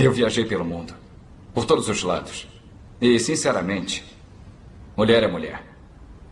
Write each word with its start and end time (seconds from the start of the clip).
Eu 0.00 0.12
viajei 0.12 0.44
pelo 0.44 0.64
mundo, 0.64 0.94
por 1.52 1.64
todos 1.64 1.88
os 1.88 2.02
lados. 2.04 2.46
E, 3.00 3.18
sinceramente, 3.18 4.04
mulher 4.96 5.24
é 5.24 5.28
mulher. 5.28 5.62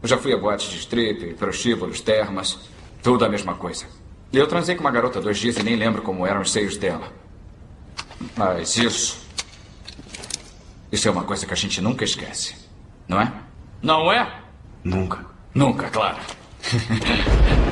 Eu 0.01 0.09
já 0.09 0.17
fui 0.17 0.33
a 0.33 0.37
boates 0.37 0.71
de 0.71 0.79
strip, 0.79 1.35
prostíbulos, 1.35 2.01
termas, 2.01 2.59
tudo 3.03 3.25
a 3.25 3.29
mesma 3.29 3.55
coisa. 3.55 3.87
Eu 4.33 4.47
transei 4.47 4.77
com 4.77 4.83
uma 4.83 4.91
garota 4.91 5.21
dois 5.21 5.39
dias 5.39 5.57
e 5.57 5.63
nem 5.63 5.75
lembro 5.75 6.03
como 6.03 6.27
eram 6.27 6.43
os 6.43 6.53
seios 6.53 6.77
dela. 6.77 7.13
Mas 8.37 8.77
isso. 8.77 9.27
Isso 10.93 11.09
é 11.09 11.11
uma 11.11 11.25
coisa 11.25 11.45
que 11.45 11.53
a 11.53 11.57
gente 11.57 11.81
nunca 11.81 12.05
esquece. 12.05 12.55
Não 13.09 13.21
é? 13.21 13.33
Não 13.83 14.13
é? 14.13 14.43
Nunca. 14.85 15.27
Nunca, 15.55 15.89
claro. 15.91 16.19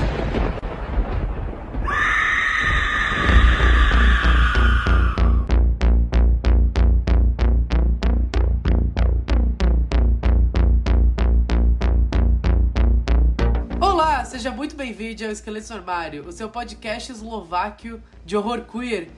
Esqueleto 15.35 15.71
no 15.71 15.77
Armário, 15.81 16.27
o 16.27 16.33
seu 16.33 16.49
podcast 16.49 17.13
eslováquio 17.13 18.03
de 18.25 18.37
horror 18.37 18.63
queer, 18.63 19.09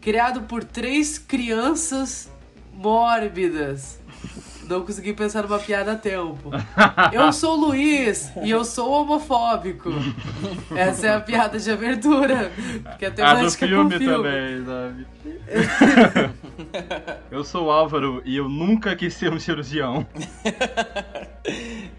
criado 0.00 0.42
por 0.42 0.64
três 0.64 1.18
crianças 1.18 2.30
mórbidas. 2.72 4.00
Não 4.68 4.82
consegui 4.82 5.14
pensar 5.14 5.44
numa 5.44 5.58
piada 5.58 5.92
a 5.92 5.96
tempo. 5.96 6.50
Eu 7.10 7.32
sou 7.32 7.56
o 7.56 7.60
Luiz 7.68 8.30
e 8.42 8.50
eu 8.50 8.64
sou 8.66 8.90
homofóbico. 8.90 9.90
Essa 10.76 11.06
é 11.06 11.14
a 11.16 11.20
piada 11.20 11.58
de 11.58 11.70
abertura. 11.70 12.52
Que 12.98 13.06
é 13.06 13.08
A 13.08 13.10
do 13.10 13.16
temática 13.16 13.66
filme, 13.66 13.98
filme. 13.98 14.14
também, 14.14 14.64
sabe? 14.66 15.06
eu 17.30 17.42
sou 17.44 17.66
o 17.66 17.70
Álvaro 17.70 18.20
e 18.26 18.36
eu 18.36 18.46
nunca 18.46 18.94
quis 18.94 19.14
ser 19.14 19.32
um 19.32 19.40
cirurgião. 19.40 20.06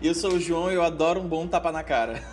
E 0.01 0.07
eu 0.07 0.15
sou 0.15 0.33
o 0.33 0.39
João 0.39 0.71
e 0.71 0.75
eu 0.75 0.83
adoro 0.83 1.19
um 1.19 1.27
bom 1.27 1.45
tapa 1.45 1.71
na 1.71 1.83
cara. 1.83 2.23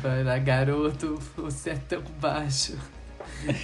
Vai 0.00 0.22
lá, 0.22 0.38
garoto, 0.38 1.18
você 1.36 1.70
é 1.70 1.74
tão 1.74 2.02
baixo. 2.20 2.78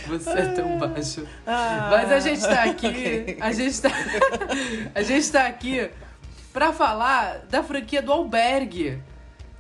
Você 0.08 0.30
é 0.30 0.47
tão 0.48 0.78
baixo. 0.78 1.27
Mas 1.47 2.12
a 2.12 2.20
gente 2.20 2.41
tá 2.41 2.64
aqui, 2.64 3.36
a 3.41 3.52
gente 3.52 3.80
tá, 3.80 3.91
a 4.94 5.02
gente 5.02 5.30
tá 5.30 5.47
aqui 5.47 5.88
pra 6.52 6.72
falar 6.72 7.47
da 7.48 7.62
franquia 7.62 8.02
do 8.02 8.12
Albergue. 8.12 9.00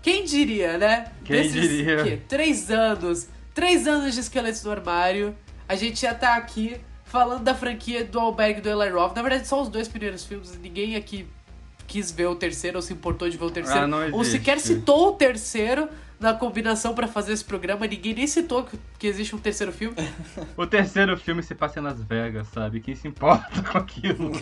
Quem 0.02 0.24
diria, 0.24 0.76
né? 0.76 1.12
Quem 1.24 1.48
diria? 1.48 2.02
quê? 2.02 2.20
Três 2.28 2.70
anos, 2.70 3.28
três 3.54 3.86
anos 3.86 4.14
de 4.14 4.20
esqueletos 4.20 4.62
no 4.64 4.70
armário, 4.70 5.34
a 5.68 5.76
gente 5.76 6.02
já 6.02 6.12
tá 6.12 6.34
aqui 6.34 6.80
falando 7.04 7.44
da 7.44 7.54
franquia 7.54 8.04
do 8.04 8.18
Albergue 8.18 8.60
do 8.60 8.68
Eli 8.68 8.90
Roth. 8.90 9.14
Na 9.14 9.22
verdade, 9.22 9.46
só 9.46 9.62
os 9.62 9.68
dois 9.68 9.88
primeiros 9.88 10.24
filmes, 10.24 10.58
ninguém 10.58 10.96
aqui 10.96 11.26
quis 11.86 12.10
ver 12.10 12.26
o 12.26 12.34
terceiro 12.34 12.76
ou 12.76 12.82
se 12.82 12.92
importou 12.92 13.28
de 13.28 13.36
ver 13.36 13.44
o 13.44 13.50
terceiro. 13.50 13.80
Ah, 13.80 13.86
não 13.86 14.12
ou 14.12 14.24
sequer 14.24 14.58
citou 14.60 15.08
o 15.08 15.12
terceiro 15.12 15.88
na 16.18 16.32
combinação 16.32 16.94
pra 16.94 17.06
fazer 17.06 17.32
esse 17.32 17.44
programa. 17.44 17.86
Ninguém 17.86 18.14
nem 18.14 18.26
citou 18.26 18.66
que, 18.98 19.06
existe 19.06 19.36
um 19.36 19.38
terceiro 19.38 19.72
filme. 19.72 19.96
O 20.56 20.66
terceiro 20.66 21.16
filme 21.16 21.42
se 21.42 21.54
passa 21.54 21.80
em 21.80 21.82
Las 21.82 22.02
Vegas, 22.02 22.48
sabe? 22.48 22.80
Quem 22.80 22.94
se 22.94 23.06
importa 23.06 23.62
com 23.62 23.76
aquilo? 23.76 24.32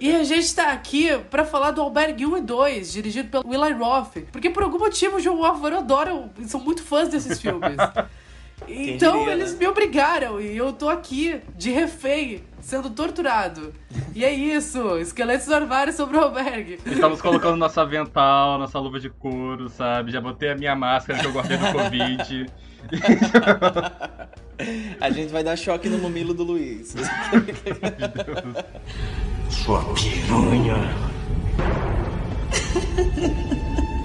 E 0.00 0.14
a 0.14 0.24
gente 0.24 0.54
tá 0.54 0.72
aqui 0.72 1.16
pra 1.30 1.44
falar 1.44 1.70
do 1.70 1.80
Albergue 1.80 2.26
1 2.26 2.36
e 2.38 2.40
2, 2.42 2.92
dirigido 2.92 3.28
pelo 3.28 3.54
Eli 3.54 3.72
Roth. 3.72 4.18
Porque 4.30 4.50
por 4.50 4.62
algum 4.62 4.78
motivo 4.78 5.16
o 5.16 5.20
João 5.20 5.44
Álvaro 5.44 5.78
adora, 5.78 6.30
são 6.46 6.60
muito 6.60 6.82
fãs 6.82 7.08
desses 7.08 7.40
filmes. 7.40 7.76
Então 8.68 9.18
diria, 9.20 9.32
eles 9.32 9.52
né? 9.52 9.58
me 9.60 9.66
obrigaram 9.66 10.40
e 10.40 10.56
eu 10.56 10.72
tô 10.72 10.88
aqui 10.88 11.40
de 11.56 11.70
refém, 11.70 12.42
sendo 12.60 12.90
torturado. 12.90 13.72
E 14.14 14.24
é 14.24 14.32
isso, 14.32 14.98
esqueletos 14.98 15.46
no 15.46 15.54
armário 15.54 15.92
sobre 15.92 16.16
o 16.16 16.20
Albergue. 16.20 16.78
Estamos 16.84 17.20
colocando 17.20 17.56
nosso 17.56 17.80
avental, 17.80 18.58
nossa 18.58 18.78
luva 18.78 19.00
de 19.00 19.10
couro, 19.10 19.68
sabe? 19.68 20.12
Já 20.12 20.20
botei 20.20 20.50
a 20.50 20.54
minha 20.54 20.74
máscara 20.74 21.18
que 21.18 21.26
eu 21.26 21.32
guardei 21.32 21.56
do 21.56 21.72
Covid. 21.72 22.46
A 25.00 25.10
gente 25.10 25.32
vai 25.32 25.42
dar 25.42 25.56
choque 25.56 25.88
no 25.88 25.98
mamilo 25.98 26.34
do 26.34 26.44
Luiz. 26.44 26.94
Sua 29.50 29.82
piranha. 29.94 30.76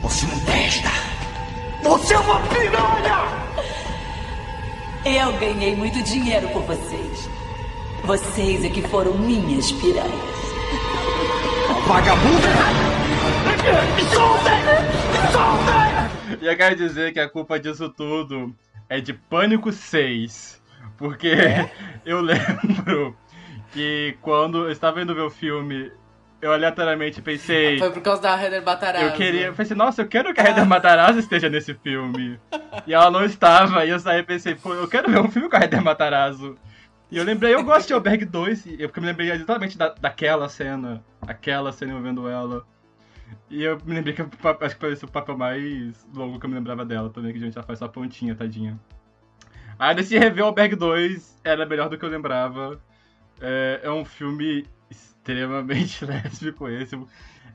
Você 0.01 0.25
não 0.25 0.39
presta. 0.39 0.89
Você 1.83 2.13
é 2.13 2.17
uma 2.19 2.39
piranha! 2.47 3.47
Eu 5.05 5.33
ganhei 5.39 5.75
muito 5.75 6.01
dinheiro 6.03 6.47
por 6.49 6.63
vocês. 6.63 7.29
Vocês 8.03 8.63
é 8.63 8.69
que 8.69 8.81
foram 8.81 9.17
minhas 9.17 9.71
piranhas. 9.71 10.37
Vagabunda! 11.87 12.47
Me 13.95 14.03
soltem! 14.03 14.53
Me 15.11 15.31
soltem! 15.31 16.41
E 16.41 16.45
eu 16.47 16.57
quero 16.57 16.75
dizer 16.75 17.13
que 17.13 17.19
a 17.19 17.29
culpa 17.29 17.59
disso 17.59 17.89
tudo 17.89 18.53
é 18.89 18.99
de 18.99 19.13
Pânico 19.13 19.71
6. 19.71 20.61
Porque 20.97 21.31
eu 22.05 22.21
lembro 22.21 23.15
que 23.71 24.17
quando 24.21 24.65
eu 24.65 24.71
estava 24.71 25.01
indo 25.01 25.15
ver 25.15 25.21
o 25.21 25.29
filme, 25.29 25.91
eu 26.41 26.51
aleatoriamente 26.53 27.21
pensei. 27.21 27.79
Foi 27.79 27.91
por 27.91 28.01
causa 28.01 28.21
da 28.21 28.41
Heather 28.41 28.63
Matarazzo. 28.63 29.05
Eu 29.05 29.11
queria, 29.13 29.45
eu 29.47 29.53
pensei, 29.53 29.75
nossa, 29.75 30.01
eu 30.01 30.07
quero 30.07 30.33
que 30.33 30.39
a 30.39 30.43
Heather 30.43 30.65
Matarazzo 30.65 31.19
esteja 31.19 31.49
nesse 31.49 31.73
filme. 31.73 32.39
E 32.85 32.93
ela 32.93 33.09
não 33.09 33.23
estava, 33.23 33.85
e 33.85 33.89
eu 33.89 33.99
saí 33.99 34.19
e 34.19 34.23
pensei, 34.23 34.55
pô, 34.55 34.73
eu 34.73 34.87
quero 34.87 35.09
ver 35.09 35.19
um 35.19 35.29
filme 35.31 35.49
com 35.49 35.55
a 35.55 35.59
Heather 35.61 35.83
Matarazzo. 35.83 36.55
E 37.09 37.17
eu 37.17 37.23
lembrei, 37.23 37.53
eu 37.55 37.63
gosto 37.63 37.87
de 37.87 37.93
Alberg 37.93 38.25
2, 38.25 38.65
e 38.65 38.81
eu, 38.81 38.89
porque 38.89 38.99
eu 38.99 39.03
me 39.03 39.07
lembrei 39.09 39.31
exatamente 39.31 39.77
da, 39.77 39.89
daquela 39.89 40.49
cena, 40.49 41.03
aquela 41.21 41.71
cena 41.71 41.93
eu 41.93 42.01
vendo 42.01 42.27
ela. 42.27 42.65
E 43.49 43.63
eu 43.63 43.77
me 43.85 43.93
lembrei 43.95 44.13
que 44.13 44.23
pa- 44.23 44.57
acho 44.61 44.75
que 44.75 44.81
foi 44.81 44.91
esse 44.91 45.05
o 45.05 45.07
papel 45.07 45.37
mais 45.37 46.05
longo 46.13 46.37
que 46.39 46.45
eu 46.45 46.49
me 46.49 46.55
lembrava 46.55 46.83
dela 46.85 47.09
também, 47.09 47.31
que 47.31 47.37
a 47.37 47.41
gente 47.41 47.53
já 47.55 47.63
faz 47.63 47.79
só 47.79 47.85
a 47.85 47.89
pontinha, 47.89 48.35
tadinha. 48.35 48.77
Aí 49.79 49.95
decidi 49.95 50.17
rever 50.17 50.43
o 50.43 50.47
Alberg 50.47 50.75
2, 50.75 51.39
era 51.43 51.65
melhor 51.65 51.87
do 51.87 51.97
que 51.97 52.03
eu 52.03 52.09
lembrava. 52.09 52.79
É, 53.39 53.81
é 53.83 53.91
um 53.91 54.03
filme 54.03 54.65
extremamente 55.31 56.05
lésbico 56.05 56.67
esse. 56.69 56.95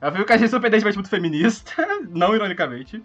É 0.01 0.07
um 0.07 0.11
filme 0.11 0.25
que 0.25 0.31
eu 0.31 0.35
achei 0.35 0.47
surpreendentemente 0.47 0.97
muito 0.97 1.09
feminista, 1.09 1.85
não 2.09 2.35
ironicamente. 2.35 3.01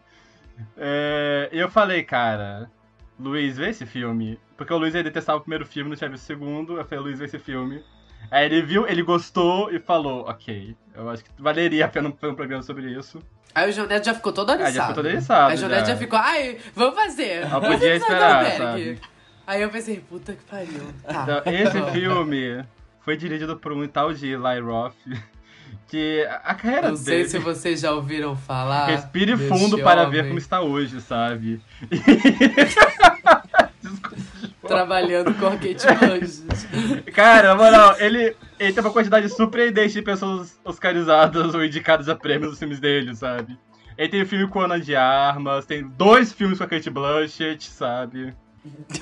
É, 0.77 1.49
e 1.53 1.59
eu 1.59 1.71
falei, 1.71 2.03
cara, 2.03 2.71
Luiz, 3.19 3.57
vê 3.57 3.71
esse 3.71 3.87
filme. 3.87 4.39
Porque 4.57 4.73
o 4.73 4.79
Luiz 4.79 4.95
ia 4.95 5.03
detestava 5.03 5.39
o 5.39 5.41
primeiro 5.41 5.65
filme, 5.65 5.89
não 5.89 5.97
tinha 5.97 6.11
visto 6.11 6.25
o 6.25 6.27
segundo. 6.27 6.77
Eu 6.77 6.85
falei, 6.85 7.05
Luiz, 7.05 7.19
vê 7.19 7.27
esse 7.27 7.39
filme. 7.39 7.83
Aí 8.31 8.45
ele 8.47 8.63
viu, 8.63 8.87
ele 8.87 9.03
gostou 9.03 9.73
e 9.73 9.79
falou, 9.79 10.29
ok, 10.29 10.77
eu 10.95 11.09
acho 11.09 11.25
que 11.25 11.31
valeria 11.39 11.85
a 11.85 11.89
pena 11.89 12.09
um 12.09 12.13
programa 12.13 12.63
sobre 12.63 12.91
isso. 12.91 13.23
Aí 13.55 13.71
o 13.71 13.73
Jonete 13.73 14.07
já 14.07 14.15
ficou 14.15 14.33
todo 14.33 14.51
Aí 14.51 14.57
aliçado. 14.57 14.75
já 14.75 14.83
ficou 14.83 14.95
todo 14.97 15.07
eriçado, 15.09 15.51
Aí 15.51 15.57
o 15.57 15.61
Jonete 15.61 15.81
já. 15.81 15.87
já. 15.87 15.97
ficou, 15.97 16.19
ai, 16.19 16.59
vamos 16.75 16.95
fazer. 16.97 17.47
Vamos 17.47 17.69
podia 17.69 17.97
esperar, 17.97 18.53
sabe? 18.57 19.01
Aí 19.47 19.63
eu 19.63 19.71
pensei, 19.71 20.01
puta 20.01 20.33
que 20.33 20.43
pariu. 20.45 20.83
Tá. 21.05 21.23
Então, 21.23 21.53
esse 21.53 21.93
filme 21.93 22.65
foi 23.09 23.17
dirigido 23.17 23.57
por 23.57 23.73
um 23.73 23.89
tal 23.89 24.13
de 24.13 24.27
Eli 24.27 24.61
Roth, 24.61 24.93
que 25.89 26.23
a 26.45 26.55
carreira 26.55 26.91
Não 26.91 26.97
sei 26.97 27.17
dele... 27.17 27.29
se 27.31 27.39
vocês 27.39 27.81
já 27.81 27.93
ouviram 27.93 28.37
falar. 28.37 28.85
Respire 28.85 29.35
fundo 29.35 29.79
para 29.79 30.05
ver 30.05 30.19
homem 30.19 30.29
como 30.29 30.39
está 30.39 30.61
hoje, 30.61 31.01
sabe? 31.01 31.59
Trabalhando 34.61 35.33
com 35.37 35.47
a 35.47 35.53
Kate 35.53 35.87
Blanchett. 35.99 37.11
Cara, 37.13 37.49
na 37.49 37.55
moral, 37.55 37.97
ele, 37.99 38.37
ele 38.59 38.73
tem 38.75 38.85
uma 38.85 38.93
quantidade 38.93 39.27
surpreendente 39.31 39.95
de 39.95 40.03
pessoas 40.03 40.61
oscarizadas 40.63 41.55
ou 41.55 41.65
indicadas 41.65 42.11
a 42.11 42.15
prêmios 42.15 42.51
nos 42.51 42.59
filmes 42.59 42.79
dele, 42.79 43.17
sabe? 43.17 43.59
Ele 43.97 44.09
tem 44.11 44.27
filme 44.27 44.47
com 44.49 44.61
Ana 44.61 44.79
de 44.79 44.95
Armas, 44.95 45.65
tem 45.65 45.83
dois 45.83 46.31
filmes 46.31 46.59
com 46.59 46.65
a 46.65 46.67
Kate 46.67 46.91
Blanchett, 46.91 47.71
sabe? 47.71 48.35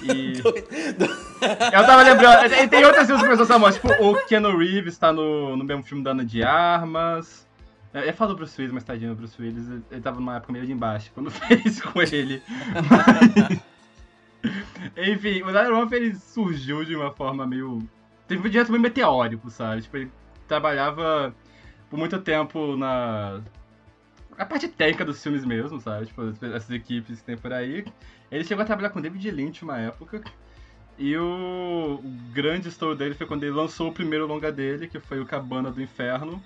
E... 0.03 0.35
Eu 1.73 1.87
tava 1.87 2.03
lembrando, 2.03 2.45
ele 2.55 2.69
tem 2.69 2.85
outros 2.85 3.07
filmes 3.07 3.23
com 3.23 3.31
pessoas 3.31 3.49
famosas, 3.49 3.75
tipo 3.81 3.89
o 4.03 4.27
Keanu 4.27 4.57
Reeves 4.57 4.97
tá 4.99 5.13
no, 5.13 5.57
no 5.57 5.65
mesmo 5.65 5.83
filme 5.83 6.03
da 6.03 6.11
Ana 6.13 6.25
de 6.25 6.43
Armas. 6.43 7.47
Eu 7.93 8.05
ia 8.05 8.13
falar 8.13 8.33
do 8.33 8.37
Bruce 8.37 8.61
Willis, 8.61 8.75
mas 8.75 8.85
tadinho, 8.85 9.13
o 9.13 9.15
Bruce 9.15 9.41
Willis, 9.41 9.67
ele- 9.91 10.01
tava 10.03 10.19
numa 10.21 10.37
época 10.37 10.53
meio 10.53 10.67
de 10.67 10.73
embaixo 10.73 11.11
quando 11.15 11.31
fez 11.33 11.81
com 11.81 12.01
ele. 12.03 12.43
Mas- 12.91 13.61
Enfim, 14.97 15.43
o 15.43 15.75
Roth 15.75 15.93
ele 15.93 16.15
surgiu 16.15 16.85
de 16.85 16.95
uma 16.95 17.11
forma 17.11 17.47
meio. 17.47 17.79
Teve 18.29 18.47
um 18.47 18.51
direto 18.51 18.71
meio 18.71 18.83
meteórico, 18.83 19.51
sabe? 19.51 19.83
Tipo, 19.83 19.97
ele 19.99 20.13
trabalhava 20.47 21.35
por 21.91 21.99
muito 21.99 22.19
tempo 22.21 22.77
na. 22.77 23.41
A 24.39 24.45
parte 24.45 24.69
técnica 24.69 25.05
dos 25.05 25.23
filmes 25.23 25.45
mesmo, 25.45 25.81
sabe? 25.81 26.07
Tipo, 26.07 26.35
essas 26.43 26.71
equipes 26.71 27.21
que 27.21 27.25
tem 27.25 27.37
por 27.37 27.53
aí. 27.53 27.85
Ele 28.31 28.45
chegou 28.45 28.63
a 28.63 28.67
trabalhar 28.67 28.91
com 28.91 29.01
David 29.01 29.31
Lynch 29.31 29.63
uma 29.63 29.79
época. 29.79 30.23
E 30.99 31.17
o, 31.17 32.01
o 32.03 32.33
grande 32.33 32.69
estouro 32.69 32.95
dele 32.95 33.15
foi 33.15 33.27
quando 33.27 33.45
ele 33.45 33.53
lançou 33.53 33.89
o 33.89 33.93
primeiro 33.93 34.27
longa 34.27 34.51
dele, 34.51 34.89
que 34.89 34.99
foi 34.99 35.21
o 35.21 35.27
Cabana 35.27 35.71
do 35.71 35.83
Inferno, 35.83 36.43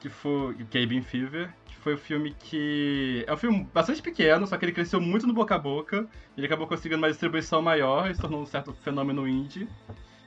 que 0.00 0.08
foi 0.08 0.52
o 0.52 0.66
Cabin 0.66 1.02
Fever, 1.02 1.50
que 1.66 1.76
foi 1.76 1.94
o 1.94 1.98
filme 1.98 2.34
que. 2.38 3.24
É 3.26 3.32
um 3.32 3.36
filme 3.36 3.68
bastante 3.72 4.02
pequeno, 4.02 4.46
só 4.46 4.56
que 4.56 4.64
ele 4.64 4.72
cresceu 4.72 5.00
muito 5.00 5.26
no 5.26 5.32
boca 5.32 5.54
a 5.54 5.58
boca. 5.58 6.06
Ele 6.36 6.46
acabou 6.46 6.66
conseguindo 6.66 6.98
uma 6.98 7.08
distribuição 7.08 7.60
maior 7.62 8.10
e 8.10 8.14
se 8.14 8.20
tornou 8.20 8.42
um 8.42 8.46
certo 8.46 8.72
fenômeno 8.82 9.28
indie. 9.28 9.68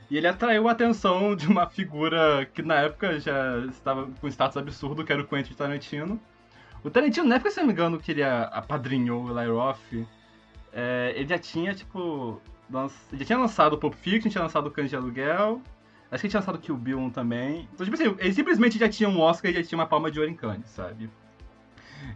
E 0.10 0.18
ele 0.18 0.28
atraiu 0.28 0.68
a 0.68 0.72
atenção 0.72 1.36
de 1.36 1.48
uma 1.48 1.68
figura 1.68 2.48
que 2.54 2.64
na 2.64 2.76
época 2.76 3.20
já 3.20 3.60
estava 3.68 4.08
com 4.20 4.28
status 4.28 4.58
absurdo, 4.58 5.04
que 5.04 5.14
era 5.14 5.22
o 5.22 5.28
Quentin 5.28 5.54
Tarantino. 5.54 6.20
O 6.84 6.90
Tarantino, 6.90 7.28
na 7.28 7.36
época, 7.36 7.52
se 7.52 7.60
não 7.60 7.68
me 7.68 7.74
engano, 7.74 8.00
que 8.00 8.12
ele 8.12 8.24
apadrinhou 8.24 9.26
o 9.26 9.40
Eli 9.40 9.50
Roth, 9.50 10.08
é, 10.72 11.14
ele 11.16 11.28
já 11.28 11.38
tinha, 11.38 11.74
tipo. 11.74 12.42
Ele 13.12 13.20
já 13.20 13.26
tinha 13.26 13.40
lançado 13.40 13.78
Pulp 13.78 13.96
Fiction, 13.96 14.30
tinha 14.30 14.44
lançado 14.44 14.70
Cães 14.72 14.90
de 14.90 14.96
Aluguel. 14.96 15.62
Acho 16.12 16.22
que 16.22 16.28
ele 16.28 16.32
tinha 16.32 16.40
lançado 16.40 16.60
Kill 16.60 16.78
Bill 16.78 17.00
1 17.00 17.10
também. 17.12 17.68
Então, 17.74 17.86
tipo 17.86 17.96
assim, 17.96 18.16
ele 18.20 18.34
simplesmente 18.34 18.80
já 18.80 18.88
tinha 18.88 19.10
um 19.10 19.20
Oscar 19.20 19.52
e 19.52 19.56
já 19.56 19.64
tinha 19.64 19.78
uma 19.78 19.86
palma 19.86 20.10
de 20.10 20.20
ouro 20.20 20.32
em 20.32 20.36
Cannes, 20.36 20.70
sabe? 20.70 21.10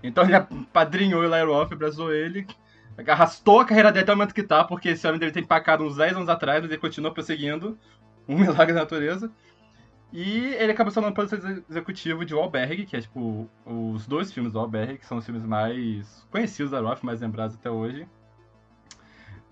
Então 0.01 0.23
ele 0.23 0.35
apadrinhou 0.35 1.21
o 1.21 1.25
Eli 1.25 1.43
Roth, 1.43 1.73
abraçou 1.73 2.13
ele, 2.13 2.47
arrastou 3.07 3.59
a 3.59 3.65
carreira 3.65 3.91
dele 3.91 4.03
até 4.03 4.13
o 4.13 4.15
momento 4.15 4.33
que 4.33 4.43
tá, 4.43 4.63
porque 4.63 4.89
esse 4.89 5.05
homem 5.07 5.19
dele 5.19 5.31
tem 5.31 5.43
empacado 5.43 5.83
uns 5.83 5.97
10 5.97 6.17
anos 6.17 6.29
atrás, 6.29 6.61
mas 6.61 6.71
ele 6.71 6.79
continua 6.79 7.13
prosseguindo. 7.13 7.77
Um 8.27 8.37
milagre 8.39 8.73
da 8.73 8.81
natureza. 8.81 9.31
E 10.13 10.53
ele 10.59 10.71
acabou 10.71 10.93
sendo 10.93 11.11
produtor 11.11 11.63
executivo 11.67 12.23
de 12.23 12.35
Wahlberg, 12.35 12.85
que 12.85 12.95
é 12.95 13.01
tipo 13.01 13.49
os 13.65 14.05
dois 14.05 14.31
filmes 14.31 14.53
do 14.53 14.59
Wahlberg, 14.59 14.99
que 14.99 15.05
são 15.07 15.17
os 15.17 15.25
filmes 15.25 15.43
mais 15.43 16.23
conhecidos 16.29 16.71
da 16.71 16.79
Roth, 16.79 17.01
mais 17.01 17.19
lembrados 17.19 17.55
até 17.55 17.71
hoje. 17.71 18.07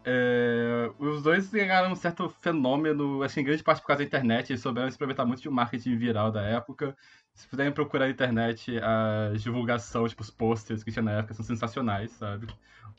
É, 0.05 0.91
os 0.99 1.23
dois 1.23 1.49
ganharam 1.49 1.91
um 1.91 1.95
certo 1.95 2.29
fenômeno, 2.41 3.23
acho 3.23 3.33
que 3.35 3.41
em 3.41 3.43
grande 3.43 3.63
parte 3.63 3.81
por 3.81 3.87
causa 3.87 4.03
da 4.03 4.05
internet, 4.05 4.51
eles 4.51 4.61
souberam 4.61 4.89
se 4.89 4.95
aproveitar 4.95 5.25
muito 5.25 5.41
de 5.41 5.49
um 5.49 5.51
marketing 5.51 5.95
viral 5.95 6.31
da 6.31 6.43
época. 6.43 6.95
Se 7.33 7.47
puderem 7.47 7.71
procurar 7.71 8.05
na 8.05 8.11
internet 8.11 8.77
a 8.79 9.33
divulgação, 9.35 10.07
tipo, 10.07 10.21
os 10.21 10.29
posters 10.29 10.83
que 10.83 10.91
tinha 10.91 11.01
na 11.01 11.11
época 11.13 11.33
são 11.33 11.43
sensacionais, 11.43 12.11
sabe? 12.11 12.45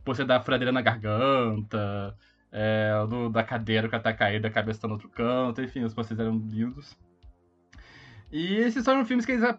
O 0.01 0.03
pôster 0.03 0.27
da 0.27 0.41
fradeira 0.41 0.73
na 0.73 0.83
garganta, 0.83 2.17
é, 2.51 2.93
do, 3.09 3.29
da 3.31 3.45
cadeira 3.45 3.89
que 3.89 3.99
tá 4.01 4.13
caída, 4.13 4.49
a 4.49 4.51
cabeça 4.51 4.81
tá 4.81 4.89
no 4.89 4.95
outro 4.95 5.09
canto, 5.09 5.63
enfim, 5.63 5.85
os 5.85 5.95
posters 5.95 6.19
eram 6.19 6.39
lindos. 6.39 6.97
E 8.33 8.57
esses 8.57 8.85
foram 8.85 9.05
filmes 9.05 9.27
que 9.27 9.33
eles 9.33 9.57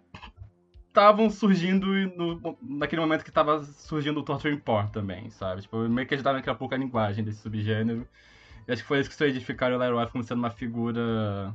estavam 0.87 1.29
surgindo 1.29 1.87
no, 2.17 2.57
naquele 2.61 3.01
momento 3.01 3.23
que 3.23 3.29
estava 3.29 3.63
surgindo 3.63 4.19
o 4.19 4.23
torture 4.23 4.57
porn 4.57 4.89
também, 4.91 5.29
sabe? 5.29 5.61
Tipo, 5.61 5.77
meio 5.87 6.07
que 6.07 6.15
ajudaram 6.15 6.39
daqui 6.39 6.49
a 6.49 6.55
pouco 6.55 6.73
a 6.73 6.77
linguagem 6.77 7.23
desse 7.23 7.39
subgênero. 7.39 8.07
E 8.67 8.71
acho 8.71 8.81
que 8.81 8.87
foi 8.87 8.99
isso 8.99 9.09
que 9.09 9.15
solidificaram 9.15 9.77
o 9.77 9.95
Roth 9.97 10.11
como 10.11 10.23
sendo 10.23 10.39
uma 10.39 10.49
figura 10.49 11.53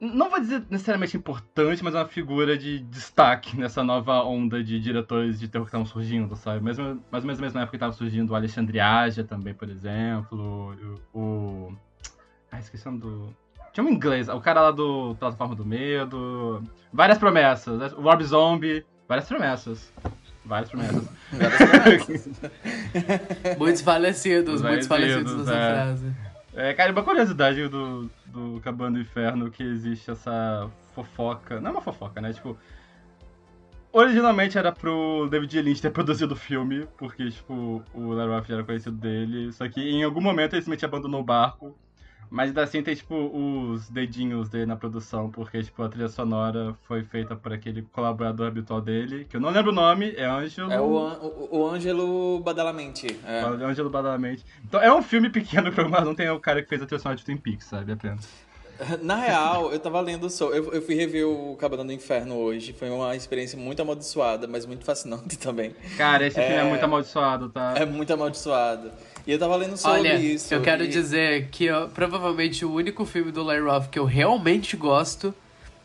não 0.00 0.30
vou 0.30 0.38
dizer 0.38 0.64
necessariamente 0.70 1.16
importante, 1.16 1.82
mas 1.82 1.94
uma 1.94 2.06
figura 2.06 2.56
de 2.56 2.78
destaque 2.80 3.56
nessa 3.56 3.82
nova 3.82 4.22
onda 4.22 4.62
de 4.62 4.78
diretores 4.78 5.40
de 5.40 5.48
terror 5.48 5.64
que 5.64 5.70
estavam 5.70 5.86
surgindo, 5.86 6.36
sabe? 6.36 6.62
Mesmo, 6.62 7.02
mais 7.10 7.24
ou 7.24 7.26
menos 7.26 7.40
na 7.40 7.46
mesma 7.46 7.60
época 7.62 7.70
que 7.70 7.76
estava 7.76 7.92
surgindo 7.92 8.30
o 8.30 8.36
Alexandre 8.36 8.78
Aja 8.78 9.24
também, 9.24 9.54
por 9.54 9.68
exemplo, 9.68 10.76
o... 11.12 11.18
o... 11.18 11.76
Ah, 12.50 12.60
esqueci 12.60 12.86
o 12.86 12.92
nome 12.92 13.02
do... 13.02 13.36
Tinha 13.78 13.88
um 13.88 13.92
inglês, 13.92 14.28
o 14.28 14.40
cara 14.40 14.60
lá 14.60 14.70
do 14.72 15.14
Plataforma 15.20 15.54
do 15.54 15.64
Medo, 15.64 16.60
várias 16.92 17.16
promessas, 17.16 17.78
né? 17.78 17.88
o 17.96 18.00
Rob 18.00 18.24
Zombie, 18.24 18.84
várias 19.06 19.28
promessas. 19.28 19.92
Várias 20.44 20.68
promessas. 20.68 21.08
muitos 23.56 23.80
falecidos, 23.80 24.62
muitos 24.62 24.88
falecidos 24.88 25.32
nessa 25.36 25.54
é. 25.54 25.72
frase. 25.72 26.12
É, 26.54 26.74
cara, 26.74 26.90
uma 26.90 27.04
curiosidade 27.04 27.68
do, 27.68 28.10
do 28.26 28.60
Cabana 28.64 28.96
do 28.96 29.00
Inferno 29.00 29.48
que 29.48 29.62
existe 29.62 30.10
essa 30.10 30.68
fofoca. 30.92 31.60
Não 31.60 31.68
é 31.68 31.72
uma 31.74 31.80
fofoca, 31.80 32.20
né? 32.20 32.32
Tipo. 32.32 32.58
Originalmente 33.92 34.58
era 34.58 34.72
pro 34.72 35.28
David 35.30 35.62
Lynch 35.62 35.80
ter 35.80 35.90
produzido 35.94 36.34
o 36.34 36.36
filme, 36.36 36.88
porque, 36.96 37.30
tipo, 37.30 37.80
o 37.94 38.10
Larry 38.10 38.48
já 38.48 38.54
era 38.54 38.64
conhecido 38.64 38.96
dele. 38.96 39.52
Só 39.52 39.68
que 39.68 39.80
em 39.80 40.02
algum 40.02 40.20
momento 40.20 40.54
ele 40.54 40.62
simplesmente 40.62 40.84
abandonou 40.84 41.20
o 41.20 41.24
barco 41.24 41.78
mas 42.30 42.48
ainda 42.48 42.62
assim 42.62 42.82
tem, 42.82 42.94
tipo, 42.94 43.14
os 43.14 43.88
dedinhos 43.88 44.48
dele 44.48 44.66
na 44.66 44.76
produção, 44.76 45.30
porque, 45.30 45.62
tipo, 45.62 45.82
a 45.82 45.88
trilha 45.88 46.08
sonora 46.08 46.74
foi 46.86 47.02
feita 47.02 47.34
por 47.34 47.52
aquele 47.52 47.82
colaborador 47.82 48.48
habitual 48.48 48.80
dele, 48.80 49.26
que 49.28 49.36
eu 49.36 49.40
não 49.40 49.50
lembro 49.50 49.70
o 49.70 49.74
nome, 49.74 50.14
é 50.16 50.24
Ângelo... 50.24 50.72
É 50.72 50.80
o, 50.80 50.84
o, 50.84 51.58
o 51.58 51.66
Ângelo 51.66 52.40
Badalamente. 52.40 53.06
É. 53.24 53.44
O 53.44 53.64
Ângelo 53.64 53.90
Badalamente. 53.90 54.44
Então 54.64 54.80
é 54.80 54.92
um 54.92 55.02
filme 55.02 55.30
pequeno, 55.30 55.70
mas 55.88 56.04
não 56.04 56.14
tem 56.14 56.28
o 56.30 56.40
cara 56.40 56.62
que 56.62 56.68
fez 56.68 56.82
a 56.82 56.86
trilha 56.86 57.00
sonora 57.00 57.16
de 57.16 57.24
Twin 57.24 57.36
Peaks, 57.36 57.66
sabe, 57.66 57.92
apenas. 57.92 58.48
Na 59.02 59.16
real, 59.16 59.72
eu 59.72 59.80
tava 59.80 60.00
lendo 60.00 60.30
só. 60.30 60.50
Eu, 60.50 60.72
eu 60.72 60.80
fui 60.80 60.94
rever 60.94 61.26
o 61.26 61.56
Cabana 61.56 61.84
do 61.84 61.92
Inferno 61.92 62.36
hoje. 62.36 62.72
Foi 62.72 62.88
uma 62.88 63.16
experiência 63.16 63.58
muito 63.58 63.82
amaldiçoada, 63.82 64.46
mas 64.46 64.64
muito 64.66 64.84
fascinante 64.84 65.36
também. 65.38 65.74
Cara, 65.96 66.26
esse 66.26 66.38
é, 66.38 66.46
filme 66.46 66.60
é 66.60 66.64
muito 66.64 66.84
amaldiçoado, 66.84 67.48
tá? 67.48 67.74
É 67.76 67.84
muito 67.84 68.12
amaldiçoado. 68.12 68.92
E 69.28 69.32
eu 69.32 69.38
tava 69.38 69.56
lendo 69.56 69.76
sobre 69.76 69.98
Olha, 69.98 70.14
isso. 70.14 70.54
Eu 70.54 70.62
quero 70.62 70.84
e... 70.84 70.88
dizer 70.88 71.48
que 71.50 71.66
eu, 71.66 71.86
provavelmente 71.90 72.64
o 72.64 72.72
único 72.72 73.04
filme 73.04 73.30
do 73.30 73.42
Larry 73.42 73.60
Roth 73.60 73.90
que 73.90 73.98
eu 73.98 74.06
realmente 74.06 74.74
gosto 74.74 75.34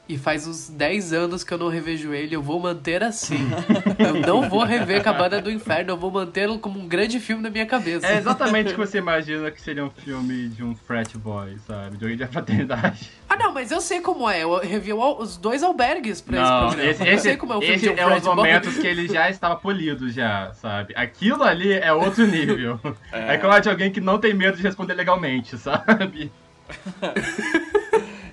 e 0.07 0.17
faz 0.17 0.45
uns 0.45 0.69
10 0.69 1.13
anos 1.13 1.43
que 1.43 1.53
eu 1.53 1.57
não 1.57 1.69
revejo 1.69 2.13
ele, 2.13 2.35
eu 2.35 2.41
vou 2.41 2.59
manter 2.59 3.01
assim. 3.03 3.49
eu 3.97 4.15
não 4.15 4.49
vou 4.49 4.63
rever 4.63 5.01
Cabana 5.01 5.41
do 5.41 5.49
Inferno, 5.49 5.91
eu 5.91 5.97
vou 5.97 6.11
mantê-lo 6.11 6.59
como 6.59 6.79
um 6.79 6.87
grande 6.87 7.19
filme 7.19 7.41
na 7.41 7.49
minha 7.49 7.65
cabeça. 7.65 8.05
É 8.05 8.17
exatamente 8.17 8.71
o 8.71 8.75
que 8.75 8.79
você 8.79 8.97
imagina 8.97 9.49
que 9.49 9.61
seria 9.61 9.85
um 9.85 9.89
filme 9.89 10.49
de 10.49 10.63
um 10.63 10.75
frat 10.75 11.17
boy, 11.17 11.57
sabe? 11.65 11.97
De 11.97 12.05
alguém 12.05 12.27
fraternidade. 12.27 13.11
Ah, 13.33 13.35
não, 13.35 13.51
mas 13.51 13.71
eu 13.71 13.81
sei 13.81 13.99
como 13.99 14.29
é. 14.29 14.43
Eu 14.43 14.59
revi 14.59 14.93
os 14.93 15.37
dois 15.37 15.63
albergues 15.63 16.21
pra 16.21 16.39
não, 16.39 16.43
esse 16.43 16.75
programa. 16.75 16.91
Esse, 16.91 17.03
esse, 17.03 17.11
eu 17.13 17.19
sei 17.19 17.37
como 17.37 17.53
é 17.53 17.57
o 17.57 17.61
filme 17.61 17.75
esse 17.75 17.85
de 17.87 17.89
um 17.89 17.97
é 17.97 18.17
os 18.17 18.23
momentos 18.23 18.77
que 18.77 18.85
ele 18.85 19.07
já 19.07 19.27
estava 19.27 19.55
polido 19.55 20.07
já, 20.07 20.53
sabe? 20.53 20.93
Aquilo 20.95 21.41
ali 21.41 21.73
é 21.73 21.91
outro 21.91 22.27
nível. 22.27 22.79
É, 23.11 23.33
é 23.33 23.37
claro 23.39 23.63
de 23.63 23.69
alguém 23.69 23.91
que 23.91 23.99
não 23.99 24.19
tem 24.19 24.35
medo 24.35 24.55
de 24.55 24.61
responder 24.61 24.93
legalmente, 24.93 25.57
sabe? 25.57 26.31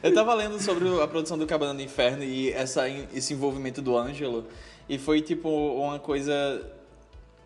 Eu 0.03 0.15
tava 0.15 0.33
lendo 0.33 0.59
sobre 0.59 0.89
a 1.03 1.07
produção 1.07 1.37
do 1.37 1.47
Cabana 1.47 1.75
do 1.75 1.83
Inferno 1.83 2.25
e 2.25 2.51
essa, 2.53 2.89
esse 2.89 3.35
envolvimento 3.35 3.83
do 3.83 3.99
Ângelo. 3.99 4.47
E 4.89 4.97
foi 4.97 5.21
tipo 5.21 5.49
uma 5.49 5.99
coisa 5.99 6.33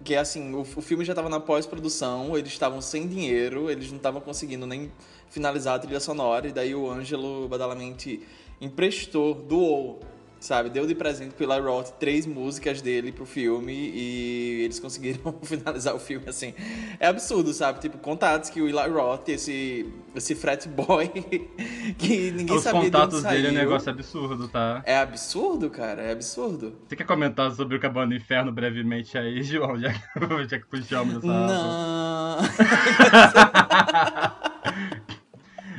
que 0.04 0.14
assim, 0.14 0.54
o, 0.54 0.60
o 0.60 0.80
filme 0.80 1.04
já 1.04 1.14
tava 1.14 1.28
na 1.28 1.40
pós-produção, 1.40 2.38
eles 2.38 2.52
estavam 2.52 2.80
sem 2.80 3.08
dinheiro, 3.08 3.68
eles 3.68 3.90
não 3.90 3.96
estavam 3.96 4.20
conseguindo 4.20 4.66
nem 4.66 4.92
finalizar 5.28 5.74
a 5.74 5.78
trilha 5.80 5.98
sonora, 5.98 6.46
e 6.46 6.52
daí 6.52 6.76
o 6.76 6.88
Ângelo 6.88 7.48
Badalamente 7.48 8.22
emprestou, 8.60 9.34
doou 9.34 10.00
sabe? 10.44 10.68
Deu 10.68 10.86
de 10.86 10.94
presente 10.94 11.34
pro 11.34 11.50
Eli 11.50 11.60
Roth 11.60 11.92
três 11.98 12.26
músicas 12.26 12.82
dele 12.82 13.10
pro 13.10 13.24
filme 13.24 13.72
e 13.72 14.62
eles 14.64 14.78
conseguiram 14.78 15.34
finalizar 15.42 15.94
o 15.94 15.98
filme 15.98 16.28
assim. 16.28 16.52
É 17.00 17.06
absurdo, 17.06 17.52
sabe? 17.54 17.80
Tipo, 17.80 17.96
contatos 17.98 18.50
que 18.50 18.60
o 18.60 18.68
Eli 18.68 18.90
Roth, 18.90 19.28
esse, 19.30 19.90
esse 20.14 20.34
frat 20.34 20.68
boy, 20.68 21.08
que 21.96 22.30
ninguém 22.30 22.56
Os 22.56 22.62
sabia 22.62 22.90
de 22.90 22.96
onde 22.96 23.20
saiu. 23.20 23.42
dele 23.42 23.48
é 23.48 23.50
um 23.50 23.64
negócio 23.64 23.90
absurdo, 23.90 24.48
tá? 24.48 24.82
É 24.84 24.98
absurdo, 24.98 25.70
cara, 25.70 26.02
é 26.02 26.12
absurdo. 26.12 26.74
Você 26.86 26.94
quer 26.94 27.06
comentar 27.06 27.50
sobre 27.52 27.76
o 27.76 27.80
Cabana 27.80 28.08
do 28.08 28.14
Inferno 28.14 28.52
brevemente 28.52 29.16
aí, 29.16 29.42
João? 29.44 29.78
Já, 29.78 29.92
já 30.48 30.58
que 30.58 30.66
puxamos 30.66 31.16
essa... 31.16 31.26
Não... 31.26 32.38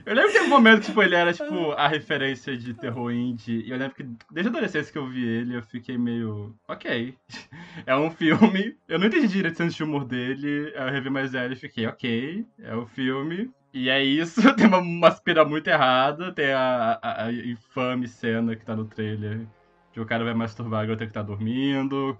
Eu 0.06 0.14
lembro 0.14 0.32
que 0.32 0.38
teve 0.38 0.46
um 0.46 0.50
momento 0.50 0.82
que 0.82 0.86
tipo, 0.88 1.02
ele 1.02 1.16
era 1.16 1.34
tipo 1.34 1.72
a 1.72 1.88
referência 1.88 2.56
de 2.56 2.76
terror 2.76 3.12
indie. 3.12 3.64
E 3.66 3.72
eu 3.72 3.78
lembro 3.78 3.96
que 3.96 4.04
desde 4.32 4.50
a 4.50 4.52
adolescência 4.52 4.92
que 4.92 4.98
eu 5.00 5.08
vi 5.08 5.26
ele, 5.26 5.56
eu 5.56 5.64
fiquei 5.64 5.98
meio. 5.98 6.56
Ok. 6.68 7.16
É 7.86 7.96
um 7.96 8.10
filme. 8.10 8.78
Eu 8.88 8.98
não 8.98 9.08
entendi 9.08 9.28
direito 9.28 9.62
o 9.62 9.84
humor 9.84 10.06
dele. 10.06 10.72
Eu 10.74 10.90
revi 10.90 11.10
mais 11.10 11.34
velho 11.34 11.54
e 11.54 11.58
fiquei, 11.58 11.86
ok. 11.86 12.46
É 12.64 12.74
o 12.74 12.84
um 12.84 12.86
filme. 12.86 13.52
E 13.74 13.90
é 13.90 14.02
isso. 14.02 14.42
Tem 14.56 14.66
uma, 14.66 14.78
uma 14.78 15.08
aspira 15.10 15.44
muito 15.44 15.68
errada. 15.68 16.32
Tem 16.32 16.54
a, 16.54 16.98
a, 17.02 17.26
a, 17.26 17.34
infame 17.34 18.08
cena 18.08 18.56
que 18.56 18.66
tá 18.66 18.76
no 18.76 18.86
trailer. 18.86 19.46
Que 19.92 20.00
o 20.00 20.06
cara 20.06 20.24
vai 20.24 20.34
masturbar 20.34 20.84
a 20.84 20.86
garota 20.86 21.06
que 21.06 21.12
tá 21.12 21.22
dormindo. 21.22 22.18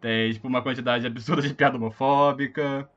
Tem, 0.00 0.32
tipo, 0.32 0.46
uma 0.48 0.62
quantidade 0.62 1.06
absurda 1.06 1.40
de 1.42 1.54
piada 1.54 1.76
homofóbica. 1.76 2.88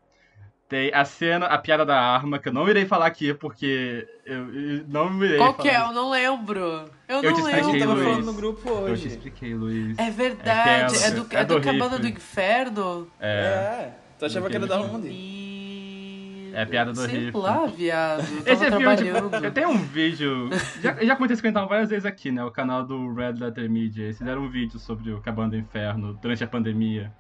Tem 0.68 0.92
a 0.94 1.06
cena, 1.06 1.46
a 1.46 1.60
piada 1.60 1.86
da 1.86 1.96
arma, 2.00 2.40
que 2.40 2.50
eu 2.50 2.54
não 2.54 2.68
irei 2.68 2.86
falar 2.88 3.06
aqui, 3.06 3.34
porque 3.36 4.08
eu, 4.26 4.52
eu 4.52 4.84
não 4.88 5.24
irei 5.24 5.38
Qual 5.38 5.54
falar. 5.54 5.62
que 5.64 5.70
é? 5.70 5.80
Eu 5.80 5.92
não 5.94 6.10
lembro. 6.10 6.60
Eu, 7.08 7.22
eu 7.22 7.32
não 7.32 7.44
lembro. 7.44 7.64
Gente 7.66 7.80
tava 7.80 7.94
Luiz. 7.94 8.06
falando 8.08 8.26
no 8.26 8.34
grupo 8.34 8.70
hoje. 8.72 8.92
Eu 8.92 8.98
te 8.98 9.08
expliquei, 9.10 9.54
Luiz. 9.54 9.96
É 10.00 10.10
verdade. 10.10 10.96
É, 11.04 11.08
É, 11.08 11.12
do, 11.12 11.28
é 11.30 11.40
é 11.42 11.46
do 11.46 11.56
do 11.56 11.62
Cabana 11.62 11.98
riff. 11.98 12.02
do 12.02 12.08
Inferno? 12.08 13.08
É, 13.20 13.30
É. 13.30 13.94
Tu 14.18 14.26
achava 14.26 14.50
que 14.50 14.56
era 14.56 14.66
da 14.66 14.82
onde? 14.82 16.52
É 16.54 16.62
a 16.62 16.66
piada 16.66 16.94
do 16.94 17.02
Sei 17.02 17.26
riff. 17.26 17.38
lá, 17.38 17.66
viado. 17.66 18.22
Eu 18.22 18.26
tava 18.38 18.50
Esse 18.52 18.66
é 18.66 18.70
filme, 18.70 18.84
trabalhando. 18.86 19.30
tipo, 19.32 19.46
eu 19.46 19.52
tenho 19.52 19.70
um 19.70 19.78
vídeo. 19.78 20.50
Já, 20.82 20.94
já 21.04 21.16
comentei 21.16 21.34
isso 21.34 21.44
comentado 21.44 21.68
várias 21.68 21.90
vezes 21.90 22.06
aqui, 22.06 22.32
né? 22.32 22.44
O 22.44 22.50
canal 22.50 22.84
do 22.84 23.14
Red 23.14 23.34
Letter 23.34 23.70
Media. 23.70 24.06
Eles 24.06 24.18
fizeram 24.18 24.42
um 24.44 24.50
vídeo 24.50 24.80
sobre 24.80 25.12
o 25.12 25.20
Cabana 25.22 25.50
do 25.50 25.58
Inferno 25.58 26.14
durante 26.22 26.44
a 26.44 26.48
pandemia. 26.48 27.12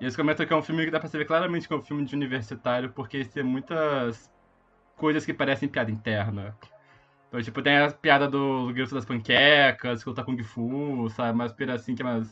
E 0.00 0.04
eles 0.04 0.14
comentam 0.16 0.46
que 0.46 0.52
é 0.52 0.56
um 0.56 0.62
filme 0.62 0.84
que 0.84 0.90
dá 0.90 1.00
pra 1.00 1.08
ver 1.08 1.26
claramente 1.26 1.66
que 1.66 1.74
é 1.74 1.76
um 1.76 1.82
filme 1.82 2.04
de 2.04 2.14
universitário, 2.14 2.90
porque 2.90 3.24
tem 3.24 3.42
muitas 3.42 4.30
coisas 4.96 5.24
que 5.26 5.32
parecem 5.34 5.68
piada 5.68 5.90
interna. 5.90 6.54
Então, 7.28 7.42
tipo, 7.42 7.60
tem 7.60 7.76
a 7.78 7.90
piada 7.90 8.26
do 8.28 8.72
Grito 8.72 8.94
das 8.94 9.04
Panquecas, 9.04 10.02
que 10.02 10.08
luta 10.08 10.24
Kung 10.24 10.42
Fu, 10.42 11.08
sabe? 11.10 11.32
Umas 11.32 11.52
piadas 11.52 11.82
assim 11.82 11.94
que 11.94 12.02
é 12.02 12.04
mais 12.04 12.28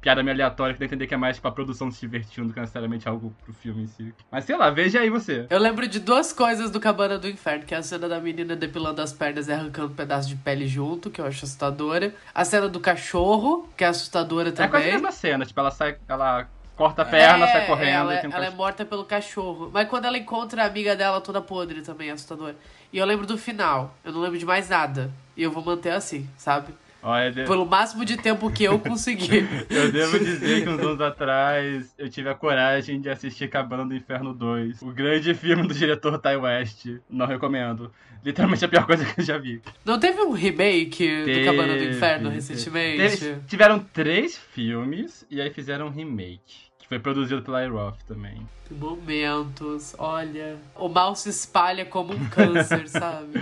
piada 0.00 0.20
meio 0.20 0.34
aleatória 0.34 0.74
que 0.74 0.80
dá 0.80 0.84
a 0.84 0.86
entender 0.86 1.06
que 1.06 1.14
é 1.14 1.16
mais 1.16 1.36
tipo 1.36 1.46
a 1.46 1.52
produção 1.52 1.88
se 1.88 2.00
divertindo 2.00 2.48
do 2.48 2.52
que 2.54 2.58
necessariamente 2.58 3.08
algo 3.08 3.32
pro 3.44 3.52
filme 3.54 3.84
em 3.84 3.86
si. 3.86 4.12
Mas 4.32 4.44
sei 4.44 4.56
lá, 4.56 4.68
veja 4.68 4.98
aí 4.98 5.08
você. 5.08 5.46
Eu 5.48 5.60
lembro 5.60 5.86
de 5.86 6.00
duas 6.00 6.32
coisas 6.32 6.72
do 6.72 6.80
Cabana 6.80 7.18
do 7.20 7.28
Inferno, 7.28 7.64
que 7.64 7.72
é 7.72 7.78
a 7.78 7.82
cena 7.84 8.08
da 8.08 8.18
menina 8.18 8.56
depilando 8.56 9.00
as 9.00 9.12
pernas 9.12 9.46
e 9.46 9.52
arrancando 9.52 9.92
um 9.92 9.94
pedaço 9.94 10.28
de 10.28 10.34
pele 10.34 10.66
junto, 10.66 11.08
que 11.08 11.20
eu 11.20 11.24
acho 11.26 11.44
assustadora. 11.44 12.12
A 12.34 12.44
cena 12.44 12.68
do 12.68 12.80
cachorro, 12.80 13.68
que 13.76 13.84
é 13.84 13.86
assustadora 13.86 14.48
É 14.48 14.52
quase 14.52 14.64
a 14.64 14.68
também. 14.70 14.92
mesma 14.92 15.12
cena, 15.12 15.46
tipo, 15.46 15.60
ela 15.60 15.70
sai, 15.70 15.96
ela 16.08 16.48
corta 16.82 17.02
a 17.02 17.04
perna, 17.04 17.44
É, 17.46 17.52
sai 17.52 17.66
correndo 17.66 17.88
Ela, 17.88 18.14
e 18.16 18.20
tem 18.20 18.30
um 18.30 18.32
ela 18.32 18.46
é 18.46 18.50
morta 18.50 18.84
pelo 18.84 19.04
cachorro. 19.04 19.70
Mas 19.72 19.88
quando 19.88 20.04
ela 20.06 20.18
encontra 20.18 20.62
a 20.62 20.66
amiga 20.66 20.96
dela 20.96 21.20
toda 21.20 21.40
podre 21.40 21.80
também, 21.82 22.08
é 22.08 22.12
assustador. 22.12 22.54
E 22.92 22.98
eu 22.98 23.06
lembro 23.06 23.26
do 23.26 23.38
final. 23.38 23.96
Eu 24.04 24.12
não 24.12 24.20
lembro 24.20 24.38
de 24.38 24.44
mais 24.44 24.68
nada. 24.68 25.10
E 25.36 25.42
eu 25.42 25.50
vou 25.50 25.64
manter 25.64 25.90
assim, 25.90 26.28
sabe? 26.36 26.74
Olha, 27.04 27.32
de- 27.32 27.44
Pelo 27.44 27.66
máximo 27.66 28.04
de 28.04 28.16
tempo 28.16 28.48
que 28.50 28.62
eu 28.62 28.78
conseguir. 28.78 29.44
eu 29.68 29.90
devo 29.90 30.18
dizer 30.20 30.62
que 30.62 30.68
uns 30.68 30.78
anos 30.86 31.00
atrás 31.00 31.92
eu 31.98 32.08
tive 32.08 32.28
a 32.28 32.34
coragem 32.34 33.00
de 33.00 33.08
assistir 33.10 33.48
Cabana 33.48 33.84
do 33.84 33.94
Inferno 33.94 34.32
2. 34.32 34.82
O 34.82 34.92
grande 34.92 35.34
filme 35.34 35.66
do 35.66 35.74
diretor 35.74 36.18
Ty 36.18 36.36
West. 36.36 36.86
Não 37.10 37.26
recomendo. 37.26 37.90
Literalmente 38.24 38.64
a 38.64 38.68
pior 38.68 38.86
coisa 38.86 39.04
que 39.04 39.20
eu 39.20 39.24
já 39.24 39.36
vi. 39.36 39.60
Não 39.84 39.98
teve 39.98 40.20
um 40.20 40.30
remake 40.30 41.24
do 41.24 41.44
Cabana 41.44 41.72
do 41.72 41.78
Teve, 41.80 41.96
Inferno 41.96 42.24
teve. 42.30 42.34
recentemente? 42.36 43.18
Teve- 43.18 43.40
tiveram 43.48 43.78
três 43.80 44.36
filmes 44.36 45.26
e 45.28 45.40
aí 45.40 45.50
fizeram 45.50 45.86
um 45.86 45.90
remake. 45.90 46.70
Foi 46.92 46.98
produzido 46.98 47.40
pela 47.40 47.66
Roth 47.66 48.02
também. 48.06 48.46
Momentos, 48.70 49.96
olha. 49.98 50.58
O 50.76 50.90
mal 50.90 51.16
se 51.16 51.30
espalha 51.30 51.86
como 51.86 52.12
um 52.12 52.28
câncer, 52.28 52.84
sabe? 52.86 53.40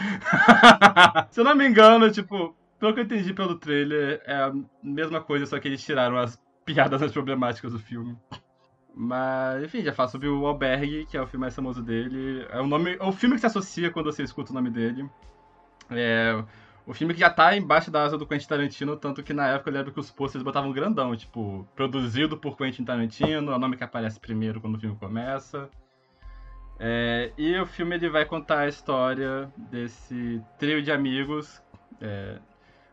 Se 1.33 1.41
eu 1.41 1.45
não 1.45 1.57
me 1.57 1.67
engano, 1.67 2.13
tipo, 2.13 2.55
pelo 2.79 2.95
que 2.95 3.01
eu 3.01 3.05
entendi 3.05 3.35
pelo 3.35 3.57
trailer, 3.57 4.23
é 4.25 4.37
a 4.37 4.53
mesma 4.81 5.21
coisa, 5.21 5.47
só 5.47 5.59
que 5.59 5.67
eles 5.67 5.83
tiraram 5.83 6.17
as 6.17 6.41
piadas 6.65 7.01
mais 7.01 7.11
problemáticas 7.11 7.73
do 7.73 7.81
filme. 7.81 8.17
Mas, 8.95 9.65
enfim, 9.65 9.83
já 9.83 9.93
falo 9.93 10.11
sobre 10.11 10.29
o 10.29 10.47
Albergue, 10.47 11.07
que 11.07 11.17
é 11.17 11.21
o 11.21 11.27
filme 11.27 11.41
mais 11.41 11.57
famoso 11.57 11.83
dele. 11.83 12.47
É 12.51 12.61
o 12.61 12.69
nome, 12.69 12.99
é 13.01 13.05
o 13.05 13.11
filme 13.11 13.35
que 13.35 13.41
se 13.41 13.49
associa 13.49 13.91
quando 13.91 14.13
você 14.13 14.23
escuta 14.23 14.53
o 14.53 14.55
nome 14.55 14.71
dele. 14.71 15.11
É 15.91 16.41
o 16.91 16.93
filme 16.93 17.15
que 17.15 17.21
já 17.21 17.31
tá 17.31 17.57
embaixo 17.57 17.89
da 17.89 18.03
asa 18.03 18.19
do 18.19 18.27
Quentin 18.27 18.49
Tarantino, 18.49 18.97
tanto 18.97 19.23
que 19.23 19.33
na 19.33 19.47
época 19.47 19.71
eu 19.71 19.75
lembro 19.75 19.93
que 19.93 20.01
os 20.01 20.11
posters 20.11 20.43
botavam 20.43 20.73
grandão, 20.73 21.15
tipo, 21.15 21.65
produzido 21.77 22.37
por 22.37 22.57
Quentin 22.57 22.85
Tarantino, 22.85 23.53
é 23.53 23.55
o 23.55 23.59
nome 23.61 23.77
que 23.77 23.85
aparece 23.85 24.19
primeiro 24.19 24.61
quando 24.61 24.75
o 24.75 24.81
filme 24.81 24.97
começa. 24.97 25.71
É, 26.81 27.31
e 27.39 27.57
o 27.61 27.65
filme 27.65 27.95
ele 27.95 28.11
vai 28.11 28.25
contar 28.25 28.61
a 28.61 28.69
história 28.69 29.49
desse 29.71 30.43
trio 30.59 30.83
de 30.83 30.91
amigos. 30.91 31.63
é, 32.01 32.41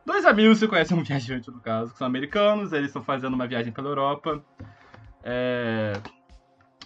dois 0.06 0.28
amigos 0.28 0.60
se 0.60 0.68
conhecem 0.68 0.96
um 0.96 1.02
viajante, 1.04 1.50
no 1.50 1.60
caso, 1.60 1.92
que 1.92 1.98
são 1.98 2.06
americanos, 2.06 2.74
eles 2.74 2.90
estão 2.90 3.02
fazendo 3.02 3.34
uma 3.34 3.48
viagem 3.48 3.74
pela 3.74 3.90
Europa. 3.90 4.44
É, 5.24 5.94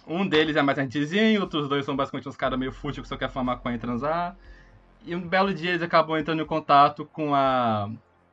um 0.06 0.26
deles 0.26 0.56
é 0.56 0.62
mais 0.62 0.78
antizinho, 0.78 1.42
outros 1.42 1.68
dois 1.68 1.84
são 1.84 1.94
basicamente 1.94 2.26
uns 2.26 2.36
caras 2.36 2.58
meio 2.58 2.72
fútil 2.72 3.02
que 3.02 3.08
só 3.10 3.18
quer 3.18 3.28
fumar 3.28 3.56
maconha 3.56 3.76
e 3.76 3.78
transar. 3.78 4.34
E 5.04 5.14
um 5.16 5.20
belo 5.20 5.52
dia 5.52 5.70
eles 5.70 5.82
acabam 5.82 6.16
entrando 6.18 6.42
em 6.42 6.46
contato 6.46 7.04
com 7.06 7.34
a 7.34 7.90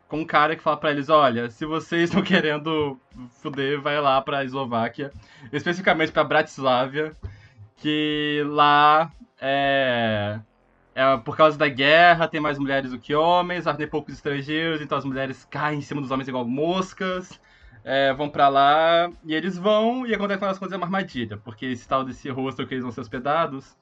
com 0.08 0.22
um 0.22 0.26
cara 0.26 0.56
que 0.56 0.64
fala 0.64 0.76
pra 0.76 0.92
eles, 0.92 1.08
olha, 1.08 1.52
se 1.52 1.66
vocês 1.66 2.06
estão 2.06 2.22
querendo 2.24 3.00
fuder, 3.42 3.80
vai 3.80 4.02
lá 4.02 4.20
pra 4.22 4.44
Eslováquia, 4.44 5.12
especificamente 5.54 6.12
pra 6.12 6.24
Bratislava, 6.24 7.12
que 7.78 8.44
lá 8.48 9.12
é, 9.40 10.40
é 10.96 11.18
por 11.18 11.38
causa 11.38 11.58
da 11.58 11.68
guerra, 11.70 12.28
tem 12.28 12.42
mais 12.42 12.58
mulheres 12.58 12.90
do 12.92 12.98
que 13.00 13.14
homens, 13.14 13.66
tem 13.78 13.88
poucos 13.88 14.16
estrangeiros, 14.16 14.82
então 14.82 14.98
as 14.98 15.06
mulheres 15.06 15.46
caem 15.46 15.78
em 15.80 15.82
cima 15.84 16.02
dos 16.02 16.10
homens 16.12 16.28
igual 16.28 16.44
moscas. 16.44 17.40
é, 17.84 18.14
vão 18.14 18.30
pra 18.30 18.50
lá 18.50 19.12
e 19.24 19.34
eles 19.36 19.58
vão 19.58 20.06
e 20.08 20.14
acontece 20.16 20.40
com 20.40 20.46
as 20.46 20.60
coisas 20.60 20.74
é 20.74 20.78
uma 20.78 20.88
armadilha, 20.88 21.38
porque 21.38 21.68
esse 21.68 21.88
tal 21.88 22.04
desse 22.04 22.30
hostel 22.30 22.68
que 22.68 22.74
eles 22.74 22.84
vão 22.84 22.92
ser 22.92 23.02
hospedados 23.02 23.76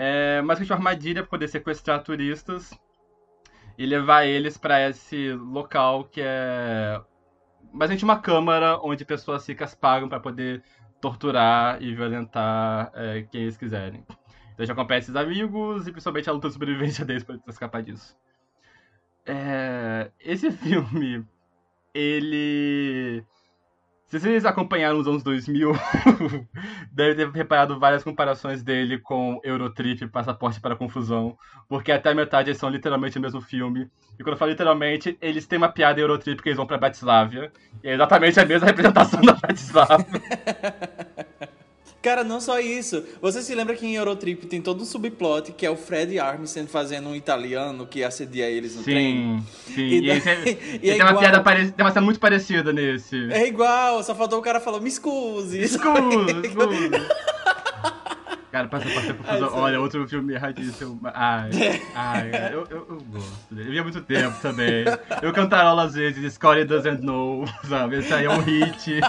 é 0.00 0.40
mais 0.42 0.60
que 0.60 0.64
uma 0.64 0.76
armadilha 0.76 1.22
pra 1.22 1.30
poder 1.30 1.48
sequestrar 1.48 2.04
turistas 2.04 2.70
e 3.76 3.84
levar 3.84 4.24
eles 4.24 4.56
pra 4.56 4.88
esse 4.88 5.32
local 5.32 6.04
que 6.04 6.20
é 6.22 7.00
basicamente 7.72 8.04
uma 8.04 8.20
câmara 8.20 8.78
onde 8.80 9.04
pessoas 9.04 9.44
ricas 9.44 9.74
pagam 9.74 10.08
pra 10.08 10.20
poder 10.20 10.62
torturar 11.00 11.82
e 11.82 11.92
violentar 11.96 12.92
é, 12.94 13.22
quem 13.22 13.42
eles 13.42 13.56
quiserem. 13.56 14.06
Então 14.54 14.64
já 14.64 14.72
acompanha 14.72 15.00
esses 15.00 15.16
amigos 15.16 15.88
e 15.88 15.90
principalmente 15.90 16.30
a 16.30 16.32
luta 16.32 16.46
de 16.46 16.54
sobrevivência 16.54 17.02
deles 17.04 17.24
pra 17.24 17.36
escapar 17.48 17.82
disso. 17.82 18.16
É, 19.26 20.12
esse 20.20 20.48
filme, 20.62 21.26
ele. 21.92 23.24
Se 24.08 24.18
vocês 24.18 24.46
acompanharam 24.46 24.98
os 24.98 25.06
anos 25.06 25.22
2000, 25.22 25.70
devem 26.90 27.14
ter 27.14 27.30
reparado 27.30 27.78
várias 27.78 28.02
comparações 28.02 28.62
dele 28.62 28.98
com 28.98 29.38
Eurotrip 29.44 30.08
Passaporte 30.08 30.58
para 30.62 30.72
a 30.72 30.76
Confusão, 30.78 31.36
porque 31.68 31.92
até 31.92 32.10
a 32.10 32.14
metade 32.14 32.48
eles 32.48 32.58
são 32.58 32.70
literalmente 32.70 33.18
o 33.18 33.20
mesmo 33.20 33.42
filme. 33.42 33.90
E 34.18 34.22
quando 34.22 34.32
eu 34.32 34.38
falo 34.38 34.50
literalmente, 34.50 35.18
eles 35.20 35.46
têm 35.46 35.58
uma 35.58 35.68
piada 35.68 36.00
Eurotrip 36.00 36.42
que 36.42 36.48
eles 36.48 36.56
vão 36.56 36.66
pra 36.66 36.78
Bratislava, 36.78 37.52
e 37.84 37.88
é 37.88 37.92
exatamente 37.92 38.40
a 38.40 38.46
mesma 38.46 38.64
representação 38.68 39.20
da 39.20 39.34
Bratislava. 39.34 39.98
Cara, 42.00 42.22
não 42.22 42.40
só 42.40 42.60
isso. 42.60 43.02
Você 43.20 43.42
se 43.42 43.52
lembra 43.54 43.74
que 43.74 43.84
em 43.84 43.96
Eurotrip 43.96 44.46
tem 44.46 44.62
todo 44.62 44.82
um 44.82 44.84
subplot 44.84 45.50
que 45.52 45.66
é 45.66 45.70
o 45.70 45.76
Fred 45.76 46.16
Armisen 46.18 46.66
fazendo 46.68 47.08
um 47.08 47.14
italiano 47.16 47.86
que 47.86 48.04
assedia 48.04 48.48
eles 48.48 48.76
no 48.76 48.84
trem? 48.84 49.42
Sim, 49.66 49.74
sim. 49.74 49.82
E 49.82 50.00
E, 50.06 50.10
esse 50.10 50.28
é- 50.30 50.36
daí- 50.36 50.58
e 50.74 50.76
e 50.76 50.78
tem 50.78 50.90
é 50.92 50.94
uma 51.02 51.10
igual- 51.10 51.18
piada 51.18 51.40
pare... 51.42 51.72
tem 51.72 51.84
uma 51.84 51.90
cena 51.92 52.04
muito 52.04 52.20
parecida 52.20 52.72
nesse. 52.72 53.30
É 53.32 53.48
igual, 53.48 54.02
só 54.04 54.14
faltou 54.14 54.38
o 54.38 54.42
cara 54.42 54.60
falar, 54.60 54.80
me 54.80 54.88
excuse. 54.88 55.60
Escusa, 55.60 56.40
escusa. 56.46 57.08
Cara, 58.50 58.66
passa 58.68 58.86
por 58.88 59.14
confusão. 59.16 59.50
Olha, 59.56 59.78
outro 59.80 60.08
filme 60.08 60.32
erradíssimo. 60.34 60.98
Ai, 61.12 61.50
ai, 61.94 62.30
eu, 62.52 62.66
eu, 62.70 62.86
eu 62.88 62.98
gosto 63.10 63.54
dele. 63.54 63.68
Eu 63.68 63.72
vi 63.72 63.78
há 63.78 63.82
muito 63.82 64.00
tempo 64.00 64.40
também. 64.40 64.84
Eu 65.20 65.32
cantarolo 65.34 65.80
às 65.80 65.94
vezes, 65.94 66.32
Scotty 66.32 66.64
Doesn't 66.64 67.04
Know, 67.04 67.44
sabe? 67.68 67.98
Esse 67.98 68.14
aí 68.14 68.24
é 68.24 68.30
um 68.30 68.38
hit. 68.40 69.00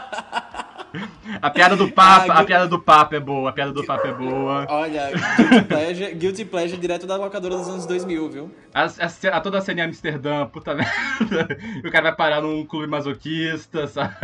A 1.42 1.50
piada 1.50 1.76
do 1.76 1.90
Papa, 1.92 2.34
Ah, 2.34 2.40
a 2.40 2.44
piada 2.44 2.68
do 2.68 2.80
Papa 2.80 3.16
é 3.16 3.20
boa, 3.20 3.50
a 3.50 3.54
piada 3.54 3.72
do 3.72 3.86
Papa 3.86 4.08
é 4.08 4.12
boa. 4.14 4.66
Olha, 4.70 5.12
Guilty 5.12 5.66
Pleasure, 5.68 6.16
Guilty 6.16 6.46
Pleasure 6.46 6.82
direto 6.82 7.06
da 7.06 7.16
locadora 7.16 7.58
dos 7.58 7.68
anos 7.68 7.86
2000, 7.86 8.30
viu? 8.30 8.52
A, 8.74 8.84
a, 8.86 9.38
a 9.38 9.42
toda 9.42 9.60
a 9.60 9.62
cena 9.62 9.82
em 9.82 9.84
Amsterdã, 9.86 10.46
puta 10.48 10.74
merda. 10.76 11.58
E 11.84 11.88
o 11.88 11.92
cara 11.92 12.06
vai 12.10 12.16
parar 12.16 12.42
num 12.42 12.66
clube 12.66 12.88
masoquista, 12.88 13.88
sabe? 13.88 14.16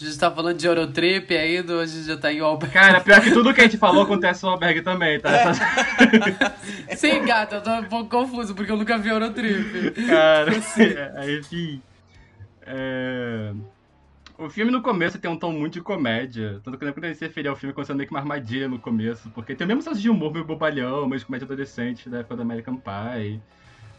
A 0.00 0.04
gente 0.04 0.18
tá 0.18 0.30
falando 0.30 0.56
de 0.56 0.66
Eurotrip 0.66 1.30
ainda, 1.36 1.74
ou 1.74 1.80
a 1.80 1.86
gente 1.86 2.06
já 2.06 2.16
tá 2.16 2.32
em 2.32 2.40
Alberg. 2.40 2.72
Cara, 2.72 3.00
pior 3.00 3.20
que 3.20 3.30
tudo 3.32 3.52
que 3.52 3.60
a 3.60 3.64
gente 3.64 3.76
falou 3.76 4.02
acontece 4.04 4.42
no 4.44 4.50
albergue 4.50 4.80
também, 4.82 5.20
tá? 5.20 5.30
Essas- 5.30 5.58
Sim, 6.98 7.22
gata, 7.24 7.56
eu 7.56 7.62
tô 7.62 7.70
um 7.70 7.84
pouco 7.84 8.08
confuso, 8.08 8.54
porque 8.54 8.72
eu 8.72 8.76
nunca 8.76 8.96
vi 8.98 9.10
Eurotrip. 9.10 9.92
Cara, 10.06 10.50
é, 11.22 11.32
enfim. 11.38 11.82
É... 12.66 13.52
O 14.40 14.48
filme 14.48 14.72
no 14.72 14.80
começo 14.80 15.18
tem 15.18 15.30
um 15.30 15.36
tom 15.36 15.52
muito 15.52 15.74
de 15.74 15.80
comédia. 15.82 16.62
Tanto 16.64 16.78
que 16.78 16.84
eu 16.86 16.92
quando 16.94 17.04
ele 17.04 17.14
se 17.14 17.26
referia 17.26 17.50
ao 17.50 17.56
filme 17.56 17.74
como 17.74 17.84
sendo 17.84 17.98
meio 17.98 18.08
que 18.08 18.14
uma 18.14 18.20
armadilha 18.20 18.66
no 18.68 18.78
começo. 18.78 19.28
Porque 19.34 19.54
tem 19.54 19.66
o 19.66 19.68
mesmo 19.68 19.82
senso 19.82 20.00
de 20.00 20.08
humor 20.08 20.32
meio 20.32 20.46
bobalhão, 20.46 21.06
meio 21.06 21.20
de 21.20 21.26
comédia 21.26 21.44
adolescente 21.44 22.08
da 22.08 22.20
época 22.20 22.36
do 22.36 22.42
American 22.42 22.76
Pie. 22.76 23.38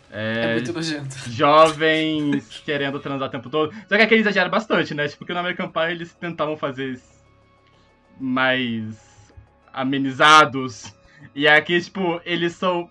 É, 0.10 0.45
É, 0.45 0.53
muito 0.53 0.74
nojento. 0.74 1.15
jovens 1.29 2.48
querendo 2.65 3.00
transar 3.00 3.27
o 3.29 3.31
tempo 3.31 3.51
todo. 3.51 3.71
Só 3.88 3.95
que 3.95 4.01
aqui 4.01 4.15
eles 4.15 4.25
exageram 4.25 4.50
bastante, 4.50 4.95
né? 4.95 5.07
Tipo, 5.07 5.19
porque 5.19 5.33
no 5.33 5.39
American 5.39 5.69
Pie 5.69 5.91
eles 5.91 6.12
tentavam 6.15 6.57
fazer 6.57 7.00
mais 8.19 9.31
amenizados. 9.71 10.91
E 11.36 11.48
aqui, 11.48 11.79
tipo, 11.79 12.19
eles 12.25 12.53
são 12.53 12.89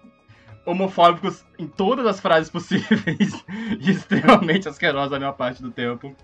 homofóbicos 0.64 1.44
em 1.58 1.66
todas 1.66 2.06
as 2.06 2.20
frases 2.20 2.48
possíveis 2.48 3.44
e 3.80 3.90
extremamente 3.90 4.68
asquerosos 4.68 5.12
a 5.12 5.18
maior 5.18 5.32
parte 5.32 5.60
do 5.60 5.72
tempo. 5.72 6.14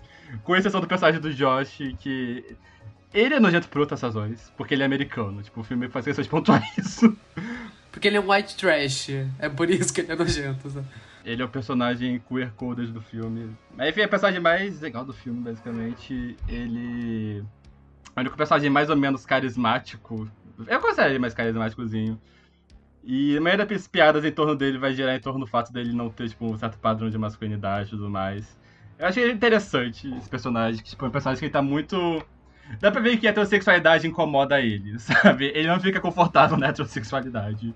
Com 0.43 0.55
exceção 0.55 0.81
do 0.81 0.87
personagem 0.87 1.21
do 1.21 1.33
Josh, 1.33 1.79
que. 1.99 2.55
Ele 3.13 3.35
é 3.35 3.39
nojento 3.39 3.69
por 3.69 3.79
outras 3.79 4.01
razões, 4.01 4.51
porque 4.57 4.73
ele 4.73 4.83
é 4.83 4.85
americano. 4.85 5.41
Tipo, 5.41 5.61
o 5.61 5.63
filme 5.63 5.87
faz 5.87 6.05
questão 6.05 6.21
de 6.21 6.29
pontuar 6.29 6.61
isso. 6.77 7.17
Porque 7.91 8.07
ele 8.07 8.17
é 8.17 8.19
um 8.19 8.31
white 8.31 8.55
trash. 8.57 9.09
É 9.39 9.49
por 9.49 9.69
isso 9.69 9.93
que 9.93 10.01
ele 10.01 10.11
é 10.11 10.15
nojento. 10.15 10.69
sabe? 10.69 10.85
Ele 11.25 11.41
é 11.41 11.45
o 11.45 11.49
personagem 11.49 12.19
queer 12.19 12.51
coded 12.53 12.91
do 12.91 13.01
filme. 13.01 13.49
Mas 13.75 13.89
enfim, 13.89 14.01
é 14.01 14.05
o 14.05 14.09
personagem 14.09 14.39
mais 14.39 14.79
legal 14.79 15.03
do 15.03 15.13
filme, 15.13 15.41
basicamente. 15.41 16.37
Ele. 16.47 17.43
É 18.15 18.19
o 18.19 18.21
único 18.21 18.37
personagem 18.37 18.69
mais 18.69 18.89
ou 18.89 18.95
menos 18.95 19.25
carismático. 19.25 20.29
Eu 20.65 20.79
considero 20.79 21.11
ele 21.11 21.19
mais 21.19 21.33
carismáticozinho. 21.33 22.19
E 23.03 23.37
a 23.37 23.41
maioria 23.41 23.65
das 23.65 23.87
piadas 23.87 24.25
em 24.25 24.31
torno 24.31 24.55
dele 24.55 24.77
vai 24.77 24.93
girar 24.93 25.15
em 25.15 25.19
torno 25.19 25.39
do 25.39 25.47
fato 25.47 25.71
dele 25.71 25.93
não 25.93 26.09
ter, 26.09 26.29
tipo, 26.29 26.45
um 26.45 26.57
certo 26.57 26.77
padrão 26.77 27.09
de 27.09 27.17
masculinidade 27.17 27.87
e 27.87 27.91
tudo 27.91 28.09
mais. 28.09 28.57
Eu 28.97 29.07
achei 29.07 29.29
interessante 29.31 30.07
esse 30.15 30.29
personagem, 30.29 30.81
que 30.83 30.89
tipo, 30.89 31.05
é 31.05 31.07
um 31.07 31.11
personagem 31.11 31.39
que 31.39 31.45
ele 31.45 31.53
tá 31.53 31.61
muito. 31.61 32.25
Dá 32.79 32.91
pra 32.91 33.01
ver 33.01 33.17
que 33.17 33.27
a 33.27 33.29
heterossexualidade 33.31 34.07
incomoda 34.07 34.59
ele, 34.59 34.97
sabe? 34.99 35.45
Ele 35.55 35.67
não 35.67 35.79
fica 35.79 35.99
confortável 36.01 36.57
na 36.57 36.67
heterossexualidade. 36.67 37.73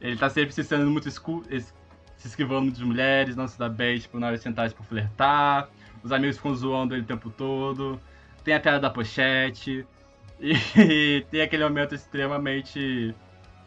Ele 0.00 0.16
tá 0.16 0.28
sempre 0.30 0.52
se 0.54 0.64
sendo 0.64 0.90
muito 0.90 1.08
escu... 1.08 1.42
es- 1.50 1.74
se 2.16 2.28
esquivando 2.28 2.72
de 2.72 2.84
mulheres, 2.84 3.36
não 3.36 3.46
se 3.46 3.58
dá 3.58 3.68
bem, 3.68 3.98
tipo, 3.98 4.18
na 4.18 4.28
hora 4.28 4.36
de 4.38 4.42
tentar, 4.42 4.68
tipo, 4.68 4.82
flertar. 4.82 5.68
os 6.02 6.12
amigos 6.12 6.36
ficam 6.36 6.54
zoando 6.54 6.94
ele 6.94 7.02
o 7.02 7.06
tempo 7.06 7.30
todo. 7.30 8.00
Tem 8.44 8.54
a 8.54 8.60
piada 8.60 8.80
da 8.80 8.90
pochete. 8.90 9.86
E 10.40 11.24
tem 11.30 11.42
aquele 11.42 11.64
momento 11.64 11.94
extremamente 11.94 13.14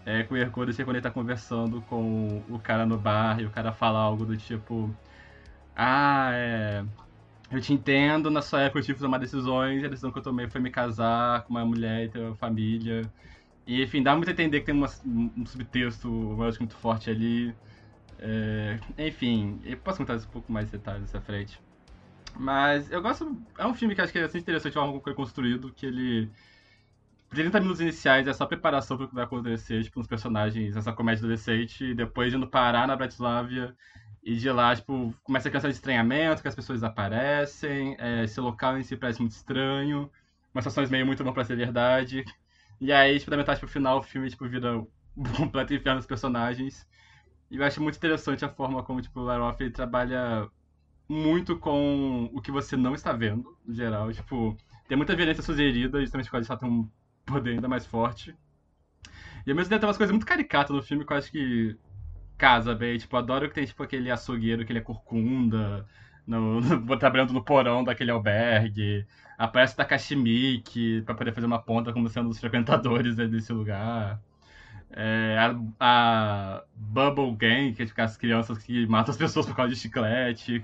é, 0.06 0.22
o 0.22 0.52
quando 0.52 0.96
ele 0.96 1.02
tá 1.02 1.12
conversando 1.12 1.82
com 1.84 2.44
o 2.50 2.60
cara 2.60 2.86
no 2.86 2.98
bar 2.98 3.40
e 3.42 3.46
o 3.46 3.50
cara 3.50 3.72
fala 3.72 4.00
algo 4.00 4.26
do 4.26 4.38
tipo. 4.38 4.94
Ah, 5.82 6.32
é. 6.34 6.84
Eu 7.52 7.62
te 7.62 7.74
entendo, 7.74 8.30
na 8.30 8.42
sua 8.42 8.62
época 8.64 8.80
eu 8.80 8.84
tive 8.84 8.96
que 8.98 9.04
tomar 9.04 9.18
decisões, 9.18 9.82
e 9.82 9.86
a 9.86 9.90
decisão 9.90 10.12
que 10.12 10.20
eu 10.20 10.24
tomei 10.24 10.50
foi 10.50 10.60
me 10.62 10.70
casar 10.70 11.44
com 11.44 11.52
uma 11.54 11.66
mulher 11.66 12.06
e 12.06 12.10
ter 12.10 12.20
uma 12.20 12.36
família. 12.36 13.10
E 13.66 13.82
enfim, 13.84 14.04
dá 14.04 14.14
muito 14.16 14.28
a 14.30 14.34
entender 14.34 14.60
que 14.60 14.66
tem 14.68 14.76
uma, 14.76 14.90
um 15.06 15.46
subtexto 15.46 16.10
muito 16.60 16.76
forte 16.76 17.10
ali. 17.10 17.56
É, 18.20 18.80
enfim, 18.98 19.60
eu 19.64 19.78
posso 19.78 20.00
contar 20.00 20.18
um 20.18 20.22
pouco 20.32 20.52
mais 20.52 20.66
de 20.66 20.74
detalhes 20.74 21.02
nessa 21.02 21.22
frente. 21.22 21.62
Mas 22.36 22.92
eu 22.92 23.02
gosto. 23.02 23.38
É 23.58 23.66
um 23.66 23.74
filme 23.74 23.96
que 23.96 24.02
acho 24.02 24.12
que 24.12 24.20
é 24.20 24.24
bastante 24.24 24.44
interessante 24.44 24.78
a 24.78 24.82
forma 24.82 25.00
foi 25.02 25.14
construído, 25.14 25.72
que 25.74 25.86
ele. 25.86 26.30
30 27.30 27.60
minutos 27.60 27.82
iniciais 27.82 28.28
é 28.28 28.34
só 28.34 28.46
preparação 28.46 28.98
para 28.98 29.06
o 29.06 29.10
que 29.10 29.16
vai 29.16 29.24
acontecer, 29.24 29.84
tipo, 29.84 30.00
uns 30.00 30.08
personagens 30.08 30.76
nessa 30.76 30.92
comédia 30.92 31.22
adolescente, 31.22 31.86
e 31.86 31.96
depois 31.96 32.34
indo 32.34 32.48
parar 32.48 32.88
na 32.88 32.96
Bratislava 32.96 33.76
e 34.24 34.36
de 34.36 34.52
lá, 34.52 34.76
tipo, 34.76 35.14
começa 35.24 35.48
a 35.48 35.52
criação 35.52 35.70
de 35.70 35.76
estranhamento, 35.76 36.42
que 36.42 36.48
as 36.48 36.56
pessoas 36.56 36.84
aparecem, 36.84 37.96
é, 38.00 38.24
esse 38.24 38.40
local 38.40 38.78
em 38.78 38.84
si 38.84 38.98
parece 38.98 39.20
muito 39.22 39.32
estranho, 39.32 40.12
umas 40.54 40.64
situações 40.64 40.90
meio 40.90 41.06
muito 41.06 41.24
bom 41.24 41.34
pra 41.34 41.44
ser 41.46 41.56
verdade. 41.56 42.26
E 42.82 42.92
aí, 42.92 43.18
tipo, 43.20 43.32
da 43.32 43.38
metade 43.38 43.60
pro 43.60 43.70
final, 43.70 44.00
o 44.00 44.04
filme, 44.04 44.30
tipo, 44.30 44.48
vira 44.48 44.78
um 44.78 44.88
completo 45.38 45.74
inferno 45.74 46.00
dos 46.00 46.08
personagens. 46.08 46.88
E 47.52 47.58
eu 47.58 47.64
acho 47.64 47.82
muito 47.82 47.98
interessante 47.98 48.46
a 48.46 48.50
forma 48.50 48.84
como, 48.84 49.02
tipo, 49.02 49.20
o 49.20 49.24
Laroff, 49.24 49.62
ele 49.62 49.72
trabalha 49.72 50.50
muito 51.08 51.58
com 51.58 52.30
o 52.34 52.42
que 52.42 52.52
você 52.52 52.78
não 52.78 52.94
está 52.94 53.12
vendo, 53.14 53.58
no 53.66 53.74
geral. 53.74 54.12
Tipo, 54.14 54.56
tem 54.88 54.98
muita 54.98 55.16
violência 55.16 55.44
sugerida, 55.44 56.00
justamente 56.02 56.30
quando 56.30 56.46
ele 56.50 56.60
tem 56.60 56.70
um 56.70 56.90
poder 57.26 57.52
ainda 57.52 57.68
mais 57.68 57.86
forte. 57.86 58.36
E 59.46 59.52
ao 59.52 59.56
mesmo 59.56 59.70
tempo 59.70 59.80
tem 59.80 59.88
umas 59.88 59.98
coisas 59.98 60.12
muito 60.12 60.26
caricatas 60.26 60.76
no 60.76 60.84
filme 60.84 61.06
que 61.06 61.14
eu 61.14 61.18
acho 61.18 61.32
que 61.32 61.78
casa 62.40 62.74
bem. 62.74 62.98
Tipo, 62.98 63.18
adoro 63.18 63.50
que 63.50 63.56
tem 63.56 63.66
tipo 63.66 63.84
aquele 63.84 64.10
açougueiro 64.10 64.66
que 64.66 64.72
ele 64.72 64.80
é 64.80 64.82
corcunda, 64.82 65.86
no, 66.26 66.62
no, 66.62 66.80
no 67.34 67.44
porão 67.44 67.84
daquele 67.84 68.12
albergue. 68.12 69.06
Aparece 69.38 69.76
Takashi 69.76 70.16
Miike 70.16 71.04
pra 71.06 71.14
poder 71.16 71.34
fazer 71.34 71.46
uma 71.46 71.60
ponta 71.62 71.94
como 71.94 72.10
sendo 72.10 72.28
um 72.28 72.30
dos 72.30 72.40
frequentadores 72.40 73.16
desse 73.16 73.54
lugar. 73.54 74.20
É, 74.92 75.38
a, 75.38 75.56
a, 75.80 76.64
Bubble 76.76 77.36
Gang, 77.36 77.74
que 77.74 77.84
é 77.84 77.86
tipo, 77.86 78.02
as 78.02 78.18
crianças 78.18 78.58
que 78.58 78.88
matam 78.88 79.12
as 79.12 79.18
pessoas 79.18 79.46
por 79.46 79.56
causa 79.56 79.74
de 79.74 79.80
chiclete. 79.80 80.62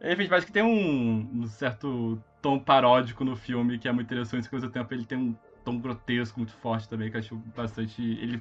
Enfim, 0.00 0.28
acho 0.34 0.46
que 0.46 0.52
tem 0.52 0.62
um, 0.62 1.42
um, 1.42 1.46
certo 1.46 2.22
tom 2.40 2.58
paródico 2.58 3.24
no 3.24 3.36
filme 3.36 3.78
que 3.78 3.88
é 3.88 3.92
muito 3.92 4.06
interessante, 4.06 4.48
que 4.48 4.54
ao 4.54 4.60
mesmo 4.60 4.72
tempo 4.72 4.94
ele 4.94 5.04
tem 5.04 5.18
um 5.18 5.36
tom 5.64 5.78
grotesco 5.78 6.38
muito 6.38 6.52
forte 6.52 6.88
também, 6.88 7.10
que 7.10 7.16
eu 7.16 7.20
acho 7.20 7.34
bastante. 7.56 8.00
Ele 8.02 8.40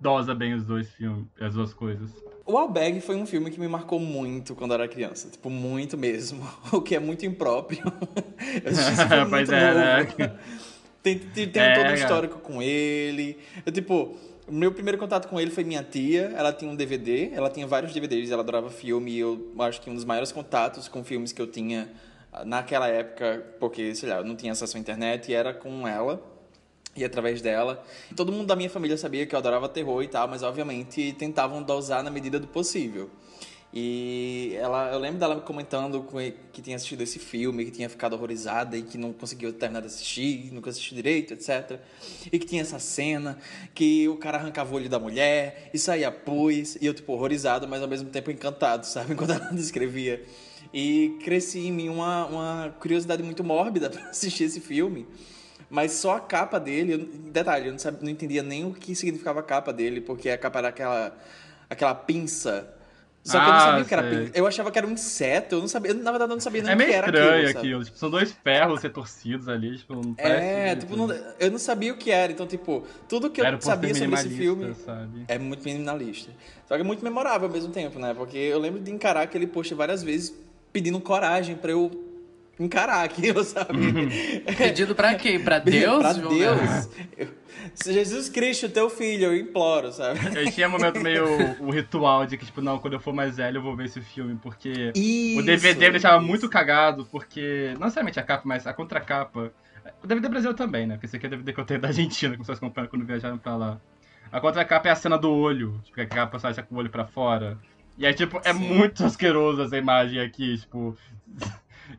dosa 0.00 0.34
bem 0.34 0.54
os 0.54 0.64
dois 0.64 0.90
filmes, 0.90 1.26
as 1.38 1.54
duas 1.54 1.74
coisas. 1.74 2.10
O 2.44 2.56
Alberg 2.56 3.00
foi 3.00 3.14
um 3.14 3.26
filme 3.26 3.50
que 3.50 3.60
me 3.60 3.68
marcou 3.68 4.00
muito 4.00 4.54
quando 4.54 4.72
eu 4.72 4.76
era 4.76 4.88
criança. 4.88 5.28
Tipo, 5.30 5.50
muito 5.50 5.96
mesmo. 5.96 6.42
O 6.72 6.80
que 6.80 6.96
é 6.96 6.98
muito 6.98 7.26
impróprio. 7.26 7.82
eu 8.64 8.70
assisti 8.70 8.92
esse 8.92 9.06
filme 9.06 9.24
muito 9.26 9.52
é, 9.52 9.74
novo. 9.74 10.18
Né? 10.18 10.38
Tem, 11.02 11.18
tem, 11.18 11.48
tem 11.48 11.62
é, 11.62 11.74
todo 11.74 11.90
um 11.90 11.94
histórico 11.94 12.38
com 12.38 12.62
ele. 12.62 13.38
Eu, 13.66 13.70
tipo, 13.70 14.16
o 14.48 14.52
meu 14.52 14.72
primeiro 14.72 14.96
contato 14.96 15.28
com 15.28 15.38
ele 15.38 15.50
foi 15.50 15.64
minha 15.64 15.82
tia. 15.82 16.32
Ela 16.34 16.52
tinha 16.52 16.70
um 16.70 16.74
DVD, 16.74 17.30
ela 17.34 17.50
tinha 17.50 17.66
vários 17.66 17.92
DVDs, 17.92 18.30
ela 18.30 18.42
adorava 18.42 18.70
filme. 18.70 19.12
E 19.12 19.18
eu 19.18 19.52
acho 19.58 19.80
que 19.80 19.90
um 19.90 19.94
dos 19.94 20.04
maiores 20.04 20.32
contatos 20.32 20.88
com 20.88 21.04
filmes 21.04 21.32
que 21.32 21.42
eu 21.42 21.46
tinha 21.46 21.90
naquela 22.46 22.88
época, 22.88 23.44
porque, 23.60 23.94
sei 23.94 24.08
lá, 24.08 24.16
eu 24.16 24.24
não 24.24 24.34
tinha 24.34 24.52
acesso 24.52 24.76
à 24.78 24.80
internet, 24.80 25.32
era 25.34 25.52
com 25.52 25.86
ela 25.86 26.31
e 26.96 27.04
através 27.04 27.40
dela. 27.40 27.84
Todo 28.16 28.32
mundo 28.32 28.46
da 28.46 28.56
minha 28.56 28.70
família 28.70 28.96
sabia 28.96 29.26
que 29.26 29.34
eu 29.34 29.38
adorava 29.38 29.68
terror 29.68 30.02
e 30.02 30.08
tal, 30.08 30.28
mas 30.28 30.42
obviamente 30.42 31.14
tentavam 31.18 31.62
dosar 31.62 32.02
na 32.02 32.10
medida 32.10 32.38
do 32.38 32.46
possível. 32.46 33.10
E 33.74 34.54
ela, 34.60 34.92
eu 34.92 34.98
lembro 34.98 35.18
dela 35.18 35.40
comentando 35.40 36.06
que 36.52 36.60
tinha 36.60 36.76
assistido 36.76 37.00
esse 37.00 37.18
filme, 37.18 37.64
que 37.64 37.70
tinha 37.70 37.88
ficado 37.88 38.12
horrorizada 38.12 38.76
e 38.76 38.82
que 38.82 38.98
não 38.98 39.14
conseguiu 39.14 39.50
terminar 39.50 39.80
de 39.80 39.86
assistir, 39.86 40.52
nunca 40.52 40.68
assistiu 40.68 40.94
direito, 40.94 41.32
etc. 41.32 41.80
E 42.30 42.38
que 42.38 42.44
tinha 42.44 42.60
essa 42.60 42.78
cena 42.78 43.38
que 43.74 44.06
o 44.08 44.18
cara 44.18 44.36
arrancava 44.36 44.70
o 44.74 44.76
olho 44.76 44.90
da 44.90 44.98
mulher 44.98 45.70
e 45.72 45.78
saía 45.78 46.12
pus, 46.12 46.76
e 46.76 46.84
eu, 46.84 46.92
tipo, 46.92 47.14
horrorizado, 47.14 47.66
mas 47.66 47.80
ao 47.80 47.88
mesmo 47.88 48.10
tempo 48.10 48.30
encantado, 48.30 48.84
sabe? 48.84 49.14
Enquanto 49.14 49.30
ela 49.30 49.50
descrevia. 49.52 50.22
E 50.72 51.18
cresci 51.24 51.60
em 51.60 51.72
mim 51.72 51.88
uma, 51.88 52.26
uma 52.26 52.76
curiosidade 52.78 53.22
muito 53.22 53.42
mórbida 53.42 53.88
para 53.90 54.10
assistir 54.10 54.44
esse 54.44 54.60
filme. 54.60 55.06
Mas 55.72 55.92
só 55.92 56.16
a 56.16 56.20
capa 56.20 56.60
dele, 56.60 56.98
detalhe, 57.32 57.68
eu 57.68 57.72
não, 57.72 57.78
sabia, 57.78 58.00
não 58.02 58.10
entendia 58.10 58.42
nem 58.42 58.62
o 58.66 58.74
que 58.74 58.94
significava 58.94 59.40
a 59.40 59.42
capa 59.42 59.72
dele, 59.72 60.02
porque 60.02 60.28
a 60.28 60.36
capa 60.36 60.58
era 60.58 60.68
aquela, 60.68 61.16
aquela 61.70 61.94
pinça. 61.94 62.68
Só 63.24 63.38
que 63.38 63.44
ah, 63.44 63.46
eu 63.46 63.52
não 63.52 63.56
ah, 63.56 63.60
sabia 63.60 63.82
o 63.82 63.86
que 63.86 63.94
era 63.94 64.02
pinça. 64.02 64.32
Eu 64.34 64.46
achava 64.46 64.70
que 64.70 64.76
era 64.76 64.86
um 64.86 64.90
inseto, 64.90 65.54
eu 65.54 65.60
não 65.60 65.68
sabia, 65.68 65.94
na 65.94 66.10
verdade 66.10 66.30
eu 66.30 66.36
não 66.36 66.42
sabia 66.42 66.62
nem 66.62 66.72
é 66.72 66.74
o 66.74 66.78
que 66.78 66.92
era 66.92 67.06
aquilo. 67.06 67.24
É 67.24 67.30
meio 67.30 67.46
estranho 67.46 67.58
aquilo, 67.58 67.84
tipo, 67.86 67.96
são 67.96 68.10
dois 68.10 68.32
ferros 68.44 68.82
retorcidos 68.82 69.48
ali, 69.48 69.78
tipo, 69.78 69.94
não 69.94 70.14
É, 70.18 70.76
tipo, 70.76 70.94
não, 70.94 71.10
eu 71.40 71.50
não 71.50 71.58
sabia 71.58 71.94
o 71.94 71.96
que 71.96 72.10
era, 72.10 72.30
então, 72.30 72.46
tipo, 72.46 72.86
tudo 73.08 73.30
que 73.30 73.40
eu 73.40 73.62
sabia 73.62 73.94
sobre 73.94 74.14
esse 74.14 74.28
filme 74.28 74.74
sabe? 74.74 75.24
é 75.26 75.38
muito 75.38 75.64
minimalista. 75.64 76.30
Só 76.68 76.74
que 76.74 76.82
é 76.82 76.84
muito 76.84 77.02
memorável 77.02 77.48
ao 77.48 77.54
mesmo 77.54 77.72
tempo, 77.72 77.98
né? 77.98 78.12
Porque 78.12 78.36
eu 78.36 78.58
lembro 78.58 78.78
de 78.78 78.90
encarar 78.90 79.22
aquele 79.22 79.46
post 79.46 79.72
várias 79.72 80.02
vezes 80.02 80.34
pedindo 80.70 81.00
coragem 81.00 81.56
para 81.56 81.70
eu 81.70 82.11
encarar 82.64 83.04
aquilo, 83.04 83.44
sabe? 83.44 83.76
Uhum. 83.76 84.08
Pedido 84.56 84.94
pra 84.94 85.14
quem? 85.14 85.42
Pra 85.42 85.58
Deus? 85.58 85.98
pra 85.98 86.12
Deus. 86.12 86.88
Se 87.74 87.92
Jesus 87.92 88.28
Cristo, 88.28 88.68
teu 88.68 88.90
filho, 88.90 89.26
eu 89.26 89.36
imploro, 89.36 89.92
sabe? 89.92 90.18
Eu 90.34 90.50
tinha 90.50 90.68
um 90.68 90.72
momento 90.72 91.00
meio 91.00 91.24
o 91.60 91.70
ritual 91.70 92.26
de 92.26 92.36
que, 92.36 92.44
tipo, 92.44 92.60
não, 92.60 92.78
quando 92.78 92.94
eu 92.94 93.00
for 93.00 93.12
mais 93.12 93.36
velho 93.36 93.58
eu 93.58 93.62
vou 93.62 93.76
ver 93.76 93.86
esse 93.86 94.00
filme, 94.00 94.38
porque 94.42 94.92
isso, 94.94 95.40
o 95.40 95.42
DVD 95.44 95.86
me 95.86 95.92
deixava 95.92 96.18
isso. 96.18 96.26
muito 96.26 96.48
cagado, 96.48 97.06
porque, 97.10 97.70
não 97.74 97.82
necessariamente 97.82 98.18
a 98.18 98.22
capa, 98.22 98.42
mas 98.44 98.66
a 98.66 98.72
contracapa. 98.72 99.52
O 100.02 100.06
DVD 100.06 100.28
Brasil 100.28 100.54
também, 100.54 100.86
né? 100.86 100.94
Porque 100.94 101.06
esse 101.06 101.16
aqui 101.16 101.26
é 101.26 101.28
o 101.28 101.30
DVD 101.30 101.52
que 101.52 101.60
eu 101.60 101.64
tenho 101.64 101.80
da 101.80 101.88
Argentina, 101.88 102.36
que 102.36 102.44
vocês 102.44 102.58
acompanham 102.58 102.88
quando 102.88 103.04
viajaram 103.04 103.38
pra 103.38 103.56
lá. 103.56 103.80
A 104.30 104.40
contracapa 104.40 104.88
é 104.88 104.92
a 104.92 104.96
cena 104.96 105.18
do 105.18 105.30
olho, 105.30 105.80
tipo, 105.84 105.94
que 105.94 106.00
a 106.00 106.06
capa 106.06 106.38
sai 106.38 106.54
com 106.62 106.74
o 106.74 106.78
olho 106.78 106.90
pra 106.90 107.04
fora. 107.04 107.58
E 107.98 108.06
aí, 108.06 108.14
tipo, 108.14 108.40
é 108.44 108.52
Sim. 108.52 108.58
muito 108.60 109.04
asqueroso 109.04 109.62
essa 109.62 109.76
imagem 109.76 110.20
aqui, 110.20 110.58
tipo. 110.58 110.96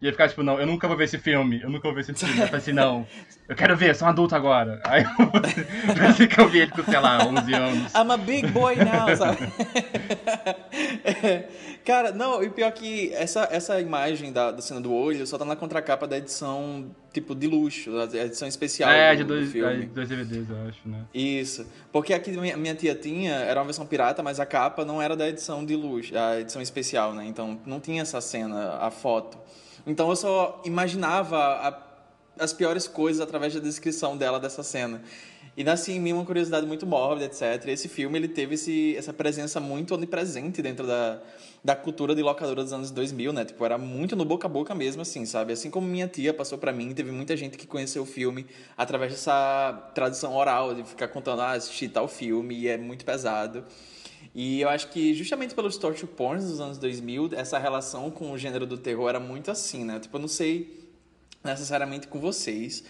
E 0.02 0.06
ia 0.06 0.12
ficar 0.12 0.30
tipo, 0.30 0.44
não, 0.44 0.60
eu 0.60 0.66
nunca 0.66 0.88
vou 0.88 0.98
ver 0.98 1.06
esse 1.06 1.18
filme, 1.18 1.62
eu 1.62 1.70
nunca 1.70 1.84
vou 1.84 1.94
ver 1.94 2.02
esse 2.02 2.14
filme. 2.14 2.40
Eu 2.40 2.48
falei 2.48 2.62
assim, 2.62 2.74
não, 2.74 3.08
eu 3.48 3.56
quero 3.56 3.76
ver, 3.76 3.96
sou 3.96 4.08
um 4.08 4.12
adulto 4.12 4.36
agora. 4.36 4.82
Aí 4.86 5.04
eu 5.04 5.96
pensei 5.96 6.28
que 6.28 6.40
eu 6.40 6.48
vi 6.50 6.60
ele 6.60 6.72
com, 6.72 6.84
sei 6.84 7.00
lá, 7.00 7.26
11 7.26 7.54
anos. 7.54 7.94
I'm 7.94 8.12
a 8.12 8.18
big 8.18 8.48
boy 8.48 8.76
now, 8.76 9.14
sabe? 9.16 9.40
Cara, 11.86 12.12
não, 12.12 12.42
e 12.42 12.50
pior 12.50 12.72
que 12.72 13.14
essa, 13.14 13.48
essa 13.52 13.82
imagem 13.82 14.32
da, 14.32 14.52
da 14.52 14.62
cena 14.62 14.80
do 14.80 14.94
olho 14.94 15.28
só 15.28 15.38
tá 15.38 15.44
na 15.44 15.56
contracapa 15.56 16.08
da 16.08 16.18
edição, 16.18 16.96
tipo, 17.12 17.36
de 17.36 17.46
luxo, 17.46 17.92
a 18.00 18.26
edição 18.26 18.48
especial 18.48 18.90
é, 18.90 19.14
do, 19.14 19.18
de 19.18 19.24
dois, 19.26 19.46
do 19.48 19.52
filme. 19.52 19.84
É, 19.84 19.86
dois 19.88 20.08
DVDs, 20.08 20.50
eu 20.50 20.68
acho, 20.68 20.80
né? 20.88 21.06
Isso. 21.14 21.66
Porque 21.92 22.14
aqui 22.14 22.32
minha, 22.32 22.56
minha 22.56 22.74
tia 22.74 22.96
tinha, 22.96 23.34
era 23.34 23.60
uma 23.60 23.66
versão 23.66 23.86
pirata, 23.86 24.24
mas 24.24 24.40
a 24.40 24.46
capa 24.46 24.86
não 24.86 25.02
era 25.02 25.16
da 25.16 25.28
edição 25.28 25.66
de 25.66 25.76
luxo, 25.76 26.18
a 26.18 26.40
edição 26.40 26.62
especial, 26.62 27.14
né? 27.14 27.26
Então 27.26 27.60
não 27.66 27.82
tinha 27.82 28.02
essa 28.02 28.22
cena, 28.22 28.78
a 28.78 28.90
foto. 28.90 29.38
Então 29.86 30.10
eu 30.10 30.16
só 30.16 30.62
imaginava 30.66 31.38
a, 31.38 32.44
as 32.44 32.54
piores 32.54 32.88
coisas 32.88 33.22
através 33.22 33.54
da 33.54 33.60
descrição 33.60 34.18
dela 34.18 34.40
dessa 34.40 34.64
cena. 34.64 35.02
E 35.56 35.64
nascia 35.64 35.94
em 35.94 36.00
mim 36.00 36.14
uma 36.14 36.26
curiosidade 36.26 36.66
muito 36.66 36.86
mórbida, 36.86 37.26
etc. 37.26 37.68
E 37.68 37.72
esse 37.72 37.88
filme 37.88 38.18
ele 38.18 38.28
teve 38.28 38.56
esse, 38.56 38.96
essa 38.98 39.14
presença 39.14 39.60
muito 39.60 39.94
onipresente 39.94 40.64
dentro 40.64 40.88
da, 40.88 41.22
da 41.64 41.76
cultura 41.76 42.16
de 42.16 42.24
locadora 42.24 42.64
dos 42.64 42.74
anos 42.74 42.90
2000, 42.90 43.32
né? 43.32 43.46
Tipo, 43.46 43.64
era 43.64 43.78
muito 43.78 44.16
no 44.16 44.26
boca 44.26 44.48
a 44.48 44.50
boca 44.50 44.74
mesmo, 44.74 45.04
assim, 45.04 45.28
sabe? 45.28 45.54
Assim 45.54 45.70
como 45.70 45.86
minha 45.86 46.08
tia 46.08 46.34
passou 46.34 46.58
para 46.58 46.74
mim, 46.74 46.92
teve 46.92 47.12
muita 47.12 47.38
gente 47.38 47.56
que 47.56 47.68
conheceu 47.68 48.02
o 48.02 48.06
filme 48.06 48.48
através 48.76 49.12
dessa 49.12 49.92
tradição 49.94 50.36
oral, 50.36 50.74
de 50.74 50.84
ficar 50.84 51.08
contando, 51.10 51.44
ah, 51.44 51.52
assisti 51.52 51.88
tal 51.88 52.08
filme 52.08 52.56
e 52.56 52.68
é 52.68 52.76
muito 52.76 53.06
pesado. 53.06 53.64
E 54.36 54.62
eu 54.62 54.70
acho 54.70 54.90
que 54.90 55.14
justamente 55.14 55.54
pelos 55.54 55.78
torture 55.78 56.08
porns 56.08 56.46
dos 56.46 56.60
anos 56.60 56.78
2000, 56.78 57.32
essa 57.34 57.60
relação 57.60 58.10
com 58.10 58.32
o 58.32 58.38
gênero 58.38 58.66
do 58.66 58.78
terror 58.78 59.10
era 59.10 59.20
muito 59.20 59.52
assim, 59.52 59.84
né? 59.84 60.00
Tipo, 60.00 60.18
eu 60.18 60.22
não 60.22 60.28
sei 60.28 60.90
necessariamente 61.44 62.08
com 62.08 62.20
vocês, 62.20 62.84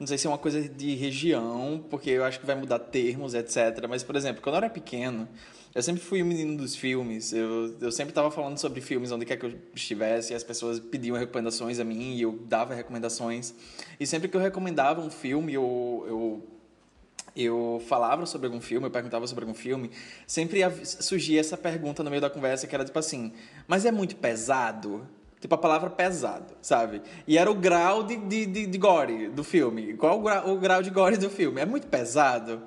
não 0.00 0.06
sei 0.06 0.16
se 0.16 0.26
é 0.26 0.30
uma 0.30 0.38
coisa 0.38 0.66
de 0.66 0.94
região, 0.94 1.84
porque 1.90 2.10
eu 2.10 2.24
acho 2.24 2.40
que 2.40 2.46
vai 2.46 2.56
mudar 2.56 2.78
termos, 2.78 3.34
etc. 3.34 3.86
Mas, 3.88 4.02
por 4.02 4.16
exemplo, 4.16 4.42
quando 4.42 4.54
eu 4.54 4.62
era 4.62 4.70
pequeno, 4.70 5.28
eu 5.74 5.82
sempre 5.82 6.00
fui 6.00 6.22
o 6.22 6.26
menino 6.26 6.56
dos 6.56 6.74
filmes. 6.74 7.32
Eu, 7.32 7.76
eu 7.80 7.92
sempre 7.92 8.10
estava 8.10 8.30
falando 8.30 8.58
sobre 8.58 8.80
filmes 8.80 9.12
onde 9.12 9.26
quer 9.26 9.36
que 9.36 9.46
eu 9.46 9.52
estivesse, 9.74 10.32
e 10.32 10.36
as 10.36 10.42
pessoas 10.42 10.80
pediam 10.80 11.16
recomendações 11.16 11.78
a 11.78 11.84
mim, 11.84 12.14
e 12.14 12.22
eu 12.22 12.32
dava 12.48 12.74
recomendações. 12.74 13.54
E 14.00 14.06
sempre 14.06 14.28
que 14.28 14.36
eu 14.36 14.40
recomendava 14.40 15.00
um 15.02 15.10
filme, 15.10 15.52
eu, 15.52 16.04
eu 16.08 16.59
eu 17.36 17.82
falava 17.86 18.26
sobre 18.26 18.46
algum 18.46 18.60
filme, 18.60 18.86
eu 18.86 18.90
perguntava 18.90 19.26
sobre 19.26 19.44
algum 19.44 19.54
filme, 19.54 19.90
sempre 20.26 20.60
surgia 20.84 21.40
essa 21.40 21.56
pergunta 21.56 22.02
no 22.02 22.10
meio 22.10 22.20
da 22.20 22.30
conversa 22.30 22.66
que 22.66 22.74
era 22.74 22.84
tipo 22.84 22.98
assim: 22.98 23.32
mas 23.66 23.84
é 23.84 23.92
muito 23.92 24.16
pesado? 24.16 25.06
Tipo, 25.40 25.54
a 25.54 25.58
palavra 25.58 25.88
pesado, 25.88 26.52
sabe? 26.60 27.00
E 27.26 27.38
era 27.38 27.50
o 27.50 27.54
grau 27.54 28.02
de, 28.02 28.14
de, 28.16 28.44
de, 28.44 28.66
de 28.66 28.78
gore 28.78 29.28
do 29.28 29.42
filme. 29.42 29.94
Qual 29.94 30.18
o 30.18 30.22
grau, 30.22 30.50
o 30.50 30.58
grau 30.58 30.82
de 30.82 30.90
gore 30.90 31.16
do 31.16 31.30
filme? 31.30 31.62
É 31.62 31.64
muito 31.64 31.86
pesado. 31.86 32.62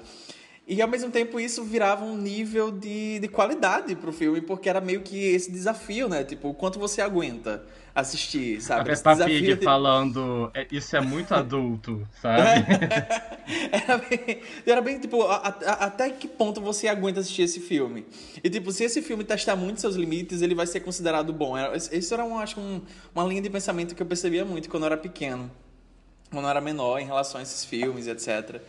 E 0.65 0.81
ao 0.81 0.87
mesmo 0.87 1.11
tempo 1.11 1.39
isso 1.39 1.63
virava 1.63 2.03
um 2.03 2.17
nível 2.17 2.71
de, 2.71 3.19
de 3.19 3.27
qualidade 3.27 3.95
pro 3.95 4.11
filme, 4.11 4.41
porque 4.41 4.67
era 4.67 4.81
meio 4.81 5.01
que 5.01 5.17
esse 5.17 5.51
desafio, 5.51 6.09
né? 6.09 6.23
Tipo, 6.23 6.49
o 6.49 6.53
quanto 6.53 6.79
você 6.79 6.99
aguenta 6.99 7.63
assistir, 7.95 8.59
sabe? 8.61 8.81
A 8.91 8.95
Peppa 8.95 9.13
desafio 9.13 9.39
Pig 9.39 9.55
de- 9.55 9.63
falando, 9.63 10.49
"É, 10.53 10.65
isso 10.71 10.95
é 10.95 11.01
muito 11.01 11.31
adulto, 11.35 12.07
sabe? 12.21 12.65
era, 13.71 13.97
bem, 13.97 14.41
era 14.65 14.81
bem, 14.81 14.99
tipo, 14.99 15.21
a- 15.23 15.35
a- 15.47 15.85
até 15.85 16.09
que 16.09 16.27
ponto 16.27 16.59
você 16.59 16.87
aguenta 16.87 17.19
assistir 17.19 17.43
esse 17.43 17.59
filme? 17.59 18.05
E, 18.43 18.49
tipo, 18.49 18.71
se 18.71 18.83
esse 18.83 19.01
filme 19.01 19.23
testar 19.23 19.55
muito 19.55 19.79
seus 19.79 19.95
limites, 19.95 20.41
ele 20.41 20.55
vai 20.55 20.65
ser 20.65 20.79
considerado 20.79 21.31
bom. 21.31 21.53
Isso 21.91 22.13
era, 22.13 22.23
um, 22.25 22.37
acho 22.39 22.59
um, 22.59 22.81
uma 23.13 23.23
linha 23.25 23.41
de 23.41 23.49
pensamento 23.49 23.93
que 23.93 24.01
eu 24.01 24.07
percebia 24.07 24.43
muito 24.43 24.69
quando 24.69 24.83
eu 24.83 24.87
era 24.87 24.97
pequeno. 24.97 25.51
Quando 26.31 26.45
eu 26.45 26.49
era 26.49 26.61
menor, 26.61 26.99
em 26.99 27.05
relação 27.05 27.39
a 27.39 27.43
esses 27.43 27.63
filmes, 27.63 28.07
etc. 28.07 28.59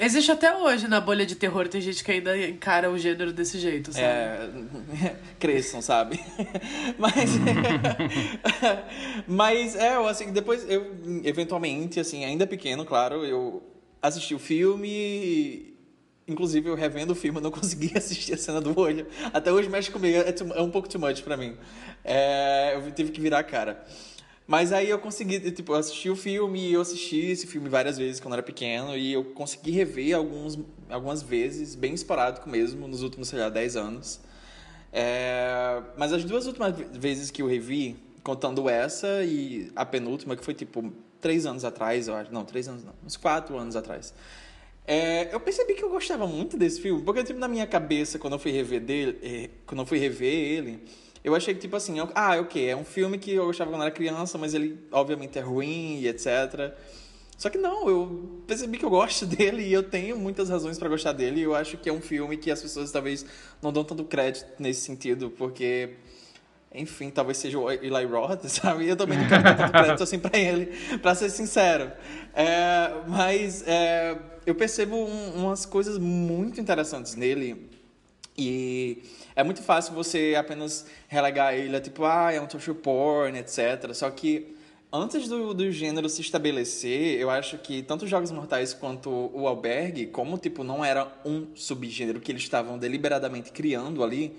Existe 0.00 0.32
até 0.32 0.56
hoje 0.56 0.88
na 0.88 0.98
bolha 1.00 1.26
de 1.26 1.34
terror, 1.36 1.68
tem 1.68 1.80
gente 1.80 2.02
que 2.02 2.10
ainda 2.10 2.36
encara 2.48 2.90
o 2.90 2.96
gênero 2.98 3.32
desse 3.34 3.58
jeito, 3.58 3.92
sabe? 3.92 4.04
É, 4.06 5.16
cresçam, 5.38 5.82
sabe? 5.82 6.18
Mas, 6.98 7.30
mas 9.26 9.76
é, 9.76 9.94
assim, 10.08 10.32
depois 10.32 10.68
eu, 10.68 10.96
eventualmente, 11.24 12.00
assim, 12.00 12.24
ainda 12.24 12.46
pequeno, 12.46 12.84
claro, 12.84 13.24
eu 13.24 13.62
assisti 14.02 14.34
o 14.34 14.38
filme, 14.38 15.74
inclusive 16.26 16.68
eu 16.68 16.74
revendo 16.74 17.12
o 17.12 17.16
filme, 17.16 17.38
eu 17.38 17.42
não 17.42 17.50
consegui 17.50 17.92
assistir 17.96 18.34
a 18.34 18.38
cena 18.38 18.60
do 18.60 18.78
olho. 18.78 19.06
Até 19.32 19.52
hoje 19.52 19.68
mexe 19.68 19.90
comigo, 19.90 20.16
é, 20.18 20.32
too- 20.32 20.52
é 20.54 20.62
um 20.62 20.70
pouco 20.70 20.88
too 20.88 21.00
much 21.00 21.22
pra 21.22 21.36
mim. 21.36 21.56
É, 22.04 22.74
eu 22.76 22.90
tive 22.92 23.10
que 23.12 23.20
virar 23.20 23.40
a 23.40 23.44
cara. 23.44 23.84
Mas 24.50 24.72
aí 24.72 24.90
eu 24.90 24.98
consegui, 24.98 25.38
tipo, 25.52 25.74
eu 25.74 25.76
assisti 25.76 26.10
o 26.10 26.16
filme 26.16 26.58
e 26.58 26.72
eu 26.72 26.80
assisti 26.80 27.20
esse 27.20 27.46
filme 27.46 27.68
várias 27.68 27.96
vezes 27.96 28.18
quando 28.18 28.34
era 28.34 28.42
pequeno 28.42 28.96
e 28.96 29.12
eu 29.12 29.22
consegui 29.26 29.70
rever 29.70 30.16
alguns, 30.16 30.58
algumas 30.88 31.22
vezes, 31.22 31.76
bem 31.76 31.94
esporádico 31.94 32.50
mesmo, 32.50 32.88
nos 32.88 33.04
últimos, 33.04 33.28
sei 33.28 33.38
lá, 33.38 33.48
10 33.48 33.76
anos. 33.76 34.20
É, 34.92 35.80
mas 35.96 36.12
as 36.12 36.24
duas 36.24 36.48
últimas 36.48 36.74
vezes 36.90 37.30
que 37.30 37.42
eu 37.42 37.46
revi, 37.46 37.96
contando 38.24 38.68
essa 38.68 39.22
e 39.22 39.70
a 39.76 39.86
penúltima, 39.86 40.34
que 40.34 40.44
foi 40.44 40.52
tipo 40.52 40.92
três 41.20 41.46
anos 41.46 41.64
atrás, 41.64 42.08
eu 42.08 42.16
acho. 42.16 42.32
Não, 42.32 42.44
três 42.44 42.66
anos 42.66 42.82
não, 42.82 42.92
uns 43.06 43.16
quatro 43.16 43.56
anos 43.56 43.76
atrás. 43.76 44.12
É, 44.84 45.32
eu 45.32 45.38
percebi 45.38 45.74
que 45.74 45.84
eu 45.84 45.90
gostava 45.90 46.26
muito 46.26 46.56
desse 46.56 46.80
filme, 46.80 47.00
porque 47.04 47.22
tipo, 47.22 47.38
na 47.38 47.46
minha 47.46 47.68
cabeça, 47.68 48.18
quando 48.18 48.32
eu 48.32 48.38
fui 48.40 48.50
rever 48.50 48.80
dele, 48.80 49.16
eh, 49.22 49.50
quando 49.64 49.78
eu 49.78 49.86
fui 49.86 49.98
rever 49.98 50.34
ele, 50.34 50.82
eu 51.22 51.34
achei 51.34 51.54
que 51.54 51.60
tipo 51.60 51.76
assim, 51.76 51.98
eu- 51.98 52.08
ah, 52.14 52.36
ok, 52.40 52.68
é 52.70 52.76
um 52.76 52.84
filme 52.84 53.18
que 53.18 53.32
eu 53.32 53.46
gostava 53.46 53.70
quando 53.70 53.82
era 53.82 53.90
criança, 53.90 54.38
mas 54.38 54.54
ele 54.54 54.78
obviamente 54.92 55.38
é 55.38 55.42
ruim 55.42 55.98
e 56.00 56.08
etc. 56.08 56.72
Só 57.36 57.48
que 57.48 57.56
não, 57.56 57.88
eu 57.88 58.42
percebi 58.46 58.76
que 58.76 58.84
eu 58.84 58.90
gosto 58.90 59.24
dele 59.26 59.62
e 59.62 59.72
eu 59.72 59.82
tenho 59.82 60.18
muitas 60.18 60.50
razões 60.50 60.78
pra 60.78 60.88
gostar 60.88 61.12
dele. 61.12 61.40
E 61.40 61.42
eu 61.44 61.54
acho 61.54 61.76
que 61.78 61.88
é 61.88 61.92
um 61.92 62.00
filme 62.00 62.36
que 62.36 62.50
as 62.50 62.60
pessoas 62.60 62.90
talvez 62.92 63.24
não 63.62 63.72
dão 63.72 63.82
tanto 63.82 64.04
crédito 64.04 64.46
nesse 64.58 64.82
sentido, 64.82 65.30
porque, 65.30 65.90
enfim, 66.74 67.08
talvez 67.10 67.38
seja 67.38 67.58
o 67.58 67.70
Eli 67.70 68.04
Roth, 68.04 68.44
sabe? 68.48 68.86
Eu 68.88 68.96
também 68.96 69.18
não 69.18 69.26
quero 69.26 69.42
dar 69.42 69.56
tanto 69.56 69.72
crédito 69.72 70.02
assim 70.02 70.18
pra 70.18 70.38
ele, 70.38 70.66
pra 70.98 71.14
ser 71.14 71.30
sincero. 71.30 71.90
É, 72.34 72.90
mas 73.08 73.64
é, 73.66 74.18
eu 74.46 74.54
percebo 74.54 74.94
um- 74.96 75.44
umas 75.44 75.64
coisas 75.64 75.96
muito 75.98 76.60
interessantes 76.60 77.14
nele 77.14 77.70
e 78.36 79.02
é 79.34 79.42
muito 79.42 79.62
fácil 79.62 79.94
você 79.94 80.34
apenas 80.38 80.86
relegar 81.08 81.54
ele 81.54 81.76
a 81.76 81.80
tipo, 81.80 82.04
ah, 82.04 82.32
é 82.32 82.40
um 82.40 82.46
torture 82.46 82.76
porn, 82.76 83.38
etc. 83.38 83.92
Só 83.92 84.10
que 84.10 84.56
antes 84.92 85.28
do, 85.28 85.54
do 85.54 85.70
gênero 85.70 86.08
se 86.08 86.20
estabelecer, 86.20 87.18
eu 87.20 87.30
acho 87.30 87.58
que 87.58 87.82
tanto 87.82 88.06
Jogos 88.06 88.30
Mortais 88.30 88.74
quanto 88.74 89.30
o 89.32 89.46
Albergue, 89.46 90.06
como 90.06 90.38
tipo 90.38 90.64
não 90.64 90.84
era 90.84 91.12
um 91.24 91.48
subgênero 91.54 92.20
que 92.20 92.32
eles 92.32 92.42
estavam 92.42 92.78
deliberadamente 92.78 93.52
criando 93.52 94.02
ali, 94.02 94.36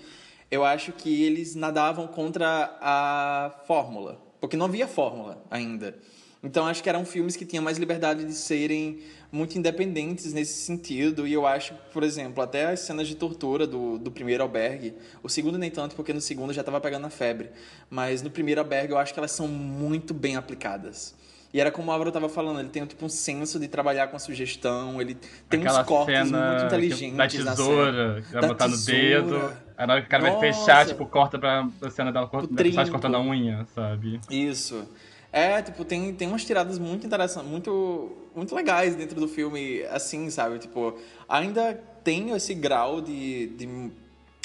eu 0.50 0.66
acho 0.66 0.92
que 0.92 1.24
eles 1.24 1.56
nadavam 1.56 2.08
contra 2.08 2.78
a 2.82 3.62
fórmula, 3.66 4.22
porque 4.40 4.58
não 4.58 4.66
havia 4.66 4.88
fórmula 4.88 5.42
ainda. 5.50 5.96
Então 6.44 6.66
acho 6.66 6.82
que 6.82 6.90
eram 6.90 7.06
filmes 7.06 7.36
que 7.36 7.46
tinham 7.46 7.64
mais 7.64 7.78
liberdade 7.78 8.26
de 8.26 8.34
serem 8.34 9.00
muito 9.32 9.58
independentes 9.58 10.34
nesse 10.34 10.54
sentido. 10.66 11.28
E 11.28 11.34
eu 11.34 11.46
acho, 11.46 11.74
por 11.94 12.02
exemplo, 12.04 12.42
até 12.44 12.66
as 12.72 12.80
cenas 12.80 13.08
de 13.08 13.16
tortura 13.16 13.68
do, 13.68 14.00
do 14.00 14.10
primeiro 14.10 14.42
albergue, 14.42 14.96
o 15.22 15.30
segundo 15.30 15.58
nem 15.60 15.70
tanto, 15.70 15.96
porque 15.96 16.12
no 16.12 16.20
segundo 16.22 16.52
já 16.52 16.62
estava 16.62 16.82
pegando 16.82 17.06
a 17.06 17.10
febre. 17.12 17.52
Mas 17.90 18.24
no 18.24 18.32
primeiro 18.32 18.60
albergue 18.60 18.92
eu 18.94 18.98
acho 18.98 19.14
que 19.14 19.20
elas 19.20 19.32
são 19.32 19.48
muito 19.48 20.14
bem 20.16 20.36
aplicadas. 20.36 21.14
E 21.54 21.60
era 21.60 21.70
como 21.70 21.90
o 21.90 21.92
Álvaro 21.92 22.10
estava 22.10 22.30
falando, 22.30 22.62
ele 22.62 22.70
tem 22.70 22.86
tipo, 22.86 23.06
um 23.06 23.10
senso 23.10 23.60
de 23.60 23.68
trabalhar 23.68 24.08
com 24.08 24.16
a 24.16 24.20
sugestão, 24.20 25.02
ele 25.02 25.18
tem 25.50 25.60
Aquela 25.60 25.82
uns 25.82 25.86
cortes 25.86 26.32
muito 26.32 26.66
inteligentes 26.66 27.44
da 27.44 27.52
tesoura, 27.52 28.24
que 28.26 28.32
vai 28.34 28.48
botar 28.48 28.68
no 28.70 28.74
tesoura. 28.78 29.00
dedo. 29.22 29.54
Aí 29.78 29.86
na 29.86 29.94
hora 29.94 30.02
que 30.02 30.08
o 30.08 30.10
cara 30.10 30.24
vai 30.24 30.32
Nossa. 30.32 30.60
fechar, 30.60 30.88
tipo, 30.88 31.06
corta 31.06 31.38
pra, 31.38 31.68
pra 31.78 31.90
cena 31.90 32.10
dela 32.12 32.26
cort- 32.28 32.46
O 32.46 32.48
da 32.48 32.56
personagem 32.64 32.92
trinco. 32.92 32.92
cortando 32.92 33.16
a 33.16 33.22
unha, 33.30 33.68
sabe? 33.76 34.22
Isso. 34.30 34.88
É, 35.34 35.62
tipo, 35.62 35.86
tem, 35.86 36.14
tem 36.14 36.28
umas 36.28 36.44
tiradas 36.44 36.78
muito 36.78 37.08
interessantes, 37.08 37.50
muito, 37.50 38.12
muito 38.36 38.54
legais 38.54 38.96
dentro 38.96 39.20
do 39.20 39.28
filme, 39.28 39.82
assim, 39.84 40.30
sabe? 40.30 40.60
Tipo, 40.60 40.98
ainda 41.28 41.74
tem 42.04 42.32
esse 42.32 42.54
grau 42.54 43.00
de, 43.00 43.48
de 43.48 43.92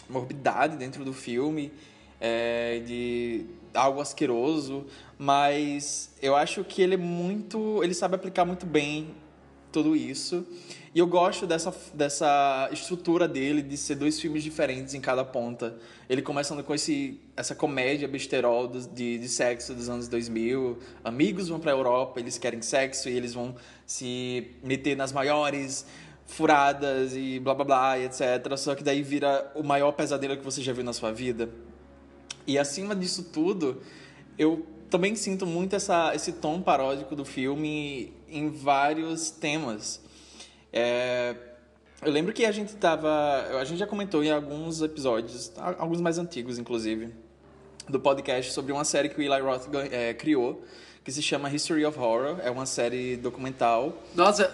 morbidade 0.08 0.76
dentro 0.76 1.04
do 1.04 1.12
filme, 1.12 1.72
é, 2.20 2.80
de 2.86 3.46
algo 3.74 4.00
asqueroso, 4.00 4.86
mas 5.18 6.10
eu 6.22 6.36
acho 6.36 6.62
que 6.62 6.80
ele 6.80 6.94
é 6.94 6.98
muito. 6.98 7.82
Ele 7.82 7.94
sabe 7.94 8.14
aplicar 8.14 8.44
muito 8.44 8.64
bem 8.64 9.14
tudo 9.72 9.96
isso. 9.96 10.46
E 10.94 10.98
eu 10.98 11.06
gosto 11.06 11.46
dessa, 11.46 11.74
dessa 11.92 12.70
estrutura 12.72 13.28
dele, 13.28 13.60
de 13.60 13.76
ser 13.76 13.96
dois 13.96 14.18
filmes 14.18 14.42
diferentes 14.42 14.94
em 14.94 15.00
cada 15.00 15.24
ponta. 15.24 15.76
Ele 16.08 16.22
começando 16.22 16.62
com 16.62 16.74
esse, 16.74 17.20
essa 17.36 17.54
comédia 17.54 18.06
besterol 18.06 18.68
dos- 18.68 18.86
de, 18.86 19.18
de 19.18 19.28
sexo 19.28 19.74
dos 19.74 19.88
anos 19.88 20.06
2000. 20.08 20.78
Amigos 21.02 21.48
vão 21.48 21.58
pra 21.58 21.72
Europa, 21.72 22.20
eles 22.20 22.38
querem 22.38 22.62
sexo 22.62 23.08
e 23.08 23.16
eles 23.16 23.34
vão 23.34 23.56
se 23.84 24.52
meter 24.62 24.96
nas 24.96 25.12
maiores 25.12 25.84
furadas 26.26 27.14
e 27.14 27.38
blá 27.40 27.54
blá 27.54 27.64
blá 27.64 27.98
etc. 27.98 28.56
Só 28.56 28.74
que 28.74 28.82
daí 28.84 29.02
vira 29.02 29.50
o 29.54 29.62
maior 29.62 29.92
pesadelo 29.92 30.36
que 30.36 30.44
você 30.44 30.62
já 30.62 30.72
viu 30.72 30.84
na 30.84 30.92
sua 30.92 31.12
vida. 31.12 31.48
E 32.46 32.58
acima 32.58 32.94
disso 32.94 33.24
tudo, 33.32 33.82
eu 34.38 34.64
também 34.88 35.16
sinto 35.16 35.44
muito 35.44 35.74
essa, 35.74 36.14
esse 36.14 36.32
tom 36.34 36.62
paródico 36.62 37.16
do 37.16 37.24
filme 37.24 38.12
em 38.28 38.48
vários 38.50 39.30
temas. 39.30 40.00
É, 40.72 41.34
eu 42.02 42.12
lembro 42.12 42.32
que 42.32 42.44
a 42.44 42.52
gente 42.52 42.74
tava. 42.76 43.10
A 43.60 43.64
gente 43.64 43.78
já 43.78 43.86
comentou 43.86 44.22
em 44.22 44.30
alguns 44.30 44.82
episódios, 44.82 45.52
alguns 45.78 46.00
mais 46.00 46.18
antigos, 46.18 46.58
inclusive, 46.58 47.12
do 47.88 47.98
podcast 47.98 48.52
sobre 48.52 48.72
uma 48.72 48.84
série 48.84 49.08
que 49.08 49.18
o 49.18 49.22
Eli 49.22 49.40
Roth 49.40 49.68
é, 49.90 50.12
criou, 50.14 50.64
que 51.02 51.10
se 51.10 51.22
chama 51.22 51.50
History 51.50 51.84
of 51.84 51.98
Horror. 51.98 52.38
É 52.42 52.50
uma 52.50 52.66
série 52.66 53.16
documental. 53.16 53.92
Nossa, 54.14 54.50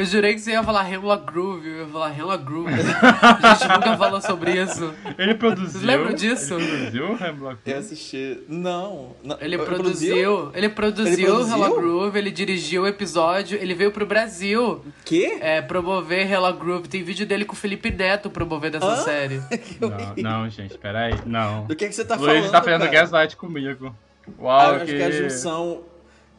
eu 0.00 0.06
jurei 0.06 0.34
que 0.34 0.40
você 0.40 0.52
ia 0.52 0.62
falar 0.62 0.90
Hemlock 0.90 1.26
Groove, 1.30 1.68
eu 1.68 1.76
ia 1.80 1.86
falar 1.86 2.18
Hemlock 2.18 2.44
Groove. 2.44 2.72
A 2.72 3.54
gente 3.54 3.68
nunca 3.68 3.96
falou 3.98 4.20
sobre 4.20 4.52
isso. 4.62 4.92
Ele 5.18 5.34
produziu. 5.34 5.68
Vocês 5.70 5.82
lembram 5.84 6.14
disso? 6.14 6.54
Ele 6.54 6.66
produziu 6.66 7.12
o 7.12 7.24
Hemlock 7.24 7.58
Eu 7.66 7.78
assisti. 7.78 8.40
Não. 8.48 9.14
não 9.22 9.36
Ele 9.40 9.58
produziu, 9.58 10.50
ele 10.54 10.68
produziu, 10.70 11.12
Ele 11.12 11.26
produziu? 11.26 11.64
Hello 11.64 11.74
Groove, 11.80 12.18
ele 12.18 12.30
dirigiu 12.30 12.82
o 12.82 12.86
episódio, 12.86 13.58
ele 13.60 13.74
veio 13.74 13.90
pro 13.92 14.06
Brasil 14.06 14.82
Quê? 15.04 15.38
é, 15.40 15.60
promover 15.60 16.30
Hello 16.30 16.52
Groove. 16.54 16.88
Tem 16.88 17.02
vídeo 17.02 17.26
dele 17.26 17.44
com 17.44 17.52
o 17.52 17.56
Felipe 17.56 17.90
Neto 17.90 18.30
promover 18.30 18.70
dessa 18.70 18.86
Hã? 18.86 18.96
série. 18.96 19.40
Não, 19.80 20.40
não, 20.42 20.48
gente, 20.50 20.78
peraí. 20.78 21.14
Não. 21.26 21.66
Do 21.66 21.76
que, 21.76 21.86
que 21.88 21.94
você 21.94 22.04
tá 22.04 22.16
Luiz 22.16 22.26
falando? 22.38 22.50
tá 22.52 22.62
fazendo 22.62 22.80
cara? 22.80 22.92
gaslight 22.92 23.36
comigo. 23.36 23.94
Ah, 24.38 24.42
Uau, 24.42 24.68
eu 24.68 24.76
acho 24.76 24.86
que 24.86 25.02
é 25.02 25.04
a 25.06 25.10
junção 25.10 25.82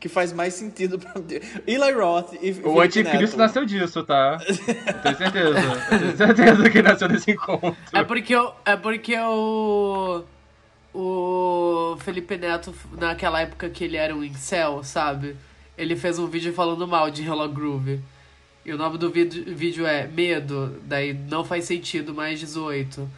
que 0.02 0.10
faz 0.10 0.34
mais 0.34 0.54
sentido 0.56 1.00
pra 1.00 1.14
Eli 1.66 1.92
Roth 1.94 2.34
e 2.42 2.50
O 2.52 2.54
Felipe 2.54 2.80
anticristo 2.82 3.38
Neto. 3.38 3.38
nasceu 3.38 3.66
disso, 3.66 4.04
tá? 4.04 4.40
Eu 4.48 4.94
tenho 5.04 5.18
certeza. 5.18 5.60
Eu 5.92 6.00
tenho 6.00 6.18
certeza 6.18 6.70
que 6.70 6.82
nasceu 6.82 7.08
desse 7.08 7.32
encontro. 7.32 7.76
É 7.94 8.04
porque, 8.04 8.36
o- 8.36 8.52
é 8.66 8.76
porque 8.76 9.16
o. 9.18 10.24
O 10.94 11.96
Felipe 12.00 12.36
Neto, 12.38 12.74
naquela 13.00 13.40
época 13.42 13.70
que 13.70 13.84
ele 13.86 13.96
era 13.96 14.14
um 14.14 14.24
incel, 14.24 14.84
sabe? 14.84 15.38
Ele 15.78 15.96
fez 15.96 16.20
um 16.20 16.28
vídeo 16.28 16.52
falando 16.54 16.86
mal 16.88 17.10
de 17.10 17.24
Hello 17.24 17.48
Groove. 17.48 18.02
E 18.66 18.74
o 18.74 18.78
nome 18.78 18.98
do 18.98 19.10
vídeo, 19.10 19.56
vídeo 19.56 19.86
é 19.88 20.06
Medo, 20.08 20.78
daí 20.84 21.14
não 21.14 21.46
faz 21.46 21.64
sentido, 21.66 22.14
mais 22.14 22.40
18. 22.42 23.10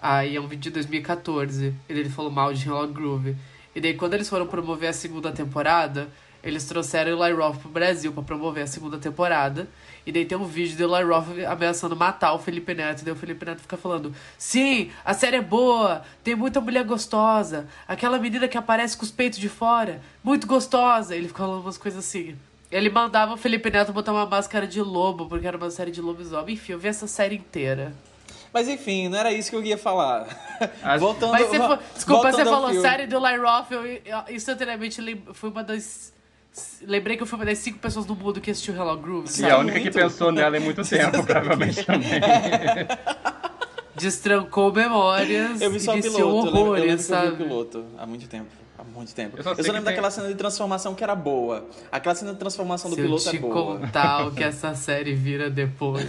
Aí 0.00 0.36
é 0.36 0.40
um 0.40 0.46
vídeo 0.48 0.62
de 0.62 0.70
2014. 0.70 1.74
E 1.88 1.92
ele 1.92 2.08
falou 2.08 2.30
mal 2.30 2.52
de 2.54 2.66
Hello 2.66 2.86
Groove. 2.88 3.36
E 3.76 3.80
daí 3.80 3.92
quando 3.94 4.14
eles 4.14 4.28
foram 4.28 4.46
promover 4.46 4.88
a 4.88 4.92
segunda 4.94 5.30
temporada, 5.30 6.08
eles 6.42 6.64
trouxeram 6.64 7.18
o 7.18 7.24
Eli 7.24 7.34
Roth 7.34 7.56
pro 7.58 7.68
Brasil 7.68 8.12
pra 8.12 8.22
promover 8.22 8.62
a 8.64 8.66
segunda 8.66 8.98
temporada. 8.98 9.68
E 10.06 10.12
daí 10.12 10.24
tem 10.24 10.38
um 10.38 10.44
vídeo 10.46 10.76
do 10.76 10.96
Eli 10.96 11.04
Roth 11.04 11.26
ameaçando 11.46 11.94
matar 11.96 12.32
o 12.32 12.38
Felipe 12.38 12.72
Neto. 12.74 13.02
E 13.02 13.04
daí 13.04 13.12
o 13.12 13.16
Felipe 13.16 13.44
Neto 13.44 13.60
fica 13.60 13.76
falando: 13.76 14.14
Sim, 14.38 14.90
a 15.04 15.12
série 15.14 15.36
é 15.36 15.40
boa, 15.42 16.02
tem 16.24 16.34
muita 16.34 16.60
mulher 16.60 16.84
gostosa. 16.84 17.66
Aquela 17.86 18.18
menina 18.18 18.48
que 18.48 18.56
aparece 18.56 18.96
com 18.96 19.04
os 19.04 19.10
peitos 19.10 19.38
de 19.38 19.48
fora, 19.48 20.00
muito 20.24 20.46
gostosa. 20.46 21.14
Ele 21.14 21.28
fica 21.28 21.40
falando 21.42 21.60
umas 21.62 21.76
coisas 21.78 22.04
assim. 22.04 22.36
Ele 22.70 22.90
mandava 22.90 23.32
o 23.34 23.36
Felipe 23.36 23.70
Neto 23.70 23.92
botar 23.92 24.12
uma 24.12 24.26
máscara 24.26 24.66
de 24.66 24.80
lobo, 24.80 25.26
porque 25.26 25.46
era 25.46 25.56
uma 25.56 25.70
série 25.70 25.90
de 25.90 26.00
lobisomem. 26.02 26.54
Enfim, 26.54 26.72
eu 26.72 26.78
vi 26.78 26.88
essa 26.88 27.06
série 27.06 27.34
inteira. 27.36 27.94
Mas 28.52 28.66
enfim, 28.68 29.08
não 29.08 29.18
era 29.18 29.30
isso 29.32 29.50
que 29.50 29.56
eu 29.56 29.62
ia 29.62 29.76
falar. 29.76 30.26
As- 30.82 31.00
Voltando, 31.00 31.32
Mas 31.32 31.46
você, 31.48 31.58
desculpa, 31.58 32.22
voltando 32.22 32.32
você 32.36 32.44
falou 32.44 32.68
filme. 32.70 32.82
série 32.88 33.06
do 33.06 33.16
Eli 33.26 33.36
Roth, 33.38 33.70
eu, 33.72 34.34
instantaneamente 34.34 35.00
fui 35.34 35.50
uma 35.50 35.62
das. 35.62 36.12
Lembrei 36.82 37.16
que 37.16 37.22
eu 37.22 37.26
fui 37.26 37.38
uma 37.38 37.44
das 37.44 37.58
cinco 37.58 37.78
pessoas 37.78 38.06
no 38.06 38.14
mundo 38.16 38.40
que 38.40 38.50
assistiu 38.50 38.74
Hello 38.74 38.96
Groove. 38.96 39.28
E 39.28 39.32
Sabe 39.32 39.52
a 39.52 39.58
única 39.58 39.74
que 39.78 39.84
muito. 39.84 39.94
pensou 39.98 40.32
nela 40.32 40.56
em 40.56 40.60
muito 40.60 40.82
tempo, 40.88 41.24
provavelmente 41.24 41.84
também. 41.84 42.08
Destrancou 43.94 44.72
memórias. 44.72 45.60
Eu 45.60 45.70
vi 45.70 45.80
só 45.80 45.94
o 45.96 46.00
piloto, 46.00 46.18
eu 46.20 46.52
lembro, 46.52 46.58
eu 46.68 46.74
que 46.74 46.80
eu 46.80 46.86
vi 46.86 46.94
o 46.94 46.98
sabe? 46.98 47.36
piloto 47.36 47.84
há 47.98 48.06
muito 48.06 48.28
tempo. 48.28 48.46
Há 48.78 48.84
muito 48.84 49.12
tempo. 49.12 49.36
Eu 49.36 49.38
Eu 49.38 49.42
só 49.44 49.50
só, 49.50 49.54
sei 49.56 49.64
que 49.64 49.70
lembro 49.70 49.84
tem- 49.84 49.92
daquela 49.94 50.10
cena 50.10 50.28
de 50.28 50.34
transformação 50.36 50.94
que 50.94 51.02
era 51.02 51.14
boa. 51.16 51.66
Aquela 51.90 52.14
cena 52.14 52.32
de 52.32 52.38
transformação 52.38 52.90
do 52.90 52.94
Se 52.94 53.00
eu 53.02 53.04
piloto 53.06 53.30
te 53.30 53.36
é 53.36 53.40
boa. 53.40 53.78
contar 53.80 54.26
o 54.28 54.30
que 54.32 54.42
essa 54.44 54.72
série 54.76 55.14
vira 55.14 55.50
depois. 55.50 56.08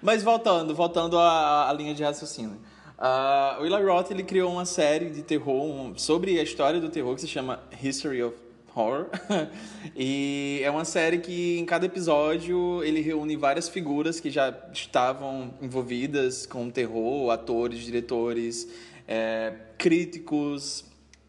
Mas 0.00 0.22
voltando, 0.22 0.74
voltando 0.74 1.18
à, 1.18 1.68
à 1.68 1.72
linha 1.72 1.94
de 1.94 2.02
raciocínio. 2.02 2.56
Ah, 3.00 3.56
o 3.60 3.64
Eli 3.64 3.82
Roth 3.82 4.10
ele 4.10 4.22
criou 4.22 4.52
uma 4.52 4.66
série 4.66 5.08
de 5.08 5.22
terror 5.22 5.64
um- 5.64 5.96
sobre 5.96 6.38
a 6.38 6.42
história 6.42 6.78
do 6.78 6.90
terror 6.90 7.14
que 7.14 7.22
se 7.22 7.28
chama 7.28 7.58
History 7.82 8.22
of 8.22 8.36
Horror. 8.74 9.06
e 9.96 10.60
é 10.62 10.70
uma 10.70 10.84
série 10.84 11.18
que 11.18 11.58
em 11.58 11.64
cada 11.64 11.86
episódio 11.86 12.84
ele 12.84 13.00
reúne 13.00 13.36
várias 13.36 13.68
figuras 13.68 14.20
que 14.20 14.30
já 14.30 14.54
estavam 14.72 15.54
envolvidas 15.62 16.44
com 16.46 16.66
o 16.66 16.70
terror, 16.70 17.30
atores, 17.30 17.80
diretores, 17.80 18.68
eh, 19.08 19.54
críticos, 19.78 20.84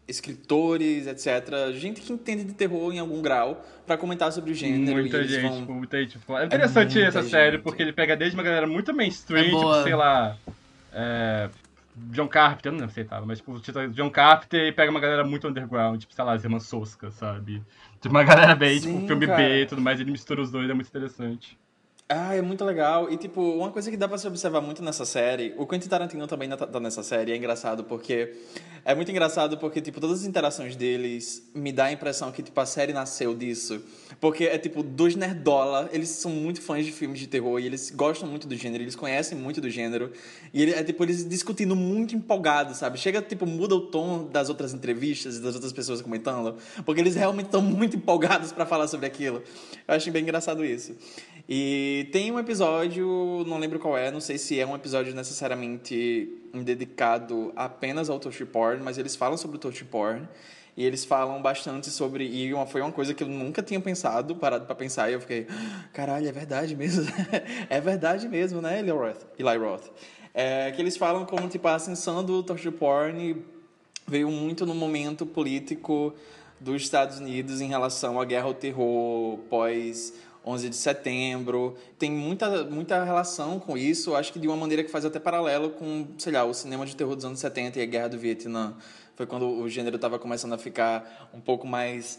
escritores, 0.06 1.06
etc. 1.06 1.72
Gente 1.74 2.00
que 2.02 2.12
entende 2.12 2.44
de 2.44 2.52
terror 2.52 2.92
em 2.92 2.98
algum 2.98 3.22
grau 3.22 3.64
para 3.86 3.96
comentar 3.96 4.30
sobre 4.30 4.50
o 4.52 4.54
gênero. 4.54 4.98
Muita 5.00 5.16
e 5.16 5.20
eles 5.20 5.30
gente, 5.32 5.64
vão... 5.64 5.76
muita 5.76 5.98
gente. 6.00 6.18
É 6.28 6.44
interessante 6.44 6.94
muita 6.94 7.08
essa 7.08 7.22
série, 7.22 7.52
gente. 7.56 7.62
porque 7.62 7.82
ele 7.82 7.92
pega 7.92 8.14
desde 8.14 8.36
uma 8.36 8.42
galera 8.42 8.66
muito 8.66 8.92
mainstream, 8.94 9.40
É 9.40 9.44
tipo, 9.48 9.82
sei 9.82 9.94
lá. 9.94 10.36
é, 10.92 11.48
John 11.94 12.28
Carpenter, 12.28 12.72
não 12.72 12.78
lembro 12.78 12.94
se 12.94 13.00
ele 13.00 13.08
tava, 13.08 13.26
mas 13.26 13.38
tipo, 13.38 13.58
tipo, 13.60 13.88
John 13.88 14.10
Carpenter 14.10 14.66
e 14.66 14.72
pega 14.72 14.90
uma 14.90 15.00
galera 15.00 15.24
muito 15.24 15.46
underground, 15.46 16.00
tipo, 16.00 16.14
sei 16.14 16.24
lá, 16.24 16.32
as 16.32 16.42
irmãs 16.42 16.64
Sosca, 16.64 17.10
sabe? 17.10 17.62
Tipo, 18.00 18.14
uma 18.14 18.24
galera 18.24 18.54
bem, 18.54 18.80
Sim, 18.80 18.94
tipo, 18.94 19.06
filme 19.08 19.26
cara. 19.26 19.42
B 19.42 19.62
e 19.62 19.66
tudo 19.66 19.82
mais, 19.82 20.00
ele 20.00 20.10
mistura 20.10 20.40
os 20.40 20.50
dois, 20.50 20.68
é 20.68 20.74
muito 20.74 20.88
interessante. 20.88 21.58
Ah, 22.14 22.34
é 22.34 22.42
muito 22.42 22.62
legal. 22.62 23.10
E, 23.10 23.16
tipo, 23.16 23.40
uma 23.40 23.70
coisa 23.70 23.90
que 23.90 23.96
dá 23.96 24.06
pra 24.06 24.18
se 24.18 24.26
observar 24.28 24.60
muito 24.60 24.82
nessa 24.82 25.06
série, 25.06 25.54
o 25.56 25.66
Quentin 25.66 25.88
Tarantino 25.88 26.26
também 26.26 26.46
tá 26.50 26.78
nessa 26.78 27.02
série, 27.02 27.32
é 27.32 27.36
engraçado 27.36 27.84
porque... 27.84 28.34
É 28.84 28.96
muito 28.96 29.10
engraçado 29.10 29.56
porque, 29.58 29.80
tipo, 29.80 30.00
todas 30.00 30.20
as 30.20 30.26
interações 30.26 30.74
deles 30.74 31.48
me 31.54 31.72
dá 31.72 31.84
a 31.84 31.92
impressão 31.92 32.32
que, 32.32 32.42
tipo, 32.42 32.60
a 32.60 32.66
série 32.66 32.92
nasceu 32.92 33.32
disso. 33.32 33.80
Porque 34.20 34.44
é, 34.44 34.58
tipo, 34.58 34.82
dois 34.82 35.14
nerdola, 35.14 35.88
eles 35.92 36.08
são 36.08 36.32
muito 36.32 36.60
fãs 36.60 36.84
de 36.84 36.90
filmes 36.90 37.20
de 37.20 37.28
terror 37.28 37.60
e 37.60 37.66
eles 37.66 37.90
gostam 37.90 38.28
muito 38.28 38.46
do 38.46 38.56
gênero, 38.56 38.82
eles 38.82 38.96
conhecem 38.96 39.38
muito 39.38 39.60
do 39.60 39.70
gênero. 39.70 40.12
E 40.52 40.62
ele, 40.62 40.72
é, 40.72 40.82
tipo, 40.82 41.02
eles 41.04 41.26
discutindo 41.26 41.76
muito 41.76 42.16
empolgados, 42.16 42.76
sabe? 42.76 42.98
Chega, 42.98 43.22
tipo, 43.22 43.46
muda 43.46 43.76
o 43.76 43.82
tom 43.82 44.24
das 44.24 44.48
outras 44.48 44.74
entrevistas 44.74 45.36
e 45.36 45.40
das 45.40 45.54
outras 45.54 45.72
pessoas 45.72 46.02
comentando, 46.02 46.56
porque 46.84 47.00
eles 47.00 47.14
realmente 47.14 47.46
estão 47.46 47.62
muito 47.62 47.96
empolgados 47.96 48.50
pra 48.50 48.66
falar 48.66 48.88
sobre 48.88 49.06
aquilo. 49.06 49.44
Eu 49.86 49.94
acho 49.94 50.10
bem 50.10 50.22
engraçado 50.22 50.64
isso. 50.64 50.92
E 51.48 52.08
tem 52.12 52.30
um 52.30 52.38
episódio, 52.38 53.44
não 53.46 53.58
lembro 53.58 53.78
qual 53.78 53.96
é, 53.96 54.10
não 54.10 54.20
sei 54.20 54.38
se 54.38 54.58
é 54.60 54.66
um 54.66 54.74
episódio 54.74 55.14
necessariamente 55.14 56.28
dedicado 56.54 57.52
apenas 57.56 58.08
ao 58.08 58.18
torture 58.18 58.46
porn, 58.46 58.82
mas 58.82 58.98
eles 58.98 59.16
falam 59.16 59.36
sobre 59.36 59.56
o 59.56 59.60
torture 59.60 59.84
porn. 59.84 60.28
E 60.74 60.86
eles 60.86 61.04
falam 61.04 61.42
bastante 61.42 61.90
sobre. 61.90 62.26
E 62.26 62.54
uma, 62.54 62.66
foi 62.66 62.80
uma 62.80 62.92
coisa 62.92 63.12
que 63.12 63.22
eu 63.22 63.28
nunca 63.28 63.62
tinha 63.62 63.78
pensado, 63.78 64.34
parado 64.34 64.64
pra 64.64 64.74
pensar, 64.74 65.10
e 65.10 65.12
eu 65.12 65.20
fiquei, 65.20 65.46
"Ah, 65.50 65.84
caralho, 65.92 66.26
é 66.26 66.32
verdade 66.32 66.74
mesmo. 66.74 67.04
é 67.68 67.80
verdade 67.80 68.26
mesmo, 68.26 68.62
né, 68.62 68.78
Eli 68.78 68.90
Roth? 68.90 69.22
Eli 69.38 69.56
Roth. 69.58 69.90
É, 70.32 70.70
que 70.70 70.80
eles 70.80 70.96
falam 70.96 71.26
como 71.26 71.46
tipo, 71.48 71.68
a 71.68 71.74
ascensão 71.74 72.24
do 72.24 72.42
torture 72.42 72.74
porn 72.74 73.44
veio 74.06 74.30
muito 74.30 74.64
no 74.64 74.74
momento 74.74 75.26
político 75.26 76.14
dos 76.58 76.82
Estados 76.82 77.18
Unidos 77.18 77.60
em 77.60 77.68
relação 77.68 78.18
à 78.18 78.24
guerra 78.24 78.46
ao 78.46 78.54
terror 78.54 79.38
pós 79.50 80.14
11 80.44 80.68
de 80.68 80.76
setembro. 80.76 81.76
Tem 81.98 82.10
muita, 82.10 82.64
muita 82.64 83.04
relação 83.04 83.58
com 83.58 83.76
isso, 83.76 84.14
acho 84.14 84.32
que 84.32 84.38
de 84.38 84.48
uma 84.48 84.56
maneira 84.56 84.82
que 84.82 84.90
faz 84.90 85.04
até 85.04 85.18
paralelo 85.18 85.70
com, 85.70 86.06
sei 86.18 86.32
lá, 86.32 86.44
o 86.44 86.52
cinema 86.52 86.84
de 86.86 86.96
terror 86.96 87.14
dos 87.14 87.24
anos 87.24 87.40
70 87.40 87.78
e 87.78 87.82
a 87.82 87.86
guerra 87.86 88.08
do 88.08 88.18
Vietnã. 88.18 88.74
Foi 89.14 89.26
quando 89.26 89.46
o 89.48 89.68
gênero 89.68 89.96
estava 89.96 90.18
começando 90.18 90.52
a 90.52 90.58
ficar 90.58 91.30
um 91.32 91.40
pouco 91.40 91.66
mais 91.66 92.18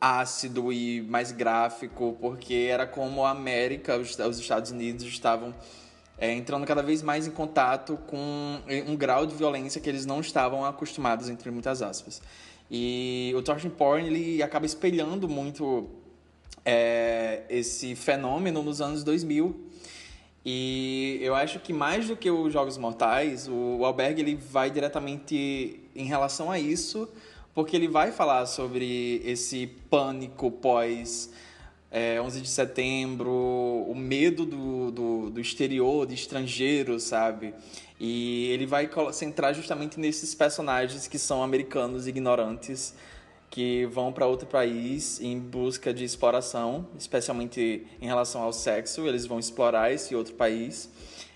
ácido 0.00 0.72
e 0.72 1.02
mais 1.02 1.30
gráfico, 1.30 2.16
porque 2.20 2.68
era 2.70 2.86
como 2.86 3.24
a 3.24 3.30
América, 3.30 3.96
os 3.98 4.18
os 4.18 4.38
Estados 4.38 4.70
Unidos 4.70 5.04
estavam 5.04 5.54
é, 6.20 6.32
entrando 6.32 6.66
cada 6.66 6.82
vez 6.82 7.02
mais 7.02 7.26
em 7.26 7.30
contato 7.30 7.98
com 8.06 8.60
um 8.86 8.94
grau 8.94 9.26
de 9.26 9.34
violência 9.34 9.80
que 9.80 9.88
eles 9.88 10.04
não 10.04 10.20
estavam 10.20 10.64
acostumados, 10.64 11.28
entre 11.28 11.50
muitas 11.50 11.80
aspas. 11.82 12.20
E 12.70 13.32
o 13.34 13.42
torture 13.42 13.70
porn 13.70 14.06
ele 14.06 14.42
acaba 14.42 14.64
espelhando 14.64 15.28
muito 15.28 15.88
é, 16.72 17.42
esse 17.50 17.96
fenômeno 17.96 18.62
nos 18.62 18.80
anos 18.80 19.02
2000. 19.02 19.68
E 20.46 21.18
eu 21.20 21.34
acho 21.34 21.58
que 21.58 21.72
mais 21.72 22.06
do 22.06 22.16
que 22.16 22.30
os 22.30 22.52
Jogos 22.52 22.78
Mortais, 22.78 23.48
o 23.48 23.84
Albergue 23.84 24.22
ele 24.22 24.36
vai 24.36 24.70
diretamente 24.70 25.80
em 25.96 26.04
relação 26.04 26.48
a 26.48 26.60
isso, 26.60 27.08
porque 27.52 27.74
ele 27.74 27.88
vai 27.88 28.12
falar 28.12 28.46
sobre 28.46 29.20
esse 29.24 29.66
pânico 29.90 30.48
pós 30.48 31.30
é, 31.90 32.22
11 32.22 32.40
de 32.40 32.48
setembro, 32.48 33.32
o 33.32 33.94
medo 33.96 34.46
do, 34.46 34.92
do, 34.92 35.30
do 35.30 35.40
exterior, 35.40 36.06
de 36.06 36.14
estrangeiros, 36.14 37.02
sabe? 37.02 37.52
E 37.98 38.46
ele 38.52 38.64
vai 38.64 38.88
centrar 39.12 39.52
justamente 39.52 39.98
nesses 39.98 40.36
personagens 40.36 41.08
que 41.08 41.18
são 41.18 41.42
americanos 41.42 42.06
ignorantes, 42.06 42.94
que 43.50 43.84
vão 43.86 44.12
para 44.12 44.26
outro 44.26 44.46
país 44.46 45.20
em 45.20 45.38
busca 45.38 45.92
de 45.92 46.04
exploração, 46.04 46.86
especialmente 46.96 47.84
em 48.00 48.06
relação 48.06 48.42
ao 48.42 48.52
sexo, 48.52 49.08
eles 49.08 49.26
vão 49.26 49.40
explorar 49.40 49.92
esse 49.92 50.14
outro 50.14 50.34
país 50.34 50.88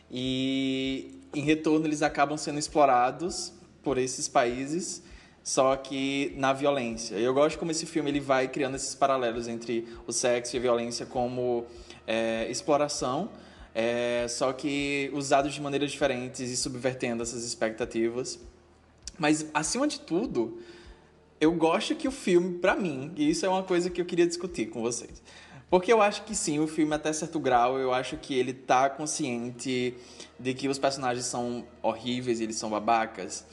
e 0.08 1.20
em 1.34 1.42
retorno 1.42 1.86
eles 1.86 2.02
acabam 2.02 2.38
sendo 2.38 2.58
explorados 2.58 3.52
por 3.82 3.98
esses 3.98 4.28
países, 4.28 5.02
só 5.42 5.74
que 5.74 6.32
na 6.36 6.52
violência. 6.52 7.16
Eu 7.16 7.34
gosto 7.34 7.58
como 7.58 7.72
esse 7.72 7.84
filme 7.84 8.10
ele 8.10 8.20
vai 8.20 8.46
criando 8.46 8.76
esses 8.76 8.94
paralelos 8.94 9.48
entre 9.48 9.86
o 10.06 10.12
sexo 10.12 10.54
e 10.54 10.58
a 10.58 10.62
violência 10.62 11.04
como 11.04 11.66
é, 12.06 12.48
exploração, 12.48 13.28
é, 13.74 14.26
só 14.28 14.52
que 14.52 15.10
usados 15.12 15.52
de 15.52 15.60
maneiras 15.60 15.90
diferentes 15.90 16.48
e 16.48 16.56
subvertendo 16.56 17.24
essas 17.24 17.44
expectativas. 17.44 18.38
Mas 19.18 19.46
acima 19.52 19.88
de 19.88 19.98
tudo, 19.98 20.60
eu 21.44 21.52
gosto 21.52 21.94
que 21.94 22.06
o 22.08 22.10
filme, 22.10 22.58
pra 22.58 22.74
mim, 22.74 23.12
e 23.16 23.30
isso 23.30 23.44
é 23.46 23.48
uma 23.48 23.62
coisa 23.62 23.88
que 23.90 24.00
eu 24.00 24.04
queria 24.04 24.26
discutir 24.26 24.66
com 24.66 24.82
vocês. 24.82 25.22
Porque 25.70 25.92
eu 25.92 26.00
acho 26.00 26.22
que 26.24 26.34
sim, 26.36 26.58
o 26.60 26.66
filme 26.66 26.94
até 26.94 27.12
certo 27.12 27.40
grau, 27.40 27.78
eu 27.78 27.92
acho 27.92 28.16
que 28.16 28.34
ele 28.38 28.52
tá 28.52 28.88
consciente 28.90 29.94
de 30.38 30.54
que 30.54 30.68
os 30.68 30.78
personagens 30.78 31.26
são 31.26 31.64
horríveis, 31.82 32.40
eles 32.40 32.56
são 32.56 32.70
babacas. 32.70 33.44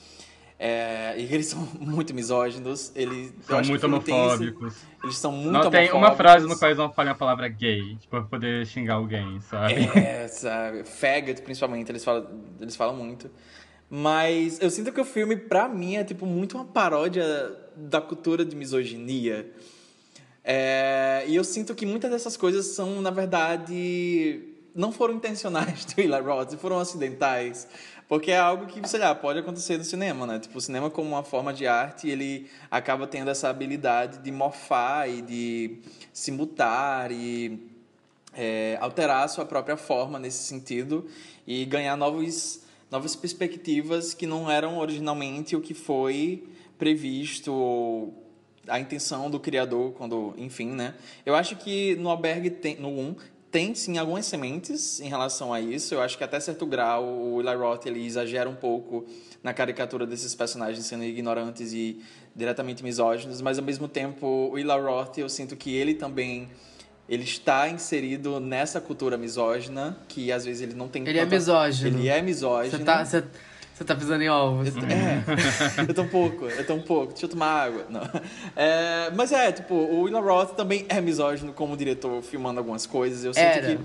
é, 0.63 1.15
e 1.17 1.25
que 1.25 1.33
eles 1.33 1.47
são 1.47 1.59
muito 1.79 2.13
misóginos. 2.13 2.91
Eles, 2.95 3.33
São 3.47 3.63
muito 3.63 3.79
tem 4.01 4.13
esse- 4.13 4.13
homofóbicos. 4.15 4.75
eles 5.03 5.17
são 5.17 5.31
muito 5.31 5.51
Não 5.51 5.71
tem 5.71 5.89
uma 5.89 5.97
homofóbicos. 5.97 6.17
frase 6.17 6.47
no 6.47 6.55
qual 6.59 6.69
eles 6.69 6.77
não 6.77 6.93
falam 6.93 7.13
a 7.13 7.15
palavra 7.15 7.47
gay, 7.47 7.95
tipo, 7.95 8.09
pra 8.09 8.21
poder 8.21 8.67
xingar 8.67 8.95
alguém, 8.95 9.39
sabe? 9.41 9.73
É, 9.97 10.27
sabe? 10.27 10.83
Faggot, 10.83 11.41
principalmente, 11.41 11.89
eles 11.91 12.03
falam, 12.03 12.27
eles 12.59 12.75
falam 12.75 12.95
muito. 12.95 13.31
Mas 13.89 14.61
eu 14.61 14.69
sinto 14.69 14.91
que 14.91 15.01
o 15.01 15.05
filme, 15.05 15.35
pra 15.35 15.67
mim, 15.67 15.95
é 15.95 16.03
tipo 16.03 16.25
muito 16.27 16.55
uma 16.57 16.65
paródia 16.65 17.25
da 17.75 18.01
cultura 18.01 18.43
de 18.43 18.55
misoginia. 18.55 19.51
É, 20.43 21.23
e 21.27 21.35
eu 21.35 21.43
sinto 21.43 21.75
que 21.75 21.85
muitas 21.85 22.09
dessas 22.09 22.35
coisas 22.35 22.67
são, 22.67 23.01
na 23.01 23.11
verdade, 23.11 24.41
não 24.73 24.91
foram 24.91 25.15
intencionais 25.15 25.85
do 25.85 25.99
Eli 25.99 26.19
Roth, 26.19 26.53
foram 26.57 26.79
acidentais. 26.79 27.67
Porque 28.07 28.31
é 28.31 28.37
algo 28.37 28.65
que, 28.65 28.85
sei 28.89 28.99
lá, 28.99 29.15
pode 29.15 29.39
acontecer 29.39 29.77
no 29.77 29.85
cinema, 29.85 30.27
né? 30.27 30.37
Tipo, 30.37 30.57
o 30.57 30.61
cinema 30.61 30.89
como 30.89 31.07
uma 31.07 31.23
forma 31.23 31.53
de 31.53 31.65
arte, 31.65 32.09
ele 32.09 32.49
acaba 32.69 33.07
tendo 33.07 33.29
essa 33.29 33.47
habilidade 33.47 34.17
de 34.17 34.31
morfar 34.31 35.09
e 35.09 35.21
de 35.21 35.77
se 36.11 36.29
mutar 36.29 37.09
e 37.09 37.71
é, 38.33 38.77
alterar 38.81 39.23
a 39.23 39.27
sua 39.29 39.45
própria 39.45 39.77
forma 39.77 40.19
nesse 40.19 40.43
sentido 40.43 41.07
e 41.47 41.63
ganhar 41.63 41.95
novos, 41.95 42.61
novas 42.89 43.15
perspectivas 43.15 44.13
que 44.13 44.27
não 44.27 44.51
eram 44.51 44.77
originalmente 44.77 45.55
o 45.55 45.61
que 45.61 45.73
foi 45.73 46.43
previsto 46.85 47.53
ou 47.53 48.27
a 48.67 48.79
intenção 48.79 49.29
do 49.29 49.39
criador 49.39 49.91
quando, 49.93 50.33
enfim, 50.35 50.71
né? 50.71 50.95
Eu 51.23 51.35
acho 51.35 51.55
que 51.55 51.95
no 51.97 52.09
Albergue 52.09 52.49
tem, 52.49 52.75
no 52.77 52.89
1 52.89 53.15
tem 53.51 53.75
sim 53.75 53.97
algumas 53.99 54.25
sementes 54.25 54.99
em 54.99 55.07
relação 55.09 55.53
a 55.53 55.61
isso. 55.61 55.93
Eu 55.93 56.01
acho 56.01 56.17
que 56.17 56.23
até 56.23 56.39
certo 56.39 56.65
grau 56.65 57.03
o 57.05 57.39
Eli 57.39 57.55
Roth 57.55 57.85
ele 57.85 58.03
exagera 58.03 58.49
um 58.49 58.55
pouco 58.55 59.05
na 59.43 59.53
caricatura 59.53 60.07
desses 60.07 60.33
personagens 60.33 60.83
sendo 60.85 61.03
ignorantes 61.03 61.71
e 61.73 62.01
diretamente 62.35 62.83
misóginos, 62.83 63.41
mas 63.41 63.59
ao 63.59 63.63
mesmo 63.65 63.87
tempo 63.87 64.25
o 64.51 64.57
Eli 64.57 64.69
Roth 64.71 65.17
eu 65.19 65.29
sinto 65.29 65.55
que 65.55 65.75
ele 65.75 65.93
também 65.93 66.49
ele 67.09 67.23
está 67.23 67.67
inserido 67.69 68.39
nessa 68.39 68.79
cultura 68.81 69.17
misógina 69.17 69.97
que 70.07 70.31
às 70.31 70.45
vezes 70.45 70.61
ele 70.61 70.73
não 70.73 70.87
tem 70.87 71.05
Ele 71.07 71.19
é 71.19 71.23
tanta- 71.23 71.35
misógino. 71.35 71.99
Ele 71.99 72.07
é 72.07 72.21
misógino. 72.21 72.77
Você 72.77 72.83
tá, 72.85 73.03
você, 73.05 73.23
você 73.81 73.85
tá 73.85 73.95
pisando 73.95 74.23
em 74.23 74.29
ovos. 74.29 74.75
Eu, 74.75 74.83
é, 74.83 75.23
eu 75.89 75.93
tô 75.93 76.03
um 76.03 76.07
pouco, 76.07 76.45
eu 76.45 76.65
tô 76.65 76.73
um 76.75 76.81
pouco. 76.81 77.13
Deixa 77.13 77.25
eu 77.25 77.29
tomar 77.29 77.65
água. 77.65 77.85
Não. 77.89 78.01
É, 78.55 79.11
mas 79.15 79.31
é, 79.31 79.51
tipo, 79.51 79.73
o 79.73 80.03
Will 80.03 80.21
Roth 80.21 80.55
também 80.55 80.85
é 80.87 81.01
misógino 81.01 81.51
como 81.51 81.75
diretor, 81.75 82.21
filmando 82.21 82.59
algumas 82.59 82.85
coisas. 82.85 83.23
Eu 83.25 83.33
sinto 83.33 83.43
Era. 83.43 83.75
que. 83.75 83.79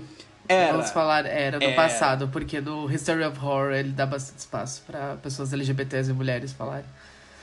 Era. 0.49 0.71
Vamos 0.73 0.91
falar, 0.91 1.25
era 1.25 1.57
no 1.57 1.65
Era. 1.65 1.75
passado, 1.75 2.29
porque 2.29 2.61
no 2.61 2.89
History 2.89 3.23
of 3.23 3.37
Horror 3.43 3.73
ele 3.73 3.89
dá 3.89 4.05
bastante 4.05 4.39
espaço 4.39 4.81
pra 4.87 5.17
pessoas 5.21 5.51
LGBTs 5.51 6.09
e 6.09 6.13
mulheres 6.13 6.53
falarem. 6.53 6.85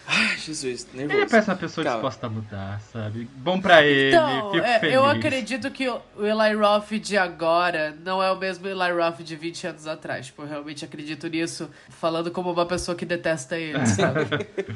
Ai, 0.06 0.36
Jesus, 0.36 0.86
nervoso. 0.92 1.18
Ele 1.18 1.30
parece 1.30 1.48
uma 1.50 1.56
pessoa 1.56 1.82
Calma. 1.84 1.98
disposta 2.00 2.26
a 2.26 2.30
mudar, 2.30 2.80
sabe? 2.92 3.26
Bom 3.36 3.58
pra 3.58 3.82
ele, 3.82 4.14
Então, 4.14 4.52
fico 4.52 4.64
é, 4.64 4.78
feliz. 4.80 4.94
eu 4.94 5.06
acredito 5.06 5.70
que 5.70 5.88
o 5.88 6.00
o 6.16 6.26
Eli 6.26 6.54
Roth 6.54 6.90
de 7.00 7.16
agora 7.16 7.96
não 8.04 8.22
é 8.22 8.30
o 8.30 8.36
mesmo 8.36 8.66
Eli 8.68 8.92
Roth 8.92 9.20
de 9.22 9.34
20 9.34 9.66
anos 9.68 9.86
atrás. 9.86 10.26
Tipo, 10.26 10.42
eu 10.42 10.46
realmente 10.48 10.84
acredito 10.84 11.26
nisso, 11.26 11.70
falando 11.88 12.30
como 12.30 12.52
uma 12.52 12.66
pessoa 12.66 12.94
que 12.94 13.06
detesta 13.06 13.56
ele, 13.58 13.84
sabe? 13.86 14.20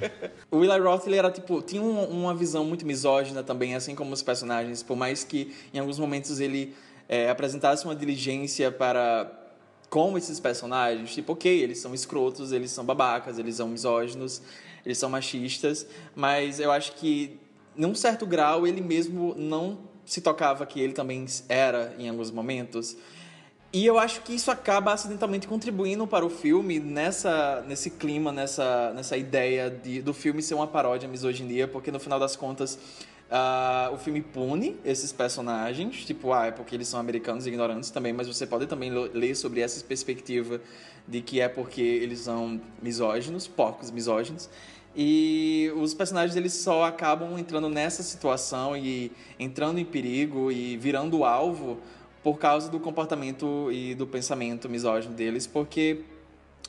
O 0.50 0.64
Eli 0.64 0.78
Roth, 0.80 1.06
ele 1.06 1.16
era, 1.16 1.30
tipo, 1.30 1.60
tinha 1.60 1.82
um- 1.82 2.04
uma 2.06 2.34
visão 2.34 2.64
muito 2.64 2.86
misógina 2.86 3.42
também, 3.42 3.74
assim 3.74 3.94
como 3.94 4.12
os 4.14 4.22
personagens, 4.22 4.82
por 4.82 4.96
mais 4.96 5.22
que 5.24 5.54
em 5.74 5.78
alguns 5.78 5.98
momentos 5.98 6.40
ele 6.40 6.74
é, 7.06 7.28
apresentasse 7.28 7.84
uma 7.84 7.94
diligência 7.94 8.72
para 8.72 9.30
como 9.90 10.16
esses 10.18 10.38
personagens, 10.40 11.12
tipo, 11.14 11.32
ok, 11.32 11.62
eles 11.62 11.78
são 11.78 11.94
escrotos, 11.94 12.52
eles 12.52 12.70
são 12.70 12.84
babacas, 12.84 13.38
eles 13.38 13.56
são 13.56 13.68
misóginos, 13.68 14.42
eles 14.84 14.98
são 14.98 15.10
machistas, 15.10 15.86
mas 16.14 16.60
eu 16.60 16.70
acho 16.70 16.92
que, 16.92 17.38
num 17.76 17.94
certo 17.94 18.26
grau, 18.26 18.66
ele 18.66 18.80
mesmo 18.80 19.34
não 19.36 19.78
se 20.04 20.20
tocava 20.20 20.64
que 20.64 20.80
ele 20.80 20.92
também 20.92 21.26
era 21.48 21.94
em 21.98 22.08
alguns 22.08 22.30
momentos. 22.30 22.96
E 23.70 23.84
eu 23.84 23.98
acho 23.98 24.22
que 24.22 24.34
isso 24.34 24.50
acaba 24.50 24.94
acidentalmente 24.94 25.46
contribuindo 25.46 26.06
para 26.06 26.24
o 26.24 26.30
filme 26.30 26.80
nessa, 26.80 27.62
nesse 27.68 27.90
clima, 27.90 28.32
nessa, 28.32 28.92
nessa 28.94 29.16
ideia 29.16 29.68
de, 29.68 30.00
do 30.00 30.14
filme 30.14 30.40
ser 30.40 30.54
uma 30.54 30.66
paródia 30.66 31.06
à 31.06 31.10
misoginia, 31.10 31.68
porque 31.68 31.90
no 31.90 32.00
final 32.00 32.18
das 32.18 32.34
contas 32.34 32.78
ah, 33.30 33.90
o 33.92 33.98
filme 33.98 34.22
pune 34.22 34.76
esses 34.82 35.12
personagens, 35.12 36.06
tipo, 36.06 36.32
ah, 36.32 36.46
é 36.46 36.50
porque 36.50 36.74
eles 36.74 36.88
são 36.88 36.98
americanos 36.98 37.44
e 37.44 37.50
ignorantes 37.50 37.90
também, 37.90 38.10
mas 38.10 38.26
você 38.26 38.46
pode 38.46 38.66
também 38.66 38.90
ler 38.90 39.34
sobre 39.34 39.60
essa 39.60 39.84
perspectiva 39.84 40.62
de 41.08 41.22
que 41.22 41.40
é 41.40 41.48
porque 41.48 41.80
eles 41.80 42.20
são 42.20 42.60
misóginos, 42.82 43.48
porcos 43.48 43.90
misóginos. 43.90 44.48
E 44.94 45.72
os 45.76 45.94
personagens 45.94 46.36
eles 46.36 46.52
só 46.52 46.84
acabam 46.84 47.38
entrando 47.38 47.68
nessa 47.68 48.02
situação 48.02 48.76
e 48.76 49.12
entrando 49.38 49.78
em 49.78 49.84
perigo 49.84 50.50
e 50.50 50.76
virando 50.76 51.24
alvo 51.24 51.78
por 52.22 52.38
causa 52.38 52.68
do 52.68 52.80
comportamento 52.80 53.70
e 53.72 53.94
do 53.94 54.06
pensamento 54.06 54.68
misógino 54.68 55.14
deles, 55.14 55.46
porque 55.46 56.00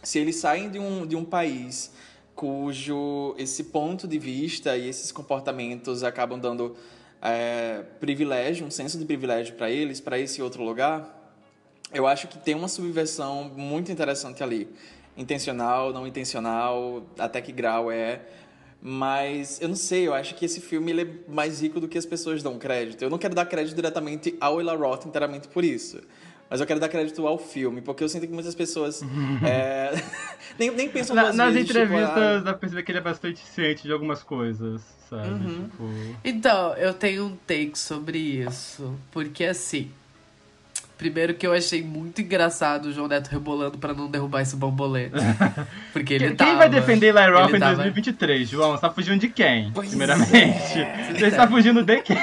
se 0.03 0.19
eles 0.19 0.37
saem 0.37 0.69
de 0.69 0.79
um, 0.79 1.05
de 1.05 1.15
um 1.15 1.25
país 1.25 1.91
cujo 2.35 3.35
esse 3.37 3.65
ponto 3.65 4.07
de 4.07 4.17
vista 4.17 4.77
e 4.77 4.87
esses 4.87 5.11
comportamentos 5.11 6.03
acabam 6.03 6.39
dando 6.39 6.75
é, 7.21 7.83
privilégio, 7.99 8.65
um 8.65 8.71
senso 8.71 8.97
de 8.97 9.03
privilégio 9.03 9.55
para 9.55 9.69
eles, 9.69 9.99
para 9.99 10.17
esse 10.17 10.41
outro 10.41 10.63
lugar, 10.63 11.18
eu 11.93 12.05
acho 12.07 12.27
que 12.27 12.37
tem 12.37 12.55
uma 12.55 12.67
subversão 12.67 13.51
muito 13.55 13.91
interessante 13.91 14.43
ali. 14.43 14.67
Intencional, 15.17 15.91
não 15.91 16.07
intencional, 16.07 17.03
até 17.17 17.41
que 17.41 17.51
grau 17.51 17.91
é. 17.91 18.21
Mas 18.81 19.59
eu 19.59 19.67
não 19.67 19.75
sei, 19.75 20.07
eu 20.07 20.13
acho 20.13 20.35
que 20.35 20.45
esse 20.45 20.61
filme 20.61 20.91
ele 20.91 21.01
é 21.01 21.07
mais 21.31 21.61
rico 21.61 21.79
do 21.81 21.87
que 21.87 21.97
as 21.97 22.05
pessoas 22.05 22.41
dão 22.41 22.57
crédito. 22.57 23.01
Eu 23.01 23.09
não 23.09 23.17
quero 23.17 23.35
dar 23.35 23.45
crédito 23.45 23.75
diretamente 23.75 24.35
ao 24.39 24.59
Ela 24.61 24.75
Roth 24.75 25.05
inteiramente 25.05 25.49
por 25.49 25.65
isso. 25.65 25.99
Mas 26.49 26.61
eu 26.61 26.65
quero 26.65 26.79
dar 26.79 26.89
crédito 26.89 27.27
ao 27.27 27.37
filme, 27.37 27.79
porque 27.81 28.03
eu 28.03 28.09
sinto 28.09 28.25
que 28.25 28.33
muitas 28.33 28.55
pessoas 28.55 29.01
é, 29.45 29.91
nem, 30.57 30.71
nem 30.71 30.89
pensam 30.89 31.15
Na- 31.15 31.33
nas 31.33 31.53
vezes, 31.53 31.67
tipo, 31.67 31.79
entrevistas 31.79 32.17
ah, 32.17 32.37
dá 32.37 32.51
pra 32.51 32.53
perceber 32.53 32.83
que 32.83 32.91
ele 32.91 32.97
é 32.99 33.01
bastante 33.01 33.39
ciente 33.45 33.83
de 33.83 33.91
algumas 33.91 34.23
coisas, 34.23 34.81
sabe? 35.09 35.27
Uhum. 35.27 35.69
Tipo. 35.69 35.83
Então, 36.23 36.73
eu 36.75 36.93
tenho 36.93 37.25
um 37.25 37.35
take 37.35 37.77
sobre 37.77 38.17
isso. 38.17 38.97
Porque 39.11 39.43
assim. 39.43 39.91
Primeiro 40.99 41.33
que 41.33 41.47
eu 41.47 41.53
achei 41.53 41.81
muito 41.81 42.21
engraçado 42.21 42.87
o 42.87 42.91
João 42.91 43.07
Neto 43.07 43.29
rebolando 43.29 43.77
pra 43.77 43.93
não 43.93 44.07
derrubar 44.11 44.41
esse 44.41 44.55
bambolê. 44.55 45.09
Porque 45.93 46.13
ele 46.13 46.27
Quem 46.27 46.35
tava. 46.35 46.55
vai 46.57 46.69
defender 46.69 47.07
ele 47.15 47.19
em 47.19 47.59
tava- 47.59 47.75
2023, 47.75 48.47
João? 48.49 48.71
Você 48.73 48.81
tá 48.81 48.89
fugindo 48.91 49.17
de 49.19 49.29
quem? 49.29 49.71
Pois 49.73 49.87
primeiramente. 49.89 50.77
é. 50.77 51.13
Você 51.17 51.25
está 51.27 51.47
fugindo 51.47 51.81
de 51.83 52.01
quem? 52.01 52.17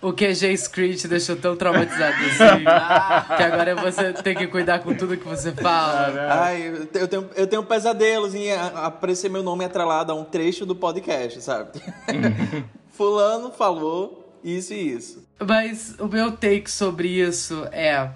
O 0.00 0.12
QG 0.12 0.56
Screech 0.56 0.98
te 0.98 1.08
deixou 1.08 1.36
tão 1.36 1.54
traumatizado 1.56 2.14
assim. 2.24 2.64
que 3.36 3.42
agora 3.42 3.74
você 3.74 4.12
tem 4.14 4.34
que 4.34 4.46
cuidar 4.46 4.78
com 4.80 4.94
tudo 4.94 5.16
que 5.16 5.28
você 5.28 5.52
fala. 5.52 6.10
Ai, 6.42 6.68
eu 6.68 6.86
te- 6.86 6.98
eu 6.98 7.08
tenho, 7.08 7.30
eu 7.36 7.46
tenho 7.46 7.62
pesadelos 7.64 8.34
em 8.34 8.50
aparecer 8.52 9.30
meu 9.30 9.42
nome 9.42 9.64
atrelado 9.64 10.10
a 10.10 10.14
um 10.14 10.24
trecho 10.24 10.64
do 10.66 10.74
podcast, 10.74 11.40
sabe? 11.42 11.70
Fulano 12.92 13.50
falou 13.50 14.38
isso 14.44 14.72
e 14.74 14.92
isso. 14.92 15.23
Mas 15.38 15.96
o 15.98 16.06
meu 16.06 16.32
take 16.32 16.70
sobre 16.70 17.08
isso 17.08 17.66
é. 17.72 18.10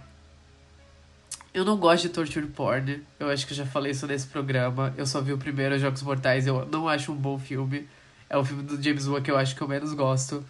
Eu 1.53 1.65
não 1.65 1.77
gosto 1.77 2.03
de 2.03 2.09
torture 2.11 2.47
porn. 2.47 3.03
Eu 3.19 3.29
acho 3.31 3.47
que 3.47 3.53
eu 3.53 3.57
já 3.57 3.67
falei 3.67 3.93
isso 3.93 4.07
nesse 4.07 4.27
programa. 4.27 4.95
Eu 4.97 5.07
só 5.07 5.21
vi 5.21 5.33
o 5.33 5.39
primeiro 5.39 5.79
Jogos 5.79 6.03
Mortais. 6.03 6.47
Eu 6.47 6.67
não 6.67 6.89
acho 6.89 7.13
um 7.13 7.17
bom 7.17 7.39
filme. 7.39 7.89
É 8.31 8.37
o 8.37 8.45
filme 8.45 8.63
do 8.63 8.81
James 8.81 9.07
Wan 9.09 9.23
que 9.23 9.31
eu 9.31 9.37
acho 9.37 9.57
que 9.57 9.63
eu 9.63 9.69
menos 9.69 9.93
gosto. 9.95 10.45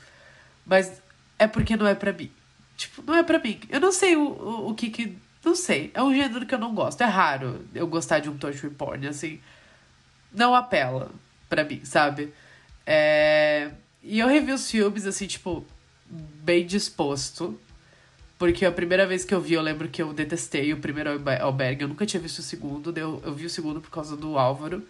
Mas 0.67 1.01
é 1.39 1.47
porque 1.47 1.77
não 1.77 1.87
é 1.87 1.95
pra 1.95 2.13
mim. 2.13 2.31
Tipo, 2.77 3.03
não 3.03 3.15
é 3.15 3.23
pra 3.23 3.39
mim. 3.39 3.59
Eu 3.71 3.81
não 3.81 3.93
sei 3.93 4.17
o, 4.17 4.23
o, 4.23 4.71
o 4.71 4.75
que 4.75 4.91
que. 4.91 5.17
Não 5.45 5.55
sei. 5.55 5.91
É 5.95 6.03
um 6.03 6.15
gênero 6.15 6.45
que 6.45 6.55
eu 6.55 6.59
não 6.59 6.75
gosto. 6.75 7.01
É 7.01 7.07
raro 7.07 7.65
eu 7.75 7.87
gostar 7.87 8.19
de 8.19 8.29
um 8.29 8.37
torture 8.37 8.73
porn, 8.75 9.07
assim. 9.09 9.41
Não 10.33 10.55
apela 10.55 11.11
pra 11.49 11.65
mim, 11.65 11.81
sabe? 11.85 12.33
É... 12.87 13.71
E 14.03 14.19
eu 14.19 14.29
revi 14.29 14.53
os 14.53 14.71
filmes, 14.71 15.07
assim, 15.07 15.27
tipo, 15.27 15.65
bem 16.11 16.67
disposto. 16.67 17.59
Porque 18.39 18.65
a 18.65 18.71
primeira 18.71 19.07
vez 19.07 19.25
que 19.25 19.35
eu 19.35 19.41
vi, 19.41 19.55
eu 19.55 19.63
lembro 19.63 19.89
que 19.89 20.01
eu 20.01 20.13
detestei 20.13 20.73
o 20.73 20.77
primeiro 20.77 21.11
albe- 21.11 21.41
albergue. 21.41 21.83
Eu 21.83 21.89
nunca 21.89 22.07
tinha 22.07 22.21
visto 22.21 22.39
o 22.39 22.43
segundo. 22.43 22.97
Eu, 22.97 23.21
eu 23.25 23.35
vi 23.35 23.47
o 23.47 23.51
segundo 23.51 23.81
por 23.81 23.91
causa 23.91 24.17
do 24.17 24.39
Álvaro. 24.39 24.87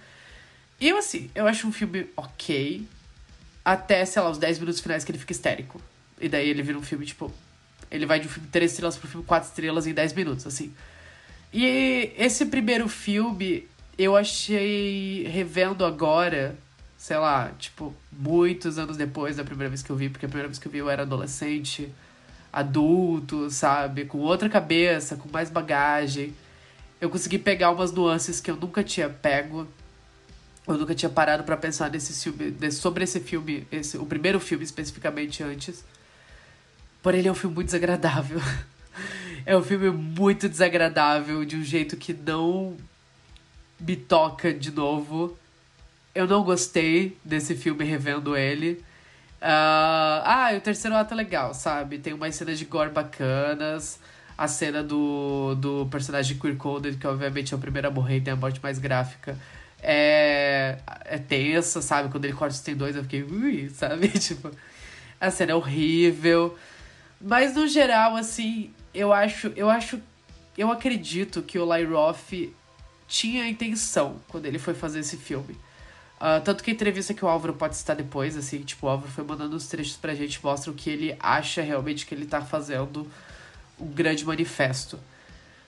E 0.81 0.89
eu, 0.89 0.99
assim, 0.99 1.31
eu 1.35 1.47
acho 1.47 1.67
um 1.67 1.73
filme 1.73 2.07
ok. 2.17 2.87
Até, 3.65 4.05
sei 4.05 4.21
lá, 4.23 4.31
os 4.31 4.39
10 4.39 4.59
minutos 4.59 4.81
finais 4.81 5.03
que 5.03 5.11
ele 5.11 5.19
fica 5.19 5.33
histérico. 5.33 5.81
E 6.21 6.29
daí 6.29 6.49
ele 6.49 6.63
vira 6.63 6.79
um 6.79 6.83
filme, 6.83 7.07
tipo. 7.07 7.33
Ele 7.91 8.05
vai 8.05 8.21
de 8.21 8.27
um 8.27 8.31
filme 8.31 8.49
3 8.53 8.71
estrelas 8.71 8.97
pro 8.99 9.09
filme 9.09 9.25
4 9.25 9.49
estrelas 9.49 9.87
em 9.87 9.95
10 9.95 10.13
minutos, 10.13 10.47
assim. 10.47 10.73
E 11.53 12.13
esse 12.19 12.45
primeiro 12.47 12.87
filme, 12.87 13.67
eu 13.97 14.15
achei, 14.15 15.27
revendo 15.27 15.87
agora, 15.87 16.55
sei 16.99 17.17
lá, 17.17 17.53
tipo, 17.57 17.95
muitos 18.11 18.77
anos 18.77 18.97
depois 18.97 19.37
da 19.37 19.45
primeira 19.45 19.69
vez 19.71 19.83
que 19.83 19.89
eu 19.91 19.97
vi, 19.97 20.11
porque 20.11 20.27
a 20.27 20.29
primeira 20.29 20.49
vez 20.49 20.59
que 20.59 20.67
eu 20.67 20.73
vi 20.73 20.79
eu 20.79 20.91
era 20.91 21.03
adolescente, 21.03 21.89
adulto, 22.53 23.49
sabe? 23.51 24.05
Com 24.05 24.19
outra 24.19 24.49
cabeça, 24.49 25.15
com 25.17 25.29
mais 25.31 25.49
bagagem. 25.49 26.35
Eu 27.01 27.09
consegui 27.09 27.39
pegar 27.39 27.71
umas 27.71 27.93
nuances 27.93 28.41
que 28.41 28.51
eu 28.51 28.57
nunca 28.57 28.83
tinha 28.83 29.09
pego. 29.09 29.67
Eu 30.67 30.77
nunca 30.77 30.95
tinha 30.95 31.09
parado 31.09 31.45
pra 31.45 31.57
pensar 31.57 31.89
nesse 31.89 32.13
filme, 32.13 32.73
sobre 32.73 33.05
esse 33.05 33.21
filme, 33.21 33.67
esse, 33.71 33.97
o 33.97 34.05
primeiro 34.05 34.41
filme 34.41 34.65
especificamente 34.65 35.43
antes. 35.43 35.85
Porém, 37.01 37.21
ele 37.21 37.29
é 37.29 37.33
um 37.33 37.35
filme 37.35 37.55
muito 37.55 37.67
desagradável. 37.67 38.41
É 39.47 39.57
um 39.57 39.63
filme 39.63 39.89
muito 39.89 40.47
desagradável, 40.47 41.43
de 41.43 41.57
um 41.57 41.63
jeito 41.63 41.97
que 41.97 42.13
não 42.13 42.77
me 43.81 43.97
toca 43.97 44.53
de 44.53 44.71
novo. 44.71 45.39
Eu 46.19 46.27
não 46.27 46.43
gostei 46.43 47.17
desse 47.25 47.55
filme 47.55 47.85
revendo 47.85 48.37
ele. 48.37 48.83
Ah, 49.41 50.23
ah, 50.25 50.53
e 50.53 50.57
o 50.57 50.61
terceiro 50.61 50.97
ato 50.97 51.15
é 51.15 51.17
legal, 51.17 51.55
sabe? 51.55 51.97
Tem 51.97 52.13
umas 52.13 52.35
cenas 52.35 52.59
de 52.59 52.65
gore 52.65 52.91
bacanas. 52.91 54.01
A 54.37 54.49
cena 54.49 54.83
do, 54.83 55.55
do 55.55 55.87
personagem 55.87 56.37
Queer 56.37 56.57
Coded, 56.57 56.97
que 56.97 57.07
obviamente 57.07 57.55
é 57.55 57.57
o 57.57 57.61
primeiro 57.61 57.87
a 57.87 57.91
morrer 57.93 58.17
e 58.17 58.21
tem 58.21 58.33
a 58.33 58.37
morte 58.37 58.61
mais 58.61 58.81
gráfica. 58.81 59.39
É, 59.81 60.79
é 61.05 61.19
tensa, 61.19 61.81
sabe? 61.81 62.09
Quando 62.09 62.25
ele 62.25 62.35
corta 62.35 62.53
os 62.53 62.63
tendões, 62.63 62.97
eu 62.97 63.05
fiquei, 63.05 63.23
ui, 63.23 63.71
sabe? 63.71 64.09
Tipo, 64.19 64.51
a 65.21 65.31
cena 65.31 65.53
é 65.53 65.55
horrível. 65.55 66.59
Mas 67.21 67.55
no 67.55 67.69
geral, 67.69 68.17
assim, 68.17 68.73
eu 68.93 69.13
acho, 69.13 69.53
eu 69.55 69.71
acho, 69.71 70.01
eu 70.57 70.73
acredito 70.73 71.43
que 71.43 71.61
o 71.61 71.65
Roth 71.65 72.33
tinha 73.07 73.45
a 73.45 73.49
intenção 73.49 74.17
quando 74.27 74.47
ele 74.47 74.59
foi 74.59 74.75
fazer 74.75 74.99
esse 74.99 75.17
filme. 75.17 75.57
Uh, 76.19 76.43
tanto 76.45 76.65
que 76.65 76.71
a 76.71 76.75
entrevista 76.75 77.15
que 77.15 77.25
o 77.25 77.29
Álvaro 77.29 77.55
pode 77.55 77.77
citar 77.77 77.95
depois, 77.95 78.37
assim, 78.37 78.61
tipo, 78.63 78.87
o 78.87 78.91
Álvaro 78.91 79.11
foi 79.11 79.23
mandando 79.23 79.55
os 79.55 79.69
trechos 79.69 79.97
pra 79.97 80.15
gente, 80.15 80.43
mostra 80.43 80.71
o 80.71 80.75
que 80.75 80.91
ele 80.91 81.17
acha 81.21 81.63
realmente 81.63 82.05
que 82.05 82.13
ele 82.13 82.27
tá 82.27 82.41
fazendo 82.41 83.09
um 83.79 83.87
grande 83.87 84.25
manifesto. 84.25 84.99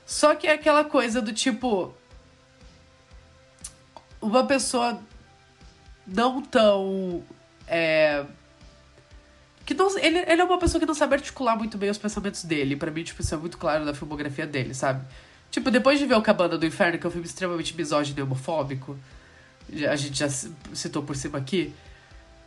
Só 0.05 0.35
que 0.35 0.49
é 0.49 0.55
aquela 0.55 0.85
coisa 0.85 1.23
do 1.23 1.33
tipo. 1.33 1.95
Uma 4.21 4.45
pessoa 4.45 5.01
não 6.05 6.43
tão. 6.43 7.23
É, 7.67 8.25
que 9.65 9.75
não, 9.75 9.97
ele, 9.99 10.19
ele 10.19 10.43
é 10.43 10.45
uma 10.45 10.59
pessoa 10.59 10.81
que 10.81 10.87
não 10.87 10.95
sabe 10.95 11.15
articular 11.15 11.55
muito 11.57 11.79
bem 11.79 11.89
os 11.89 11.97
pensamentos 11.97 12.43
dele. 12.43 12.75
para 12.75 12.91
mim, 12.91 13.05
tipo, 13.05 13.23
isso 13.23 13.33
é 13.33 13.39
muito 13.39 13.57
claro 13.57 13.85
na 13.85 13.95
filmografia 13.95 14.45
dele, 14.45 14.75
sabe? 14.75 15.05
Tipo, 15.49 15.71
depois 15.71 15.99
de 16.01 16.07
ver 16.07 16.17
O 16.17 16.23
Cabana 16.23 16.59
do 16.59 16.67
Inferno, 16.67 16.99
que 16.99 17.07
é 17.07 17.09
um 17.09 17.13
filme 17.13 17.27
extremamente 17.27 17.77
misógino 17.77 18.19
e 18.19 18.23
homofóbico, 18.23 18.99
a 19.89 19.97
gente 19.97 20.19
já 20.19 20.29
citou 20.29 21.03
por 21.03 21.17
cima 21.17 21.39
aqui. 21.39 21.73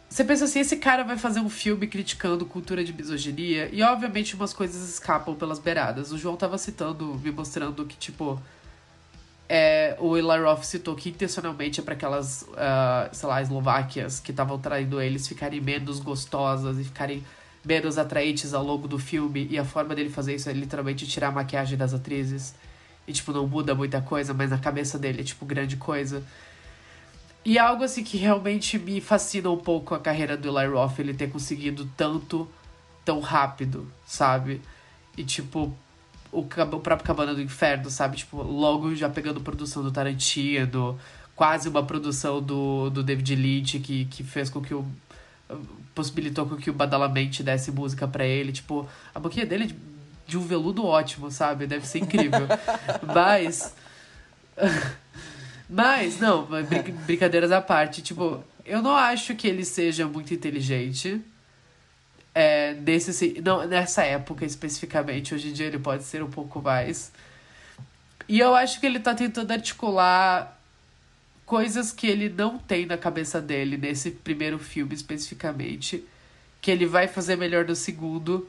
Você 0.10 0.24
pensa 0.24 0.46
assim, 0.46 0.60
esse 0.60 0.78
cara 0.78 1.04
vai 1.04 1.18
fazer 1.18 1.40
um 1.40 1.50
filme 1.50 1.88
criticando 1.88 2.46
cultura 2.46 2.84
de 2.84 2.94
misoginia 2.94 3.68
e 3.74 3.82
obviamente 3.82 4.36
umas 4.36 4.54
coisas 4.54 4.88
escapam 4.88 5.34
pelas 5.34 5.58
beiradas. 5.58 6.12
O 6.12 6.18
João 6.20 6.36
tava 6.36 6.58
citando, 6.60 7.20
me 7.24 7.32
mostrando 7.32 7.84
que, 7.84 7.98
tipo, 7.98 8.40
é, 9.50 9.96
o 10.00 10.16
Eli 10.16 10.44
Roth 10.44 10.64
citou 10.64 10.96
que 10.96 11.10
intencionalmente 11.10 11.80
é 11.80 11.84
para 11.84 11.96
aquelas, 11.96 12.44
uh, 12.44 13.10
sei 13.12 13.28
lá, 13.28 13.42
eslováquias 13.42 14.20
que 14.20 14.32
estavam 14.32 14.60
traindo 14.60 15.02
eles 15.02 15.28
ficarem 15.28 15.60
menos 15.60 16.00
gostosas 16.00 16.78
e 16.78 16.84
ficarem 16.84 17.24
menos 17.66 17.98
atraentes 17.98 18.54
ao 18.54 18.64
longo 18.64 18.88
do 18.88 19.00
filme. 19.00 19.48
E 19.50 19.58
a 19.58 19.66
forma 19.66 19.96
dele 19.96 20.10
fazer 20.10 20.36
isso 20.36 20.50
é 20.50 20.54
literalmente 20.54 21.08
tirar 21.08 21.30
a 21.30 21.32
maquiagem 21.32 21.78
das 21.78 21.94
atrizes. 21.94 22.54
E, 23.08 23.14
tipo, 23.14 23.32
não 23.34 23.48
muda 23.48 23.76
muita 23.76 24.02
coisa, 24.02 24.34
mas 24.34 24.50
na 24.52 24.58
cabeça 24.58 25.00
dele 25.00 25.22
é, 25.22 25.24
tipo, 25.24 25.46
grande 25.46 25.76
coisa. 25.76 26.24
E 27.46 27.60
algo, 27.60 27.84
assim, 27.84 28.04
que 28.04 28.18
realmente 28.18 28.80
me 28.80 29.02
fascina 29.02 29.50
um 29.50 29.58
pouco 29.58 29.94
a 29.94 30.00
carreira 30.00 30.38
do 30.38 30.48
Eli 30.48 30.68
Roth, 30.68 31.00
ele 31.00 31.14
ter 31.14 31.30
conseguido 31.30 31.90
tanto, 31.98 32.48
tão 33.04 33.20
rápido, 33.20 33.92
sabe? 34.06 34.62
E, 35.18 35.24
tipo, 35.24 35.76
o, 36.32 36.40
o 36.40 36.80
próprio 36.80 37.06
Cabana 37.06 37.34
do 37.34 37.42
Inferno, 37.42 37.90
sabe? 37.90 38.18
Tipo, 38.18 38.42
logo 38.42 38.96
já 38.96 39.10
pegando 39.10 39.42
produção 39.42 39.84
do 39.84 39.92
Tarantino, 39.92 40.98
quase 41.36 41.68
uma 41.70 41.84
produção 41.84 42.42
do, 42.42 42.90
do 42.90 43.04
David 43.04 43.36
Lynch 43.36 43.80
que, 43.80 44.06
que 44.06 44.24
fez 44.24 44.50
com 44.50 44.62
que 44.62 44.74
o. 44.74 44.86
possibilitou 45.94 46.46
com 46.46 46.56
que 46.56 46.70
o 46.70 46.74
Badalamente 46.74 47.44
desse 47.44 47.72
música 47.72 48.08
para 48.08 48.26
ele. 48.26 48.52
Tipo, 48.52 48.88
a 49.14 49.20
boquinha 49.20 49.46
dele 49.46 49.68
de, 49.68 49.76
de 50.26 50.38
um 50.38 50.42
veludo 50.42 50.86
ótimo, 50.86 51.30
sabe? 51.30 51.68
Deve 51.68 51.86
ser 51.86 52.00
incrível. 52.00 52.48
Mas. 53.14 53.76
Mas, 55.74 56.20
não, 56.20 56.48
brincadeiras 57.08 57.52
à 57.52 57.60
parte. 57.60 58.04
Tipo, 58.04 58.44
eu 58.64 58.80
não 58.80 58.96
acho 58.96 59.34
que 59.34 59.48
ele 59.48 59.66
seja 59.66 60.08
muito 60.08 60.32
inteligente. 60.32 61.20
É, 62.36 62.76
nesse, 62.76 63.42
não, 63.44 63.68
nessa 63.68 64.04
época 64.04 64.46
especificamente, 64.46 65.34
hoje 65.34 65.50
em 65.50 65.54
dia 65.54 65.66
ele 65.66 65.80
pode 65.80 66.04
ser 66.04 66.22
um 66.22 66.30
pouco 66.30 66.62
mais. 66.62 67.12
E 68.30 68.40
eu 68.40 68.54
acho 68.54 68.80
que 68.80 68.86
ele 68.86 69.00
tá 69.00 69.16
tentando 69.16 69.52
articular 69.52 70.60
coisas 71.44 71.92
que 71.92 72.06
ele 72.06 72.30
não 72.30 72.60
tem 72.60 72.86
na 72.86 72.98
cabeça 72.98 73.42
dele 73.42 73.76
nesse 73.76 74.12
primeiro 74.12 74.60
filme 74.60 74.94
especificamente, 74.94 76.04
que 76.62 76.70
ele 76.70 76.86
vai 76.86 77.08
fazer 77.08 77.36
melhor 77.36 77.66
no 77.66 77.76
segundo, 77.76 78.48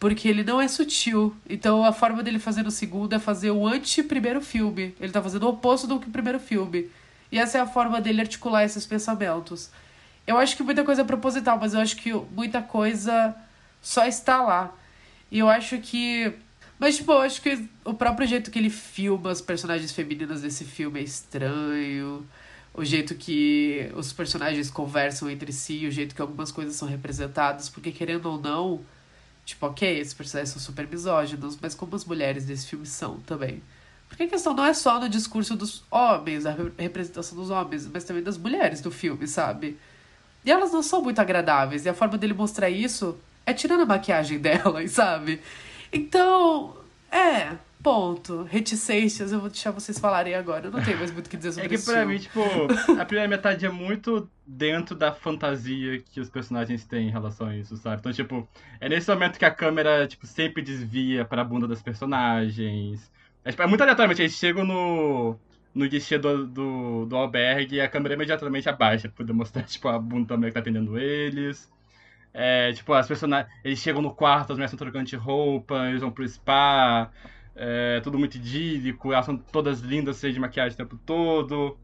porque 0.00 0.26
ele 0.26 0.42
não 0.42 0.60
é 0.60 0.66
sutil. 0.66 1.36
Então 1.48 1.84
a 1.84 1.92
forma 1.92 2.22
dele 2.22 2.38
fazer 2.38 2.62
no 2.62 2.70
segundo 2.70 3.14
é 3.14 3.18
fazer 3.18 3.50
o 3.50 3.68
anti-primeiro 3.68 4.40
filme. 4.40 4.94
Ele 4.98 5.12
tá 5.12 5.22
fazendo 5.22 5.44
o 5.44 5.50
oposto 5.50 5.86
do 5.86 6.00
que 6.00 6.08
o 6.08 6.10
primeiro 6.10 6.40
filme. 6.40 6.90
E 7.30 7.38
essa 7.38 7.58
é 7.58 7.60
a 7.60 7.66
forma 7.66 8.00
dele 8.00 8.22
articular 8.22 8.64
esses 8.64 8.86
pensamentos. 8.86 9.70
Eu 10.26 10.38
acho 10.38 10.56
que 10.56 10.62
muita 10.62 10.82
coisa 10.82 11.02
é 11.02 11.04
proposital, 11.04 11.58
mas 11.60 11.74
eu 11.74 11.80
acho 11.80 11.96
que 11.96 12.12
muita 12.12 12.62
coisa 12.62 13.36
só 13.82 14.06
está 14.06 14.42
lá. 14.42 14.74
E 15.30 15.38
eu 15.38 15.48
acho 15.48 15.78
que. 15.78 16.32
Mas, 16.78 16.96
tipo, 16.96 17.12
eu 17.12 17.20
acho 17.20 17.42
que 17.42 17.68
o 17.84 17.92
próprio 17.92 18.26
jeito 18.26 18.50
que 18.50 18.58
ele 18.58 18.70
filma 18.70 19.30
as 19.30 19.42
personagens 19.42 19.92
femininas 19.92 20.40
desse 20.40 20.64
filme 20.64 21.00
é 21.00 21.02
estranho. 21.02 22.26
O 22.72 22.84
jeito 22.84 23.14
que 23.14 23.90
os 23.94 24.12
personagens 24.12 24.70
conversam 24.70 25.28
entre 25.28 25.52
si, 25.52 25.86
o 25.86 25.90
jeito 25.90 26.14
que 26.14 26.22
algumas 26.22 26.50
coisas 26.50 26.74
são 26.74 26.88
representadas, 26.88 27.68
porque 27.68 27.90
querendo 27.92 28.26
ou 28.26 28.40
não, 28.40 28.80
tipo, 29.50 29.66
ok, 29.66 29.98
esses 29.98 30.14
personagens 30.14 30.50
são 30.50 30.60
super 30.60 30.86
misóginos, 30.88 31.58
mas 31.60 31.74
como 31.74 31.94
as 31.94 32.04
mulheres 32.04 32.44
desse 32.44 32.66
filme 32.66 32.86
são 32.86 33.20
também. 33.20 33.62
Porque 34.08 34.24
a 34.24 34.28
questão 34.28 34.54
não 34.54 34.64
é 34.64 34.74
só 34.74 34.98
no 34.98 35.08
discurso 35.08 35.54
dos 35.54 35.84
homens, 35.90 36.44
a 36.44 36.56
representação 36.76 37.38
dos 37.38 37.48
homens, 37.50 37.86
mas 37.86 38.04
também 38.04 38.22
das 38.22 38.36
mulheres 38.36 38.80
do 38.80 38.90
filme, 38.90 39.26
sabe? 39.28 39.78
E 40.44 40.50
elas 40.50 40.72
não 40.72 40.82
são 40.82 41.00
muito 41.00 41.20
agradáveis. 41.20 41.84
E 41.84 41.88
a 41.88 41.94
forma 41.94 42.18
dele 42.18 42.34
mostrar 42.34 42.68
isso 42.68 43.16
é 43.46 43.52
tirando 43.52 43.82
a 43.82 43.86
maquiagem 43.86 44.38
dela, 44.40 44.86
sabe? 44.88 45.40
Então, 45.92 46.76
é, 47.10 47.56
ponto. 47.82 48.42
Reticências, 48.44 49.32
eu 49.32 49.40
vou 49.40 49.48
deixar 49.48 49.70
vocês 49.70 49.98
falarem 49.98 50.34
agora. 50.34 50.66
Eu 50.66 50.70
não 50.70 50.82
tenho 50.82 50.98
mais 50.98 51.10
muito 51.10 51.26
o 51.26 51.30
que 51.30 51.36
dizer 51.36 51.52
sobre 51.52 51.74
isso. 51.74 51.90
É 51.90 51.94
que 51.94 51.98
pra 51.98 52.06
mim, 52.06 52.18
tipo, 52.18 52.40
a 53.00 53.04
primeira 53.04 53.28
metade 53.28 53.66
é 53.66 53.68
muito 53.68 54.28
dentro 54.46 54.94
da 54.94 55.12
fantasia 55.12 56.00
que 56.00 56.20
os 56.20 56.28
personagens 56.28 56.84
têm 56.84 57.08
em 57.08 57.10
relação 57.10 57.48
a 57.48 57.56
isso, 57.56 57.76
sabe? 57.76 57.96
Então, 58.00 58.12
tipo, 58.12 58.48
é 58.80 58.88
nesse 58.88 59.08
momento 59.08 59.38
que 59.38 59.44
a 59.44 59.50
câmera, 59.50 60.06
tipo, 60.06 60.26
sempre 60.26 60.62
desvia 60.62 61.24
pra 61.24 61.44
bunda 61.44 61.66
das 61.66 61.82
personagens. 61.82 63.10
É, 63.44 63.50
tipo, 63.50 63.62
é 63.62 63.66
muito 63.66 63.80
aleatoriamente, 63.80 64.22
eles 64.22 64.34
chegam 64.34 64.64
no 64.64 65.38
no 65.72 65.88
guichê 65.88 66.18
do, 66.18 66.46
do, 66.46 67.06
do 67.06 67.16
albergue 67.16 67.76
e 67.76 67.80
a 67.80 67.88
câmera 67.88 68.14
imediatamente 68.14 68.68
abaixa 68.68 69.08
pra 69.08 69.24
demonstrar, 69.24 69.64
tipo, 69.66 69.88
a 69.88 69.98
bunda 69.98 70.28
da 70.28 70.36
mulher 70.36 70.50
que 70.50 70.54
tá 70.54 70.60
atendendo 70.60 70.98
eles. 70.98 71.70
É, 72.32 72.72
tipo, 72.72 72.92
as 72.92 73.06
personagens. 73.08 73.52
Eles 73.64 73.78
chegam 73.78 74.02
no 74.02 74.14
quarto, 74.14 74.52
as 74.52 74.56
mulheres 74.56 74.72
estão 74.72 74.84
trocando 74.84 75.08
de 75.08 75.16
roupa, 75.16 75.88
eles 75.88 76.00
vão 76.00 76.10
pro 76.10 76.26
spa. 76.28 77.10
É, 77.54 78.00
tudo 78.00 78.18
muito 78.18 78.36
idílico, 78.36 79.12
elas 79.12 79.26
são 79.26 79.36
todas 79.36 79.80
lindas, 79.80 80.18
cheias 80.18 80.34
de 80.34 80.40
maquiagem 80.40 80.74
o 80.74 80.76
tempo 80.76 80.96
todo. 81.04 81.76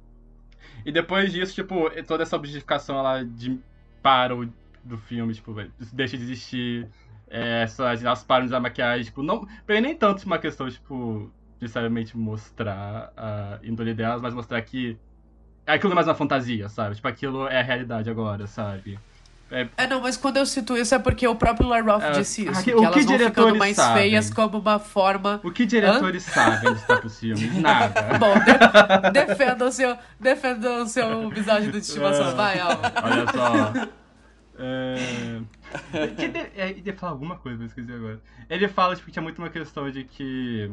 E 0.84 0.92
depois 0.92 1.32
disso, 1.32 1.54
tipo, 1.54 1.90
toda 2.06 2.22
essa 2.22 2.36
objetificação 2.36 2.98
ela 2.98 3.22
de, 3.24 3.58
para 4.02 4.34
o, 4.34 4.48
do 4.84 4.96
filme, 4.98 5.34
tipo, 5.34 5.54
deixa 5.92 6.16
de 6.16 6.22
existir. 6.22 6.88
É, 7.28 7.62
essas, 7.62 8.04
elas 8.04 8.22
param 8.22 8.44
de 8.44 8.50
usar 8.50 8.60
maquiagem, 8.60 9.04
tipo, 9.06 9.22
não. 9.22 9.46
Nem 9.68 9.96
tanto 9.96 10.24
uma 10.24 10.38
questão, 10.38 10.68
tipo, 10.70 11.30
necessariamente 11.60 12.16
mostrar 12.16 13.12
a 13.16 13.58
índole 13.62 13.94
delas, 13.94 14.22
mas 14.22 14.32
mostrar 14.34 14.62
que 14.62 14.96
aquilo 15.66 15.92
é 15.92 15.94
mais 15.94 16.06
uma 16.06 16.14
fantasia, 16.14 16.68
sabe? 16.68 16.94
Tipo, 16.94 17.08
aquilo 17.08 17.48
é 17.48 17.58
a 17.58 17.62
realidade 17.62 18.08
agora, 18.08 18.46
sabe? 18.46 18.98
É... 19.50 19.68
é, 19.76 19.86
não, 19.86 20.00
mas 20.00 20.16
quando 20.16 20.38
eu 20.38 20.46
cito 20.46 20.76
isso 20.76 20.94
é 20.94 20.98
porque 20.98 21.26
o 21.26 21.36
próprio 21.36 21.68
Lar 21.68 21.84
Roth 21.84 22.02
é, 22.02 22.10
disse 22.12 22.48
isso. 22.48 22.64
que, 22.64 22.74
o 22.74 22.78
que 22.78 22.84
elas 22.84 23.04
vão 23.04 23.18
ficando 23.18 23.56
mais 23.56 23.76
sabem? 23.76 24.02
feias 24.02 24.30
como 24.30 24.58
uma 24.58 24.78
forma. 24.78 25.40
O 25.44 25.52
que 25.52 25.64
diretores 25.64 26.26
Hã? 26.28 26.32
sabem 26.32 26.74
de 26.74 26.80
estar 26.80 27.08
filmes? 27.08 27.54
Nada. 27.60 28.18
Bom, 28.18 28.34
de, 28.34 29.10
defenda 29.12 29.64
o 29.64 29.70
seu, 29.70 29.96
defenda 30.18 30.82
o 30.82 30.86
seu 30.86 31.30
visagem 31.30 31.70
de 31.70 31.78
estimação. 31.78 32.30
É. 32.30 32.34
Vai, 32.34 32.58
Al. 32.58 32.80
Olha 33.02 33.26
só. 33.32 33.96
É... 34.58 34.96
Ele 36.56 36.82
ia 36.82 36.94
falar 36.94 37.12
alguma 37.12 37.36
coisa, 37.36 37.62
eu 37.62 37.66
esqueci 37.66 37.92
agora. 37.92 38.18
Ele 38.48 38.66
fala 38.68 38.94
tipo, 38.94 39.04
que 39.04 39.12
tinha 39.12 39.22
muito 39.22 39.38
uma 39.38 39.50
questão 39.50 39.90
de 39.90 40.02
que 40.02 40.70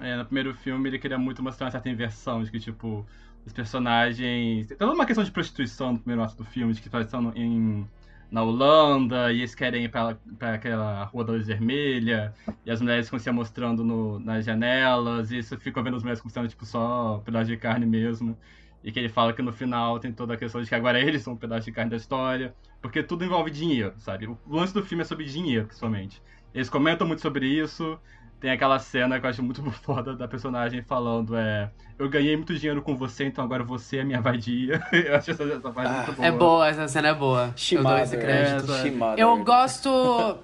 é, 0.00 0.16
no 0.16 0.24
primeiro 0.24 0.54
filme 0.54 0.88
ele 0.88 0.98
queria 0.98 1.18
muito 1.18 1.42
mostrar 1.42 1.66
uma 1.66 1.70
certa 1.70 1.88
inversão, 1.88 2.42
de 2.42 2.50
que, 2.50 2.58
tipo, 2.58 3.06
os 3.46 3.52
personagens. 3.52 4.66
Tem 4.66 4.76
toda 4.76 4.92
uma 4.92 5.06
questão 5.06 5.24
de 5.24 5.30
prostituição 5.30 5.92
no 5.92 5.98
primeiro 5.98 6.22
ato 6.22 6.36
do 6.36 6.44
filme, 6.44 6.72
de 6.72 6.80
que 6.80 6.94
eles 6.94 7.06
estão 7.06 7.32
em, 7.34 7.86
na 8.30 8.42
Holanda 8.42 9.32
e 9.32 9.38
eles 9.38 9.54
querem 9.54 9.84
ir 9.84 9.88
pra, 9.88 10.16
pra 10.38 10.54
aquela 10.54 11.04
Rua 11.04 11.24
da 11.24 11.32
Luz 11.32 11.46
Vermelha, 11.46 12.32
e 12.64 12.70
as 12.70 12.80
mulheres 12.80 13.06
ficam 13.06 13.18
se 13.18 13.30
mostrando 13.30 13.84
no, 13.84 14.18
nas 14.20 14.44
janelas, 14.44 15.30
e 15.30 15.38
isso 15.38 15.58
ficam 15.58 15.82
vendo 15.82 15.96
as 15.96 16.02
mulheres 16.02 16.20
como 16.20 16.30
sendo, 16.30 16.48
tipo, 16.48 16.64
só 16.64 17.20
pedaço 17.24 17.46
de 17.46 17.56
carne 17.56 17.86
mesmo. 17.86 18.36
E 18.82 18.90
que 18.90 18.98
ele 18.98 19.10
fala 19.10 19.34
que 19.34 19.42
no 19.42 19.52
final 19.52 19.98
tem 19.98 20.10
toda 20.10 20.34
a 20.34 20.36
questão 20.38 20.62
de 20.62 20.68
que 20.68 20.74
agora 20.74 20.98
eles 20.98 21.22
são 21.22 21.34
um 21.34 21.36
pedaço 21.36 21.66
de 21.66 21.72
carne 21.72 21.90
da 21.90 21.96
história, 21.98 22.54
porque 22.80 23.02
tudo 23.02 23.24
envolve 23.24 23.50
dinheiro, 23.50 23.92
sabe? 23.98 24.26
O 24.26 24.38
lance 24.48 24.72
do 24.72 24.82
filme 24.82 25.02
é 25.02 25.04
sobre 25.04 25.26
dinheiro, 25.26 25.66
principalmente. 25.66 26.22
Eles 26.54 26.70
comentam 26.70 27.06
muito 27.06 27.20
sobre 27.20 27.46
isso, 27.46 27.98
tem 28.40 28.50
aquela 28.50 28.78
cena 28.78 29.20
que 29.20 29.26
eu 29.26 29.30
acho 29.30 29.42
muito 29.42 29.62
foda 29.84 30.16
da 30.16 30.26
personagem 30.26 30.82
falando, 30.82 31.36
é... 31.36 31.70
Eu 31.98 32.08
ganhei 32.08 32.34
muito 32.34 32.54
dinheiro 32.54 32.80
com 32.80 32.96
você, 32.96 33.26
então 33.26 33.44
agora 33.44 33.62
você 33.62 33.98
é 33.98 34.04
minha 34.04 34.22
vadia. 34.22 34.82
eu 34.90 35.16
acho 35.16 35.32
essa, 35.32 35.44
essa 35.44 35.70
parte 35.70 35.92
ah, 35.92 35.96
muito 35.96 36.12
boa. 36.12 36.26
É 36.26 36.32
boa, 36.32 36.68
essa 36.68 36.88
cena 36.88 37.08
é 37.08 37.14
boa. 37.14 37.54
eu 37.72 37.82
dou 37.82 37.98
esse 37.98 38.16
crédito. 38.16 38.72
É, 38.72 39.22
eu 39.22 39.44
gosto... 39.44 39.90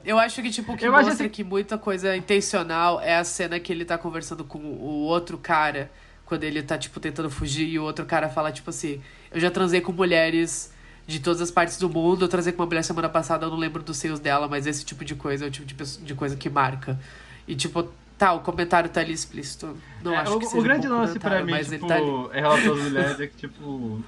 Eu 0.04 0.18
acho 0.18 0.42
que, 0.42 0.50
tipo, 0.50 0.74
o 0.74 0.76
que 0.76 0.86
eu 0.86 0.92
mostra 0.92 1.14
assim... 1.14 1.28
que 1.30 1.42
muita 1.42 1.78
coisa 1.78 2.14
intencional 2.14 3.00
é 3.00 3.16
a 3.16 3.24
cena 3.24 3.58
que 3.58 3.72
ele 3.72 3.86
tá 3.86 3.96
conversando 3.96 4.44
com 4.44 4.58
o 4.58 5.04
outro 5.04 5.38
cara, 5.38 5.90
quando 6.26 6.44
ele 6.44 6.62
tá, 6.62 6.76
tipo, 6.76 7.00
tentando 7.00 7.30
fugir, 7.30 7.66
e 7.66 7.78
o 7.78 7.84
outro 7.84 8.04
cara 8.04 8.28
fala, 8.28 8.52
tipo 8.52 8.68
assim... 8.68 9.00
Eu 9.30 9.40
já 9.40 9.50
transei 9.50 9.80
com 9.80 9.92
mulheres 9.92 10.74
de 11.06 11.20
todas 11.20 11.40
as 11.40 11.50
partes 11.50 11.78
do 11.78 11.88
mundo. 11.88 12.24
Eu 12.24 12.28
transei 12.28 12.52
com 12.52 12.62
uma 12.62 12.66
mulher 12.66 12.82
semana 12.82 13.08
passada, 13.08 13.46
eu 13.46 13.50
não 13.50 13.56
lembro 13.56 13.82
dos 13.82 13.96
seios 13.96 14.20
dela, 14.20 14.46
mas 14.46 14.66
esse 14.66 14.84
tipo 14.84 15.04
de 15.06 15.14
coisa 15.14 15.46
é 15.46 15.48
o 15.48 15.50
tipo 15.50 15.66
de, 15.66 15.98
de 16.04 16.14
coisa 16.14 16.36
que 16.36 16.50
marca. 16.50 16.98
E, 17.46 17.54
tipo, 17.54 17.88
tá, 18.18 18.32
o 18.32 18.40
comentário 18.40 18.88
tá 18.90 19.00
ali 19.00 19.12
explícito. 19.12 19.76
Não 20.02 20.12
é, 20.12 20.16
acho 20.18 20.36
o, 20.36 20.38
que 20.38 20.46
seja 20.46 20.58
O 20.58 20.62
grande 20.62 20.88
lance 20.88 21.18
pra 21.18 21.42
mim, 21.42 21.56
tipo, 21.62 21.86
tá 21.86 21.98
é 22.32 22.40
relação 22.40 22.74
às 22.74 22.80
mulheres 22.80 23.20
é 23.20 23.26
que, 23.26 23.36
tipo... 23.36 24.02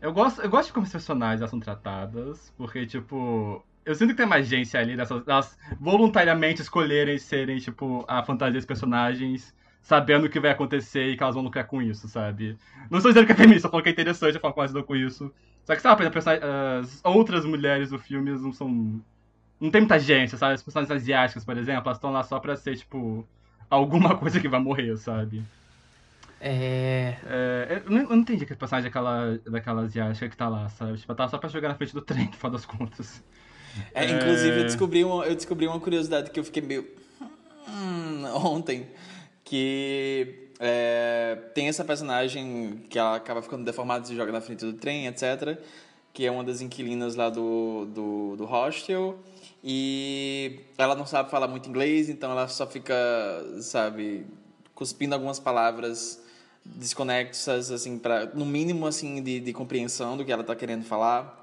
Eu 0.00 0.12
gosto, 0.12 0.40
eu 0.40 0.48
gosto 0.48 0.68
de 0.68 0.72
como 0.72 0.86
as 0.86 0.92
personagens 0.92 1.40
elas 1.40 1.50
são 1.50 1.60
tratadas, 1.60 2.52
porque, 2.56 2.86
tipo, 2.86 3.62
eu 3.84 3.94
sinto 3.94 4.10
que 4.10 4.16
tem 4.16 4.26
uma 4.26 4.36
agência 4.36 4.80
ali, 4.80 4.96
dessas, 4.96 5.22
elas 5.26 5.58
voluntariamente 5.78 6.62
escolherem 6.62 7.18
serem, 7.18 7.58
tipo, 7.58 8.04
a 8.08 8.22
fantasia 8.22 8.58
dos 8.58 8.64
personagens, 8.64 9.54
sabendo 9.82 10.26
o 10.26 10.30
que 10.30 10.40
vai 10.40 10.50
acontecer 10.50 11.08
e 11.08 11.16
que 11.16 11.22
elas 11.22 11.34
vão 11.34 11.44
lucrar 11.44 11.66
com 11.66 11.82
isso, 11.82 12.08
sabe? 12.08 12.56
Não 12.90 12.98
estou 12.98 13.12
dizendo 13.12 13.26
que 13.26 13.32
é 13.32 13.36
feminista, 13.36 13.58
estou 13.58 13.70
falando 13.70 13.84
que 13.84 13.90
é 13.90 13.92
interessante 13.92 14.36
a 14.36 14.40
forma 14.40 14.54
como 14.54 14.62
elas 14.62 14.70
lidam 14.72 14.86
com 14.86 14.96
isso. 14.96 15.32
Só 15.64 15.74
que, 15.74 15.82
sabe, 15.82 16.04
as 16.06 17.00
outras 17.04 17.44
mulheres 17.44 17.90
do 17.90 17.98
filme 17.98 18.30
não 18.32 18.52
são. 18.52 19.00
Não 19.60 19.70
tem 19.70 19.82
muita 19.82 19.96
agência, 19.96 20.38
sabe? 20.38 20.54
As 20.54 20.62
personagens 20.62 20.90
asiáticas, 21.02 21.44
por 21.44 21.56
exemplo, 21.56 21.82
elas 21.84 21.98
estão 21.98 22.10
lá 22.10 22.22
só 22.22 22.40
pra 22.40 22.56
ser, 22.56 22.76
tipo, 22.76 23.26
alguma 23.68 24.16
coisa 24.18 24.40
que 24.40 24.48
vai 24.48 24.60
morrer, 24.60 24.96
sabe? 24.96 25.42
É. 26.40 27.16
É, 27.26 27.82
eu, 27.84 27.90
não, 27.90 28.00
eu 28.00 28.08
não 28.08 28.16
entendi 28.16 28.46
que 28.46 28.54
personagem 28.54 28.90
daquela, 28.90 29.38
daquela 29.46 29.82
asiática 29.82 30.28
que 30.28 30.36
tá 30.36 30.48
lá, 30.48 30.68
sabe? 30.70 30.96
Tipo, 30.96 31.12
ela 31.12 31.16
tava 31.16 31.30
só 31.30 31.38
pra 31.38 31.48
jogar 31.50 31.68
na 31.68 31.74
frente 31.74 31.92
do 31.92 32.00
trem, 32.00 32.26
no 32.26 32.32
final 32.32 32.52
das 32.52 32.64
contas. 32.64 33.22
É, 33.94 34.04
inclusive, 34.10 34.58
eu 34.58 34.64
descobri, 34.64 35.04
uma, 35.04 35.24
eu 35.24 35.34
descobri 35.34 35.66
uma 35.66 35.78
curiosidade 35.78 36.30
que 36.30 36.40
eu 36.40 36.44
fiquei 36.44 36.62
meio. 36.62 36.88
Hum, 37.68 38.24
ontem. 38.34 38.88
Que 39.44 40.50
é, 40.58 41.36
tem 41.54 41.68
essa 41.68 41.84
personagem 41.84 42.84
que 42.88 42.98
ela 42.98 43.16
acaba 43.16 43.42
ficando 43.42 43.64
deformada 43.64 44.04
e 44.04 44.08
se 44.08 44.16
joga 44.16 44.32
na 44.32 44.40
frente 44.40 44.64
do 44.64 44.72
trem, 44.72 45.06
etc. 45.06 45.58
Que 46.12 46.26
é 46.26 46.30
uma 46.30 46.42
das 46.42 46.60
inquilinas 46.60 47.14
lá 47.14 47.30
do, 47.30 47.86
do, 47.86 48.36
do 48.36 48.44
hostel. 48.44 49.18
E 49.62 50.60
ela 50.78 50.94
não 50.94 51.04
sabe 51.04 51.30
falar 51.30 51.46
muito 51.46 51.68
inglês, 51.68 52.08
então 52.08 52.30
ela 52.30 52.48
só 52.48 52.66
fica, 52.66 52.94
sabe, 53.60 54.26
cuspindo 54.74 55.14
algumas 55.14 55.38
palavras 55.38 56.22
desconexas, 56.64 57.70
assim, 57.70 57.98
para 57.98 58.26
no 58.26 58.46
mínimo, 58.46 58.86
assim, 58.86 59.22
de, 59.22 59.40
de 59.40 59.52
compreensão 59.52 60.16
do 60.16 60.24
que 60.24 60.32
ela 60.32 60.44
tá 60.44 60.56
querendo 60.56 60.84
falar. 60.84 61.38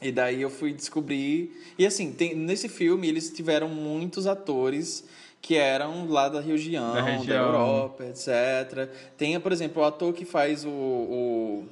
E 0.00 0.10
daí 0.10 0.40
eu 0.40 0.50
fui 0.50 0.72
descobrir. 0.72 1.52
E 1.78 1.84
assim, 1.84 2.12
tem, 2.12 2.34
nesse 2.34 2.68
filme 2.68 3.08
eles 3.08 3.30
tiveram 3.30 3.68
muitos 3.68 4.26
atores 4.26 5.04
que 5.42 5.56
eram 5.56 6.08
lá 6.08 6.28
da 6.28 6.40
região, 6.40 6.94
Da 6.94 7.00
da, 7.00 7.06
região. 7.06 7.46
Europa, 7.46 8.04
etc. 8.04 8.88
Tem, 9.16 9.38
por 9.40 9.52
exemplo, 9.52 9.82
o 9.82 9.84
ator 9.84 10.12
que 10.12 10.24
faz 10.24 10.64
o. 10.64 10.70
O, 10.70 11.64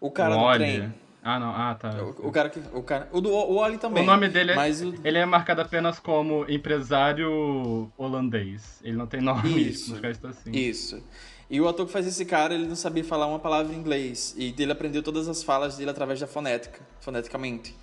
o 0.00 0.10
cara 0.10 0.36
do 0.36 0.54
trem. 0.54 0.92
Ah, 1.22 1.38
não. 1.38 1.50
Ah, 1.50 1.74
tá. 1.74 1.90
O, 2.02 2.28
o 2.28 2.32
cara 2.32 2.50
que. 2.50 2.60
O, 2.72 2.82
cara, 2.82 3.08
o, 3.12 3.20
do, 3.20 3.30
o 3.30 3.56
Oli 3.56 3.78
também. 3.78 4.02
O 4.02 4.06
nome 4.06 4.28
dele 4.28 4.52
é, 4.52 4.56
o, 4.56 4.94
ele 5.04 5.18
é 5.18 5.24
marcado 5.24 5.60
apenas 5.60 6.00
como 6.00 6.44
empresário 6.48 7.90
holandês. 7.96 8.80
Ele 8.82 8.96
não 8.96 9.06
tem 9.06 9.20
nome, 9.20 9.68
Isso. 9.68 9.90
nos 9.92 10.00
créditos 10.00 10.30
assim. 10.30 10.50
Isso. 10.50 11.02
E 11.48 11.60
o 11.60 11.68
ator 11.68 11.86
que 11.86 11.92
faz 11.92 12.06
esse 12.06 12.24
cara, 12.24 12.54
ele 12.54 12.66
não 12.66 12.74
sabia 12.74 13.04
falar 13.04 13.26
uma 13.26 13.38
palavra 13.38 13.72
em 13.72 13.76
inglês. 13.76 14.34
E 14.36 14.54
ele 14.58 14.72
aprendeu 14.72 15.02
todas 15.02 15.28
as 15.28 15.42
falas 15.42 15.76
dele 15.76 15.90
através 15.90 16.18
da 16.18 16.26
fonética, 16.26 16.80
foneticamente. 17.00 17.76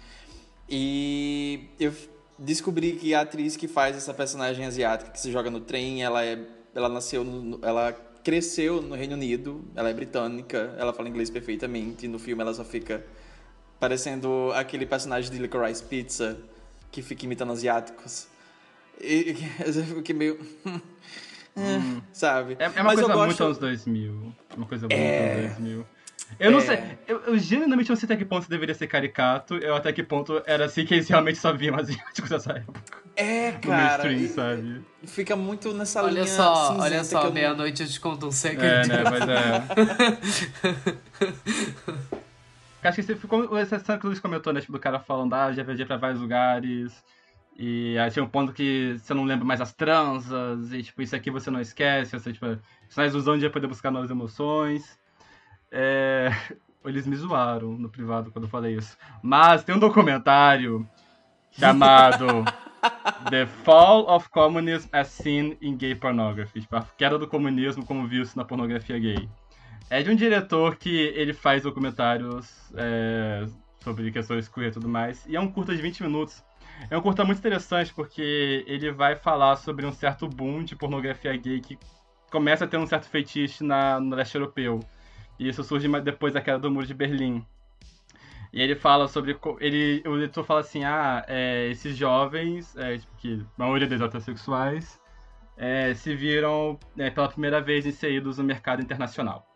E 0.68 1.70
eu 1.80 1.94
descobri 2.38 2.94
que 2.94 3.14
a 3.14 3.22
atriz 3.22 3.56
que 3.56 3.68
faz 3.68 3.96
essa 3.96 4.14
personagem 4.14 4.66
asiática 4.66 5.12
que 5.12 5.20
se 5.20 5.32
joga 5.32 5.50
no 5.50 5.60
trem, 5.60 6.04
ela 6.04 6.26
é 6.26 6.40
ela 6.74 6.90
nasceu 6.90 7.24
no, 7.24 7.60
ela 7.64 7.94
cresceu 8.24 8.82
no 8.82 8.96
Reino 8.96 9.14
Unido, 9.14 9.64
ela 9.76 9.90
é 9.90 9.94
britânica, 9.94 10.76
ela 10.78 10.94
fala 10.94 11.10
inglês 11.10 11.30
perfeitamente, 11.30 12.08
no 12.08 12.20
filme 12.20 12.42
ela 12.42 12.54
só 12.54 12.64
fica 12.64 13.04
parecendo 13.80 14.52
aquele 14.56 14.86
personagem 14.86 15.32
de 15.32 15.38
Licorice 15.38 15.84
Pizza 15.84 16.38
que 16.92 17.02
fica 17.02 17.26
imitando 17.26 17.52
asiáticos. 17.54 18.28
E 19.02 19.36
eu 19.66 19.74
fiquei 19.98 20.14
meio 20.16 20.40
sabe? 22.12 22.58
É, 22.60 22.66
é 22.66 22.68
uma 22.70 22.84
Mas 22.84 23.00
eu 23.00 23.06
coisa 23.06 23.18
muito 23.26 23.28
gosto- 23.30 23.44
anos 23.46 23.58
2000. 23.58 24.34
Uma 24.58 24.66
coisa 24.66 24.84
muito 24.88 24.94
É. 25.00 25.32
anos 25.34 25.52
2000. 25.58 25.86
Eu 26.40 26.52
não 26.52 26.60
É. 26.60 26.62
sei. 26.62 26.80
Eu, 27.08 27.22
eu 27.22 27.38
genuinamente 27.40 27.90
não 27.90 27.96
sei 27.96 28.06
até 28.06 28.16
que 28.16 28.24
ponto 28.26 28.48
deveria 28.48 28.76
ser 28.76 28.86
caricato. 28.88 29.56
Eu 29.56 29.76
até 29.76 29.92
que 29.92 30.04
ponto 30.04 30.42
era 30.46 30.66
assim 30.66 30.86
que 30.86 30.94
eles 30.94 31.08
realmente 31.08 31.40
só 31.40 31.52
viam 31.54 31.76
asiáticos 31.80 32.30
nessa 32.30 32.52
época. 32.52 32.80
É, 33.16 33.52
No 33.54 33.60
cara. 33.62 34.04
mainstream, 34.04 34.34
sabe? 34.36 34.82
Fica 35.06 35.36
muito 35.36 35.74
nessa 35.74 36.04
Olha 36.04 36.12
linha 36.12 36.28
só, 36.28 36.78
olha 36.78 37.04
só, 37.04 37.20
eu 37.22 37.26
não- 37.26 37.32
meia-noite 37.34 37.82
eu 37.84 37.90
te 37.90 38.00
conto 38.00 38.28
um 38.28 38.30
É, 38.30 38.32
segredo. 38.32 38.88
né? 38.90 39.04
Mas 39.04 39.22
é. 39.28 39.64
Acho 42.84 42.96
que 42.96 43.04
você 43.04 43.16
ficou. 43.16 43.58
Essa 43.58 43.80
cena 43.80 43.98
que 43.98 44.06
o 44.06 44.10
Luiz 44.10 44.20
comentou, 44.20 44.54
né? 44.54 44.62
Tipo, 44.62 44.74
do 44.74 44.80
cara 44.80 45.00
falando, 45.00 45.34
ah, 45.34 45.52
já 45.52 45.64
viajei 45.64 45.86
pra 45.86 45.98
vários 45.98 46.22
lugares. 46.22 47.04
E 47.58 47.98
aí 47.98 48.10
tinha 48.10 48.24
um 48.24 48.30
ponto 48.30 48.54
que 48.54 48.98
você 48.98 49.14
não 49.14 49.26
lembra 49.26 49.46
mais 49.46 49.60
as 49.60 49.74
transas. 49.74 50.72
E, 50.72 50.82
tipo, 50.84 51.02
isso 51.02 51.16
aqui 51.16 51.30
você 51.30 51.52
não 51.52 51.60
esquece. 51.60 52.18
Você, 52.18 52.32
tipo, 52.32 52.46
sinais 52.88 53.14
usando 53.14 53.40
de 53.40 53.50
poder 53.50 53.68
buscar 53.68 53.92
novas 53.92 54.10
emoções. 54.10 54.98
É. 55.72 56.30
Eles 56.86 57.06
me 57.06 57.16
zoaram 57.18 57.74
no 57.74 57.90
privado 57.90 58.32
quando 58.32 58.46
eu 58.46 58.50
falei 58.50 58.78
isso. 58.78 58.98
Mas 59.22 59.66
tem 59.66 59.76
um 59.76 59.80
documentário 59.80 60.88
chamado 61.52 62.46
The 63.30 63.46
Fall 63.46 64.10
of 64.10 64.30
Communism 64.30 64.88
as 64.94 65.10
Seen 65.10 65.58
in 65.62 65.76
Gay 65.76 65.96
Pornography. 65.96 66.62
Tipo, 66.62 66.78
a 66.78 66.84
queda 66.98 67.20
do 67.20 67.28
comunismo 67.28 67.86
como 67.86 68.08
visto 68.08 68.38
na 68.38 68.46
pornografia 68.46 68.98
gay. 68.98 69.30
É 69.90 70.04
de 70.04 70.10
um 70.12 70.16
diretor 70.16 70.76
que 70.76 70.90
ele 70.90 71.34
faz 71.34 71.64
documentários 71.64 72.72
é, 72.76 73.46
sobre 73.80 74.12
questões 74.12 74.48
queer 74.48 74.70
e 74.70 74.72
tudo 74.72 74.88
mais. 74.88 75.26
E 75.26 75.36
é 75.36 75.40
um 75.40 75.52
curta 75.52 75.76
de 75.76 75.82
20 75.82 76.04
minutos. 76.04 76.44
É 76.90 76.98
um 76.98 77.02
curta 77.02 77.26
muito 77.26 77.40
interessante 77.40 77.94
porque 77.94 78.64
ele 78.68 78.92
vai 78.92 79.16
falar 79.16 79.56
sobre 79.56 79.86
um 79.86 79.92
certo 79.92 80.28
boom 80.28 80.64
de 80.64 80.76
pornografia 80.76 81.36
gay 81.36 81.60
que 81.60 81.78
começa 82.32 82.66
a 82.66 82.68
ter 82.68 82.78
um 82.78 82.86
certo 82.86 83.10
feitiço 83.10 83.64
na, 83.64 84.00
no 84.00 84.16
leste 84.16 84.36
europeu. 84.36 84.80
E 85.40 85.48
isso 85.50 85.64
surge 85.64 85.88
depois 86.02 86.34
da 86.34 86.42
queda 86.42 86.60
do 86.60 86.70
muro 86.70 86.86
de 86.86 86.94
Berlim. 86.94 87.44
E 88.54 88.62
ele 88.62 88.76
fala 88.76 89.08
sobre. 89.08 89.38
Ele, 89.60 90.04
o 90.08 90.18
editor 90.18 90.44
fala 90.44 90.60
assim: 90.60 90.84
ah, 90.84 91.24
é, 91.28 91.68
esses 91.70 91.96
jovens, 91.96 92.76
é, 92.78 93.00
que 93.18 93.46
a 93.58 93.62
maioria 93.64 93.88
deles 93.88 94.04
heterossexuais, 94.04 95.00
é, 95.58 95.94
se 95.94 96.16
viram 96.16 96.80
é, 96.98 97.10
pela 97.10 97.30
primeira 97.30 97.62
vez 97.62 97.86
inseridos 97.86 98.38
no 98.38 98.44
mercado 98.44 98.82
internacional. 98.82 99.49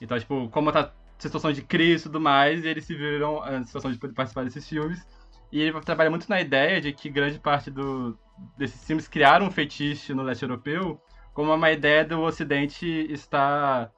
Então, 0.00 0.18
tipo, 0.18 0.48
como 0.50 0.72
tá 0.72 0.92
situação 1.18 1.52
de 1.52 1.62
crise 1.62 2.04
e 2.04 2.06
tudo 2.06 2.20
mais, 2.20 2.64
eles 2.64 2.84
se 2.84 2.94
viram 2.94 3.46
é, 3.46 3.58
na 3.58 3.64
situação 3.64 3.92
de 3.92 3.98
participar 3.98 4.44
desses 4.44 4.66
filmes. 4.66 5.06
E 5.52 5.60
ele 5.60 5.78
trabalha 5.80 6.10
muito 6.10 6.28
na 6.28 6.40
ideia 6.40 6.80
de 6.80 6.92
que 6.92 7.10
grande 7.10 7.38
parte 7.38 7.70
do, 7.70 8.18
desses 8.56 8.84
filmes 8.84 9.08
criaram 9.08 9.46
um 9.46 9.50
fetiche 9.50 10.14
no 10.14 10.22
leste 10.22 10.42
europeu 10.42 11.00
como 11.34 11.54
uma 11.54 11.70
ideia 11.70 12.04
do 12.04 12.20
Ocidente 12.20 12.86
estar 13.10 13.90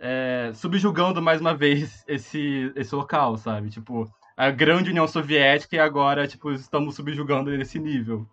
é, 0.00 0.50
subjugando 0.54 1.22
mais 1.22 1.40
uma 1.40 1.54
vez 1.54 2.04
esse, 2.08 2.72
esse 2.74 2.94
local, 2.94 3.36
sabe? 3.36 3.70
Tipo, 3.70 4.10
a 4.36 4.50
grande 4.50 4.90
União 4.90 5.06
Soviética 5.06 5.76
e 5.76 5.78
agora, 5.78 6.26
tipo, 6.26 6.52
estamos 6.52 6.94
subjugando 6.94 7.50
nesse 7.50 7.78
nível. 7.78 8.26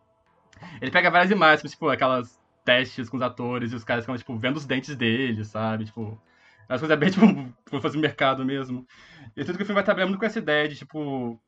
Ele 0.82 0.91
pega 0.91 1.11
várias 1.11 1.32
imagens, 1.32 1.72
tipo, 1.72 1.89
aquelas 1.89 2.39
testes 2.65 3.09
com 3.09 3.17
os 3.17 3.24
atores 3.24 3.72
e 3.72 3.76
os 3.76 3.84
caras 3.84 4.03
ficam, 4.03 4.17
tipo, 4.17 4.38
vendo 4.38 4.57
os 4.57 4.65
dentes 4.65 4.95
deles, 4.95 5.47
sabe? 5.47 5.86
Tipo, 5.86 6.20
as 6.70 6.80
coisas 6.80 6.99
bem, 6.99 7.09
tipo, 7.11 7.26
como 7.70 7.82
fazer 7.82 7.97
mercado 7.97 8.45
mesmo. 8.45 8.86
E 9.36 9.43
tudo 9.43 9.57
que 9.57 9.63
o 9.63 9.65
filme 9.65 9.76
vai 9.76 9.84
trabalhar 9.84 10.05
muito 10.05 10.20
com 10.20 10.26
essa 10.26 10.39
ideia 10.39 10.67
de, 10.67 10.76
tipo, 10.76 11.41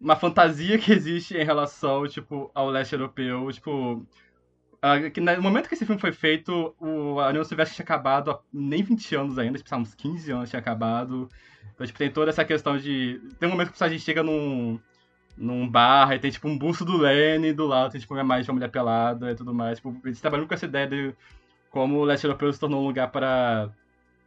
uma 0.00 0.16
fantasia 0.16 0.78
que 0.78 0.92
existe 0.92 1.36
em 1.36 1.44
relação, 1.44 2.06
tipo, 2.06 2.50
ao 2.54 2.70
leste 2.70 2.92
europeu, 2.92 3.50
tipo... 3.52 4.06
ah, 4.80 5.10
que 5.10 5.20
no 5.20 5.42
momento 5.42 5.68
que 5.68 5.74
esse 5.74 5.84
filme 5.84 6.00
foi 6.00 6.12
feito, 6.12 6.74
o, 6.78 7.18
a 7.20 7.28
União 7.28 7.44
Soviética 7.44 7.74
tinha 7.76 7.84
acabado 7.84 8.30
há 8.30 8.40
nem 8.52 8.82
20 8.82 9.16
anos 9.16 9.38
ainda, 9.38 9.58
tipo, 9.58 9.76
uns 9.76 9.94
15 9.94 10.30
anos 10.30 10.50
tinha 10.50 10.60
acabado. 10.60 11.28
Então, 11.74 11.86
tipo, 11.86 11.98
tem 11.98 12.10
toda 12.10 12.30
essa 12.30 12.44
questão 12.44 12.78
de... 12.78 13.20
Tem 13.40 13.48
um 13.48 13.52
momento 13.52 13.68
que 13.68 13.72
o 13.72 13.74
personagem 13.74 13.98
chega 13.98 14.22
num, 14.22 14.78
num 15.36 15.68
bar 15.68 16.12
e 16.12 16.18
tem, 16.20 16.30
tipo, 16.30 16.46
um 16.48 16.56
busto 16.56 16.84
do 16.84 16.96
Lenin 16.96 17.52
do 17.52 17.66
lado, 17.66 17.92
tem, 17.92 18.00
tipo, 18.00 18.14
uma 18.14 18.22
imagem 18.22 18.44
de 18.44 18.50
uma 18.50 18.54
mulher 18.54 18.70
pelada 18.70 19.32
e 19.32 19.34
tudo 19.34 19.52
mais. 19.52 19.78
Tipo, 19.78 20.00
eles 20.04 20.20
trabalham 20.20 20.46
com 20.46 20.54
essa 20.54 20.66
ideia 20.66 20.86
de 20.86 21.14
como 21.74 21.98
o 21.98 22.04
leste 22.04 22.22
europeu 22.24 22.52
se 22.52 22.60
tornou 22.60 22.80
um 22.80 22.86
lugar 22.86 23.08
para 23.10 23.68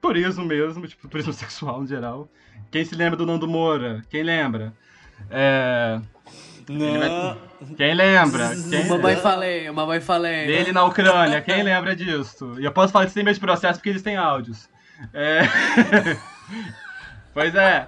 turismo 0.02 0.44
mesmo, 0.44 0.86
tipo, 0.86 1.08
turismo 1.08 1.32
sexual 1.34 1.82
em 1.82 1.88
geral. 1.88 2.28
Quem 2.70 2.84
se 2.84 2.94
lembra 2.94 3.16
do 3.16 3.26
Nando 3.26 3.48
Moura? 3.48 4.04
Quem 4.10 4.22
lembra? 4.22 4.74
É... 5.30 5.98
Vai- 6.68 7.38
Quem 7.78 7.94
lembra? 7.96 8.50
Quem... 8.70 8.86
Mamãe 8.90 9.16
falei, 9.16 9.72
mamãe 9.72 10.02
falei. 10.02 10.46
Dele 10.46 10.74
na 10.74 10.84
Ucrânia, 10.84 11.40
quem 11.40 11.64
lembra 11.64 11.96
disso? 11.96 12.58
E 12.60 12.66
eu 12.66 12.72
posso 12.74 12.92
falar 12.92 13.06
isso 13.06 13.14
sem 13.14 13.24
medo 13.24 13.36
de 13.36 13.40
processo 13.40 13.80
porque 13.80 13.90
eles 13.92 14.02
têm 14.02 14.18
áudios. 14.18 14.68
É... 15.14 15.40
pois 17.34 17.56
é. 17.56 17.88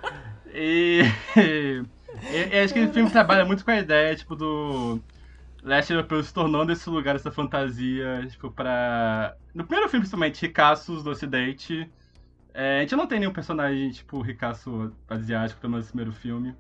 E- 0.53 1.03
e 1.36 2.60
acho 2.64 2.74
que 2.74 2.80
o 2.86 2.93
filme 2.93 3.10
trabalha 3.12 3.43
muito 3.43 3.66
com 3.66 3.72
a 3.72 3.78
ideia, 3.80 4.16
tipo, 4.16 4.36
do 4.38 5.01
leste 5.64 5.93
europeu 5.93 6.22
se 6.24 6.34
tornando 6.34 6.72
esse 6.72 6.89
lugar, 6.89 7.16
essa 7.16 7.32
fantasia, 7.32 8.26
tipo, 8.28 8.51
pra... 8.51 9.36
No 9.53 9.66
primeiro 9.66 9.89
filme, 9.89 10.03
principalmente, 10.03 10.41
ricaços 10.41 11.03
do 11.03 11.10
ocidente. 11.12 11.89
É, 12.53 12.80
a 12.80 12.82
gente 12.82 12.95
não 12.95 13.07
tem 13.07 13.20
nenhum 13.20 13.34
personagem, 13.34 13.91
tipo, 13.91 14.22
ricaço 14.22 14.93
asiático, 15.07 15.62
pelo 15.62 15.72
menos 15.72 15.88
no 15.88 15.91
primeiro 15.91 16.14
filme. 16.14 16.55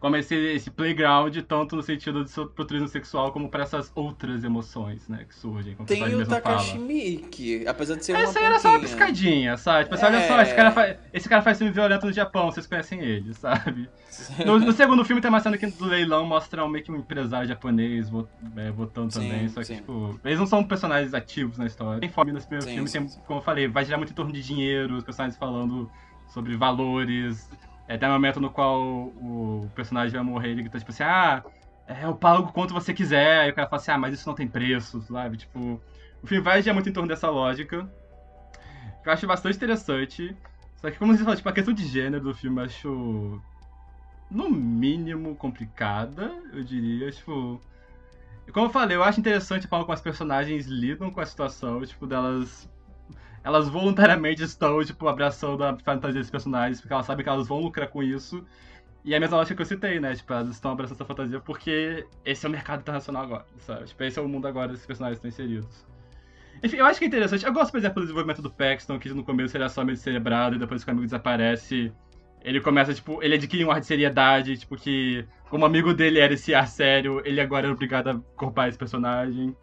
Como 0.00 0.16
esse, 0.16 0.34
esse 0.34 0.70
playground, 0.70 1.36
tanto 1.48 1.76
no 1.76 1.82
sentido 1.82 2.24
de 2.24 2.30
seu 2.30 2.46
turismo 2.46 2.88
sexual, 2.88 3.32
como 3.32 3.48
para 3.48 3.62
essas 3.62 3.90
outras 3.94 4.44
emoções, 4.44 5.08
né, 5.08 5.24
que 5.28 5.34
surgem. 5.34 5.74
Tem 5.86 6.02
o 6.14 6.26
Takashi. 6.26 6.78
Miike, 6.78 7.66
apesar 7.66 7.96
de 7.96 8.04
ser 8.04 8.12
uma 8.12 8.22
Essa 8.22 8.38
aí 8.38 8.44
era 8.44 8.58
só 8.58 8.68
uma 8.68 8.78
pontinha. 8.78 8.96
piscadinha, 8.96 9.56
sabe? 9.56 9.84
Tipo, 9.84 9.94
assim, 9.94 10.06
olha 10.06 10.16
É. 10.16 10.28
só, 10.28 10.40
esse 10.42 10.54
cara, 10.54 10.70
faz, 10.70 10.96
esse 11.12 11.28
cara 11.28 11.42
faz 11.42 11.58
filme 11.58 11.72
violento 11.72 12.06
no 12.06 12.12
Japão, 12.12 12.50
vocês 12.50 12.66
conhecem 12.66 13.00
ele, 13.00 13.32
sabe? 13.34 13.88
No, 14.44 14.58
no 14.58 14.72
segundo 14.72 15.04
filme 15.04 15.20
tem 15.20 15.28
uma 15.28 15.40
cena 15.40 15.58
que 15.58 15.66
do 15.66 15.84
leilão 15.84 16.24
mostra 16.24 16.66
meio 16.68 16.82
que 16.84 16.90
um 16.90 16.96
empresário 16.96 17.46
japonês 17.48 18.10
é, 18.56 18.70
votando 18.70 19.12
Sim, 19.12 19.20
também, 19.20 19.48
só 19.48 19.60
que, 19.60 19.66
sim. 19.66 19.76
tipo, 19.76 20.18
eles 20.24 20.38
não 20.38 20.46
são 20.46 20.64
personagens 20.64 21.12
ativos 21.14 21.58
na 21.58 21.66
história. 21.66 22.00
Tem 22.00 22.08
fome 22.08 22.32
nesse 22.32 22.46
primeiro 22.46 22.66
Sim, 22.66 22.86
filme, 22.86 22.90
tem, 23.10 23.20
como 23.26 23.40
eu 23.40 23.44
falei, 23.44 23.68
vai 23.68 23.84
girar 23.84 23.98
muito 23.98 24.12
em 24.12 24.14
torno 24.14 24.32
de 24.32 24.42
dinheiro, 24.42 24.96
os 24.96 25.04
personagens 25.04 25.38
falando 25.38 25.90
sobre 26.28 26.56
valores. 26.56 27.48
É, 27.88 27.96
tem 27.96 28.08
um 28.08 28.12
momento 28.12 28.40
no 28.40 28.50
qual 28.50 28.80
o 28.80 29.70
personagem 29.74 30.12
vai 30.12 30.22
morrer, 30.22 30.50
ele 30.50 30.62
grita 30.62 30.78
tipo 30.78 30.90
assim, 30.90 31.04
ah, 31.04 31.44
é, 31.86 32.04
eu 32.04 32.14
pago 32.14 32.52
quanto 32.52 32.74
você 32.74 32.92
quiser. 32.92 33.40
Aí 33.40 33.50
o 33.50 33.54
cara 33.54 33.68
fala 33.68 33.80
assim, 33.80 33.90
ah, 33.92 33.98
mas 33.98 34.14
isso 34.14 34.28
não 34.28 34.34
tem 34.34 34.48
preço, 34.48 35.00
sabe? 35.02 35.36
Tipo, 35.36 35.80
o 36.22 36.26
filme 36.26 36.42
vai 36.42 36.60
girar 36.60 36.74
muito 36.74 36.88
em 36.88 36.92
torno 36.92 37.08
dessa 37.08 37.30
lógica. 37.30 37.88
Eu 39.04 39.12
acho 39.12 39.26
bastante 39.26 39.56
interessante. 39.56 40.36
Só 40.76 40.90
que, 40.90 40.98
como 40.98 41.16
você 41.16 41.22
falou, 41.22 41.36
tipo, 41.36 41.48
a 41.48 41.52
questão 41.52 41.72
de 41.72 41.86
gênero 41.86 42.24
do 42.24 42.34
filme 42.34 42.60
eu 42.60 42.64
acho, 42.64 43.42
no 44.30 44.50
mínimo, 44.50 45.36
complicada, 45.36 46.32
eu 46.52 46.64
diria. 46.64 47.10
Tipo, 47.10 47.60
como 48.52 48.66
eu 48.66 48.70
falei, 48.70 48.96
eu 48.96 49.04
acho 49.04 49.20
interessante 49.20 49.68
como 49.68 49.90
as 49.90 50.00
personagens 50.00 50.66
lidam 50.66 51.10
com 51.10 51.20
a 51.20 51.26
situação, 51.26 51.84
tipo, 51.84 52.06
delas. 52.06 52.68
Elas 53.46 53.68
voluntariamente 53.68 54.42
estão, 54.42 54.84
tipo, 54.84 55.06
abraçando 55.06 55.62
a 55.62 55.78
fantasia 55.78 56.20
dos 56.20 56.28
personagens, 56.28 56.80
porque 56.80 56.92
elas 56.92 57.06
sabem 57.06 57.22
que 57.22 57.30
elas 57.30 57.46
vão 57.46 57.60
lucrar 57.60 57.86
com 57.86 58.02
isso. 58.02 58.44
E 59.04 59.14
é 59.14 59.18
a 59.18 59.20
mesma 59.20 59.36
lógica 59.36 59.54
que 59.54 59.62
eu 59.62 59.66
citei, 59.66 60.00
né? 60.00 60.16
Tipo, 60.16 60.32
elas 60.32 60.48
estão 60.48 60.72
abraçando 60.72 60.96
essa 60.96 61.04
fantasia 61.04 61.38
porque 61.38 62.04
esse 62.24 62.44
é 62.44 62.48
o 62.48 62.50
mercado 62.50 62.80
internacional 62.80 63.22
agora, 63.22 63.46
sabe? 63.58 63.84
Tipo, 63.84 64.02
esse 64.02 64.18
é 64.18 64.22
o 64.22 64.28
mundo 64.28 64.48
agora, 64.48 64.72
esses 64.72 64.84
personagens 64.84 65.18
estão 65.18 65.28
inseridos. 65.28 65.86
Enfim, 66.60 66.78
eu 66.78 66.86
acho 66.86 66.98
que 66.98 67.04
é 67.04 67.08
interessante. 67.08 67.46
Eu 67.46 67.52
gosto, 67.52 67.70
por 67.70 67.78
exemplo, 67.78 68.00
do 68.00 68.06
desenvolvimento 68.06 68.42
do 68.42 68.50
Paxton, 68.50 68.98
que 68.98 69.10
no 69.10 69.22
começo 69.22 69.56
ele 69.56 69.62
é 69.62 69.68
só 69.68 69.84
meio 69.84 69.96
celebrado, 69.96 70.56
e 70.56 70.58
depois 70.58 70.82
que 70.82 70.90
o 70.90 70.92
amigo 70.92 71.06
desaparece, 71.06 71.92
ele 72.42 72.60
começa, 72.60 72.92
tipo, 72.92 73.22
ele 73.22 73.36
adquire 73.36 73.64
um 73.64 73.70
ar 73.70 73.78
de 73.78 73.86
seriedade, 73.86 74.58
tipo, 74.58 74.74
que 74.74 75.24
como 75.48 75.64
amigo 75.64 75.94
dele 75.94 76.18
era 76.18 76.34
esse 76.34 76.52
ar 76.52 76.66
sério, 76.66 77.22
ele 77.24 77.40
agora 77.40 77.68
é 77.68 77.70
obrigado 77.70 78.08
a 78.08 78.18
corpar 78.34 78.68
esse 78.68 78.76
personagem. 78.76 79.54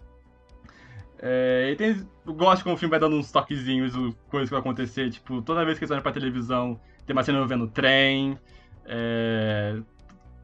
É, 1.26 1.70
e 1.72 1.76
tem, 1.78 2.06
eu 2.28 2.34
gosto 2.34 2.64
como 2.64 2.76
o 2.76 2.78
filme 2.78 2.90
vai 2.92 3.00
dando 3.00 3.16
uns 3.16 3.32
toquezinhos, 3.32 3.96
o- 3.96 4.14
coisas 4.30 4.50
que 4.50 4.54
vai 4.54 4.60
acontecer, 4.60 5.10
tipo, 5.10 5.42
toda 5.42 5.64
vez 5.64 5.78
que 5.78 5.86
eles 5.86 5.92
olham 5.92 6.04
pra 6.04 6.12
televisão, 6.12 6.78
tem 7.06 7.16
uma 7.16 7.24
cena 7.24 7.38
envolvendo 7.38 7.66
trem, 7.70 8.38
é, 8.86 9.80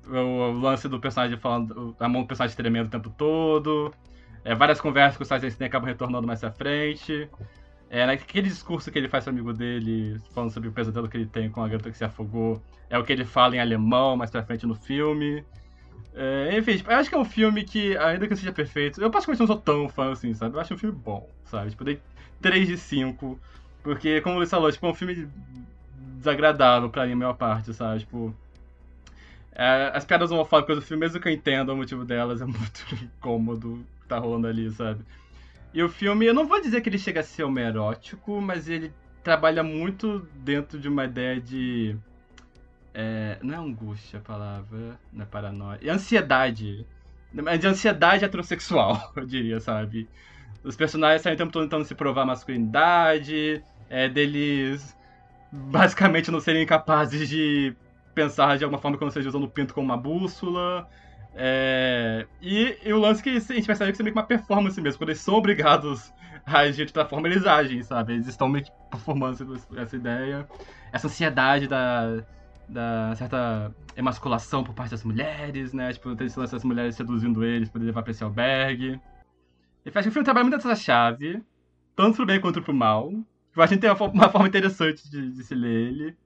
o, 0.07 0.15
o 0.15 0.59
lance 0.59 0.87
do 0.87 0.97
personagem 0.97 1.37
falando, 1.37 1.93
a 1.99 2.07
mão 2.07 2.21
do 2.21 2.27
personagem 2.29 2.55
tremendo 2.55 2.87
o 2.87 2.89
tempo 2.89 3.09
todo, 3.09 3.93
é, 4.45 4.55
várias 4.55 4.79
conversas 4.79 5.13
que 5.15 5.19
personagens 5.19 5.57
têm 5.57 5.67
acabam 5.67 5.85
retornando 5.87 6.25
mais 6.25 6.39
pra 6.39 6.51
frente. 6.51 7.29
É, 7.89 8.05
naquele 8.05 8.47
discurso 8.47 8.89
que 8.91 8.97
ele 8.99 9.09
faz 9.09 9.25
pro 9.25 9.33
amigo 9.33 9.51
dele, 9.51 10.17
falando 10.33 10.51
sobre 10.51 10.69
o 10.69 10.71
pesadelo 10.71 11.09
que 11.09 11.17
ele 11.17 11.25
tem 11.25 11.49
com 11.49 11.61
a 11.61 11.67
garota 11.67 11.91
que 11.91 11.97
se 11.97 12.05
afogou, 12.05 12.61
é 12.89 12.97
o 12.97 13.03
que 13.03 13.11
ele 13.11 13.25
fala 13.25 13.55
em 13.55 13.59
alemão 13.59 14.15
mais 14.15 14.31
pra 14.31 14.43
frente 14.43 14.65
no 14.65 14.75
filme. 14.75 15.43
É, 16.13 16.57
enfim, 16.57 16.77
tipo, 16.77 16.91
eu 16.91 16.97
acho 16.97 17.09
que 17.09 17.15
é 17.15 17.19
um 17.19 17.25
filme 17.25 17.63
que, 17.63 17.95
ainda 17.97 18.27
que 18.27 18.35
seja 18.35 18.51
perfeito, 18.51 19.01
eu 19.01 19.11
praticamente 19.11 19.39
não 19.39 19.47
sou 19.47 19.57
tão 19.57 19.87
fã 19.87 20.11
assim, 20.11 20.33
sabe? 20.33 20.55
Eu 20.55 20.59
acho 20.59 20.73
um 20.73 20.77
filme 20.77 20.95
bom, 20.95 21.29
sabe? 21.45 21.69
Tipo, 21.71 21.83
dei 21.83 22.01
3 22.41 22.67
de 22.67 22.77
5, 22.77 23.39
porque, 23.83 24.21
como 24.21 24.35
o 24.35 24.37
Luiz 24.39 24.49
falou, 24.49 24.71
tipo, 24.71 24.85
é 24.85 24.89
um 24.89 24.95
filme 24.95 25.29
desagradável 26.17 26.89
pra 26.89 27.05
mim, 27.05 27.13
a 27.13 27.15
maior 27.15 27.33
parte, 27.33 27.73
sabe? 27.73 27.99
Tipo, 27.99 28.35
é, 29.53 29.91
as 29.93 30.05
piadas 30.05 30.31
homofóbicas 30.31 30.77
do 30.77 30.81
filme, 30.81 31.01
mesmo 31.01 31.19
que 31.19 31.27
eu 31.27 31.33
entenda 31.33 31.73
o 31.73 31.77
motivo 31.77 32.05
delas, 32.05 32.41
é 32.41 32.45
muito 32.45 32.85
incômodo 33.03 33.85
que 34.01 34.07
tá 34.07 34.17
rolando 34.17 34.47
ali, 34.47 34.69
sabe? 34.71 35.03
E 35.73 35.83
o 35.83 35.89
filme, 35.89 36.25
eu 36.25 36.33
não 36.33 36.47
vou 36.47 36.61
dizer 36.61 36.81
que 36.81 36.89
ele 36.89 36.97
chega 36.97 37.19
a 37.19 37.23
ser 37.23 37.43
homerótico, 37.43 38.41
mas 38.41 38.67
ele 38.67 38.91
trabalha 39.23 39.61
muito 39.61 40.27
dentro 40.33 40.79
de 40.79 40.87
uma 40.87 41.05
ideia 41.05 41.39
de. 41.39 41.95
É, 42.93 43.37
não 43.41 43.53
é 43.53 43.57
angústia 43.57 44.19
a 44.19 44.21
palavra, 44.21 44.99
não 45.11 45.23
é 45.23 45.25
paranoia. 45.25 45.79
É 45.83 45.89
ansiedade. 45.89 46.85
Mas 47.31 47.59
de 47.59 47.67
ansiedade 47.67 48.25
heterossexual, 48.25 49.11
eu 49.15 49.25
diria, 49.25 49.59
sabe? 49.59 50.09
Os 50.63 50.75
personagens 50.75 51.21
saem 51.21 51.35
o 51.35 51.37
tempo 51.37 51.51
todo 51.51 51.63
tentando 51.63 51.85
se 51.85 51.95
provar 51.95 52.25
masculinidade, 52.25 53.63
é, 53.89 54.09
deles 54.09 54.97
basicamente 55.51 56.29
não 56.29 56.39
serem 56.39 56.65
capazes 56.65 57.27
de 57.27 57.75
pensar 58.13 58.57
de 58.57 58.63
alguma 58.63 58.81
forma 58.81 58.97
que 58.97 59.03
não 59.03 59.11
seja 59.11 59.29
usando 59.29 59.43
o 59.43 59.49
pinto 59.49 59.73
como 59.73 59.85
uma 59.85 59.97
bússola. 59.97 60.87
É, 61.35 62.27
e, 62.41 62.77
e 62.83 62.91
o 62.91 62.99
lance 62.99 63.23
que 63.23 63.29
a 63.29 63.39
gente 63.39 63.65
percebe 63.65 63.93
que 63.93 64.01
é 64.01 64.03
meio 64.03 64.13
que 64.13 64.19
uma 64.19 64.25
performance 64.25 64.79
mesmo. 64.81 64.99
Quando 64.99 65.09
eles 65.09 65.21
são 65.21 65.35
obrigados 65.35 66.11
a 66.45 66.59
agir 66.59 66.85
de 66.85 66.89
outra 66.89 67.05
forma, 67.05 67.27
eles 67.27 67.45
agem, 67.45 67.81
sabe? 67.83 68.13
Eles 68.13 68.27
estão 68.27 68.49
meio 68.49 68.65
que 68.65 68.71
performando 68.91 69.59
essa 69.77 69.95
ideia. 69.95 70.47
Essa 70.91 71.07
ansiedade 71.07 71.67
da, 71.67 72.23
da 72.69 73.15
certa 73.15 73.73
emasculação 73.95 74.63
por 74.63 74.73
parte 74.73 74.91
das 74.91 75.03
mulheres, 75.03 75.73
né? 75.73 75.91
Tipo, 75.91 76.15
tem 76.15 76.27
esse 76.27 76.39
lance 76.39 76.53
das 76.53 76.63
mulheres 76.63 76.95
seduzindo 76.95 77.43
eles 77.43 77.69
pra 77.69 77.81
levar 77.81 78.03
pra 78.03 78.11
esse 78.11 78.23
albergue. 78.23 78.99
E 79.85 79.89
acho 79.89 80.03
que 80.03 80.09
o 80.09 80.11
filme 80.11 80.25
trabalha 80.25 80.45
muito 80.45 80.55
nessa 80.55 80.75
chave, 80.75 81.43
tanto 81.95 82.17
pro 82.17 82.25
bem 82.25 82.39
quanto 82.39 82.61
pro 82.61 82.73
mal. 82.73 83.11
Eu 83.55 83.63
acho 83.63 83.73
que 83.73 83.79
tem 83.79 83.89
uma, 83.89 84.07
uma 84.07 84.29
forma 84.29 84.47
interessante 84.47 85.09
de, 85.09 85.31
de 85.31 85.43
se 85.43 85.55
ler 85.55 85.87
ele. 85.87 86.17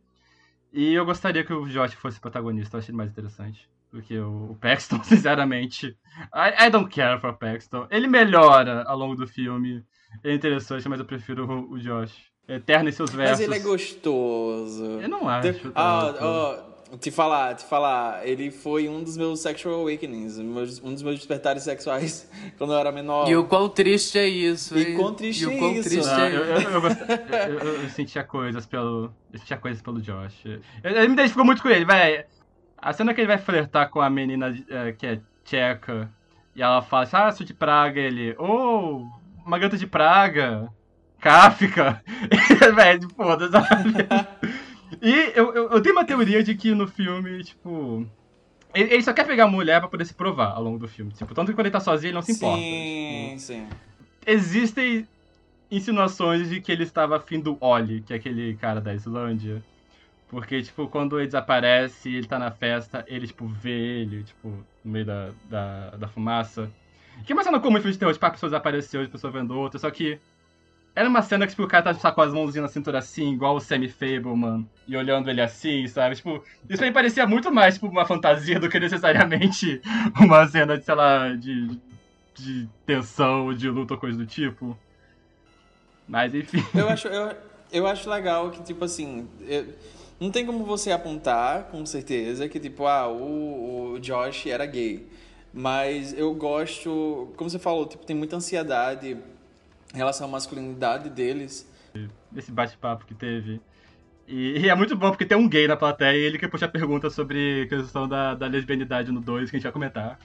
E 0.71 0.93
eu 0.93 1.05
gostaria 1.05 1.43
que 1.43 1.53
o 1.53 1.67
Josh 1.67 1.93
fosse 1.93 2.19
protagonista, 2.19 2.75
eu 2.75 2.79
achei 2.79 2.91
ele 2.91 2.97
mais 2.97 3.11
interessante 3.11 3.69
do 3.91 4.01
que 4.01 4.17
o, 4.17 4.51
o 4.51 4.55
Paxton, 4.55 5.01
sinceramente. 5.05 5.95
I, 6.33 6.65
I 6.65 6.69
don't 6.69 6.89
care 6.89 7.21
for 7.21 7.33
Paxton. 7.37 7.87
Ele 7.91 8.07
melhora 8.07 8.83
ao 8.83 8.97
longo 8.97 9.15
do 9.15 9.27
filme, 9.27 9.85
é 10.23 10.33
interessante, 10.33 10.89
mas 10.89 10.99
eu 10.99 11.05
prefiro 11.05 11.45
o, 11.45 11.73
o 11.73 11.79
Josh. 11.79 12.32
Eterno 12.47 12.89
em 12.89 12.91
seus 12.91 13.11
versos. 13.11 13.39
Mas 13.39 13.47
ele 13.47 13.55
é 13.55 13.59
gostoso. 13.59 14.83
Eu 15.01 15.07
não 15.09 15.27
acho. 15.29 15.71
Ah, 15.75 16.11
tanto. 16.13 16.23
ó, 16.25 16.73
te 16.97 17.09
falar, 17.09 17.55
te 17.55 17.65
falar, 17.65 18.27
ele 18.27 18.51
foi 18.51 18.87
um 18.87 19.01
dos 19.03 19.17
meus 19.17 19.39
sexual 19.39 19.75
awakenings, 19.81 20.37
um 20.37 20.93
dos 20.93 21.01
meus 21.01 21.17
despertares 21.17 21.63
sexuais 21.63 22.29
quando 22.57 22.73
eu 22.73 22.77
era 22.77 22.91
menor. 22.91 23.29
E 23.29 23.35
o 23.35 23.45
quão 23.45 23.67
triste 23.69 24.19
é 24.19 24.27
isso, 24.27 24.77
E 24.77 24.93
quão 24.95 25.13
triste 25.13 25.41
e 25.43 25.47
o 25.47 25.51
é 25.51 25.57
quão 25.57 25.71
isso. 25.73 25.89
triste 25.89 26.05
Não, 26.07 26.19
é 26.19 26.35
eu, 26.35 26.43
eu, 26.45 27.59
eu, 27.59 27.81
eu- 27.83 27.89
sentia 27.89 28.23
coisas 28.23 28.65
pelo. 28.65 29.11
Eu 29.31 29.39
sentia 29.39 29.57
coisas 29.57 29.81
pelo 29.81 30.01
Josh. 30.01 30.45
Ele 30.83 31.07
me 31.07 31.13
identificou 31.13 31.45
muito 31.45 31.61
com 31.63 31.69
ele, 31.69 31.85
velho. 31.85 32.25
A 32.77 32.91
cena 32.91 33.13
que 33.13 33.21
ele 33.21 33.27
vai 33.27 33.37
flertar 33.37 33.89
com 33.89 34.01
a 34.01 34.09
menina 34.09 34.53
eh, 34.69 34.91
que 34.91 35.07
é 35.07 35.21
tcheca 35.45 36.11
e 36.55 36.61
ela 36.61 36.81
fala 36.81 37.03
assim, 37.03 37.15
ah, 37.15 37.31
sou 37.31 37.45
de 37.45 37.53
Praga, 37.53 37.99
ele. 37.99 38.35
Oh, 38.37 39.07
uma 39.45 39.57
garota 39.57 39.77
de 39.77 39.87
Praga. 39.87 40.69
Kafka. 41.24 42.03
velho, 42.76 43.09
foda, 43.09 43.49
sabe? 43.49 43.93
E 45.01 45.32
eu, 45.36 45.53
eu, 45.53 45.69
eu 45.71 45.82
tenho 45.82 45.95
uma 45.95 46.05
teoria 46.05 46.43
de 46.43 46.53
que 46.53 46.76
no 46.76 46.86
filme, 46.86 47.43
tipo. 47.43 48.05
Ele, 48.76 48.93
ele 48.95 49.03
só 49.03 49.13
quer 49.13 49.26
pegar 49.26 49.45
a 49.45 49.47
mulher 49.47 49.80
pra 49.80 49.88
poder 49.88 50.05
se 50.05 50.13
provar 50.13 50.51
ao 50.51 50.61
longo 50.61 50.78
do 50.78 50.88
filme. 50.88 51.13
Tipo, 51.13 51.34
tanto 51.34 51.47
que 51.47 51.55
quando 51.55 51.67
ele 51.67 51.74
tá 51.74 51.80
sozinho, 51.80 52.09
ele 52.09 52.15
não 52.15 52.21
se 52.21 52.34
importa. 52.34 52.61
Sim, 52.61 53.36
sim. 53.38 53.67
existem 54.28 55.07
insinuações 55.71 56.49
de 56.49 56.59
que 56.59 56.71
ele 56.71 56.84
estava 56.84 57.17
afim 57.17 57.39
do 57.39 57.57
Oli, 57.61 58.01
que 58.01 58.13
é 58.13 58.17
aquele 58.17 58.55
cara 58.55 58.82
da 58.82 58.93
Islândia. 58.93 59.63
Porque, 60.28 60.61
tipo, 60.61 60.88
quando 60.88 61.19
ele 61.19 61.28
desaparece 61.28 62.09
e 62.09 62.15
ele 62.15 62.28
tá 62.28 62.39
na 62.39 62.51
festa, 62.51 63.05
ele, 63.07 63.28
tipo, 63.28 63.47
vê 63.47 64.01
ele, 64.01 64.24
tipo, 64.24 64.49
no 64.84 64.91
meio 64.91 65.05
da, 65.05 65.30
da, 65.49 65.89
da 65.91 66.07
fumaça. 66.07 66.69
Que 67.26 67.32
é 67.32 67.36
uma 67.36 67.43
cena 67.43 67.59
comum 67.59 67.78
em 67.78 67.82
filme 67.82 67.93
de 67.93 67.99
terror, 67.99 68.13
tipo, 68.13 68.26
a 68.26 68.32
pessoa 68.32 68.49
desapareceu, 68.49 69.03
a 69.03 69.07
pessoa 69.07 69.32
vendo 69.32 69.57
outra, 69.57 69.80
só 69.80 69.91
que 69.91 70.19
era 70.95 71.09
uma 71.09 71.21
cena 71.21 71.45
que, 71.45 71.51
tipo, 71.51 71.63
o 71.63 71.67
cara 71.67 71.83
tá 71.83 71.93
só 71.95 72.11
com 72.11 72.21
as 72.21 72.33
mãozinhas 72.33 72.63
na 72.69 72.73
cintura 72.73 72.99
assim, 72.99 73.33
igual 73.33 73.55
o 73.55 73.59
Sammy 73.59 73.89
Fableman, 73.89 74.69
e 74.87 74.95
olhando 74.95 75.29
ele 75.29 75.41
assim, 75.41 75.87
sabe? 75.87 76.15
Tipo, 76.15 76.43
isso 76.69 76.83
aí 76.83 76.91
parecia 76.91 77.25
muito 77.27 77.51
mais, 77.51 77.75
tipo, 77.75 77.87
uma 77.87 78.05
fantasia 78.05 78.59
do 78.59 78.69
que 78.69 78.79
necessariamente 78.79 79.81
uma 80.21 80.47
cena 80.47 80.77
de, 80.77 80.85
sei 80.85 80.95
lá, 80.95 81.35
de, 81.35 81.81
de 82.35 82.69
tensão, 82.85 83.53
de 83.53 83.69
luta 83.69 83.95
ou 83.95 83.99
coisa 83.99 84.17
do 84.17 84.25
tipo. 84.27 84.79
Mas, 86.07 86.33
enfim. 86.33 86.63
Eu 86.75 86.89
acho, 86.89 87.07
eu, 87.07 87.35
eu 87.71 87.87
acho 87.87 88.09
legal 88.09 88.51
que, 88.51 88.63
tipo 88.63 88.83
assim, 88.85 89.27
eu- 89.41 89.73
não 90.19 90.31
tem 90.31 90.45
como 90.45 90.63
você 90.63 90.91
apontar 90.91 91.65
com 91.65 91.85
certeza 91.85 92.47
que, 92.47 92.59
tipo, 92.59 92.85
ah, 92.87 93.07
o, 93.07 93.93
o 93.93 93.99
Josh 93.99 94.47
era 94.47 94.65
gay. 94.65 95.07
Mas 95.53 96.13
eu 96.17 96.33
gosto, 96.33 97.31
como 97.37 97.49
você 97.49 97.59
falou, 97.59 97.85
tipo, 97.85 98.05
tem 98.05 98.15
muita 98.15 98.35
ansiedade 98.37 99.17
em 99.93 99.97
relação 99.97 100.27
à 100.27 100.29
masculinidade 100.29 101.09
deles. 101.09 101.69
desse 102.31 102.51
bate-papo 102.51 103.05
que 103.05 103.13
teve. 103.13 103.61
E, 104.27 104.59
e 104.59 104.69
é 104.69 104.75
muito 104.75 104.95
bom 104.95 105.09
porque 105.09 105.25
tem 105.25 105.37
um 105.37 105.47
gay 105.47 105.67
na 105.67 105.75
plateia 105.75 106.17
e 106.17 106.21
ele 106.21 106.37
que 106.37 106.47
puxa 106.47 106.65
a 106.65 106.69
pergunta 106.69 107.09
sobre 107.09 107.63
a 107.63 107.67
questão 107.67 108.07
da, 108.07 108.33
da 108.33 108.47
lesbianidade 108.47 109.11
no 109.11 109.21
2, 109.21 109.49
que 109.49 109.55
a 109.55 109.59
gente 109.59 109.63
vai 109.63 109.71
comentar. 109.71 110.19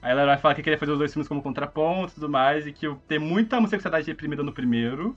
Aí 0.00 0.12
ela 0.12 0.26
vai 0.26 0.38
falar 0.38 0.54
que 0.54 0.62
queria 0.62 0.78
fazer 0.78 0.92
os 0.92 0.98
dois 0.98 1.12
filmes 1.12 1.26
como 1.26 1.42
contraponto 1.42 2.12
e 2.12 2.14
tudo 2.14 2.28
mais, 2.28 2.66
e 2.66 2.72
que 2.72 2.86
tem 3.08 3.18
muita 3.18 3.58
homossexualidade 3.58 4.06
reprimida 4.06 4.42
no 4.42 4.52
primeiro. 4.52 5.16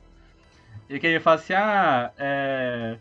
E 0.89 0.99
que 0.99 1.07
ele 1.07 1.19
fala 1.19 1.35
assim, 1.35 1.53
ah, 1.53 2.11
é... 2.17 2.97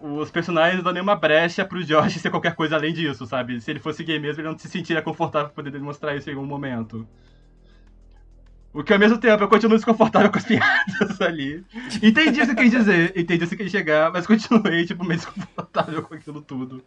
os 0.00 0.30
personagens 0.30 0.76
não 0.76 0.84
dão 0.84 0.92
nenhuma 0.92 1.16
brecha 1.16 1.64
pro 1.64 1.84
Josh 1.84 2.14
ser 2.20 2.30
qualquer 2.30 2.54
coisa 2.54 2.76
além 2.76 2.94
disso, 2.94 3.26
sabe? 3.26 3.60
Se 3.60 3.70
ele 3.70 3.80
fosse 3.80 4.02
gay 4.04 4.18
mesmo, 4.18 4.40
ele 4.40 4.48
não 4.48 4.58
se 4.58 4.68
sentiria 4.68 5.02
confortável 5.02 5.48
pra 5.48 5.56
poder 5.56 5.70
demonstrar 5.70 6.16
isso 6.16 6.30
em 6.30 6.34
algum 6.34 6.46
momento. 6.46 7.06
O 8.78 8.84
que 8.84 8.92
ao 8.92 8.98
mesmo 8.98 9.16
tempo 9.18 9.42
eu 9.42 9.48
continuo 9.48 9.76
desconfortável 9.76 10.30
com 10.30 10.36
as 10.38 10.44
piadas 10.44 11.20
ali. 11.20 11.64
Entendi 12.02 12.40
isso 12.40 12.54
que 12.54 12.62
quis 12.62 12.70
dizer, 12.70 13.12
entendi 13.16 13.44
isso 13.44 13.56
que 13.56 13.62
quis 13.62 13.72
chegar, 13.72 14.12
mas 14.12 14.26
continuei, 14.26 14.84
tipo, 14.84 15.02
meio 15.02 15.18
desconfortável 15.18 16.02
com 16.02 16.14
aquilo 16.14 16.42
tudo. 16.42 16.82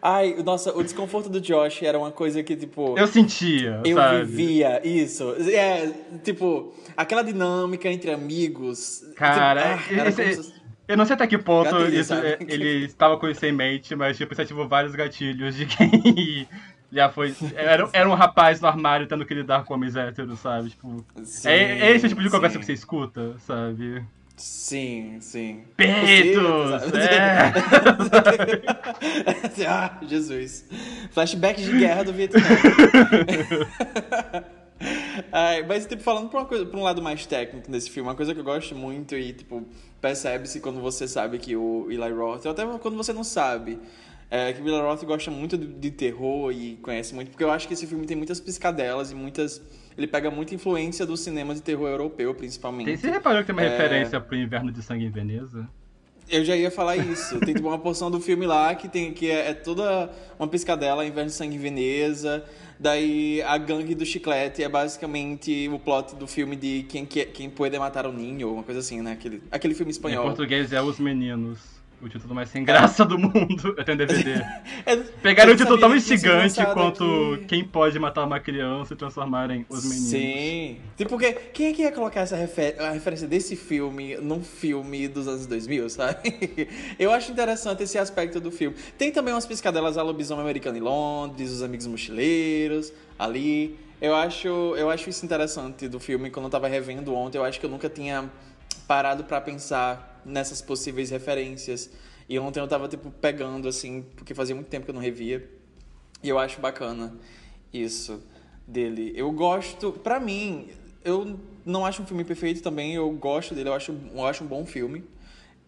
Ai, 0.00 0.34
nossa, 0.42 0.74
o 0.76 0.82
desconforto 0.82 1.28
do 1.28 1.40
Josh 1.40 1.82
era 1.82 1.98
uma 1.98 2.10
coisa 2.10 2.42
que, 2.42 2.56
tipo. 2.56 2.98
Eu 2.98 3.06
sentia, 3.06 3.80
Eu 3.84 3.94
sabe? 3.96 4.24
vivia 4.24 4.80
isso. 4.86 5.34
É, 5.38 5.92
tipo, 6.24 6.74
aquela 6.96 7.22
dinâmica 7.22 7.88
entre 7.90 8.10
amigos. 8.10 9.02
Cara, 9.14 9.76
tipo, 9.78 10.00
ah, 10.00 10.08
esse- 10.08 10.42
se- 10.42 10.54
eu 10.88 10.96
não 10.96 11.04
sei 11.06 11.14
até 11.14 11.26
que 11.26 11.38
ponto 11.38 11.70
Gatilho, 11.70 12.00
isso, 12.00 12.12
é, 12.14 12.36
ele 12.40 12.84
estava 12.84 13.16
com 13.18 13.26
isso 13.28 13.44
em 13.46 13.52
mente, 13.52 13.94
mas 13.96 14.16
tipo, 14.16 14.32
isso 14.32 14.42
ativou 14.42 14.68
vários 14.68 14.94
gatilhos 14.94 15.54
de 15.56 15.64
quem 15.66 15.90
já 16.94 17.10
foi. 17.10 17.34
Era, 17.54 17.88
era 17.92 18.08
um 18.08 18.14
rapaz 18.14 18.60
no 18.60 18.68
armário 18.68 19.06
tendo 19.06 19.26
que 19.26 19.34
lidar 19.34 19.64
com 19.64 19.74
homens 19.74 19.96
héteros, 19.96 20.38
sabe? 20.38 20.70
Tipo, 20.70 21.04
Sim, 21.24 21.48
é, 21.48 21.88
é 21.88 21.96
esse 21.96 22.08
tipo 22.08 22.22
de 22.22 22.30
conversa 22.30 22.54
sim. 22.54 22.60
que 22.60 22.66
você 22.66 22.72
escuta, 22.72 23.34
sabe? 23.40 24.04
Sim, 24.36 25.18
sim. 25.20 25.64
Peitos! 25.76 26.92
É! 26.94 27.52
ah, 29.68 29.98
Jesus. 30.02 30.66
Flashback 31.10 31.62
de 31.62 31.78
guerra 31.78 32.04
do 32.04 32.12
Vietnã. 32.12 32.42
Ai, 35.30 35.62
mas, 35.62 35.86
tipo, 35.86 36.02
falando 36.02 36.28
pra, 36.28 36.40
uma 36.40 36.46
coisa, 36.46 36.66
pra 36.66 36.78
um 36.78 36.82
lado 36.82 37.00
mais 37.00 37.24
técnico 37.26 37.70
desse 37.70 37.90
filme, 37.90 38.08
uma 38.08 38.16
coisa 38.16 38.34
que 38.34 38.40
eu 38.40 38.44
gosto 38.44 38.74
muito 38.74 39.16
e, 39.16 39.32
tipo, 39.32 39.64
percebe-se 40.00 40.60
quando 40.60 40.80
você 40.80 41.06
sabe 41.06 41.38
que 41.38 41.56
o 41.56 41.86
Eli 41.88 42.12
Roth, 42.12 42.44
ou 42.44 42.50
até 42.50 42.66
quando 42.78 42.96
você 42.96 43.12
não 43.12 43.24
sabe, 43.24 43.78
é 44.34 44.52
que 44.52 44.60
Eli 44.60 44.70
Roth 44.80 45.04
gosta 45.04 45.30
muito 45.30 45.56
de, 45.56 45.66
de 45.66 45.90
terror 45.90 46.50
e 46.52 46.76
conhece 46.76 47.14
muito, 47.14 47.30
porque 47.30 47.44
eu 47.44 47.50
acho 47.50 47.66
que 47.68 47.74
esse 47.74 47.86
filme 47.86 48.06
tem 48.06 48.16
muitas 48.16 48.40
piscadelas 48.40 49.10
e 49.10 49.14
muitas... 49.14 49.62
Ele 49.96 50.06
pega 50.08 50.30
muita 50.30 50.54
influência 50.54 51.06
do 51.06 51.16
cinema 51.16 51.54
de 51.54 51.62
terror 51.62 51.88
europeu, 51.88 52.34
principalmente. 52.34 52.86
Tem, 52.86 52.96
você 52.96 53.10
reparou 53.10 53.40
que 53.42 53.46
tem 53.46 53.54
uma 53.54 53.62
É. 53.62 53.68
referência 53.68 54.20
pro 54.20 54.36
Inverno 54.36 54.72
de 54.72 54.82
Sangue 54.82 55.04
em 55.04 55.10
Veneza? 55.10 55.68
Eu 56.28 56.44
já 56.44 56.56
ia 56.56 56.70
falar 56.70 56.96
isso. 56.96 57.38
Tem 57.40 57.54
tipo, 57.54 57.68
uma 57.68 57.78
porção 57.78 58.10
do 58.10 58.18
filme 58.18 58.44
lá 58.46 58.74
que, 58.74 58.88
tem, 58.88 59.12
que 59.12 59.30
é, 59.30 59.50
é 59.50 59.54
toda 59.54 60.10
uma 60.38 60.48
piscadela, 60.48 61.06
Inverno 61.06 61.28
de 61.30 61.36
Sangue 61.36 61.54
em 61.54 61.58
Veneza. 61.58 62.42
Daí 62.80 63.40
a 63.42 63.56
gangue 63.56 63.94
do 63.94 64.04
chiclete 64.04 64.62
é 64.64 64.68
basicamente 64.68 65.68
o 65.68 65.78
plot 65.78 66.16
do 66.16 66.26
filme 66.26 66.56
de 66.56 66.84
Quem, 66.88 67.04
que, 67.06 67.24
Quem 67.26 67.48
Pode 67.50 67.78
Matar 67.78 68.06
o 68.06 68.12
Ninho, 68.12 68.52
uma 68.54 68.62
coisa 68.64 68.80
assim, 68.80 69.00
né? 69.00 69.12
Aquele, 69.12 69.42
aquele 69.50 69.74
filme 69.74 69.90
Em 69.90 69.92
espanhol. 69.92 70.24
português 70.24 70.72
é 70.72 70.82
Os 70.82 70.98
Meninos. 70.98 71.73
O 72.04 72.08
título 72.08 72.34
mais 72.34 72.50
sem 72.50 72.62
graça 72.62 73.02
do 73.02 73.18
mundo. 73.18 73.74
Eu 73.78 73.82
tenho 73.82 73.96
DVD. 73.96 74.34
É, 74.86 74.96
Pegaram 74.96 75.54
um 75.54 75.56
título 75.56 75.80
tão 75.80 75.90
que 75.90 75.96
instigante 75.96 76.62
quanto 76.66 77.34
aqui. 77.34 77.44
Quem 77.46 77.64
Pode 77.64 77.98
Matar 77.98 78.24
uma 78.24 78.38
Criança 78.38 78.92
e 78.92 78.96
Transformar 78.96 79.50
em 79.50 79.64
Os 79.68 79.84
Meninos. 79.84 80.10
Sim. 80.10 80.80
Tipo, 80.96 81.10
porque 81.10 81.32
quem 81.32 81.68
é 81.68 81.72
que 81.72 81.82
ia 81.82 81.92
colocar 81.92 82.20
essa 82.20 82.36
refer 82.36 82.78
a 82.78 82.90
referência 82.90 83.26
desse 83.26 83.56
filme 83.56 84.16
num 84.16 84.42
filme 84.42 85.08
dos 85.08 85.26
anos 85.26 85.46
2000, 85.46 85.88
sabe? 85.88 86.68
Eu 86.98 87.10
acho 87.12 87.32
interessante 87.32 87.82
esse 87.82 87.96
aspecto 87.96 88.38
do 88.38 88.50
filme. 88.50 88.76
Tem 88.98 89.10
também 89.10 89.32
umas 89.32 89.46
piscadelas 89.46 89.96
a 89.96 90.02
lobisomem 90.02 90.42
americano 90.42 90.76
em 90.76 90.82
Londres, 90.82 91.50
os 91.50 91.62
amigos 91.62 91.86
mochileiros 91.86 92.92
ali. 93.18 93.78
Eu 94.02 94.14
acho, 94.14 94.48
eu 94.48 94.90
acho 94.90 95.08
isso 95.08 95.24
interessante 95.24 95.88
do 95.88 95.98
filme. 95.98 96.28
Quando 96.28 96.44
eu 96.46 96.50
tava 96.50 96.68
revendo 96.68 97.14
ontem, 97.14 97.38
eu 97.38 97.44
acho 97.44 97.58
que 97.58 97.64
eu 97.64 97.70
nunca 97.70 97.88
tinha 97.88 98.30
parado 98.86 99.24
pra 99.24 99.40
pensar 99.40 100.13
nessas 100.24 100.60
possíveis 100.60 101.10
referências. 101.10 101.90
E 102.28 102.38
ontem 102.38 102.60
eu 102.60 102.68
tava, 102.68 102.88
tipo, 102.88 103.10
pegando, 103.10 103.68
assim, 103.68 104.02
porque 104.16 104.34
fazia 104.34 104.54
muito 104.54 104.68
tempo 104.68 104.84
que 104.84 104.90
eu 104.90 104.94
não 104.94 105.02
revia. 105.02 105.48
E 106.22 106.28
eu 106.28 106.38
acho 106.38 106.60
bacana 106.60 107.14
isso 107.72 108.22
dele. 108.66 109.12
Eu 109.14 109.30
gosto, 109.30 109.92
pra 109.92 110.18
mim, 110.18 110.70
eu 111.04 111.38
não 111.64 111.84
acho 111.84 112.02
um 112.02 112.06
filme 112.06 112.24
perfeito 112.24 112.62
também, 112.62 112.94
eu 112.94 113.10
gosto 113.10 113.54
dele, 113.54 113.68
eu 113.68 113.74
acho, 113.74 113.94
eu 114.14 114.26
acho 114.26 114.44
um 114.44 114.46
bom 114.46 114.64
filme. 114.64 115.04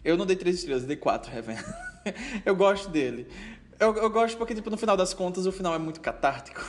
Eu 0.04 0.16
não 0.16 0.24
dei 0.24 0.36
três 0.36 0.56
estrelas, 0.56 0.82
eu 0.82 0.88
dei 0.88 0.96
quatro, 0.96 1.30
revendo. 1.30 1.64
eu 2.44 2.54
gosto 2.54 2.88
dele. 2.88 3.26
Eu, 3.78 3.94
eu 3.96 4.08
gosto 4.08 4.38
porque, 4.38 4.54
tipo, 4.54 4.70
no 4.70 4.76
final 4.76 4.96
das 4.96 5.12
contas, 5.12 5.46
o 5.46 5.52
final 5.52 5.74
é 5.74 5.78
muito 5.78 6.00
catártico. 6.00 6.64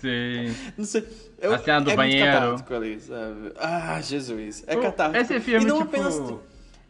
Sim. 0.00 0.54
Não 0.76 0.84
sei. 0.84 1.04
Eu, 1.40 1.54
A 1.54 1.58
cena 1.58 1.80
do 1.80 1.90
é 1.90 1.96
banheiro. 1.96 2.24
Muito 2.24 2.40
catártico 2.40 2.74
ali, 2.74 3.00
sabe? 3.00 3.52
Ah, 3.56 4.00
Jesus. 4.00 4.62
É 4.66 4.76
catártico. 4.76 5.22
Esse 5.22 5.40
filme, 5.40 5.64
e 5.64 5.68
não 5.68 5.78
tipo, 5.78 5.88
apenas. 5.88 6.18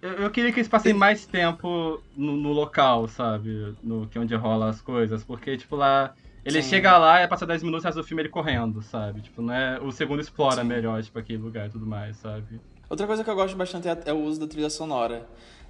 Eu, 0.04 0.12
eu 0.24 0.30
queria 0.30 0.52
que 0.52 0.60
eles 0.60 0.68
passem 0.68 0.92
mais 0.92 1.24
tempo 1.24 1.98
no, 2.14 2.36
no 2.36 2.52
local, 2.52 3.08
sabe? 3.08 3.74
No 3.82 4.06
que 4.06 4.18
é 4.18 4.20
onde 4.20 4.34
rola 4.34 4.68
as 4.68 4.82
coisas. 4.82 5.24
Porque, 5.24 5.56
tipo, 5.56 5.76
lá. 5.76 6.14
Ele 6.44 6.62
Sim. 6.62 6.68
chega 6.68 6.98
lá 6.98 7.22
e 7.22 7.26
passa 7.26 7.46
10 7.46 7.62
minutos 7.62 7.86
e 7.86 7.90
do 7.92 8.04
filme 8.04 8.20
ele 8.20 8.28
correndo, 8.28 8.82
sabe? 8.82 9.22
Tipo, 9.22 9.40
não 9.40 9.54
é. 9.54 9.80
O 9.80 9.90
segundo 9.90 10.20
explora 10.20 10.60
Sim. 10.60 10.68
melhor, 10.68 11.02
tipo, 11.02 11.18
aquele 11.18 11.38
lugar 11.38 11.68
e 11.68 11.70
tudo 11.70 11.86
mais, 11.86 12.18
sabe? 12.18 12.60
Outra 12.90 13.06
coisa 13.06 13.24
que 13.24 13.30
eu 13.30 13.34
gosto 13.34 13.56
bastante 13.56 13.88
é, 13.88 13.98
é 14.04 14.12
o 14.12 14.18
uso 14.18 14.38
da 14.38 14.46
trilha 14.46 14.68
sonora. 14.68 15.26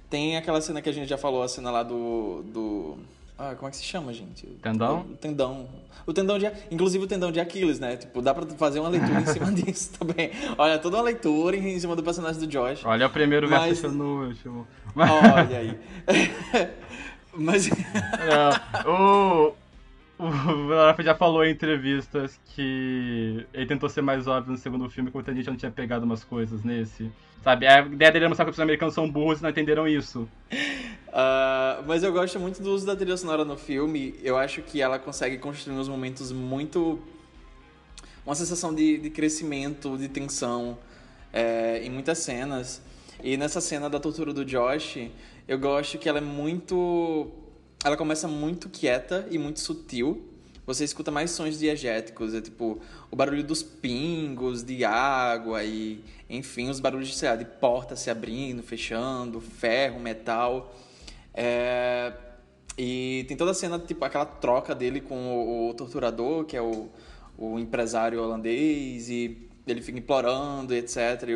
Tem 0.09 0.35
aquela 0.35 0.59
cena 0.59 0.81
que 0.81 0.89
a 0.89 0.91
gente 0.91 1.07
já 1.07 1.17
falou, 1.17 1.41
a 1.41 1.47
cena 1.47 1.71
lá 1.71 1.81
do. 1.81 2.43
do... 2.43 2.97
Ah, 3.37 3.53
como 3.55 3.67
é 3.67 3.71
que 3.71 3.77
se 3.77 3.83
chama, 3.83 4.13
gente? 4.13 4.45
Tendão? 4.61 5.01
O 5.01 5.17
tendão. 5.17 5.67
O 6.07 6.13
tendão 6.13 6.39
de. 6.39 6.49
Inclusive 6.71 7.03
o 7.03 7.07
tendão 7.07 7.31
de 7.31 7.39
Aquiles, 7.39 7.79
né? 7.79 7.97
Tipo, 7.97 8.21
dá 8.21 8.33
pra 8.33 8.45
fazer 8.45 8.79
uma 8.79 8.87
leitura 8.89 9.19
em 9.19 9.25
cima 9.25 9.51
disso 9.53 9.91
também. 9.99 10.31
Olha, 10.57 10.79
toda 10.79 10.97
uma 10.97 11.03
leitura 11.03 11.57
em 11.57 11.77
cima 11.79 11.95
do 11.97 12.03
personagem 12.03 12.39
do 12.39 12.47
Josh. 12.47 12.85
Olha 12.85 13.07
o 13.07 13.09
primeiro 13.09 13.49
Mas- 13.49 13.79
verso 13.81 13.95
no 13.95 14.27
último. 14.27 14.65
Olha 14.95 15.57
aí. 15.59 15.77
Mas. 17.37 17.67
É, 17.69 18.89
o. 18.89 19.53
O 20.17 20.29
Rafa 20.29 21.03
já 21.03 21.13
falou 21.13 21.43
em 21.43 21.51
entrevistas 21.51 22.39
que 22.55 23.45
ele 23.53 23.65
tentou 23.65 23.89
ser 23.89 24.01
mais 24.01 24.27
óbvio 24.27 24.53
no 24.53 24.57
segundo 24.57 24.89
filme, 24.89 25.09
que 25.11 25.15
muita 25.17 25.33
gente 25.35 25.49
não 25.49 25.57
tinha 25.57 25.69
pegado 25.69 26.05
umas 26.05 26.23
coisas 26.23 26.63
nesse. 26.63 27.11
Sabe? 27.45 27.67
A 27.67 27.81
ideia 27.81 28.11
dele 28.11 28.25
era 28.25 28.29
mostrar 28.29 28.43
que 28.45 28.51
os 28.51 28.59
americanos 28.59 28.95
são 28.95 29.07
burros 29.07 29.37
e 29.39 29.43
não 29.43 29.51
entenderam 29.51 29.87
isso. 29.87 30.27
Ah, 31.13 31.83
mas 31.85 32.01
eu 32.01 32.11
gosto 32.11 32.39
muito 32.39 32.59
do 32.59 32.71
uso 32.71 32.87
da 32.87 32.95
trilha 32.95 33.15
sonora 33.15 33.45
no 33.45 33.55
filme. 33.55 34.15
Eu 34.23 34.35
acho 34.35 34.63
que 34.63 34.81
ela 34.81 34.97
consegue 34.97 35.37
construir 35.37 35.77
uns 35.77 35.87
momentos 35.87 36.31
muito. 36.31 36.99
Uma 38.25 38.33
sensação 38.33 38.73
de, 38.73 38.97
de 38.97 39.11
crescimento, 39.11 39.95
de 39.95 40.09
tensão 40.09 40.75
é, 41.31 41.83
em 41.83 41.89
muitas 41.91 42.17
cenas. 42.17 42.81
E 43.23 43.37
nessa 43.37 43.61
cena 43.61 43.87
da 43.91 43.99
tortura 43.99 44.33
do 44.33 44.43
Josh, 44.43 44.97
eu 45.47 45.59
gosto 45.59 45.99
que 45.99 46.09
ela 46.09 46.17
é 46.17 46.21
muito. 46.21 47.29
Ela 47.83 47.95
começa 47.95 48.27
muito 48.27 48.69
quieta 48.69 49.27
e 49.29 49.37
muito 49.37 49.59
sutil. 49.59 50.27
Você 50.65 50.83
escuta 50.83 51.11
mais 51.11 51.31
sons 51.31 51.59
diegéticos, 51.59 52.33
é 52.33 52.41
tipo 52.41 52.79
o 53.11 53.15
barulho 53.15 53.43
dos 53.43 53.61
pingos 53.61 54.63
de 54.63 54.83
água 54.83 55.63
e, 55.63 56.03
enfim, 56.29 56.69
os 56.69 56.79
barulhos 56.79 57.21
lá, 57.21 57.35
de 57.35 57.45
porta 57.45 57.95
se 57.95 58.09
abrindo, 58.09 58.63
fechando, 58.63 59.39
ferro, 59.39 59.99
metal. 59.99 60.75
É, 61.33 62.13
E 62.77 63.25
tem 63.27 63.37
toda 63.37 63.51
a 63.51 63.53
cena, 63.53 63.79
tipo, 63.79 64.03
aquela 64.03 64.25
troca 64.25 64.75
dele 64.75 64.99
com 65.01 65.15
o, 65.15 65.69
o 65.69 65.73
torturador, 65.73 66.45
que 66.45 66.57
é 66.57 66.61
o, 66.61 66.89
o 67.37 67.57
empresário 67.59 68.21
holandês, 68.21 69.09
e 69.09 69.47
ele 69.67 69.81
fica 69.81 69.97
implorando, 69.99 70.73
etc. 70.73 70.97
E 71.29 71.35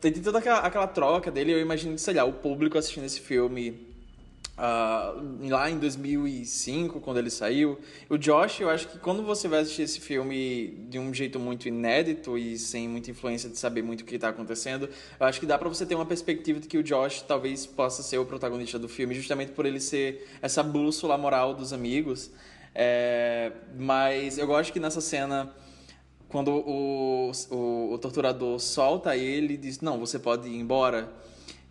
tem 0.00 0.12
tem 0.12 0.22
toda 0.22 0.38
aquela, 0.38 0.60
aquela 0.60 0.86
troca 0.86 1.30
dele, 1.30 1.52
eu 1.52 1.60
imagino, 1.60 1.98
sei 1.98 2.14
lá, 2.14 2.24
o 2.24 2.32
público 2.34 2.78
assistindo 2.78 3.04
esse 3.04 3.20
filme 3.20 3.87
ah, 4.60 5.14
lá 5.42 5.70
em 5.70 5.78
2005, 5.78 7.00
quando 7.00 7.18
ele 7.18 7.30
saiu. 7.30 7.78
O 8.10 8.18
Josh, 8.18 8.60
eu 8.60 8.68
acho 8.68 8.88
que 8.88 8.98
quando 8.98 9.22
você 9.22 9.46
vai 9.46 9.60
assistir 9.60 9.82
esse 9.82 10.00
filme 10.00 10.84
de 10.88 10.98
um 10.98 11.14
jeito 11.14 11.38
muito 11.38 11.68
inédito 11.68 12.36
e 12.36 12.58
sem 12.58 12.88
muita 12.88 13.12
influência 13.12 13.48
de 13.48 13.56
saber 13.56 13.82
muito 13.82 14.00
o 14.00 14.04
que 14.04 14.16
está 14.16 14.30
acontecendo, 14.30 14.88
eu 15.20 15.26
acho 15.26 15.38
que 15.38 15.46
dá 15.46 15.56
pra 15.56 15.68
você 15.68 15.86
ter 15.86 15.94
uma 15.94 16.04
perspectiva 16.04 16.58
de 16.58 16.66
que 16.66 16.76
o 16.76 16.82
Josh 16.82 17.22
talvez 17.22 17.66
possa 17.66 18.02
ser 18.02 18.18
o 18.18 18.26
protagonista 18.26 18.80
do 18.80 18.88
filme, 18.88 19.14
justamente 19.14 19.52
por 19.52 19.64
ele 19.64 19.78
ser 19.78 20.28
essa 20.42 20.60
bússola 20.60 21.16
moral 21.16 21.54
dos 21.54 21.72
amigos. 21.72 22.28
É, 22.74 23.52
mas 23.78 24.38
eu 24.38 24.46
gosto 24.46 24.72
que 24.72 24.80
nessa 24.80 25.00
cena 25.00 25.54
quando 26.28 26.50
o, 26.50 27.30
o, 27.50 27.92
o 27.92 27.98
torturador 27.98 28.58
solta 28.58 29.16
ele 29.16 29.54
e 29.54 29.56
diz, 29.56 29.80
não, 29.80 29.98
você 29.98 30.18
pode 30.18 30.48
ir 30.48 30.56
embora. 30.56 31.08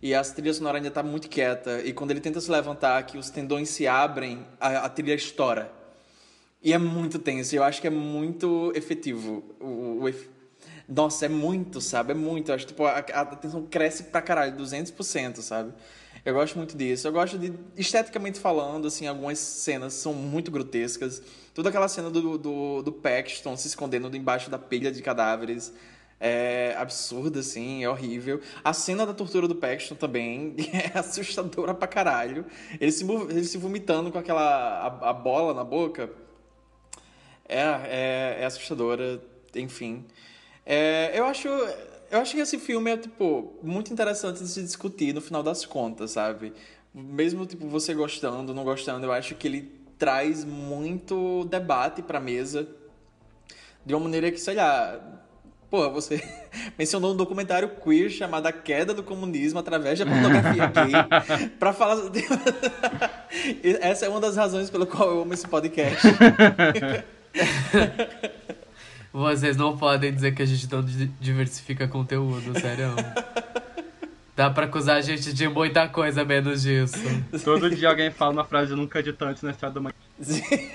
E 0.00 0.14
a 0.14 0.22
trilha 0.22 0.54
sonora 0.54 0.78
ainda 0.78 0.90
tá 0.90 1.02
muito 1.02 1.28
quieta. 1.28 1.80
E 1.84 1.92
quando 1.92 2.12
ele 2.12 2.20
tenta 2.20 2.40
se 2.40 2.50
levantar, 2.50 3.02
que 3.04 3.18
os 3.18 3.30
tendões 3.30 3.68
se 3.68 3.86
abrem, 3.86 4.46
a, 4.60 4.84
a 4.84 4.88
trilha 4.88 5.14
estoura. 5.14 5.72
E 6.62 6.72
é 6.72 6.78
muito 6.78 7.18
tenso. 7.18 7.54
Eu 7.54 7.64
acho 7.64 7.80
que 7.80 7.86
é 7.86 7.90
muito 7.90 8.72
efetivo. 8.74 9.44
O, 9.60 10.04
o 10.06 10.14
Nossa, 10.88 11.26
é 11.26 11.28
muito, 11.28 11.80
sabe? 11.80 12.12
É 12.12 12.14
muito. 12.14 12.50
Eu 12.50 12.54
acho 12.54 12.66
tipo, 12.66 12.84
a, 12.84 12.98
a 12.98 13.24
tensão 13.26 13.66
cresce 13.66 14.04
pra 14.04 14.22
caralho, 14.22 14.56
200%, 14.56 15.40
sabe? 15.40 15.72
Eu 16.24 16.34
gosto 16.34 16.56
muito 16.56 16.76
disso. 16.76 17.08
Eu 17.08 17.12
gosto 17.12 17.38
de, 17.38 17.52
esteticamente 17.76 18.38
falando, 18.38 18.86
assim, 18.86 19.06
algumas 19.06 19.38
cenas 19.38 19.94
são 19.94 20.14
muito 20.14 20.50
grotescas. 20.50 21.22
Toda 21.54 21.70
aquela 21.70 21.88
cena 21.88 22.08
do, 22.08 22.38
do, 22.38 22.82
do 22.82 22.92
Paxton 22.92 23.56
se 23.56 23.66
escondendo 23.66 24.14
embaixo 24.16 24.48
da 24.48 24.58
pilha 24.58 24.92
de 24.92 25.02
cadáveres 25.02 25.72
É 26.20 26.74
absurda, 26.76 27.38
assim, 27.38 27.84
é 27.84 27.88
horrível. 27.88 28.40
A 28.64 28.72
cena 28.72 29.06
da 29.06 29.14
tortura 29.14 29.46
do 29.46 29.54
Paxton 29.54 29.94
também 29.94 30.56
é 30.94 30.98
assustadora 30.98 31.72
pra 31.74 31.86
caralho. 31.86 32.44
Ele 32.80 32.90
se, 32.90 33.04
ele 33.04 33.44
se 33.44 33.56
vomitando 33.56 34.10
com 34.10 34.18
aquela 34.18 34.80
a, 35.00 35.10
a 35.10 35.12
bola 35.12 35.54
na 35.54 35.62
boca. 35.62 36.10
É, 37.48 37.60
é, 37.60 38.38
é 38.40 38.44
assustadora, 38.44 39.22
enfim. 39.54 40.04
É, 40.66 41.12
eu 41.14 41.24
acho. 41.24 41.48
Eu 42.10 42.20
acho 42.20 42.34
que 42.34 42.40
esse 42.40 42.58
filme 42.58 42.90
é, 42.90 42.96
tipo, 42.96 43.54
muito 43.62 43.92
interessante 43.92 44.38
de 44.38 44.48
se 44.48 44.62
discutir 44.62 45.14
no 45.14 45.20
final 45.20 45.42
das 45.42 45.66
contas, 45.66 46.12
sabe? 46.12 46.54
Mesmo, 46.92 47.44
tipo, 47.44 47.68
você 47.68 47.92
gostando, 47.92 48.54
não 48.54 48.64
gostando, 48.64 49.04
eu 49.04 49.12
acho 49.12 49.34
que 49.34 49.46
ele 49.46 49.70
traz 49.98 50.42
muito 50.42 51.44
debate 51.44 52.02
pra 52.02 52.18
mesa. 52.18 52.66
De 53.84 53.94
uma 53.94 54.04
maneira 54.04 54.30
que, 54.32 54.38
sei 54.40 54.54
lá, 54.54 54.98
Pô, 55.70 55.90
você 55.90 56.22
mencionou 56.78 57.12
um 57.12 57.16
documentário 57.16 57.68
queer 57.68 58.10
chamado 58.10 58.46
A 58.46 58.52
Queda 58.52 58.94
do 58.94 59.02
Comunismo 59.02 59.58
através 59.58 59.98
da 59.98 60.06
pornografia 60.06 60.66
gay 60.66 61.50
para 61.60 61.72
falar. 61.74 61.98
Essa 63.80 64.06
é 64.06 64.08
uma 64.08 64.20
das 64.20 64.36
razões 64.36 64.70
pelo 64.70 64.86
qual 64.86 65.10
eu 65.10 65.22
amo 65.22 65.34
esse 65.34 65.46
podcast. 65.46 66.06
Vocês 69.12 69.56
não 69.56 69.76
podem 69.76 70.14
dizer 70.14 70.32
que 70.34 70.42
a 70.42 70.46
gente 70.46 70.70
não 70.70 70.82
diversifica 71.20 71.86
conteúdo, 71.88 72.58
sério. 72.58 72.94
Dá 74.36 74.48
pra 74.50 74.66
acusar 74.66 74.96
a 74.96 75.00
gente 75.00 75.32
de 75.32 75.48
muita 75.48 75.88
coisa 75.88 76.24
menos 76.24 76.62
disso. 76.62 76.98
Todo 77.44 77.68
dia 77.74 77.88
alguém 77.88 78.10
fala 78.10 78.32
uma 78.32 78.44
frase 78.44 78.74
nunca 78.74 79.02
dita 79.02 79.24
antes 79.26 79.42
na 79.42 79.50
estrada 79.50 79.80
do 79.80 79.90
Gente, 80.20 80.70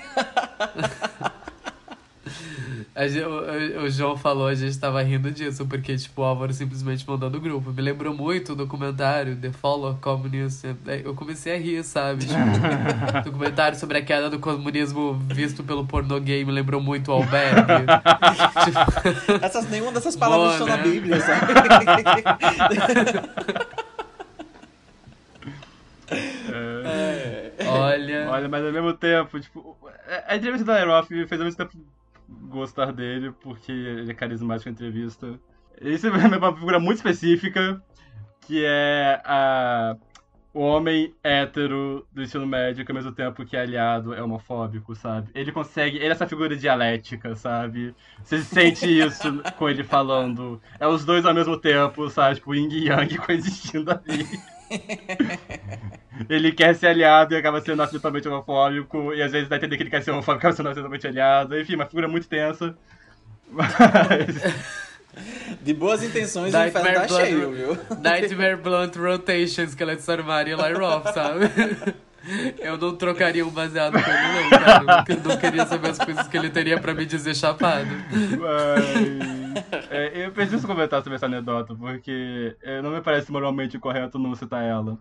o, 2.96 3.82
o, 3.82 3.90
João 3.90 4.16
falou, 4.16 4.46
a 4.46 4.54
gente 4.54 4.78
tava 4.78 5.02
rindo 5.02 5.28
disso, 5.28 5.66
porque, 5.66 5.96
tipo, 5.96 6.22
o 6.22 6.24
Álvaro 6.24 6.52
simplesmente 6.52 7.04
mandou 7.08 7.28
no 7.28 7.40
grupo. 7.40 7.72
Me 7.72 7.82
lembrou 7.82 8.14
muito 8.14 8.52
o 8.52 8.56
documentário 8.56 9.34
The 9.34 9.50
Fall 9.50 9.90
of 9.90 10.00
Communism. 10.00 10.76
Eu 11.04 11.12
comecei 11.12 11.56
a 11.56 11.58
rir, 11.58 11.82
sabe? 11.82 12.24
Tipo, 12.24 12.38
documentário 13.24 13.76
sobre 13.76 13.98
a 13.98 14.04
queda 14.04 14.30
do 14.30 14.38
comunismo 14.38 15.14
visto 15.26 15.64
pelo 15.64 15.84
pornô 15.84 16.20
gay 16.20 16.44
me 16.44 16.52
lembrou 16.52 16.80
muito 16.80 17.08
o 17.10 17.14
Albergue. 17.14 17.64
tipo... 18.64 19.44
Essas, 19.44 19.68
nenhuma 19.68 19.90
dessas 19.90 20.14
palavras 20.14 20.52
estão 20.52 20.68
né? 20.68 20.76
na 20.76 20.82
Bíblia, 20.82 21.20
sabe? 21.20 21.52
É... 26.84 27.52
Olha. 27.66 28.28
Olha, 28.30 28.48
mas 28.48 28.64
ao 28.64 28.72
mesmo 28.72 28.92
tempo, 28.92 29.40
tipo, 29.40 29.76
a 30.28 30.36
entrevista 30.36 30.64
da 30.64 30.74
Aerof 30.74 31.08
fez 31.08 31.32
ao 31.32 31.44
mesmo 31.44 31.56
tempo 31.56 31.76
gostar 32.28 32.92
dele, 32.92 33.32
porque 33.42 33.72
ele 33.72 34.10
é 34.10 34.14
carismático 34.14 34.68
em 34.68 34.72
entrevista. 34.72 35.38
Isso 35.80 36.06
é 36.08 36.10
uma 36.10 36.54
figura 36.54 36.78
muito 36.78 36.96
específica, 36.96 37.82
que 38.42 38.64
é 38.64 39.20
a, 39.24 39.96
o 40.52 40.60
homem 40.60 41.12
hétero 41.22 42.06
do 42.12 42.22
ensino 42.22 42.46
médio, 42.46 42.84
que 42.84 42.92
ao 42.92 42.94
mesmo 42.94 43.12
tempo 43.12 43.44
que 43.44 43.56
é 43.56 43.60
aliado 43.60 44.14
é 44.14 44.22
homofóbico, 44.22 44.94
sabe? 44.94 45.28
Ele 45.34 45.50
consegue. 45.50 45.96
Ele 45.96 46.06
é 46.06 46.10
essa 46.10 46.28
figura 46.28 46.56
dialética, 46.56 47.34
sabe? 47.34 47.94
Você 48.22 48.40
sente 48.40 48.86
isso 48.86 49.42
com 49.58 49.68
ele 49.68 49.82
falando. 49.82 50.62
É 50.78 50.86
os 50.86 51.04
dois 51.04 51.26
ao 51.26 51.34
mesmo 51.34 51.58
tempo, 51.58 52.08
sabe? 52.08 52.36
Tipo, 52.36 52.54
Yin 52.54 52.68
e 52.70 52.88
Yang 52.88 53.18
coexistindo 53.26 53.90
ali. 53.90 54.26
ele 56.28 56.52
quer 56.52 56.74
ser 56.74 56.88
aliado 56.88 57.34
e 57.34 57.36
acaba 57.36 57.60
sendo 57.60 57.82
acidentalmente 57.82 58.28
homofóbico, 58.28 59.14
e 59.14 59.22
às 59.22 59.32
vezes 59.32 59.48
dá 59.48 59.56
a 59.56 59.58
entender 59.58 59.76
que 59.76 59.82
ele 59.82 59.90
quer 59.90 60.02
ser 60.02 60.10
homofóbico 60.10 60.38
e 60.38 60.42
acaba 60.46 60.56
sendo 60.56 60.68
acidentalmente 60.68 61.06
aliado. 61.06 61.58
Enfim, 61.58 61.74
uma 61.74 61.86
figura 61.86 62.08
muito 62.08 62.28
tensa. 62.28 62.76
Mas... 63.50 63.74
De 65.62 65.72
boas 65.72 66.02
intenções, 66.02 66.52
o 66.52 66.66
inferno 66.66 66.92
tá 66.92 67.08
cheio, 67.08 67.52
viu? 67.52 67.78
Nightmare 68.00 68.56
Blunt 68.56 68.96
Rotations, 68.96 69.70
Skeleton 69.70 70.12
Armário 70.12 70.58
e 70.58 70.74
Off, 70.82 71.12
sabe? 71.12 71.44
Eu 72.58 72.78
não 72.78 72.96
trocaria 72.96 73.46
um 73.46 73.50
baseado 73.50 73.92
com 73.92 73.98
ele, 73.98 74.42
não, 74.42 74.50
cara. 74.50 75.04
Eu 75.08 75.20
não 75.20 75.36
queria 75.36 75.66
saber 75.66 75.90
as 75.90 75.98
coisas 75.98 76.26
que 76.28 76.36
ele 76.36 76.50
teria 76.50 76.80
pra 76.80 76.94
me 76.94 77.04
dizer 77.04 77.34
chapado. 77.34 77.88
Mas, 78.40 79.90
é, 79.90 80.26
eu 80.26 80.32
preciso 80.32 80.66
comentar 80.66 81.02
sobre 81.02 81.16
essa 81.16 81.26
anedota, 81.26 81.74
porque 81.74 82.56
é, 82.62 82.80
não 82.80 82.90
me 82.90 83.00
parece 83.00 83.30
moralmente 83.30 83.78
correto 83.78 84.18
não 84.18 84.34
citar 84.34 84.64
ela. 84.64 84.98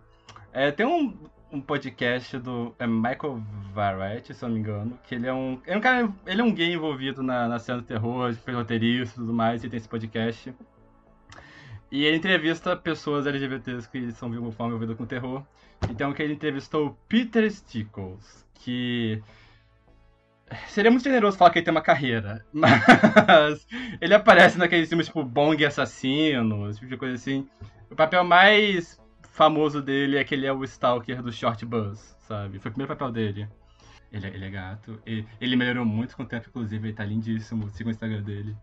É, 0.52 0.72
tem 0.72 0.86
um, 0.86 1.14
um 1.52 1.62
podcast 1.62 2.38
do 2.38 2.76
é 2.78 2.86
Michael 2.86 3.42
Variety, 3.74 4.34
se 4.34 4.44
eu 4.44 4.50
não 4.50 4.56
me 4.56 4.62
engano, 4.62 5.00
que 5.04 5.16
ele 5.16 5.28
é 5.28 5.34
um, 5.34 5.60
é 5.66 5.76
um 5.76 5.82
cara, 5.82 6.12
ele 6.28 6.42
é 6.42 6.44
um 6.44 6.54
gay 6.54 6.74
envolvido 6.74 7.24
na, 7.24 7.48
na 7.48 7.60
cena 7.60 7.80
do 7.80 7.86
terror, 7.86 8.34
fez 8.34 8.58
roteirista 8.58 9.16
e 9.16 9.20
tudo 9.22 9.34
mais, 9.34 9.64
e 9.64 9.70
tem 9.70 9.78
esse 9.78 9.88
podcast. 9.88 10.54
E 11.92 12.06
ele 12.06 12.18
entrevista 12.18 12.76
pessoas 12.76 13.28
LGBTs 13.28 13.88
que 13.88 14.12
são 14.14 14.30
de 14.30 14.36
alguma 14.36 14.52
forma 14.52 14.70
envolvidas 14.70 14.98
com 14.98 15.06
terror. 15.06 15.44
Então 15.90 16.14
que 16.14 16.22
ele 16.22 16.34
entrevistou 16.34 16.98
Peter 17.08 17.50
Stickles, 17.52 18.46
que 18.56 19.22
seria 20.68 20.92
muito 20.92 21.04
generoso 21.04 21.38
falar 21.38 21.50
que 21.52 21.60
ele 21.60 21.66
tem 21.66 21.72
uma 21.72 21.82
carreira, 21.82 22.46
mas 22.54 23.68
ele 24.00 24.14
aparece 24.14 24.58
naqueles 24.58 24.90
filmes 24.90 25.08
tipo 25.08 25.24
Bong 25.24 25.64
Assassino, 25.66 26.70
esse 26.70 26.80
tipo 26.80 26.92
de 26.92 26.98
coisa 26.98 27.16
assim. 27.16 27.48
O 27.90 27.96
papel 27.96 28.24
mais 28.24 29.00
famoso 29.32 29.82
dele 29.82 30.18
é 30.18 30.24
que 30.24 30.36
ele 30.36 30.46
é 30.46 30.54
o 30.54 30.64
Stalker 30.64 31.22
do 31.22 31.32
Short 31.32 31.66
Buzz, 31.66 32.16
sabe? 32.28 32.60
Foi 32.60 32.70
o 32.70 32.74
primeiro 32.74 32.96
papel 32.96 33.12
dele. 33.12 33.48
Ele, 34.14 34.28
é, 34.28 34.30
ele 34.30 34.46
é 34.46 34.50
gato. 34.50 35.02
Ele, 35.06 35.28
ele 35.42 35.56
melhorou 35.56 35.84
muito 35.84 36.16
com 36.16 36.24
o 36.24 36.26
tempo, 36.26 36.48
inclusive, 36.48 36.88
ele 36.88 36.96
tá 36.96 37.04
lindíssimo. 37.04 37.70
Siga 37.72 37.90
o 37.90 37.92
Instagram 37.92 38.22
dele. 38.22 38.56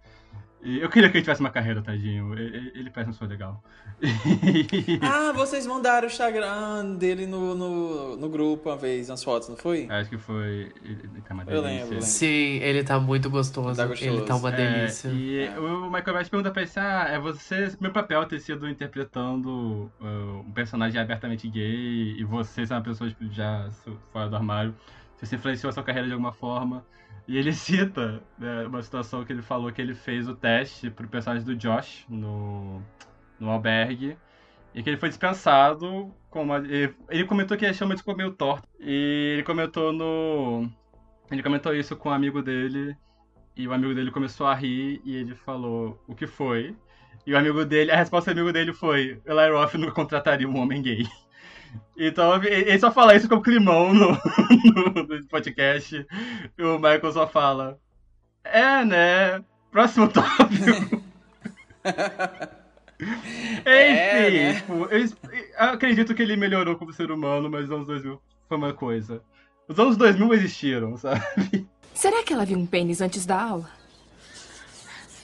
Eu 0.63 0.91
queria 0.91 1.09
que 1.09 1.17
ele 1.17 1.23
tivesse 1.23 1.41
uma 1.41 1.51
carreira, 1.51 1.81
tadinho. 1.81 2.35
Ele, 2.35 2.71
ele 2.75 2.91
parece 2.91 3.11
um 3.11 3.15
senhor 3.15 3.31
legal. 3.31 3.65
ah, 5.01 5.33
vocês 5.33 5.67
mandaram 5.67 6.07
o 6.07 6.11
Instagram 6.11 6.97
dele 6.97 7.27
no, 7.27 7.55
no, 7.55 8.17
no 8.17 8.29
grupo 8.29 8.69
uma 8.69 8.77
vez, 8.77 9.09
nas 9.09 9.25
fotos, 9.25 9.49
não 9.49 9.57
foi? 9.57 9.87
Acho 9.89 10.11
que 10.11 10.19
foi. 10.19 10.71
Ele 10.85 11.23
tá 11.27 11.33
uma 11.33 11.45
delícia. 11.47 11.57
Eu 11.57 11.63
lembro, 11.63 11.91
lembro. 11.93 12.03
Sim, 12.03 12.59
ele 12.61 12.85
tá 12.85 13.01
muito 13.01 13.31
gostoso. 13.31 13.75
Tá 13.75 13.87
gostoso. 13.87 14.11
Ele 14.11 14.23
tá 14.23 14.37
uma 14.37 14.53
delícia. 14.53 15.09
É, 15.09 15.13
e 15.13 15.45
é. 15.45 15.59
o 15.59 15.91
Michael 15.91 16.13
Myers 16.13 16.29
pergunta 16.29 16.51
pra 16.51 16.63
ele 16.63 16.71
ah, 16.77 17.07
é 17.09 17.19
você. 17.19 17.75
Meu 17.81 17.91
papel 17.91 18.27
ter 18.27 18.39
sido 18.39 18.69
interpretando 18.69 19.91
uh, 19.99 20.45
um 20.47 20.53
personagem 20.53 21.01
abertamente 21.01 21.49
gay 21.49 22.17
e 22.19 22.25
você 22.25 22.67
ser 22.67 22.75
uma 22.75 22.83
pessoa 22.83 23.09
tipo, 23.09 23.25
já 23.33 23.67
fora 24.13 24.29
do 24.29 24.37
armário. 24.37 24.75
Se 25.21 25.27
você 25.27 25.37
influenciou 25.37 25.69
a 25.69 25.73
sua 25.73 25.83
carreira 25.83 26.09
de 26.09 26.15
alguma 26.15 26.33
forma. 26.33 26.85
E 27.29 27.37
ele 27.37 27.53
cita 27.55 28.23
né, 28.39 28.67
uma 28.67 28.83
situação 28.83 29.25
que 29.25 29.33
ele 29.33 29.43
falou 29.43 29.71
que 29.71 29.81
ele 29.81 29.95
fez 29.95 30.29
o 30.29 30.35
teste 30.35 30.91
pro 30.91 31.07
personagem 31.07 31.45
do 31.45 31.55
Josh 31.55 32.07
no, 32.09 32.83
no 33.39 33.51
albergue. 33.51 34.17
E 34.75 34.83
que 34.83 34.91
ele 34.91 34.97
foi 34.97 35.09
dispensado. 35.09 36.13
Como 36.31 36.57
ele, 36.57 36.95
ele 37.09 37.25
comentou 37.25 37.57
que 37.57 37.67
achou 37.67 37.87
muito 37.87 38.03
meio 38.17 38.33
torto. 38.33 38.67
E 38.79 39.35
ele 39.35 39.43
comentou 39.43 39.93
no. 39.93 40.71
Ele 41.31 41.43
comentou 41.43 41.75
isso 41.75 41.97
com 41.97 42.09
um 42.09 42.13
amigo 42.13 42.41
dele. 42.43 42.97
E 43.57 43.69
o 43.69 43.73
amigo 43.73 43.95
dele 43.95 44.11
começou 44.11 44.47
a 44.47 44.55
rir 44.55 45.03
e 45.05 45.17
ele 45.17 45.35
falou 45.35 46.03
o 46.07 46.15
que 46.15 46.27
foi. 46.27 46.75
E 47.27 47.35
o 47.35 47.39
amigo 47.39 47.65
dele, 47.65 47.91
a 47.91 47.97
resposta 47.97 48.33
do 48.33 48.41
amigo 48.41 48.53
dele 48.53 48.73
foi: 48.73 49.21
Eli 49.27 49.51
Roth 49.51 49.75
não 49.75 49.91
contrataria 49.91 50.49
um 50.49 50.57
homem 50.59 50.81
gay. 50.81 51.07
Então, 51.97 52.43
ele 52.43 52.79
só 52.79 52.91
fala 52.91 53.15
isso 53.15 53.29
com 53.29 53.43
climão 53.43 53.93
no, 53.95 54.13
no, 54.13 55.27
podcast. 55.29 56.07
E 56.57 56.63
o 56.63 56.77
Michael 56.77 57.13
só 57.13 57.27
fala: 57.27 57.79
É, 58.43 58.85
né? 58.85 59.45
Próximo 59.71 60.09
tópico. 60.09 61.03
Enfim, 62.99 63.61
é, 63.65 64.31
né? 64.31 64.55
tipo, 64.55 64.73
eu, 64.87 65.05
eu, 65.05 65.11
acredito 65.59 66.15
que 66.15 66.23
ele 66.23 66.37
melhorou 66.37 66.77
como 66.77 66.93
ser 66.93 67.11
humano, 67.11 67.51
mas 67.51 67.65
os 67.65 67.71
anos 67.71 67.87
2000 67.87 68.21
foi 68.49 68.57
uma 68.57 68.73
coisa. 68.73 69.23
Os 69.69 69.79
anos 69.79 69.97
2000 69.97 70.35
existiram, 70.35 70.97
sabe? 70.97 71.69
Será 71.95 72.23
que 72.23 72.33
ela 72.33 72.47
viu 72.47 72.59
um 72.59 72.67
pênis 72.67 73.01
antes 73.01 73.27
da 73.27 73.41
aula? 73.41 73.71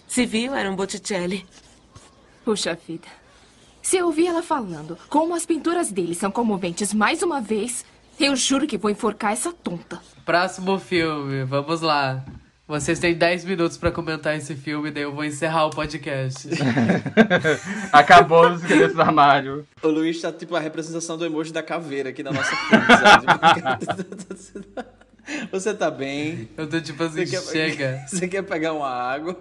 Se 0.07 0.27
viu, 0.27 0.55
era 0.55 0.71
um 0.71 0.77
Botticelli. 0.77 1.45
Puxa 2.45 2.75
vida. 2.75 3.09
Se 3.87 3.99
eu 3.99 4.07
ouvir 4.07 4.27
ela 4.27 4.43
falando 4.43 4.99
como 5.09 5.33
as 5.33 5.47
pinturas 5.47 5.93
dele 5.93 6.13
são 6.13 6.29
comoventes 6.29 6.93
mais 6.93 7.23
uma 7.23 7.41
vez, 7.41 7.85
eu 8.19 8.35
juro 8.35 8.67
que 8.67 8.77
vou 8.77 8.91
enforcar 8.91 9.33
essa 9.33 9.53
tonta. 9.53 10.01
Próximo 10.25 10.77
filme, 10.81 11.45
vamos 11.45 11.83
lá. 11.83 12.25
Vocês 12.67 12.99
têm 12.99 13.15
10 13.15 13.45
minutos 13.45 13.77
para 13.79 13.93
comentar 13.93 14.37
esse 14.37 14.57
filme, 14.57 14.91
daí 14.91 15.05
eu 15.05 15.15
vou 15.15 15.25
encerrar 15.25 15.67
o 15.67 15.71
podcast. 15.71 16.49
Acabou 17.93 18.51
os 18.51 18.61
esqueletos 18.61 18.97
do 18.97 19.03
armário. 19.03 19.65
O 19.81 19.87
Luiz 19.87 20.21
tá 20.21 20.33
tipo 20.33 20.57
a 20.57 20.61
representação 20.61 21.17
do 21.17 21.25
emoji 21.25 21.53
da 21.53 21.63
caveira 21.63 22.09
aqui 22.11 22.25
na 22.25 22.33
nossa 22.33 22.57
frente. 22.57 22.87
Você 25.53 25.73
tá 25.73 25.93
bem? 25.93 26.49
Eu 26.57 26.69
tô 26.69 26.81
tipo 26.81 27.03
assim, 27.03 27.25
você 27.27 27.41
chega. 27.53 27.77
Quer, 27.77 28.07
você 28.09 28.29
quer 28.29 28.43
pegar 28.43 28.73
uma 28.73 28.89
água? 28.89 29.37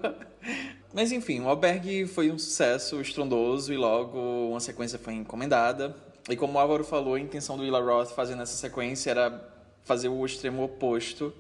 Mas 0.96 1.12
enfim, 1.12 1.42
o 1.42 1.50
albergue 1.50 2.08
foi 2.08 2.32
um 2.32 2.40
sucesso 2.40 3.02
estrondoso 3.02 3.74
e 3.74 3.76
logo 3.76 4.18
uma 4.52 4.62
sequência 4.62 4.98
foi 4.98 5.14
encomendada. 5.14 5.94
E 6.30 6.38
como 6.38 6.54
o 6.54 6.58
Álvaro 6.58 6.86
falou, 6.86 7.16
a 7.16 7.20
intenção 7.20 7.58
do 7.58 7.64
Willa 7.64 7.82
Roth 7.82 8.12
fazendo 8.12 8.42
essa 8.42 8.56
sequência 8.56 9.12
era 9.12 9.46
fazer 9.84 10.08
o 10.08 10.26
extremo 10.26 10.64
oposto, 10.64 11.34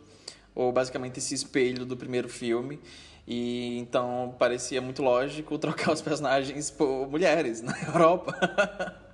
ou 0.54 0.74
basicamente 0.74 1.20
esse 1.20 1.34
espelho 1.34 1.86
do 1.86 1.96
primeiro 1.96 2.28
filme. 2.28 2.82
E 3.26 3.78
então 3.80 4.36
parecia 4.38 4.82
muito 4.82 5.02
lógico 5.02 5.56
trocar 5.58 5.94
os 5.94 6.02
personagens 6.02 6.70
por 6.70 7.08
mulheres 7.10 7.62
na 7.62 7.74
Europa. 7.88 8.36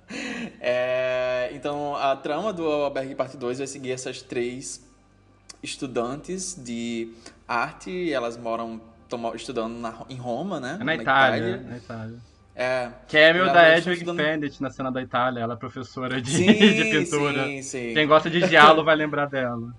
É, 0.60 1.50
então 1.54 1.96
a 1.96 2.14
trama 2.14 2.52
do 2.52 2.66
Albergue 2.66 3.14
Parte 3.14 3.34
2 3.34 3.58
vai 3.58 3.66
seguir 3.66 3.92
essas 3.92 4.20
três 4.20 4.82
estudantes 5.62 6.54
de 6.54 7.14
arte. 7.48 8.12
Elas 8.12 8.36
moram 8.36 8.78
estudando 9.34 9.74
na, 9.78 9.94
em 10.08 10.16
Roma, 10.16 10.60
né? 10.60 10.78
É 10.80 10.84
na, 10.84 10.94
Itália, 10.94 11.56
Na 11.58 11.76
Itália. 11.76 12.18
É. 12.54 12.90
Cameo 13.10 13.46
da 13.46 13.78
Edwig 13.78 13.98
estudando... 13.98 14.16
Pendit 14.18 14.62
na 14.62 14.70
cena 14.70 14.92
da 14.92 15.00
Itália. 15.00 15.40
Ela 15.40 15.54
é 15.54 15.56
professora 15.56 16.20
de, 16.20 16.30
sim, 16.36 16.52
de 16.52 16.84
pintura. 16.90 17.44
Sim, 17.46 17.62
sim. 17.62 17.94
Quem 17.94 18.06
gosta 18.06 18.28
de 18.28 18.46
diálogo 18.46 18.84
vai 18.84 18.96
lembrar 18.96 19.26
dela. 19.26 19.74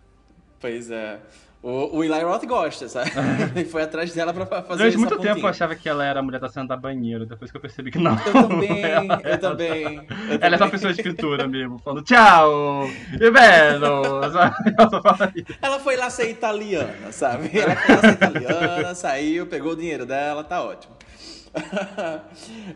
Pois 0.59 0.89
é. 0.89 1.19
O, 1.63 1.99
o 1.99 2.03
Eli 2.03 2.21
Roth 2.23 2.45
gosta, 2.45 2.89
sabe? 2.89 3.09
Ele 3.55 3.63
foi 3.71 3.83
atrás 3.83 4.13
dela 4.13 4.33
pra 4.33 4.45
fazer 4.45 4.79
Durante 4.79 4.97
muito 4.97 5.17
tempo 5.19 5.39
eu 5.39 5.47
achava 5.47 5.73
que 5.73 5.87
ela 5.87 6.03
era 6.03 6.19
a 6.19 6.21
mulher 6.21 6.41
da 6.41 6.49
cena 6.49 6.67
da 6.67 6.75
banheira, 6.75 7.25
depois 7.25 7.49
que 7.49 7.55
eu 7.55 7.61
percebi 7.61 7.89
que 7.89 7.97
não. 7.97 8.17
Eu 8.25 8.33
também, 8.33 8.83
ela, 8.83 9.21
eu 9.23 9.39
também. 9.39 9.95
Eu 9.95 10.01
ela 10.01 10.39
também. 10.39 10.53
é 10.53 10.57
só 10.57 10.69
pessoa 10.69 10.91
de 10.91 10.99
escritura 10.99 11.47
mesmo, 11.47 11.79
falando 11.79 12.03
tchau, 12.03 12.85
e 13.13 13.31
bello, 13.31 14.21
Ela 15.61 15.79
foi 15.79 15.95
lá 15.95 16.09
ser 16.09 16.29
italiana, 16.29 17.13
sabe? 17.13 17.57
Ela 17.57 17.77
foi 17.77 17.95
lá 17.95 18.01
ser 18.01 18.11
italiana, 18.11 18.95
saiu, 18.95 19.47
pegou 19.47 19.71
o 19.71 19.75
dinheiro 19.77 20.05
dela, 20.05 20.43
tá 20.43 20.61
ótimo. 20.61 20.93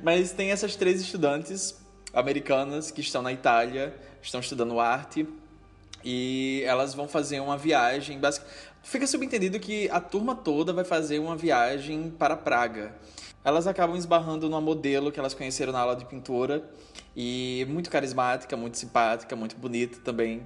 Mas 0.01 0.31
tem 0.31 0.51
essas 0.51 0.77
três 0.77 1.01
estudantes 1.01 1.77
americanas 2.13 2.89
que 2.89 3.01
estão 3.01 3.21
na 3.21 3.33
Itália, 3.33 3.93
estão 4.21 4.39
estudando 4.39 4.79
arte 4.79 5.27
e 6.09 6.63
elas 6.65 6.93
vão 6.93 7.07
fazer 7.07 7.39
uma 7.41 7.57
viagem. 7.57 8.17
Basic... 8.17 8.45
Fica 8.83 9.05
subentendido 9.05 9.59
que 9.59 9.89
a 9.89 9.99
turma 9.99 10.35
toda 10.35 10.71
vai 10.71 10.83
fazer 10.83 11.19
uma 11.19 11.35
viagem 11.35 12.09
para 12.09 12.37
Praga. 12.37 12.95
Elas 13.43 13.67
acabam 13.67 13.95
esbarrando 13.95 14.49
numa 14.49 14.61
modelo 14.61 15.11
que 15.11 15.19
elas 15.19 15.33
conheceram 15.33 15.71
na 15.71 15.79
aula 15.79 15.95
de 15.95 16.05
pintura 16.05 16.63
e 17.15 17.65
muito 17.69 17.89
carismática, 17.89 18.57
muito 18.57 18.77
simpática, 18.77 19.35
muito 19.35 19.55
bonita 19.55 19.99
também. 20.03 20.43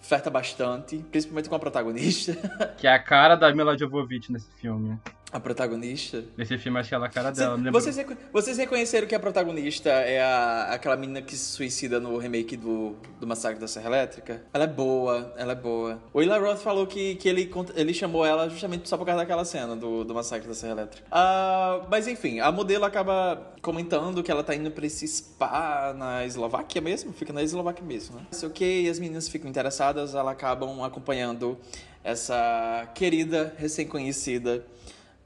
Oferta 0.00 0.30
bastante, 0.30 0.98
principalmente 1.10 1.48
com 1.48 1.56
a 1.56 1.58
protagonista. 1.58 2.36
Que 2.78 2.86
é 2.86 2.92
a 2.92 2.98
cara 2.98 3.34
da 3.34 3.52
Mila 3.52 3.76
Jovovich 3.76 4.30
nesse 4.30 4.48
filme. 4.60 4.98
A 5.32 5.40
protagonista? 5.40 6.24
Nesse 6.36 6.56
filme, 6.56 6.78
achei 6.78 6.94
ela 6.94 7.06
a 7.06 7.08
cara 7.08 7.32
dela. 7.32 7.60
Cê, 7.60 7.70
vocês, 7.70 7.96
reco 7.96 8.16
vocês 8.32 8.56
reconheceram 8.58 9.08
que 9.08 9.14
a 9.14 9.18
protagonista 9.18 9.90
é 9.90 10.22
a, 10.22 10.68
aquela 10.72 10.96
menina 10.96 11.20
que 11.20 11.36
se 11.36 11.52
suicida 11.52 11.98
no 11.98 12.16
remake 12.16 12.56
do, 12.56 12.94
do 13.18 13.26
Massacre 13.26 13.60
da 13.60 13.66
Serra 13.66 13.88
Elétrica? 13.88 14.42
Ela 14.54 14.64
é 14.64 14.68
boa, 14.68 15.34
ela 15.36 15.52
é 15.52 15.56
boa. 15.56 16.00
O 16.12 16.22
Eli 16.22 16.30
Roth 16.38 16.58
falou 16.58 16.86
que, 16.86 17.16
que 17.16 17.28
ele, 17.28 17.50
ele 17.74 17.92
chamou 17.92 18.24
ela 18.24 18.48
justamente 18.48 18.88
só 18.88 18.96
por 18.96 19.04
causa 19.04 19.20
daquela 19.20 19.44
cena 19.44 19.74
do, 19.74 20.04
do 20.04 20.14
Massacre 20.14 20.46
da 20.46 20.54
Serra 20.54 20.72
Elétrica. 20.72 21.06
Uh, 21.08 21.86
mas 21.90 22.06
enfim, 22.06 22.38
a 22.38 22.52
modelo 22.52 22.84
acaba 22.84 23.52
comentando 23.60 24.22
que 24.22 24.30
ela 24.30 24.44
tá 24.44 24.54
indo 24.54 24.70
pra 24.70 24.86
esse 24.86 25.06
spa 25.08 25.92
na 25.92 26.24
Eslováquia 26.24 26.80
mesmo? 26.80 27.12
Fica 27.12 27.32
na 27.32 27.42
Eslováquia 27.42 27.84
mesmo, 27.84 28.16
né? 28.16 28.26
Sei 28.30 28.48
o 28.48 28.52
que, 28.52 28.88
as 28.88 29.00
meninas 29.00 29.28
ficam 29.28 29.50
interessadas, 29.50 30.14
elas 30.14 30.32
acabam 30.32 30.84
acompanhando 30.84 31.58
essa 32.04 32.88
querida, 32.94 33.52
recém-conhecida 33.58 34.64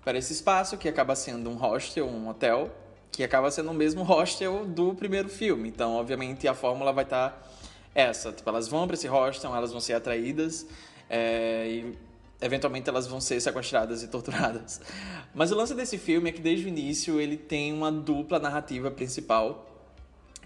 para 0.05 0.19
esse 0.19 0.33
espaço, 0.33 0.77
que 0.77 0.89
acaba 0.89 1.15
sendo 1.15 1.51
um 1.51 1.55
hostel, 1.55 2.07
um 2.07 2.29
hotel, 2.29 2.71
que 3.13 3.25
acaba 3.25 3.51
sendo 3.51 3.71
o 3.71 3.75
mesmo 3.75 4.03
hostel 4.03 4.65
do 4.65 4.95
primeiro 4.95 5.29
filme. 5.29 5.69
Então, 5.69 5.95
obviamente, 5.95 6.47
a 6.49 6.55
fórmula 6.55 6.93
vai 6.93 7.05
estar 7.05 7.31
tá 7.31 7.49
essa. 7.95 8.33
Tipo, 8.33 8.49
elas 8.49 8.69
vão 8.69 8.87
para 8.87 8.95
esse 8.95 9.07
hostel, 9.07 9.55
elas 9.55 9.73
vão 9.73 9.81
ser 9.81 9.95
atraídas 9.95 10.67
é, 11.09 11.67
e 11.69 11.99
eventualmente 12.41 12.89
elas 12.89 13.07
vão 13.07 13.21
ser 13.21 13.41
sequestradas 13.41 14.03
e 14.03 14.09
torturadas. 14.09 14.81
Mas 15.35 15.53
o 15.53 15.57
lance 15.57 15.75
desse 15.75 15.99
filme 15.99 16.31
é 16.31 16.33
que 16.33 16.41
desde 16.41 16.67
o 16.67 16.69
início 16.69 17.21
ele 17.21 17.37
tem 17.37 17.73
uma 17.73 17.93
dupla 17.93 18.39
narrativa 18.39 18.91
principal 18.91 19.70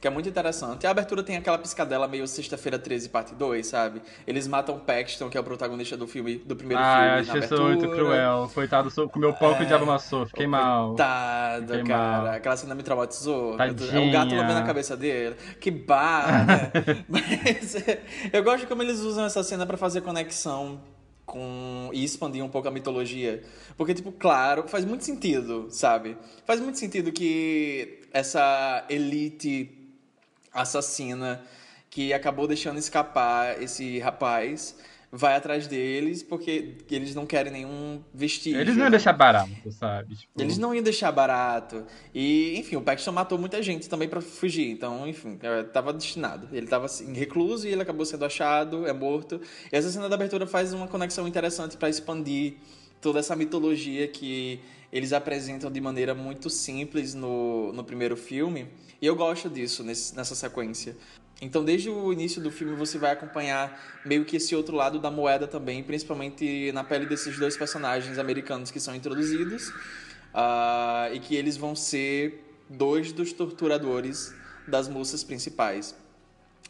que 0.01 0.07
é 0.07 0.11
muito 0.11 0.29
interessante. 0.29 0.87
A 0.87 0.91
abertura 0.91 1.23
tem 1.23 1.37
aquela 1.37 1.59
piscadela 1.59 2.07
meio 2.07 2.27
Sexta-feira 2.27 2.79
13, 2.79 3.09
parte 3.09 3.35
2, 3.35 3.67
sabe? 3.67 4.03
Eles 4.27 4.47
matam 4.47 4.79
Paxton, 4.79 5.31
que 5.31 5.37
é 5.37 5.41
o 5.41 5.45
protagonista 5.45 5.97
do 5.97 6.07
filme, 6.07 6.37
do 6.37 6.55
primeiro 6.55 6.83
ah, 6.83 6.95
filme. 6.95 7.09
Ah, 7.09 7.21
achei 7.21 7.41
isso 7.41 7.63
muito 7.63 7.89
cruel. 7.89 8.51
Coitado, 8.53 8.91
comeu 9.09 9.33
pão 9.33 9.53
é... 9.53 9.57
que 9.57 9.63
o 9.63 9.67
diabo 9.67 9.85
amassou. 9.85 10.27
Fiquei 10.27 10.47
mal. 10.47 10.89
Coitado, 10.89 11.67
Fiquei 11.67 11.85
cara. 11.85 12.23
Mal. 12.23 12.35
Aquela 12.35 12.57
cena 12.57 12.75
me 12.75 12.83
traumatizou. 12.83 13.57
Tadinha. 13.57 13.93
É 13.93 14.01
um 14.01 14.11
gato 14.11 14.35
lambendo 14.35 14.59
a 14.59 14.63
cabeça 14.63 14.97
dele. 14.97 15.37
Que 15.61 15.71
barra, 15.71 16.45
né? 16.45 16.73
Mas 17.09 17.77
eu 18.33 18.45
gosto 18.45 18.61
de 18.61 18.67
como 18.67 18.83
eles 18.83 19.01
usam 19.01 19.25
essa 19.25 19.43
cena 19.43 19.65
para 19.65 19.77
fazer 19.77 20.01
conexão 20.01 20.81
com 21.25 21.91
e 21.93 22.05
expandir 22.05 22.45
um 22.45 22.49
pouco 22.49 22.69
a 22.69 22.71
mitologia. 22.71 23.43
Porque, 23.77 23.95
tipo, 23.95 24.13
claro, 24.13 24.69
faz 24.69 24.85
muito 24.85 25.05
sentido, 25.05 25.67
sabe? 25.71 26.17
Faz 26.45 26.61
muito 26.61 26.79
sentido 26.79 27.11
que 27.13 28.01
essa 28.13 28.85
elite 28.89 29.84
assassina 30.55 31.43
que 31.91 32.13
acabou 32.13 32.47
deixando 32.47 32.79
escapar 32.79 33.61
esse 33.63 33.99
rapaz 33.99 34.77
vai 35.17 35.37
atrás 35.37 35.69
deles 35.69 36.25
porque 36.25 36.75
eles 36.91 37.15
não 37.15 37.25
querem 37.25 37.53
nenhum 37.53 38.03
vestígio. 38.13 38.61
Eles 38.61 38.75
não 38.75 38.83
iam 38.83 38.91
deixar 38.91 39.13
barato, 39.13 39.71
sabe? 39.71 40.17
Tipo... 40.17 40.43
Eles 40.43 40.59
não 40.59 40.75
iam 40.75 40.83
deixar 40.83 41.13
barato. 41.13 41.85
E, 42.13 42.59
enfim, 42.59 42.75
o 42.75 42.83
Paxton 42.83 43.13
matou 43.13 43.39
muita 43.39 43.63
gente 43.63 43.89
também 43.89 44.09
para 44.09 44.21
fugir. 44.21 44.69
Então, 44.69 45.07
enfim, 45.07 45.39
estava 45.65 45.93
destinado. 45.93 46.49
Ele 46.51 46.67
estava 46.67 46.87
assim, 46.87 47.13
recluso 47.13 47.69
e 47.69 47.71
ele 47.71 47.81
acabou 47.81 48.05
sendo 48.05 48.25
achado, 48.25 48.89
é 48.89 48.93
morto. 48.93 49.41
E 49.73 49.77
essa 49.77 49.89
cena 49.89 50.09
da 50.09 50.17
abertura 50.17 50.49
faz 50.49 50.73
uma 50.73 50.89
conexão 50.89 51.29
interessante 51.29 51.77
para 51.77 51.89
expandir 51.89 52.55
toda 53.01 53.21
essa 53.21 53.37
mitologia 53.37 54.09
que 54.09 54.59
eles 54.93 55.13
apresentam 55.13 55.71
de 55.71 55.81
maneira 55.81 56.13
muito 56.13 56.51
simples 56.51 57.15
no, 57.15 57.73
no 57.73 57.85
primeiro 57.85 58.17
filme 58.17 58.67
e 59.05 59.07
eu 59.07 59.15
gosto 59.15 59.51
disso 59.51 59.85
nesse, 59.85 60.17
nessa 60.17 60.35
sequência. 60.35 60.97
Então, 61.39 61.63
desde 61.63 61.91
o 61.91 62.11
início 62.11 62.41
do 62.41 62.51
filme, 62.51 62.75
você 62.75 62.97
vai 62.97 63.11
acompanhar 63.13 63.79
meio 64.03 64.25
que 64.25 64.39
esse 64.39 64.57
outro 64.57 64.75
lado 64.75 64.99
da 64.99 65.11
moeda 65.11 65.47
também, 65.47 65.83
principalmente 65.83 66.73
na 66.73 66.83
pele 66.83 67.05
desses 67.05 67.39
dois 67.39 67.55
personagens 67.55 68.19
americanos 68.19 68.71
que 68.71 68.81
são 68.81 68.95
introduzidos 68.95 69.69
uh, 69.69 71.13
e 71.13 71.21
que 71.21 71.37
eles 71.37 71.59
vão 71.59 71.77
ser 71.77 72.51
dois 72.67 73.13
dos 73.13 73.31
torturadores 73.35 74.35
das 74.67 74.89
moças 74.89 75.23
principais. 75.23 75.95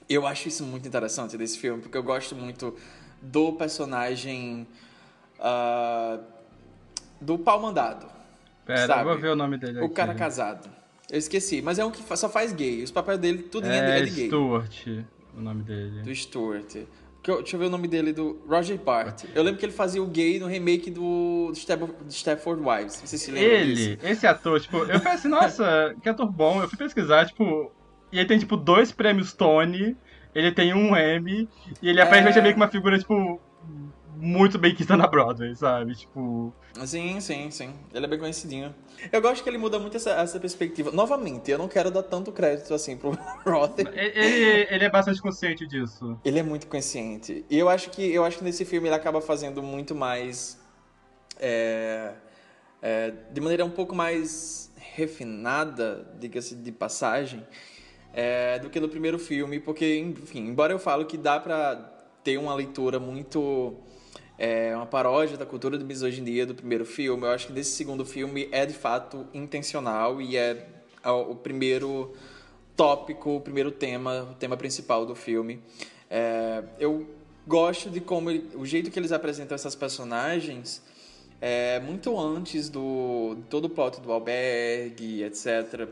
Eu 0.08 0.26
acho 0.26 0.48
isso 0.48 0.64
muito 0.64 0.88
interessante 0.88 1.38
desse 1.38 1.56
filme, 1.56 1.82
porque 1.82 1.96
eu 1.96 2.02
gosto 2.02 2.34
muito 2.34 2.76
do 3.22 3.52
personagem 3.52 4.66
uh, 5.38 6.20
do 7.20 7.38
pau 7.38 7.60
mandado. 7.60 8.08
Pera, 8.66 8.88
sabe? 8.88 9.02
eu 9.02 9.04
vou 9.04 9.18
ver 9.18 9.28
o 9.28 9.36
nome 9.36 9.56
dele 9.56 9.78
O 9.78 9.84
aqui. 9.84 9.94
cara 9.94 10.16
casado. 10.16 10.68
Eu 11.14 11.18
esqueci, 11.18 11.62
mas 11.62 11.78
é 11.78 11.84
um 11.84 11.92
que 11.92 12.02
só 12.16 12.28
faz 12.28 12.52
gay. 12.52 12.82
Os 12.82 12.90
papéis 12.90 13.20
dele, 13.20 13.44
tudo 13.44 13.68
é, 13.68 14.00
é 14.00 14.02
de 14.02 14.10
gay. 14.10 14.26
Stuart, 14.26 14.86
o 15.32 15.40
nome 15.40 15.62
dele. 15.62 16.02
Do 16.02 16.12
Stuart. 16.12 16.74
Deixa 17.22 17.54
eu 17.54 17.60
ver 17.60 17.66
o 17.66 17.70
nome 17.70 17.86
dele, 17.86 18.12
do 18.12 18.42
Roger 18.48 18.76
Bart. 18.76 19.22
Eu 19.32 19.44
lembro 19.44 19.60
que 19.60 19.64
ele 19.64 19.72
fazia 19.72 20.02
o 20.02 20.08
gay 20.08 20.40
no 20.40 20.48
remake 20.48 20.90
do 20.90 21.52
Stepford 22.10 22.60
Wives. 22.60 22.98
Não 22.98 23.06
sei 23.06 23.16
se 23.16 23.30
lembra 23.30 23.48
Ele, 23.48 23.74
disso. 23.74 23.98
esse 24.02 24.26
ator, 24.26 24.60
tipo, 24.60 24.78
eu 24.78 25.00
pensei, 25.00 25.30
nossa, 25.30 25.94
que 26.02 26.08
ator 26.08 26.28
bom. 26.28 26.60
Eu 26.60 26.68
fui 26.68 26.76
pesquisar, 26.76 27.26
tipo, 27.26 27.70
e 28.10 28.18
ele 28.18 28.26
tem, 28.26 28.40
tipo, 28.40 28.56
dois 28.56 28.90
prêmios 28.90 29.32
Tony, 29.32 29.96
ele 30.34 30.50
tem 30.50 30.74
um 30.74 30.96
Emmy, 30.96 31.48
e 31.80 31.90
ele 31.90 32.00
aparentemente 32.00 32.40
é 32.40 32.42
meio 32.42 32.54
que 32.54 32.60
uma 32.60 32.68
figura, 32.68 32.98
tipo, 32.98 33.40
muito 34.24 34.58
bem 34.58 34.74
quista 34.74 34.96
na 34.96 35.06
Broadway, 35.06 35.54
sabe? 35.54 35.94
Tipo. 35.94 36.52
Sim, 36.86 37.20
sim, 37.20 37.50
sim. 37.50 37.74
Ele 37.92 38.06
é 38.06 38.08
bem 38.08 38.18
conhecidinho. 38.18 38.74
Eu 39.12 39.20
gosto 39.20 39.42
que 39.44 39.50
ele 39.50 39.58
muda 39.58 39.78
muito 39.78 39.96
essa, 39.96 40.10
essa 40.12 40.40
perspectiva. 40.40 40.90
Novamente, 40.90 41.50
eu 41.50 41.58
não 41.58 41.68
quero 41.68 41.90
dar 41.90 42.02
tanto 42.02 42.32
crédito 42.32 42.72
assim 42.72 42.96
pro 42.96 43.10
Roth. 43.46 43.78
Ele, 43.78 44.66
ele 44.70 44.84
é 44.84 44.90
bastante 44.90 45.20
consciente 45.20 45.66
disso. 45.66 46.18
Ele 46.24 46.38
é 46.38 46.42
muito 46.42 46.66
consciente. 46.66 47.44
E 47.50 47.58
eu 47.58 47.68
acho 47.68 47.90
que 47.90 48.02
eu 48.12 48.24
acho 48.24 48.38
que 48.38 48.44
nesse 48.44 48.64
filme 48.64 48.88
ele 48.88 48.94
acaba 48.94 49.20
fazendo 49.20 49.62
muito 49.62 49.94
mais. 49.94 50.58
É, 51.38 52.12
é, 52.80 53.12
de 53.30 53.40
maneira 53.40 53.64
um 53.64 53.70
pouco 53.70 53.94
mais 53.94 54.72
refinada, 54.76 56.06
diga-se 56.18 56.54
de 56.54 56.72
passagem, 56.72 57.44
é, 58.12 58.58
do 58.58 58.70
que 58.70 58.78
no 58.78 58.88
primeiro 58.88 59.18
filme, 59.18 59.58
porque, 59.58 59.98
enfim, 59.98 60.46
embora 60.46 60.72
eu 60.72 60.78
falo 60.78 61.04
que 61.04 61.18
dá 61.18 61.40
pra 61.40 61.74
ter 62.22 62.38
uma 62.38 62.54
leitura 62.54 63.00
muito 63.00 63.76
é 64.38 64.74
uma 64.74 64.86
paródia 64.86 65.36
da 65.36 65.46
cultura 65.46 65.78
de 65.78 65.84
misoginia 65.84 66.44
do 66.44 66.54
primeiro 66.54 66.84
filme. 66.84 67.24
Eu 67.24 67.30
acho 67.30 67.46
que 67.46 67.52
desse 67.52 67.72
segundo 67.72 68.04
filme 68.04 68.48
é 68.50 68.66
de 68.66 68.74
fato 68.74 69.26
intencional 69.32 70.20
e 70.20 70.36
é 70.36 70.66
o 71.04 71.34
primeiro 71.34 72.12
tópico, 72.76 73.36
o 73.36 73.40
primeiro 73.40 73.70
tema, 73.70 74.28
o 74.32 74.34
tema 74.34 74.56
principal 74.56 75.06
do 75.06 75.14
filme. 75.14 75.60
É, 76.10 76.64
eu 76.78 77.06
gosto 77.46 77.88
de 77.90 78.00
como 78.00 78.30
o 78.54 78.66
jeito 78.66 78.90
que 78.90 78.98
eles 78.98 79.12
apresentam 79.12 79.54
essas 79.54 79.74
personagens 79.74 80.82
é 81.40 81.78
muito 81.80 82.18
antes 82.18 82.68
do 82.68 83.34
de 83.36 83.42
todo 83.42 83.66
o 83.66 83.68
plot 83.68 84.00
do 84.00 84.10
albergue, 84.10 85.22
etc. 85.22 85.88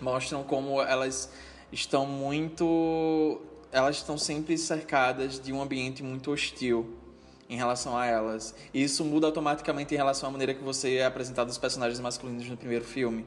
Mostram 0.00 0.44
como 0.44 0.80
elas 0.82 1.32
estão 1.72 2.06
muito 2.06 3.40
elas 3.72 3.96
estão 3.96 4.16
sempre 4.16 4.56
cercadas 4.56 5.40
de 5.40 5.52
um 5.52 5.60
ambiente 5.60 6.02
muito 6.02 6.30
hostil 6.30 7.05
em 7.48 7.56
relação 7.56 7.96
a 7.96 8.06
elas. 8.06 8.54
E 8.72 8.82
isso 8.82 9.04
muda 9.04 9.26
automaticamente 9.26 9.94
em 9.94 9.96
relação 9.96 10.28
à 10.28 10.32
maneira 10.32 10.54
que 10.54 10.62
você 10.62 10.96
é 10.96 11.06
apresentado 11.06 11.48
os 11.48 11.58
personagens 11.58 12.00
masculinos 12.00 12.48
no 12.48 12.56
primeiro 12.56 12.84
filme. 12.84 13.26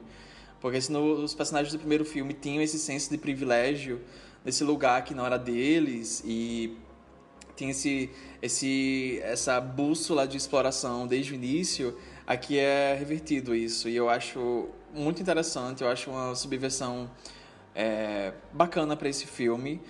Porque 0.60 0.80
se 0.80 0.92
no, 0.92 1.22
os 1.22 1.34
personagens 1.34 1.72
do 1.72 1.78
primeiro 1.78 2.04
filme 2.04 2.34
tinham 2.34 2.62
esse 2.62 2.78
senso 2.78 3.10
de 3.10 3.16
privilégio 3.16 4.00
nesse 4.44 4.62
lugar 4.62 5.04
que 5.04 5.14
não 5.14 5.24
era 5.24 5.38
deles 5.38 6.22
e 6.24 6.76
tinha 7.56 7.70
esse, 7.70 8.10
esse, 8.40 9.20
essa 9.22 9.60
bússola 9.60 10.26
de 10.26 10.36
exploração 10.36 11.06
desde 11.06 11.32
o 11.32 11.34
início, 11.34 11.96
aqui 12.26 12.58
é 12.58 12.94
revertido 12.94 13.54
isso. 13.54 13.88
E 13.88 13.96
eu 13.96 14.08
acho 14.08 14.68
muito 14.94 15.20
interessante, 15.20 15.82
eu 15.82 15.88
acho 15.88 16.10
uma 16.10 16.34
subversão 16.34 17.10
é, 17.74 18.32
bacana 18.52 18.96
para 18.96 19.08
esse 19.08 19.26
filme 19.26 19.80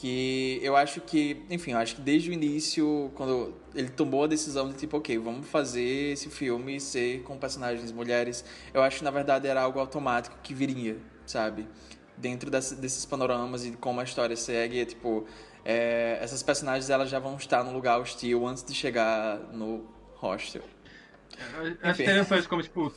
que 0.00 0.60
eu 0.62 0.76
acho 0.76 1.00
que, 1.00 1.42
enfim, 1.50 1.72
eu 1.72 1.78
acho 1.78 1.96
que 1.96 2.00
desde 2.00 2.30
o 2.30 2.32
início, 2.32 3.10
quando 3.16 3.52
ele 3.74 3.88
tomou 3.88 4.22
a 4.22 4.26
decisão 4.28 4.68
de 4.68 4.74
tipo, 4.74 4.96
ok, 4.96 5.18
vamos 5.18 5.48
fazer 5.48 6.12
esse 6.12 6.30
filme 6.30 6.80
ser 6.80 7.22
com 7.22 7.36
personagens 7.36 7.90
mulheres, 7.90 8.44
eu 8.72 8.80
acho 8.80 8.98
que 8.98 9.04
na 9.04 9.10
verdade 9.10 9.48
era 9.48 9.60
algo 9.60 9.80
automático 9.80 10.38
que 10.40 10.54
viria, 10.54 10.96
sabe? 11.26 11.66
Dentro 12.16 12.48
desse, 12.48 12.76
desses 12.76 13.04
panoramas 13.04 13.66
e 13.66 13.72
como 13.72 14.00
a 14.00 14.04
história 14.04 14.36
segue, 14.36 14.80
é 14.80 14.84
tipo, 14.84 15.26
é, 15.64 16.18
essas 16.22 16.44
personagens 16.44 16.88
elas 16.88 17.10
já 17.10 17.18
vão 17.18 17.36
estar 17.36 17.64
no 17.64 17.72
lugar 17.72 17.98
hostil 17.98 18.46
antes 18.46 18.62
de 18.62 18.74
chegar 18.74 19.36
no 19.52 19.84
hostel. 20.14 20.62
Eu 21.56 21.90
acho 21.90 22.02
interessante 22.02 22.48
como, 22.48 22.62
tipo, 22.62 22.92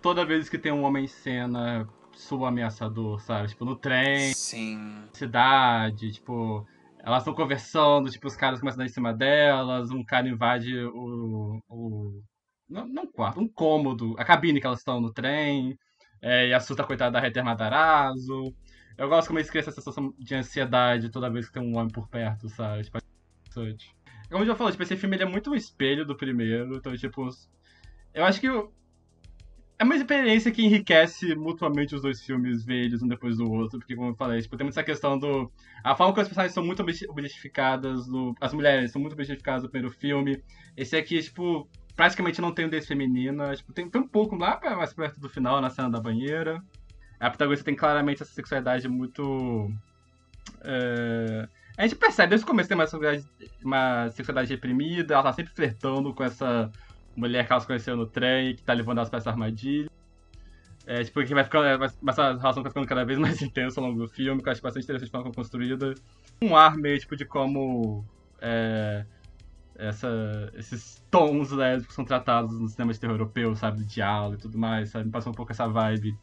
toda 0.00 0.24
vez 0.24 0.48
que 0.48 0.56
tem 0.56 0.72
um 0.72 0.84
homem 0.84 1.04
em 1.04 1.08
cena 1.08 1.86
sou 2.26 2.44
ameaçador, 2.44 3.20
sabe? 3.20 3.48
Tipo, 3.48 3.64
no 3.64 3.76
trem, 3.76 4.32
Sim. 4.34 5.04
cidade, 5.12 6.12
tipo, 6.12 6.66
elas 6.98 7.18
estão 7.22 7.34
conversando, 7.34 8.10
tipo, 8.10 8.26
os 8.26 8.36
caras 8.36 8.58
começam 8.60 8.80
a 8.80 8.84
dar 8.84 8.90
em 8.90 8.92
cima 8.92 9.14
delas, 9.14 9.90
um 9.90 10.04
cara 10.04 10.28
invade 10.28 10.76
o. 10.76 11.62
o 11.68 12.22
não, 12.68 12.86
não 12.86 13.06
quarto, 13.06 13.40
um 13.40 13.48
cômodo, 13.48 14.16
a 14.18 14.24
cabine 14.24 14.60
que 14.60 14.66
elas 14.66 14.80
estão 14.80 15.00
no 15.00 15.12
trem, 15.12 15.78
é, 16.20 16.48
e 16.48 16.54
assusta 16.54 16.82
a 16.82 16.86
coitada 16.86 17.12
da 17.12 17.24
Heather 17.24 17.44
Matarazzo. 17.44 18.52
Eu 18.98 19.08
gosto 19.08 19.28
como 19.28 19.38
eles 19.38 19.50
criam 19.50 19.60
essa 19.60 19.70
sensação 19.70 20.12
de 20.18 20.34
ansiedade 20.34 21.10
toda 21.10 21.30
vez 21.30 21.46
que 21.46 21.52
tem 21.52 21.62
um 21.62 21.76
homem 21.76 21.92
por 21.92 22.08
perto, 22.08 22.48
sabe? 22.48 22.82
Tipo, 22.84 22.98
é 22.98 23.02
como 24.28 24.42
eu 24.42 24.46
já 24.46 24.56
falei, 24.56 24.72
tipo, 24.72 24.82
esse 24.82 24.96
filme 24.96 25.16
é 25.16 25.24
muito 25.24 25.50
um 25.50 25.54
espelho 25.54 26.04
do 26.04 26.16
primeiro, 26.16 26.76
então, 26.76 26.94
tipo, 26.96 27.28
eu 28.12 28.24
acho 28.24 28.40
que 28.40 28.48
é 29.78 29.84
uma 29.84 29.94
experiência 29.94 30.50
que 30.50 30.64
enriquece 30.64 31.34
mutuamente 31.34 31.94
os 31.94 32.00
dois 32.00 32.22
filmes, 32.22 32.64
ver 32.64 32.84
eles 32.86 33.02
um 33.02 33.08
depois 33.08 33.36
do 33.36 33.50
outro, 33.50 33.78
porque, 33.78 33.94
como 33.94 34.10
eu 34.10 34.14
falei, 34.14 34.40
tipo, 34.40 34.56
tem 34.56 34.66
essa 34.66 34.82
questão 34.82 35.18
do. 35.18 35.50
A 35.84 35.94
forma 35.94 36.14
que 36.14 36.20
as 36.20 36.28
personagens 36.28 36.54
são 36.54 36.64
muito 36.64 36.82
objetificadas, 37.10 38.06
do, 38.06 38.34
as 38.40 38.54
mulheres 38.54 38.90
são 38.90 39.00
muito 39.00 39.12
objetificadas 39.12 39.62
no 39.62 39.68
primeiro 39.68 39.94
filme. 39.94 40.42
Esse 40.76 40.96
aqui, 40.96 41.22
tipo, 41.22 41.68
praticamente 41.94 42.40
não 42.40 42.52
tem 42.52 42.64
um 42.66 42.70
desse 42.70 42.86
feminina. 42.86 43.54
Tipo, 43.54 43.72
tem, 43.72 43.88
tem 43.88 44.00
um 44.00 44.08
pouco 44.08 44.34
lá 44.34 44.58
mais 44.76 44.94
perto 44.94 45.20
do 45.20 45.28
final, 45.28 45.60
na 45.60 45.68
cena 45.68 45.90
da 45.90 46.00
banheira. 46.00 46.62
A 47.20 47.28
protagonista 47.28 47.64
tem 47.64 47.74
claramente 47.74 48.22
essa 48.22 48.32
sexualidade 48.32 48.88
muito. 48.88 49.70
É... 50.62 51.48
A 51.76 51.82
gente 51.82 51.96
percebe 51.96 52.30
desde 52.30 52.44
o 52.44 52.48
começo 52.48 52.68
tem 52.68 52.76
uma 52.76 52.86
sexualidade, 52.86 53.28
uma 53.62 54.08
sexualidade 54.10 54.54
reprimida, 54.54 55.12
ela 55.12 55.22
tá 55.22 55.32
sempre 55.34 55.52
flertando 55.52 56.14
com 56.14 56.24
essa 56.24 56.70
mulher 57.16 57.46
que 57.46 57.52
elas 57.52 57.64
conheceram 57.64 57.96
no 57.96 58.06
trem, 58.06 58.54
que 58.54 58.62
tá 58.62 58.72
levando 58.72 58.98
elas 58.98 59.08
pra 59.08 59.18
essa 59.18 59.30
armadilha. 59.30 59.90
É, 60.86 61.02
tipo, 61.02 61.24
que 61.24 61.34
vai 61.34 61.42
ficando. 61.42 61.66
É, 61.66 61.74
essa 61.84 62.34
relação 62.34 62.62
vai 62.62 62.70
ficando 62.70 62.86
cada 62.86 63.04
vez 63.04 63.18
mais 63.18 63.40
intensa 63.42 63.80
ao 63.80 63.86
longo 63.86 63.98
do 63.98 64.08
filme, 64.08 64.40
que 64.42 64.48
eu 64.48 64.52
acho 64.52 64.62
bastante 64.62 64.84
interessante 64.84 65.10
como 65.10 65.34
construída. 65.34 65.94
Um 66.40 66.56
ar 66.56 66.76
meio 66.76 66.98
tipo 66.98 67.16
de 67.16 67.24
como. 67.24 68.04
É, 68.40 69.04
essa, 69.74 70.52
esses 70.54 71.04
tons 71.10 71.50
lésbicos 71.50 71.94
são 71.94 72.04
tratados 72.04 72.58
no 72.58 72.68
cinema 72.68 72.92
de 72.92 73.00
terror 73.00 73.14
europeu, 73.14 73.54
sabe? 73.56 73.78
De 73.78 73.86
diálogo 73.86 74.36
e 74.36 74.38
tudo 74.38 74.56
mais, 74.56 74.90
sabe? 74.90 75.06
Me 75.06 75.10
passou 75.10 75.32
um 75.32 75.34
pouco 75.34 75.52
essa 75.52 75.66
vibe. 75.66 76.16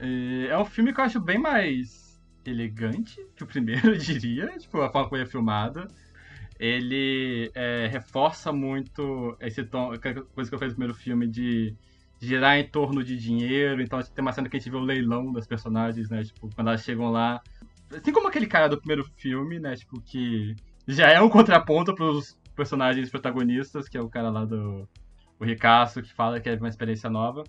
E 0.00 0.46
é 0.50 0.58
um 0.58 0.64
filme 0.64 0.92
que 0.92 1.00
eu 1.00 1.04
acho 1.04 1.20
bem 1.20 1.38
mais 1.38 2.20
elegante 2.44 3.24
que 3.36 3.44
o 3.44 3.46
primeiro, 3.46 3.90
eu 3.94 3.96
diria. 3.96 4.48
Tipo, 4.58 4.80
a 4.80 4.90
forma 4.90 5.08
como 5.08 5.16
ele 5.16 5.24
é 5.24 5.30
filmada 5.30 5.88
ele 6.58 7.50
é, 7.54 7.88
reforça 7.90 8.52
muito 8.52 9.36
esse 9.40 9.62
tom, 9.64 9.92
coisa 10.34 10.50
que 10.50 10.54
eu 10.54 10.58
fiz 10.58 10.68
no 10.68 10.74
primeiro 10.74 10.94
filme 10.94 11.26
de 11.26 11.74
girar 12.20 12.58
em 12.58 12.68
torno 12.68 13.04
de 13.04 13.16
dinheiro. 13.16 13.80
Então 13.80 14.00
tem 14.02 14.22
uma 14.22 14.32
cena 14.32 14.48
que 14.48 14.56
a 14.56 14.60
gente 14.60 14.70
vê 14.70 14.76
o 14.76 14.80
leilão 14.80 15.32
das 15.32 15.46
personagens, 15.46 16.10
né? 16.10 16.24
Tipo, 16.24 16.50
quando 16.54 16.68
elas 16.68 16.82
chegam 16.82 17.10
lá. 17.10 17.40
Assim 17.90 18.12
como 18.12 18.28
aquele 18.28 18.46
cara 18.46 18.68
do 18.68 18.78
primeiro 18.78 19.04
filme, 19.16 19.58
né? 19.58 19.76
Tipo, 19.76 20.00
que 20.00 20.54
já 20.86 21.08
é 21.08 21.20
um 21.20 21.28
contraponto 21.28 21.94
para 21.94 22.06
os 22.06 22.38
personagens 22.56 23.08
protagonistas, 23.08 23.88
que 23.88 23.96
é 23.96 24.00
o 24.00 24.08
cara 24.08 24.30
lá 24.30 24.44
do 24.44 24.88
o 25.38 25.44
Ricasso, 25.44 26.02
que 26.02 26.12
fala 26.12 26.40
que 26.40 26.48
é 26.48 26.56
uma 26.56 26.68
experiência 26.68 27.08
nova. 27.08 27.44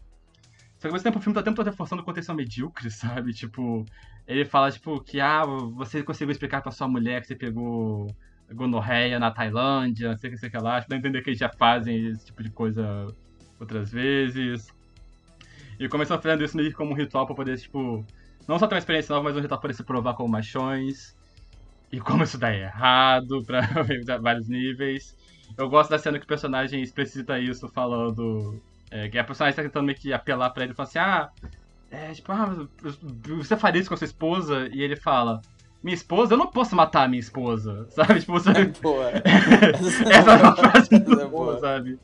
Só 0.77 0.83
que 0.83 0.87
ao 0.87 0.93
mesmo 0.93 1.03
tempo 1.03 1.17
o 1.17 1.21
filme 1.21 1.33
tá 1.33 1.43
tempo 1.43 1.61
reforçando 1.63 2.03
contenção 2.03 2.35
medíocre, 2.35 2.89
sabe? 2.91 3.33
Tipo, 3.33 3.83
ele 4.27 4.45
fala, 4.45 4.71
tipo, 4.71 5.01
que 5.01 5.19
ah, 5.19 5.43
você 5.73 6.03
conseguiu 6.03 6.31
explicar 6.31 6.61
pra 6.61 6.71
sua 6.71 6.87
mulher 6.87 7.21
que 7.21 7.27
você 7.27 7.35
pegou 7.35 8.07
gonorreia 8.53 9.19
na 9.19 9.31
Tailândia, 9.31 10.17
sei 10.17 10.29
que, 10.29 10.37
sei 10.37 10.49
que 10.49 10.57
lá. 10.57 10.77
Acho 10.77 10.85
que 10.85 10.89
dá 10.89 10.95
a 10.95 10.99
entender 10.99 11.21
que 11.21 11.29
eles 11.29 11.39
já 11.39 11.49
fazem 11.49 12.07
esse 12.07 12.25
tipo 12.25 12.43
de 12.43 12.49
coisa 12.49 13.07
outras 13.59 13.91
vezes. 13.91 14.67
E 15.79 15.87
começam 15.87 16.21
fazendo 16.21 16.43
isso 16.43 16.57
meio 16.57 16.73
como 16.73 16.91
um 16.91 16.95
ritual 16.95 17.25
pra 17.25 17.35
poder, 17.35 17.57
tipo, 17.57 18.05
não 18.47 18.59
só 18.59 18.67
ter 18.67 18.75
uma 18.75 18.79
experiência 18.79 19.13
nova, 19.13 19.29
mas 19.29 19.37
um 19.37 19.41
ritual 19.41 19.59
pra 19.59 19.67
poder 19.67 19.75
se 19.75 19.83
provar 19.83 20.13
como 20.13 20.29
machões. 20.29 21.15
E 21.91 21.99
como 21.99 22.23
isso 22.23 22.37
dá 22.37 22.53
errado 22.53 23.43
pra 23.45 23.61
vários 24.21 24.47
níveis. 24.47 25.15
Eu 25.57 25.69
gosto 25.69 25.89
da 25.89 25.97
cena 25.97 26.19
que 26.19 26.25
o 26.25 26.27
personagem 26.27 26.81
explicita 26.81 27.39
isso 27.39 27.67
falando. 27.69 28.61
É, 28.91 29.07
que 29.07 29.17
a 29.17 29.23
personagem 29.23 29.55
tá 29.55 29.63
tentando 29.63 29.85
meio 29.85 29.97
que 29.97 30.11
apelar 30.11 30.49
pra 30.51 30.63
ele 30.63 30.73
e 30.73 30.75
fala 30.75 30.89
assim: 30.89 30.99
Ah, 30.99 31.29
é, 31.91 32.11
tipo, 32.11 32.31
ah, 32.31 32.67
você 33.37 33.57
faria 33.57 33.79
isso 33.79 33.89
com 33.89 33.95
a 33.95 33.97
sua 33.97 34.05
esposa? 34.05 34.67
E 34.71 34.81
ele 34.81 34.95
fala: 34.95 35.41
minha 35.81 35.95
esposa, 35.95 36.33
eu 36.33 36.37
não 36.37 36.47
posso 36.47 36.75
matar 36.75 37.03
a 37.03 37.07
minha 37.07 37.19
esposa, 37.19 37.87
sabe? 37.91 38.19
Tipo, 38.19 38.33
você... 38.33 38.51
Boa. 38.81 39.11
Essa 40.11 40.31
é 40.31 40.35
uma 40.35 40.55
frase 40.55 40.89
muito 40.91 41.15
boa, 41.15 41.27
boa, 41.27 41.59
sabe? 41.59 41.99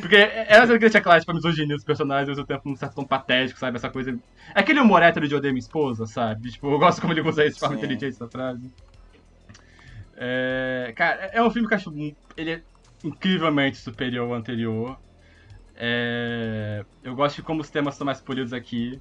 Porque 0.00 0.16
ela 0.16 0.66
que 0.66 0.78
deixa 0.78 1.00
claro, 1.00 1.20
tipo, 1.20 1.32
a 1.32 1.34
misoginia 1.34 1.74
dos 1.74 1.84
personagens, 1.84 2.28
ao 2.28 2.34
mesmo 2.34 2.46
tempo 2.46 2.68
um 2.68 2.76
certo 2.76 2.94
tom 2.94 3.04
patético, 3.04 3.58
sabe? 3.58 3.76
Essa 3.76 3.88
coisa... 3.88 4.10
É 4.54 4.60
aquele 4.60 4.80
humor 4.80 5.02
hétero 5.02 5.26
de 5.26 5.34
odeio 5.34 5.54
minha 5.54 5.60
esposa, 5.60 6.06
sabe? 6.06 6.50
Tipo, 6.50 6.70
eu 6.70 6.78
gosto 6.78 7.00
como 7.00 7.12
ele 7.12 7.22
usa 7.22 7.44
isso 7.46 7.54
de 7.54 7.60
forma 7.60 7.76
inteligente, 7.76 8.14
essa 8.14 8.28
frase. 8.28 8.70
É... 10.16 10.92
Cara, 10.94 11.30
é 11.32 11.42
um 11.42 11.50
filme 11.50 11.66
que 11.66 11.74
eu 11.74 11.78
acho... 11.78 12.14
Ele 12.36 12.50
é 12.50 12.62
incrivelmente 13.02 13.78
superior 13.78 14.28
ao 14.28 14.34
anterior. 14.34 14.98
É... 15.74 16.84
Eu 17.02 17.14
gosto 17.14 17.36
de 17.36 17.42
como 17.42 17.62
os 17.62 17.70
temas 17.70 17.94
são 17.94 18.04
mais 18.04 18.20
polidos 18.20 18.52
aqui. 18.52 19.00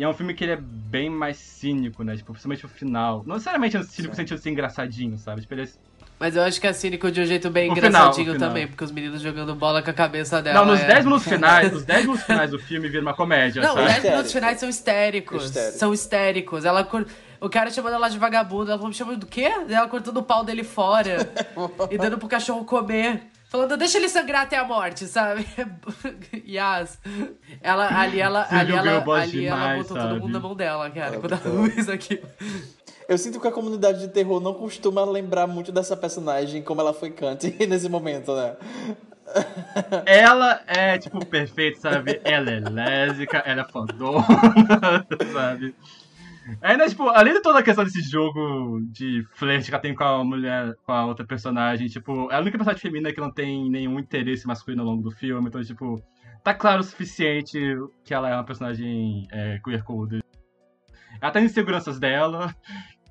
E 0.00 0.02
é 0.02 0.08
um 0.08 0.14
filme 0.14 0.32
que 0.32 0.42
ele 0.42 0.52
é 0.52 0.56
bem 0.58 1.10
mais 1.10 1.36
cínico, 1.36 2.02
né? 2.02 2.16
Tipo, 2.16 2.32
principalmente 2.32 2.64
o 2.64 2.68
final. 2.70 3.22
Não 3.26 3.34
necessariamente 3.34 3.76
é 3.76 3.82
cínico 3.82 4.12
no 4.12 4.16
sentido 4.16 4.38
de 4.38 4.42
ser 4.42 4.48
engraçadinho, 4.48 5.18
sabe? 5.18 5.42
Tipo, 5.42 5.52
ele 5.52 5.64
é... 5.64 5.68
Mas 6.18 6.36
eu 6.36 6.42
acho 6.42 6.58
que 6.58 6.66
é 6.66 6.72
cínico 6.72 7.10
de 7.10 7.20
um 7.20 7.26
jeito 7.26 7.50
bem 7.50 7.68
O 7.68 7.72
engraçadinho 7.72 8.32
final, 8.32 8.36
o 8.36 8.38
também, 8.38 8.66
porque 8.66 8.82
os 8.82 8.90
meninos 8.90 9.20
jogando 9.20 9.54
bola 9.54 9.82
com 9.82 9.90
a 9.90 9.92
cabeça 9.92 10.40
dela. 10.40 10.60
Não, 10.60 10.72
nos 10.72 10.80
é... 10.80 10.86
10 10.86 11.04
minutos 11.04 11.28
finais, 11.28 11.70
os 11.76 11.84
10 11.84 12.00
minutos 12.06 12.22
finais 12.24 12.50
do 12.50 12.58
filme 12.58 12.88
vira 12.88 13.02
uma 13.02 13.12
comédia, 13.12 13.60
Não, 13.60 13.74
os 13.74 13.80
sabe? 13.80 14.00
10 14.00 14.04
minutos 14.04 14.32
finais 14.32 14.58
são 14.58 14.68
histéricos. 14.70 15.44
Histérico. 15.44 15.78
São 15.78 15.92
histéricos. 15.92 16.64
Ela 16.64 16.82
cur- 16.82 17.06
O 17.38 17.50
cara 17.50 17.70
chamando 17.70 17.92
ela 17.94 18.08
de 18.08 18.18
vagabundo, 18.18 18.70
ela 18.70 18.78
falou, 18.78 18.88
me 18.88 18.94
chamando 18.94 19.18
do 19.18 19.26
quê? 19.26 19.52
Ela 19.68 19.86
cortando 19.86 20.16
o 20.16 20.22
pau 20.22 20.42
dele 20.44 20.64
fora 20.64 21.28
e 21.90 21.98
dando 21.98 22.16
pro 22.16 22.26
cachorro 22.26 22.64
comer. 22.64 23.22
Falando, 23.50 23.76
deixa 23.76 23.98
ele 23.98 24.08
sangrar 24.08 24.42
até 24.42 24.56
a 24.56 24.62
morte, 24.64 25.06
sabe? 25.08 25.44
Yas. 26.48 27.00
Ela, 27.60 28.00
ali 28.00 28.20
ela, 28.20 28.44
Você 28.44 28.54
ali 28.54 28.72
ela, 28.72 28.80
ali 28.80 29.44
ela 29.44 29.56
demais, 29.58 29.82
botou 29.82 29.96
todo 29.96 30.06
sabe? 30.08 30.20
mundo 30.20 30.32
na 30.32 30.38
mão 30.38 30.54
dela, 30.54 30.88
cara, 30.88 31.18
quando 31.18 31.32
ela 31.32 31.42
botou. 31.42 31.64
fez 31.68 31.88
aquilo. 31.88 32.22
Eu 33.08 33.18
sinto 33.18 33.40
que 33.40 33.48
a 33.48 33.50
comunidade 33.50 33.98
de 33.98 34.08
terror 34.08 34.40
não 34.40 34.54
costuma 34.54 35.04
lembrar 35.04 35.48
muito 35.48 35.72
dessa 35.72 35.96
personagem 35.96 36.62
como 36.62 36.80
ela 36.80 36.94
foi 36.94 37.10
Kant 37.10 37.42
nesse 37.68 37.88
momento, 37.88 38.32
né? 38.36 38.54
Ela 40.06 40.60
é, 40.66 40.98
tipo, 40.98 41.24
perfeita, 41.24 41.80
sabe? 41.80 42.20
Ela 42.24 42.50
é 42.50 42.60
lésbica, 42.60 43.38
ela 43.38 43.62
é 43.62 43.64
fandona, 43.64 44.24
sabe? 45.32 45.74
Ainda, 46.62 46.88
tipo, 46.88 47.08
além 47.08 47.34
de 47.34 47.42
toda 47.42 47.58
a 47.58 47.62
questão 47.62 47.84
desse 47.84 48.02
jogo 48.02 48.80
de 48.90 49.24
flerte 49.34 49.66
que 49.66 49.74
ela 49.74 49.82
tem 49.82 49.94
com 49.94 50.04
a 50.04 50.24
mulher, 50.24 50.74
com 50.84 50.92
a 50.92 51.06
outra 51.06 51.26
personagem, 51.26 51.88
tipo, 51.88 52.30
é 52.30 52.36
a 52.36 52.40
única 52.40 52.58
personagem 52.58 52.80
feminina 52.80 53.12
que 53.12 53.20
não 53.20 53.32
tem 53.32 53.70
nenhum 53.70 53.98
interesse 53.98 54.46
masculino 54.46 54.82
ao 54.82 54.88
longo 54.88 55.02
do 55.02 55.10
filme, 55.10 55.48
então, 55.48 55.62
tipo, 55.62 56.02
tá 56.42 56.54
claro 56.54 56.80
o 56.80 56.84
suficiente 56.84 57.58
que 58.04 58.14
ela 58.14 58.28
é 58.28 58.34
uma 58.34 58.44
personagem 58.44 59.26
é, 59.30 59.58
queer 59.62 59.82
coded. 59.84 60.22
Ela 61.20 61.32
tem 61.32 61.44
inseguranças 61.44 61.98
dela, 61.98 62.54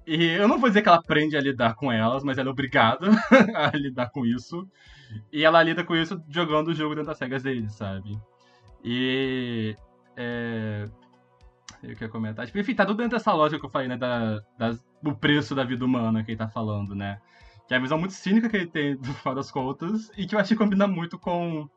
e 0.06 0.26
eu 0.26 0.48
não 0.48 0.60
vou 0.60 0.70
dizer 0.70 0.82
que 0.82 0.90
ela 0.90 0.98
aprende 0.98 1.38
a 1.38 1.42
lidar 1.42 1.76
com 1.76 1.92
elas, 1.92 2.24
mas 2.24 2.40
ela 2.40 2.50
é 2.50 2.52
obrigada 2.52 3.08
a 3.56 3.78
lidar 3.78 4.10
com 4.10 4.26
isso. 4.26 4.68
E 5.32 5.44
ela 5.44 5.62
lida 5.62 5.84
com 5.84 5.96
isso 5.96 6.20
jogando 6.28 6.70
o 6.70 6.74
jogo 6.74 6.96
dentro 6.96 7.12
das 7.12 7.20
regras 7.20 7.44
dele, 7.44 7.70
sabe? 7.70 8.20
E. 8.84 9.76
É... 10.18 10.86
Eu 11.82 11.90
queria 11.94 12.10
comentar. 12.10 12.46
Tipo, 12.46 12.60
enfim, 12.60 12.76
tá 12.76 12.86
tudo 12.86 12.98
dentro 12.98 13.18
dessa 13.18 13.32
lógica 13.34 13.60
que 13.60 13.66
eu 13.66 13.70
falei, 13.70 13.88
né? 13.88 13.98
Da, 13.98 14.42
das- 14.58 14.84
do 15.02 15.16
preço 15.16 15.56
da 15.56 15.64
vida 15.64 15.86
humana 15.86 16.24
que 16.24 16.32
ele 16.32 16.38
tá 16.38 16.48
falando, 16.50 16.94
né? 16.94 17.20
Que 17.68 17.74
é 17.74 17.78
a 17.78 17.80
visão 17.80 17.98
muito 17.98 18.14
cínica 18.14 18.50
que 18.50 18.58
ele 18.58 18.68
tem, 18.68 18.96
no 19.02 19.14
final 19.14 19.36
das 19.36 19.50
contas, 19.52 20.12
e 20.18 20.26
que 20.28 20.36
eu 20.36 20.40
acho 20.40 20.50
que 20.50 20.56
combina 20.56 20.88
muito 20.88 21.18
com 21.18 21.70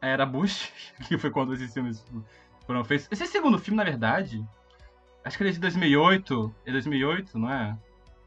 a 0.00 0.06
Era 0.06 0.24
Bush, 0.24 0.72
que 1.06 1.18
foi 1.18 1.30
quando 1.30 1.52
esses 1.54 1.72
filmes 1.72 2.04
foram 2.66 2.82
feitos. 2.84 3.08
Esse 3.10 3.26
segundo 3.26 3.58
filme, 3.58 3.76
na 3.76 3.84
verdade, 3.84 4.42
acho 5.24 5.36
que 5.36 5.42
ele 5.42 5.50
é 5.50 5.52
de 5.52 5.60
2008, 5.60 6.54
é 6.64 6.72
2008, 6.72 7.38
não 7.38 7.50
é? 7.52 7.76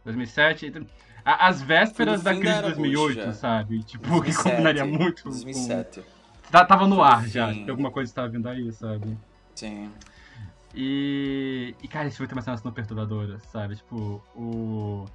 2007. 0.06 0.68
então, 0.68 0.86
a- 1.26 1.48
As 1.48 1.61
vésperas 1.61 2.22
da 2.22 2.31
crise 2.31 2.45
da 2.45 2.52
de 2.52 2.57
Era 2.60 2.68
2008, 2.69 3.15
Bush, 3.15 3.26
já. 3.26 3.34
sabe? 3.34 3.84
Tipo, 3.84 4.03
que 4.03 4.10
2007, 4.31 4.44
combinaria 4.52 4.86
muito 4.86 5.23
com... 5.23 5.30
2007. 5.30 6.03
Tá- 6.52 6.65
Tava 6.65 6.88
no 6.88 7.02
ar 7.03 7.27
já, 7.27 7.52
Sim. 7.53 7.64
que 7.65 7.72
alguma 7.72 7.90
coisa 7.91 8.10
estava 8.11 8.27
vindo 8.30 8.48
aí, 8.48 8.72
sabe? 8.72 9.18
Sim. 9.56 9.91
E. 10.76 11.76
E, 11.82 11.88
cara, 11.88 12.08
esse 12.08 12.18
filme 12.18 12.28
tem 12.30 12.36
uma 12.38 12.41
cena 12.44 12.58
tão 12.58 12.72
perturbadora, 12.72 13.40
sabe? 13.52 13.76
Tipo, 13.76 14.24
o. 14.36 15.06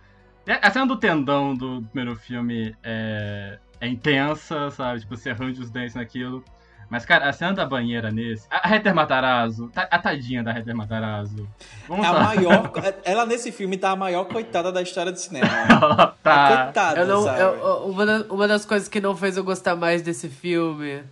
A 0.63 0.71
cena 0.71 0.87
do 0.87 0.97
tendão 0.97 1.55
do 1.55 1.83
primeiro 1.91 2.15
filme 2.19 2.77
é, 2.83 3.59
é 3.81 3.89
intensa, 3.89 4.71
sabe? 4.71 5.01
Tipo, 5.01 5.17
você 5.17 5.31
arranja 5.31 5.63
os 5.63 5.71
dentes 5.71 5.95
naquilo. 5.95 6.45
Mas, 6.91 7.07
cara, 7.07 7.31
a 7.31 7.33
cena 7.33 7.55
da 7.55 7.65
banheira 7.65 8.11
nesse. 8.11 8.47
A 8.51 8.73
Heather 8.75 8.95
Matarazzo, 8.95 9.71
ta- 9.71 9.89
a 9.91 9.99
tadinha 9.99 10.45
da 10.45 10.53
Heather 10.55 10.77
Matarazzo. 10.77 11.49
Vamos 11.89 12.07
A 12.07 12.11
lá. 12.13 12.25
maior. 12.25 12.71
Ela 13.05 13.25
nesse 13.25 13.51
filme 13.51 13.79
tá 13.79 13.91
a 13.93 13.97
maior 13.97 14.25
coitada 14.27 14.71
da 14.71 14.83
história 14.83 15.11
do 15.11 15.19
cinema. 15.19 15.47
Ela 15.49 16.15
tá. 16.23 16.65
Coitada, 16.65 17.01
Eu 17.01 17.07
não, 17.07 17.25
sabe? 17.25 17.41
eu- 17.41 18.27
uma 18.31 18.47
das 18.47 18.67
coisas 18.67 18.87
que 18.87 19.01
não 19.01 19.17
fez 19.17 19.39
eu 19.39 19.45
gostar 19.45 19.75
mais 19.75 20.03
desse 20.03 20.29
filme 20.29 21.03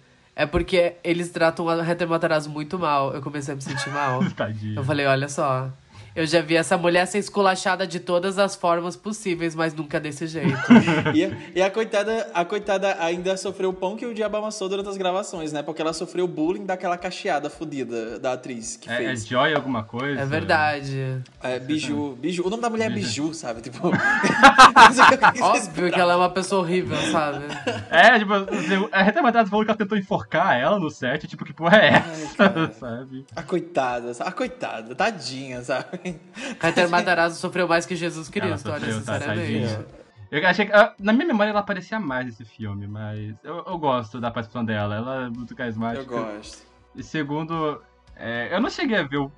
é 0.42 0.46
porque 0.46 0.96
eles 1.04 1.30
tratam 1.30 1.68
a 1.68 1.74
Matarazzo 2.08 2.50
muito 2.50 2.76
mal. 2.76 3.14
Eu 3.14 3.22
comecei 3.22 3.52
a 3.52 3.56
me 3.56 3.62
sentir 3.62 3.90
mal. 3.90 4.20
Tadinha. 4.34 4.76
Eu 4.76 4.84
falei, 4.84 5.06
olha 5.06 5.28
só. 5.28 5.70
Eu 6.14 6.26
já 6.26 6.40
vi 6.42 6.56
essa 6.56 6.76
mulher 6.76 7.06
ser 7.06 7.18
esculachada 7.18 7.86
de 7.86 7.98
todas 7.98 8.38
as 8.38 8.54
formas 8.54 8.96
possíveis, 8.96 9.54
mas 9.54 9.74
nunca 9.74 9.98
desse 9.98 10.26
jeito. 10.26 10.52
E, 11.14 11.24
a- 11.24 11.30
e 11.56 11.62
a 11.62 11.70
coitada, 11.70 12.30
a 12.34 12.44
coitada 12.44 12.96
ainda 13.00 13.36
sofreu 13.36 13.70
o 13.70 13.72
pão 13.72 13.96
que 13.96 14.04
o 14.06 14.14
diabo 14.14 14.36
amassou 14.36 14.68
durante 14.68 14.88
as 14.88 14.96
gravações, 14.96 15.52
né? 15.52 15.62
Porque 15.62 15.80
ela 15.82 15.92
sofreu 15.92 16.26
bullying 16.28 16.64
daquela 16.64 16.96
cacheada 16.96 17.48
fodida 17.50 18.18
da 18.18 18.32
atriz 18.34 18.76
que 18.76 18.90
É, 18.90 18.94
é 18.94 18.96
fez. 18.98 19.26
Joy 19.26 19.54
alguma 19.54 19.82
coisa? 19.84 20.20
É 20.20 20.24
verdade. 20.26 21.22
É, 21.42 21.58
Biju, 21.58 22.16
Biju. 22.20 22.46
O 22.46 22.50
nome 22.50 22.62
da 22.62 22.70
mulher 22.70 22.90
é 22.90 22.94
Biju, 22.94 23.32
sabe? 23.34 23.60
Tipo. 23.60 23.90
Óbvio 25.40 25.90
que 25.92 26.00
ela 26.00 26.12
é 26.14 26.16
uma 26.16 26.30
pessoa 26.30 26.62
horrível, 26.62 26.96
sabe? 27.10 27.44
É, 27.90 28.18
tipo, 28.18 28.32
a 28.92 29.02
Heather 29.04 29.22
Matarazzo 29.22 29.50
falou 29.50 29.64
que 29.64 29.70
ela 29.70 29.78
tentou 29.78 29.96
enforcar 29.98 30.56
ela 30.58 30.78
no 30.78 30.90
set, 30.90 31.26
tipo, 31.26 31.44
que 31.44 31.52
porra 31.52 31.76
é 31.78 31.88
essa, 31.96 32.36
cara. 32.36 32.72
sabe? 32.78 33.24
A 33.34 33.42
coitada, 33.42 34.12
a 34.20 34.32
coitada, 34.32 34.94
tadinha, 34.94 35.62
sabe? 35.62 35.86
Heather 36.62 36.88
Matarazzo 36.88 37.38
sofreu 37.38 37.68
mais 37.68 37.86
que 37.86 37.96
Jesus 37.96 38.28
Cristo, 38.28 38.68
olha, 38.68 38.78
sofreu, 38.78 39.02
tá, 39.02 39.18
sinceramente. 39.18 39.68
tadinha. 39.68 39.86
Eu 40.30 40.46
achei 40.46 40.64
que, 40.64 40.72
ah, 40.72 40.94
na 40.98 41.12
minha 41.12 41.26
memória 41.26 41.50
ela 41.50 41.60
aparecia 41.60 42.00
mais 42.00 42.24
nesse 42.24 42.44
filme, 42.44 42.86
mas 42.86 43.34
eu, 43.44 43.64
eu 43.66 43.78
gosto 43.78 44.18
da 44.18 44.30
participação 44.30 44.64
dela, 44.64 44.96
ela 44.96 45.26
é 45.26 45.28
muito 45.28 45.54
carismática. 45.54 46.14
Eu 46.14 46.24
gosto. 46.24 46.66
E 46.94 47.02
segundo, 47.02 47.82
é, 48.16 48.54
eu 48.54 48.60
não 48.60 48.70
cheguei 48.70 48.98
a 48.98 49.02
ver 49.02 49.18
o, 49.18 49.30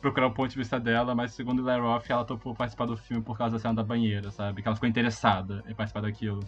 procurar 0.00 0.28
o 0.28 0.30
ponto 0.30 0.50
de 0.50 0.56
vista 0.56 0.80
dela, 0.80 1.14
mas 1.14 1.32
segundo 1.32 1.62
Lara 1.62 1.82
Roth, 1.82 2.08
ela 2.08 2.24
topou 2.24 2.54
participar 2.54 2.86
do 2.86 2.96
filme 2.96 3.22
por 3.22 3.36
causa 3.36 3.56
da 3.56 3.58
cena 3.60 3.74
da 3.74 3.82
banheira, 3.82 4.30
sabe? 4.30 4.62
Que 4.62 4.68
ela 4.68 4.74
ficou 4.74 4.88
interessada 4.88 5.62
em 5.68 5.74
participar 5.74 6.00
daquilo. 6.00 6.40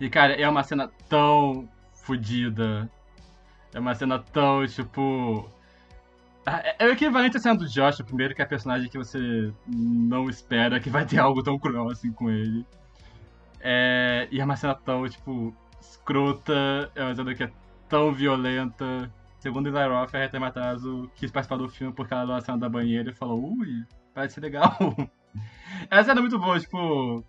E 0.00 0.08
cara, 0.08 0.32
é 0.34 0.48
uma 0.48 0.62
cena 0.62 0.90
tão 1.08 1.68
fodida. 1.92 2.90
É 3.74 3.78
uma 3.78 3.94
cena 3.94 4.18
tão, 4.18 4.66
tipo. 4.66 5.50
Ah, 6.50 6.62
É 6.64 6.84
é 6.84 6.86
o 6.86 6.92
equivalente 6.92 7.36
à 7.36 7.40
cena 7.40 7.56
do 7.56 7.68
Josh, 7.68 8.00
o 8.00 8.04
primeiro, 8.04 8.34
que 8.34 8.40
é 8.40 8.44
a 8.44 8.48
personagem 8.48 8.88
que 8.88 8.96
você 8.96 9.52
não 9.66 10.28
espera 10.30 10.80
que 10.80 10.88
vai 10.88 11.04
ter 11.04 11.18
algo 11.18 11.42
tão 11.42 11.58
cruel 11.58 11.90
assim 11.90 12.10
com 12.12 12.30
ele. 12.30 12.64
É, 13.60 14.28
e 14.30 14.40
é 14.40 14.44
uma 14.44 14.56
cena 14.56 14.74
tão, 14.74 15.06
tipo, 15.08 15.54
escrota, 15.80 16.90
é 16.94 17.02
uma 17.04 17.14
cena 17.14 17.34
que 17.34 17.44
é 17.44 17.52
tão 17.88 18.12
violenta. 18.12 19.12
Segundo 19.38 19.68
Eli 19.68 19.88
Roth, 19.88 20.14
a 20.14 20.18
Heather 20.18 20.40
Matarazzo 20.40 21.10
quis 21.14 21.30
participar 21.30 21.56
do 21.58 21.68
filme 21.68 21.92
porque 21.92 22.12
ela 22.14 22.24
deu 22.26 22.34
a 22.34 22.40
cena 22.40 22.58
da 22.58 22.68
banheira 22.68 23.10
e 23.10 23.14
falou, 23.14 23.40
ui, 23.58 23.84
parece 24.14 24.34
ser 24.34 24.40
legal. 24.40 24.76
Essa 25.90 26.04
cena 26.04 26.20
é 26.20 26.22
muito 26.22 26.38
boa, 26.38 26.58
tipo... 26.58 27.24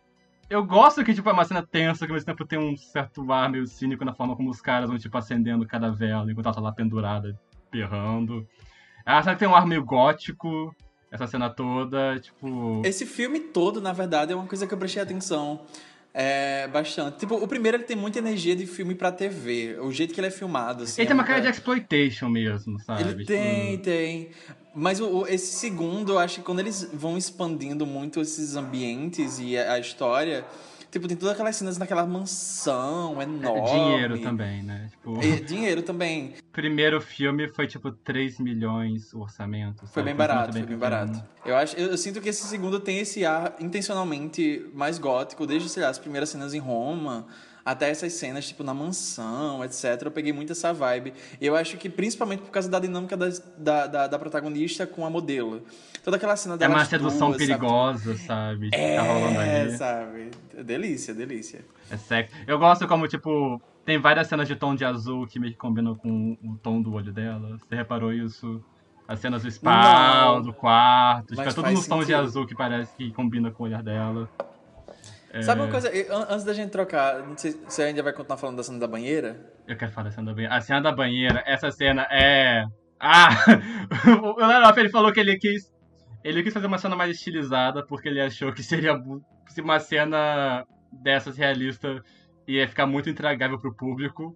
Eu 0.50 0.66
gosto 0.66 1.04
que, 1.04 1.14
tipo, 1.14 1.30
é 1.30 1.34
uma 1.34 1.46
cena 1.46 1.62
tensa, 1.62 2.06
que 2.06 2.12
ao 2.12 2.16
mesmo 2.16 2.26
tempo 2.26 2.46
tem 2.46 2.58
um 2.58 2.76
certo 2.76 3.32
ar 3.32 3.50
meio 3.50 3.68
cínico 3.68 4.04
na 4.04 4.16
forma 4.16 4.36
como 4.36 4.50
os 4.50 4.60
caras 4.60 4.90
vão, 4.90 4.98
tipo, 4.98 5.16
acendendo 5.16 5.68
cada 5.68 5.92
vela 5.92 6.32
enquanto 6.32 6.48
ela 6.48 6.56
tá 6.56 6.62
lá 6.62 6.72
pendurada, 6.72 7.40
berrando. 7.72 8.48
É 9.10 9.14
uma 9.14 9.24
cena 9.24 9.34
que 9.36 9.40
tem 9.40 9.48
um 9.48 9.56
ar 9.56 9.66
meio 9.66 9.84
gótico, 9.84 10.76
essa 11.12 11.26
cena 11.26 11.50
toda, 11.50 12.20
tipo... 12.20 12.84
Esse 12.86 13.08
filme 13.08 13.40
todo, 13.40 13.82
na 13.82 13.92
verdade, 13.92 14.32
é 14.32 14.36
uma 14.36 14.46
coisa 14.46 14.68
que 14.68 14.74
eu 14.74 14.78
prestei 14.78 15.02
atenção 15.02 15.62
é, 16.14 16.68
bastante. 16.68 17.18
Tipo, 17.18 17.36
o 17.36 17.48
primeiro 17.48 17.78
ele 17.78 17.84
tem 17.86 17.96
muita 17.98 18.20
energia 18.20 18.56
de 18.56 18.68
filme 18.68 18.94
pra 18.94 19.12
TV. 19.12 19.78
O 19.82 19.92
jeito 19.92 20.14
que 20.14 20.20
ele 20.20 20.28
é 20.28 20.32
filmado, 20.32 20.84
assim. 20.84 21.02
Ele 21.02 21.08
tem 21.08 21.16
uma 21.16 21.24
é 21.24 21.26
cara 21.28 21.40
de 21.42 21.48
exploitation 21.48 22.30
mesmo, 22.30 22.80
sabe? 22.80 23.02
Ele 23.02 23.10
Tipo, 23.14 23.26
tem, 23.26 23.78
tem. 23.80 24.30
Mas 24.76 25.00
o, 25.00 25.22
o- 25.22 25.28
esse 25.28 25.54
segundo, 25.58 26.12
eu 26.14 26.20
acho 26.20 26.36
que 26.36 26.42
quando 26.44 26.60
eles 26.60 26.88
vão 26.94 27.18
expandindo 27.18 27.88
muito 27.88 28.22
esses 28.22 28.56
ambientes 28.56 29.40
e 29.40 29.58
a, 29.58 29.74
a 29.74 29.80
história, 29.80 30.46
tipo, 30.92 31.08
tem 31.08 31.16
todas 31.18 31.34
aquelas 31.34 31.56
cenas 31.56 31.78
naquela 31.78 32.06
mansão 32.06 33.22
enorme. 33.22 33.60
É 33.60 33.74
Dinheiro 33.74 34.20
também, 34.22 34.64
né? 34.64 34.88
Tipo, 34.92 35.24
E 35.24 35.40
dinheiro 35.46 35.82
também. 35.82 36.34
primeiro 36.52 37.00
filme 37.02 37.48
foi 37.50 37.68
tipo 37.68 37.92
3 37.92 38.40
milhões 38.40 39.14
o 39.14 39.20
orçamento. 39.22 39.80
Foi 39.80 39.88
sabe? 39.88 40.06
bem 40.06 40.14
um 40.14 40.18
barato, 40.18 40.48
orçamento 40.48 40.68
foi 40.68 40.76
bem 40.78 40.80
pequeno. 40.90 41.08
barato. 41.14 41.30
Eu, 41.46 41.56
acho, 41.56 41.76
eu, 41.78 41.88
eu 41.92 41.98
sinto 41.98 42.20
que 42.22 42.30
esse 42.30 42.46
segundo 42.48 42.80
tem 42.80 43.00
esse 43.00 43.26
ar 43.26 43.56
intencionalmente 43.60 44.66
mais 44.74 44.98
gótico, 45.00 45.46
desde, 45.48 45.70
sei 45.70 45.84
lá, 45.84 45.90
as 45.90 46.00
primeiras 46.00 46.30
cenas 46.30 46.54
em 46.54 46.60
Roma, 46.60 47.26
até 47.72 47.90
essas 47.90 48.14
cenas, 48.14 48.48
tipo, 48.48 48.64
na 48.64 48.74
mansão, 48.74 49.64
etc. 49.64 50.02
Eu 50.04 50.12
peguei 50.12 50.32
muito 50.34 50.52
essa 50.52 50.74
vibe. 50.74 51.14
E 51.40 51.46
eu 51.46 51.56
acho 51.56 51.78
que 51.78 51.90
principalmente 51.90 52.42
por 52.42 52.52
causa 52.52 52.70
da 52.70 52.80
dinâmica 52.80 53.16
das- 53.18 53.40
da, 53.58 53.88
da, 53.88 54.08
da 54.08 54.20
protagonista 54.20 54.86
com 54.88 55.06
a 55.06 55.10
modelo. 55.10 55.62
Toda 56.04 56.18
aquela 56.18 56.36
cena 56.36 56.56
É 56.56 56.58
delas 56.58 56.76
uma 56.78 56.86
sedução 56.86 57.32
duas, 57.32 57.42
sabe? 57.42 57.48
perigosa, 57.48 58.18
sabe? 58.18 58.70
Que 58.72 58.78
tá 58.96 59.02
rolando 59.02 59.42
É, 59.42 59.62
ali. 59.62 59.78
sabe? 59.78 60.32
Delícia, 60.64 61.14
delícia. 61.14 61.66
É 61.92 61.98
sexy. 61.98 62.34
Eu 62.48 62.58
gosto 62.58 62.88
como, 62.88 63.08
tipo, 63.08 63.62
tem 63.86 63.98
várias 64.00 64.28
cenas 64.28 64.48
de 64.48 64.56
tom 64.56 64.76
de 64.76 64.86
azul 64.86 65.28
que 65.28 65.40
meio 65.40 65.54
que 65.54 65.60
combinam 65.60 65.96
com 65.96 66.38
o 66.44 66.56
tom 66.62 66.82
do 66.82 66.94
olho 66.94 67.12
dela. 67.12 67.58
Você 67.58 67.76
reparou 67.76 68.14
isso? 68.14 68.64
As 69.08 69.20
cenas 69.20 69.42
do 69.42 69.50
Não. 69.64 70.42
do 70.44 70.54
quarto, 70.54 71.30
tipo, 71.30 71.42
é 71.42 71.46
tudo 71.50 71.62
faz 71.64 71.74
nos 71.76 71.88
tons 71.88 72.06
de 72.06 72.14
azul 72.14 72.46
que 72.46 72.54
parece 72.56 72.94
que 72.96 73.12
combina 73.12 73.50
com 73.50 73.64
o 73.64 73.66
olhar 73.66 73.82
dela. 73.82 74.30
É, 75.32 75.42
Sabe 75.42 75.62
uma 75.62 75.70
coisa? 75.70 75.92
Antes 76.30 76.44
da 76.44 76.54
gente 76.54 76.72
trocar, 76.72 77.20
não 77.20 77.38
sei 77.38 77.56
se 77.68 77.82
a 77.84 77.88
gente 77.88 78.02
vai 78.02 78.14
continuar 78.14 78.38
falando 78.38 78.58
da 78.58 78.64
cena 78.64 78.80
da 78.80 78.88
banheira. 78.88 79.40
Eu 79.68 79.78
quero 79.78 79.92
falar 79.92 80.10
da 80.10 80.12
cena 80.12 80.28
da 80.28 80.34
banheira. 80.34 80.56
A 80.56 80.62
cena 80.62 80.82
da 80.82 80.92
banheira, 80.92 81.44
essa 81.46 81.72
cena 81.72 82.08
é. 82.10 82.66
Ah! 83.00 83.30
o 84.24 84.46
Leroy, 84.46 84.80
ele 84.80 84.90
falou 84.90 85.12
que 85.12 85.20
ele 85.20 85.38
quis. 85.38 85.72
Ele 86.24 86.44
quis 86.44 86.54
fazer 86.54 86.68
uma 86.68 86.78
cena 86.78 86.96
mais 86.96 87.16
estilizada, 87.16 87.86
porque 87.86 88.10
ele 88.10 88.20
achou 88.20 88.52
que 88.52 88.64
seria 88.64 89.00
uma 89.62 89.80
cena 89.80 90.66
dessas 90.92 91.38
realista 91.38 92.02
ia 92.52 92.68
ficar 92.68 92.88
muito 92.88 93.10
intragável 93.10 93.60
pro 93.60 93.74
público. 93.74 94.36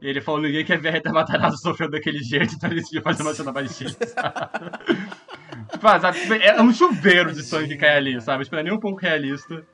E 0.00 0.08
ele 0.08 0.20
falou: 0.20 0.40
ninguém 0.40 0.64
quer 0.64 0.80
ver 0.80 0.88
a 0.88 0.92
Rita 0.92 1.12
Matarazzo 1.12 1.58
sofrendo 1.58 1.92
daquele 1.92 2.22
jeito, 2.22 2.54
então 2.56 2.70
ele 2.70 2.80
decidiu 2.80 3.02
fazer 3.02 3.22
uma 3.22 3.34
cena 3.34 3.52
mais 3.52 3.70
estilizada. 3.70 4.72
Tipo, 5.70 5.86
ah, 5.86 6.00
é 6.42 6.60
um 6.60 6.72
chuveiro 6.72 7.32
de 7.32 7.42
sangue 7.42 7.68
que 7.68 7.76
cai 7.76 7.96
ali, 7.96 8.20
sabe? 8.20 8.42
Tipo, 8.42 8.56
não 8.56 8.60
é 8.60 8.64
nem 8.64 8.72
um 8.72 8.80
pouco 8.80 9.00
realista. 9.00 9.64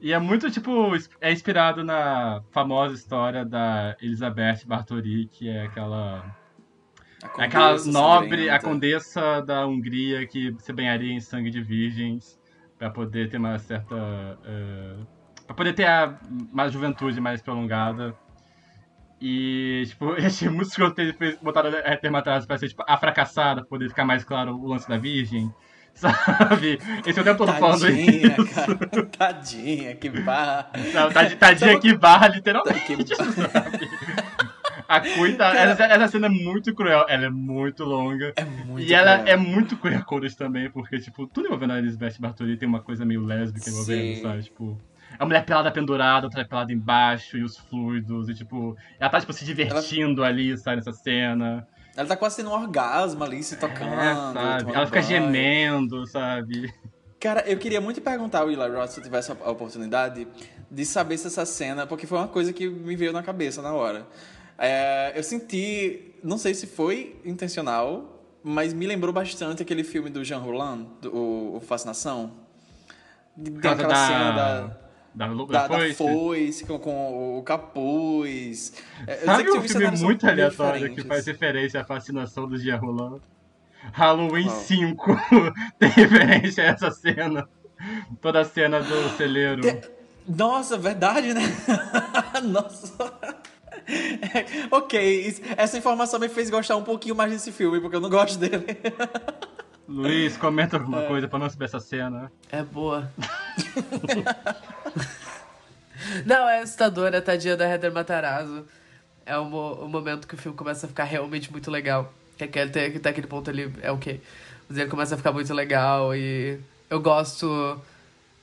E 0.00 0.12
é 0.12 0.18
muito, 0.18 0.50
tipo, 0.50 0.92
é 1.20 1.32
inspirado 1.32 1.82
na 1.82 2.42
famosa 2.50 2.94
história 2.94 3.44
da 3.44 3.96
Elizabeth 4.00 4.64
Bartori, 4.66 5.26
que 5.26 5.48
é 5.48 5.64
aquela. 5.64 6.36
A 7.36 7.44
aquela 7.44 7.84
nobre, 7.84 8.48
a 8.48 8.60
condessa 8.60 9.40
da 9.40 9.66
Hungria 9.66 10.24
que 10.24 10.54
se 10.60 10.72
banharia 10.72 11.12
em 11.12 11.20
sangue 11.20 11.50
de 11.50 11.60
virgens 11.60 12.38
pra 12.78 12.90
poder 12.90 13.28
ter 13.28 13.38
uma 13.38 13.58
certa. 13.58 13.96
Uh, 13.96 15.04
pra 15.44 15.54
poder 15.54 15.72
ter 15.72 15.86
a, 15.86 16.16
uma 16.52 16.68
juventude 16.68 17.20
mais 17.20 17.42
prolongada. 17.42 18.14
E, 19.20 19.82
tipo, 19.88 20.12
eu 20.14 20.26
achei 20.26 20.48
muito 20.48 20.68
escroto 20.68 20.94
ter 20.94 21.38
botado 21.42 21.68
a 21.68 21.92
Heather 21.92 22.12
Matarazzo 22.12 22.46
pra 22.46 22.56
ser, 22.56 22.68
tipo, 22.68 22.84
a 22.86 22.96
fracassada, 22.96 23.62
pra 23.62 23.68
poder 23.68 23.88
ficar 23.88 24.04
mais 24.04 24.22
claro 24.22 24.56
o 24.56 24.68
lance 24.68 24.88
da 24.88 24.96
virgem. 24.96 25.52
Sabe? 26.38 26.78
Esse 27.04 27.18
é 27.18 27.22
o 27.22 27.24
tempo 27.24 27.38
todo 27.38 27.52
falando 27.54 27.80
Tadinha, 27.80 28.36
isso. 28.38 28.54
cara. 28.54 28.76
Tadinha, 29.18 29.94
que 29.96 30.08
barra. 30.10 30.70
Não, 30.94 31.10
tadi- 31.10 31.36
tadinha 31.36 31.80
que 31.80 31.94
barra, 31.96 32.28
literalmente. 32.28 32.80
Que 32.86 32.96
A 34.88 35.00
cuida, 35.00 35.44
essa, 35.48 35.84
essa 35.84 36.08
cena 36.08 36.26
é 36.28 36.30
muito 36.30 36.74
cruel, 36.74 37.04
ela 37.10 37.26
é 37.26 37.28
muito 37.28 37.84
longa. 37.84 38.32
É 38.36 38.44
muito 38.44 38.88
e 38.88 38.94
ela 38.94 39.18
cruel. 39.18 39.34
é 39.34 39.36
muito 39.36 39.76
queer 39.76 40.02
coded 40.04 40.34
também, 40.34 40.70
porque, 40.70 40.98
tipo, 40.98 41.26
tudo 41.26 41.46
envolvendo 41.46 41.74
a 41.74 41.78
Elizabeth 41.78 42.14
Bartoli 42.18 42.56
tem 42.56 42.66
uma 42.66 42.80
coisa 42.80 43.04
meio 43.04 43.22
lésbica 43.22 43.68
envolvendo, 43.68 44.16
Sim. 44.16 44.22
sabe? 44.22 44.42
Tipo, 44.44 44.80
a 45.18 45.26
mulher 45.26 45.44
pelada 45.44 45.70
pendurada, 45.70 46.26
outra 46.26 46.42
pelada 46.42 46.72
embaixo, 46.72 47.36
e 47.36 47.42
os 47.42 47.58
fluidos, 47.58 48.30
e 48.30 48.34
tipo, 48.34 48.74
ela 48.98 49.10
tá, 49.10 49.20
tipo, 49.20 49.32
se 49.34 49.44
divertindo 49.44 50.24
ali, 50.24 50.56
sabe, 50.56 50.76
nessa 50.76 50.92
cena. 50.92 51.66
Ela 51.98 52.06
tá 52.06 52.16
quase 52.16 52.36
tendo 52.36 52.50
um 52.50 52.52
orgasmo 52.52 53.24
ali, 53.24 53.42
se 53.42 53.56
tocando. 53.56 53.92
É, 54.00 54.14
sabe? 54.14 54.72
Ela 54.72 54.86
fica 54.86 55.00
banho. 55.00 55.02
gemendo, 55.02 56.06
sabe? 56.06 56.72
Cara, 57.18 57.40
eu 57.50 57.58
queria 57.58 57.80
muito 57.80 58.00
perguntar 58.00 58.42
ao 58.42 58.50
Eli 58.52 58.68
Roth, 58.68 58.90
se 58.90 59.00
eu 59.00 59.04
tivesse 59.04 59.32
a 59.32 59.50
oportunidade, 59.50 60.28
de 60.70 60.86
saber 60.86 61.18
se 61.18 61.26
essa 61.26 61.44
cena, 61.44 61.88
porque 61.88 62.06
foi 62.06 62.16
uma 62.18 62.28
coisa 62.28 62.52
que 62.52 62.68
me 62.68 62.94
veio 62.94 63.12
na 63.12 63.20
cabeça 63.20 63.60
na 63.60 63.72
hora. 63.72 64.06
É, 64.56 65.12
eu 65.16 65.22
senti, 65.24 66.14
não 66.22 66.38
sei 66.38 66.54
se 66.54 66.68
foi 66.68 67.20
intencional, 67.24 68.22
mas 68.44 68.72
me 68.72 68.86
lembrou 68.86 69.12
bastante 69.12 69.60
aquele 69.60 69.82
filme 69.82 70.08
do 70.08 70.24
Jean 70.24 70.38
Roland, 70.38 70.86
do, 71.02 71.56
o, 71.56 71.60
Fascinação. 71.60 72.32
De- 73.36 73.50
Tem 73.50 73.72
aquela 73.72 73.88
da- 73.88 74.06
cena 74.06 74.30
da, 74.32 74.78
Da, 75.18 75.26
da, 75.26 75.66
da, 75.66 75.78
foice. 75.78 75.94
foice, 75.94 76.64
com, 76.64 76.78
com 76.78 77.38
o 77.40 77.42
capuz. 77.42 78.72
É, 79.04 79.16
Sabe 79.16 79.42
que 79.42 79.50
um 79.50 79.62
filme 79.62 79.98
muito 79.98 80.24
aleatório 80.24 80.94
que 80.94 81.02
faz 81.02 81.26
referência 81.26 81.80
à 81.80 81.84
fascinação 81.84 82.46
do 82.46 82.56
Jean 82.56 82.76
Roland? 82.76 83.20
Halloween 83.92 84.46
Qual? 84.46 84.60
5 84.60 85.16
tem 85.76 85.88
referência 85.88 86.62
a 86.62 86.66
essa 86.68 86.92
cena. 86.92 87.48
Toda 88.20 88.42
a 88.42 88.44
cena 88.44 88.80
do 88.80 89.16
celeiro. 89.16 89.62
Nossa, 90.28 90.78
verdade, 90.78 91.34
né? 91.34 91.42
Nossa. 92.44 92.94
ok, 94.70 95.42
essa 95.56 95.78
informação 95.78 96.20
me 96.20 96.28
fez 96.28 96.48
gostar 96.48 96.76
um 96.76 96.84
pouquinho 96.84 97.16
mais 97.16 97.32
desse 97.32 97.50
filme, 97.50 97.80
porque 97.80 97.96
eu 97.96 98.00
não 98.00 98.10
gosto 98.10 98.38
dele. 98.38 98.64
Luiz, 99.88 100.36
comenta 100.36 100.76
alguma 100.76 101.02
coisa 101.04 101.26
pra 101.26 101.38
não 101.38 101.48
saber 101.48 101.64
essa 101.64 101.80
cena. 101.80 102.30
É 102.52 102.62
boa. 102.62 103.10
Não, 106.24 106.48
é 106.48 106.60
assustadora, 106.60 107.20
tadinha 107.20 107.56
da 107.56 107.68
Heather 107.68 107.92
Matarazzo. 107.92 108.64
É 109.26 109.36
o, 109.36 109.44
mo- 109.44 109.74
o 109.74 109.88
momento 109.88 110.26
que 110.28 110.34
o 110.34 110.38
filme 110.38 110.56
começa 110.56 110.86
a 110.86 110.88
ficar 110.88 111.04
realmente 111.04 111.50
muito 111.50 111.70
legal. 111.70 112.12
Que 112.36 112.44
até, 112.60 112.86
até 112.86 113.08
aquele 113.10 113.26
ponto 113.26 113.50
ele 113.50 113.72
é 113.82 113.90
ok. 113.90 114.20
Mas 114.68 114.78
ele 114.78 114.88
começa 114.88 115.14
a 115.14 115.18
ficar 115.18 115.32
muito 115.32 115.52
legal 115.52 116.14
e 116.14 116.58
eu 116.88 117.00
gosto. 117.00 117.80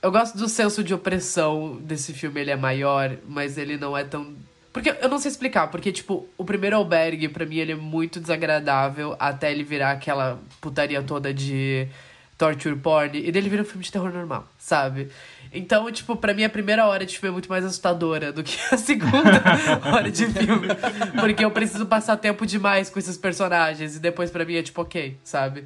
Eu 0.02 0.12
gosto 0.12 0.36
do 0.36 0.48
senso 0.48 0.84
de 0.84 0.92
opressão 0.92 1.76
desse 1.80 2.12
filme, 2.12 2.40
ele 2.40 2.50
é 2.50 2.56
maior, 2.56 3.16
mas 3.26 3.56
ele 3.56 3.76
não 3.78 3.96
é 3.96 4.04
tão. 4.04 4.34
Porque 4.76 4.94
eu 5.00 5.08
não 5.08 5.18
sei 5.18 5.30
explicar, 5.30 5.68
porque, 5.68 5.90
tipo, 5.90 6.28
o 6.36 6.44
primeiro 6.44 6.76
albergue, 6.76 7.30
pra 7.30 7.46
mim, 7.46 7.56
ele 7.56 7.72
é 7.72 7.74
muito 7.74 8.20
desagradável 8.20 9.16
até 9.18 9.50
ele 9.50 9.64
virar 9.64 9.92
aquela 9.92 10.38
putaria 10.60 11.02
toda 11.02 11.32
de 11.32 11.88
torture 12.36 12.76
porn, 12.76 13.18
e 13.18 13.32
dele 13.32 13.48
vira 13.48 13.62
um 13.62 13.64
filme 13.64 13.82
de 13.82 13.90
terror 13.90 14.12
normal, 14.12 14.46
sabe? 14.58 15.08
Então, 15.50 15.90
tipo, 15.90 16.14
pra 16.14 16.34
mim 16.34 16.44
a 16.44 16.50
primeira 16.50 16.86
hora 16.86 17.06
de 17.06 17.18
filme 17.18 17.30
é 17.30 17.32
muito 17.32 17.48
mais 17.48 17.64
assustadora 17.64 18.30
do 18.30 18.44
que 18.44 18.54
a 18.70 18.76
segunda 18.76 19.42
hora 19.90 20.10
de 20.10 20.26
filme. 20.26 20.68
Porque 21.18 21.42
eu 21.42 21.50
preciso 21.50 21.86
passar 21.86 22.18
tempo 22.18 22.44
demais 22.44 22.90
com 22.90 22.98
esses 22.98 23.16
personagens, 23.16 23.96
e 23.96 23.98
depois 23.98 24.30
pra 24.30 24.44
mim 24.44 24.56
é 24.56 24.62
tipo, 24.62 24.82
ok, 24.82 25.16
sabe? 25.24 25.64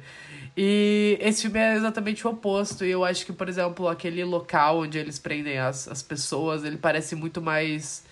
E 0.55 1.17
esse 1.19 1.41
filme 1.41 1.59
é 1.59 1.75
exatamente 1.75 2.25
o 2.25 2.29
oposto. 2.29 2.85
E 2.85 2.91
eu 2.91 3.03
acho 3.03 3.25
que, 3.25 3.33
por 3.33 3.49
exemplo, 3.49 3.89
aquele 3.89 4.23
local 4.23 4.79
onde 4.79 4.97
eles 4.97 5.19
prendem 5.19 5.57
as, 5.57 5.89
as 5.89 6.01
pessoas, 6.01 6.63
ele 6.63 6.77
parece 6.77 7.13
muito 7.13 7.41
mais 7.41 8.09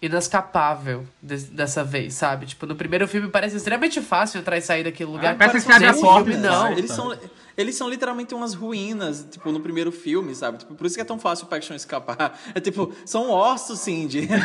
inescapável 0.00 1.04
des- 1.20 1.44
dessa 1.44 1.82
vez, 1.82 2.14
sabe? 2.14 2.46
Tipo, 2.46 2.66
no 2.66 2.74
primeiro 2.76 3.06
filme 3.08 3.28
parece 3.28 3.56
extremamente 3.56 4.00
fácil 4.00 4.40
entrar 4.40 4.56
e 4.56 4.60
sair 4.60 4.84
daquele 4.84 5.10
lugar. 5.10 5.34
Ah, 5.34 5.36
parece 5.36 5.66
que 5.66 5.72
abre 5.72 5.86
a 5.88 5.94
porta, 5.94 6.30
filme, 6.30 6.40
não. 6.40 6.72
Eles 6.72 6.90
são, 6.92 7.18
eles 7.56 7.74
são 7.74 7.88
literalmente 7.88 8.32
umas 8.34 8.54
ruínas, 8.54 9.26
tipo, 9.30 9.50
no 9.50 9.58
primeiro 9.60 9.90
filme, 9.90 10.34
sabe? 10.34 10.58
Tipo, 10.58 10.74
por 10.74 10.86
isso 10.86 10.94
que 10.94 11.00
é 11.00 11.04
tão 11.04 11.18
fácil 11.18 11.46
o 11.46 11.48
Paxton 11.48 11.74
escapar. 11.74 12.38
É 12.54 12.60
tipo, 12.60 12.92
são 13.04 13.30
ossos, 13.30 13.80
Cindy. 13.80 14.28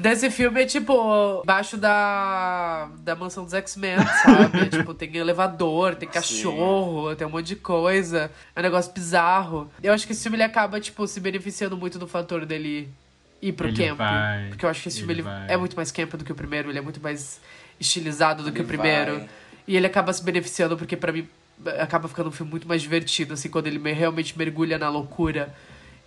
Desse 0.00 0.30
filme 0.30 0.62
é 0.62 0.66
tipo, 0.66 1.42
baixo 1.44 1.76
da, 1.76 2.88
da 3.00 3.14
mansão 3.14 3.44
dos 3.44 3.52
X-Men, 3.54 3.96
sabe? 4.22 4.66
Tipo, 4.70 4.94
tem 4.94 5.14
elevador, 5.16 5.94
tem 5.94 6.08
cachorro, 6.08 7.14
tem 7.14 7.26
um 7.26 7.30
monte 7.30 7.46
de 7.46 7.56
coisa. 7.56 8.30
É 8.56 8.60
um 8.60 8.62
negócio 8.62 8.92
bizarro. 8.92 9.70
Eu 9.82 9.92
acho 9.92 10.06
que 10.06 10.12
esse 10.12 10.22
filme 10.22 10.36
ele 10.36 10.42
acaba, 10.44 10.80
tipo, 10.80 11.06
se 11.06 11.20
beneficiando 11.20 11.76
muito 11.76 11.98
do 11.98 12.06
fator 12.06 12.46
dele 12.46 12.88
ir 13.42 13.52
pro 13.52 13.68
Ele 13.68 13.76
camp. 13.88 13.98
vai, 13.98 14.48
porque 14.48 14.64
eu 14.64 14.68
acho 14.70 14.82
que 14.82 14.88
esse 14.88 14.98
filme 14.98 15.12
ele 15.14 15.20
ele 15.22 15.28
é 15.48 15.56
muito 15.56 15.76
mais 15.76 15.90
camp 15.90 16.12
do 16.14 16.24
que 16.24 16.32
o 16.32 16.34
primeiro, 16.34 16.70
ele 16.70 16.78
é 16.78 16.82
muito 16.82 17.00
mais 17.00 17.40
estilizado 17.78 18.42
do 18.42 18.52
que 18.52 18.60
o 18.60 18.64
primeiro. 18.64 19.18
vai. 19.18 19.28
E 19.66 19.76
ele 19.76 19.86
acaba 19.86 20.12
se 20.12 20.22
beneficiando 20.24 20.76
porque, 20.76 20.96
pra 20.96 21.12
mim, 21.12 21.28
acaba 21.78 22.08
ficando 22.08 22.28
um 22.28 22.32
filme 22.32 22.50
muito 22.50 22.66
mais 22.66 22.80
divertido, 22.82 23.34
assim, 23.34 23.48
quando 23.48 23.66
ele 23.66 23.78
me- 23.78 23.92
realmente 23.92 24.36
mergulha 24.36 24.78
na 24.78 24.88
loucura 24.88 25.54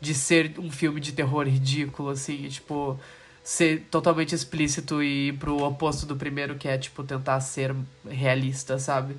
de 0.02 0.14
ser 0.14 0.54
um 0.58 0.70
filme 0.72 1.00
de 1.00 1.12
terror 1.14 1.46
ridículo, 1.48 2.10
assim, 2.10 2.48
tipo, 2.50 3.00
ser 3.44 3.88
totalmente 3.92 4.34
explícito 4.34 5.04
e 5.04 5.30
ir 5.30 5.34
pro 5.34 5.58
oposto 5.64 6.06
do 6.06 6.16
primeiro, 6.16 6.56
que 6.56 6.68
é, 6.68 6.78
tipo, 6.78 7.04
tentar 7.04 7.42
ser 7.42 7.76
realista, 8.08 8.80
sabe? 8.80 9.16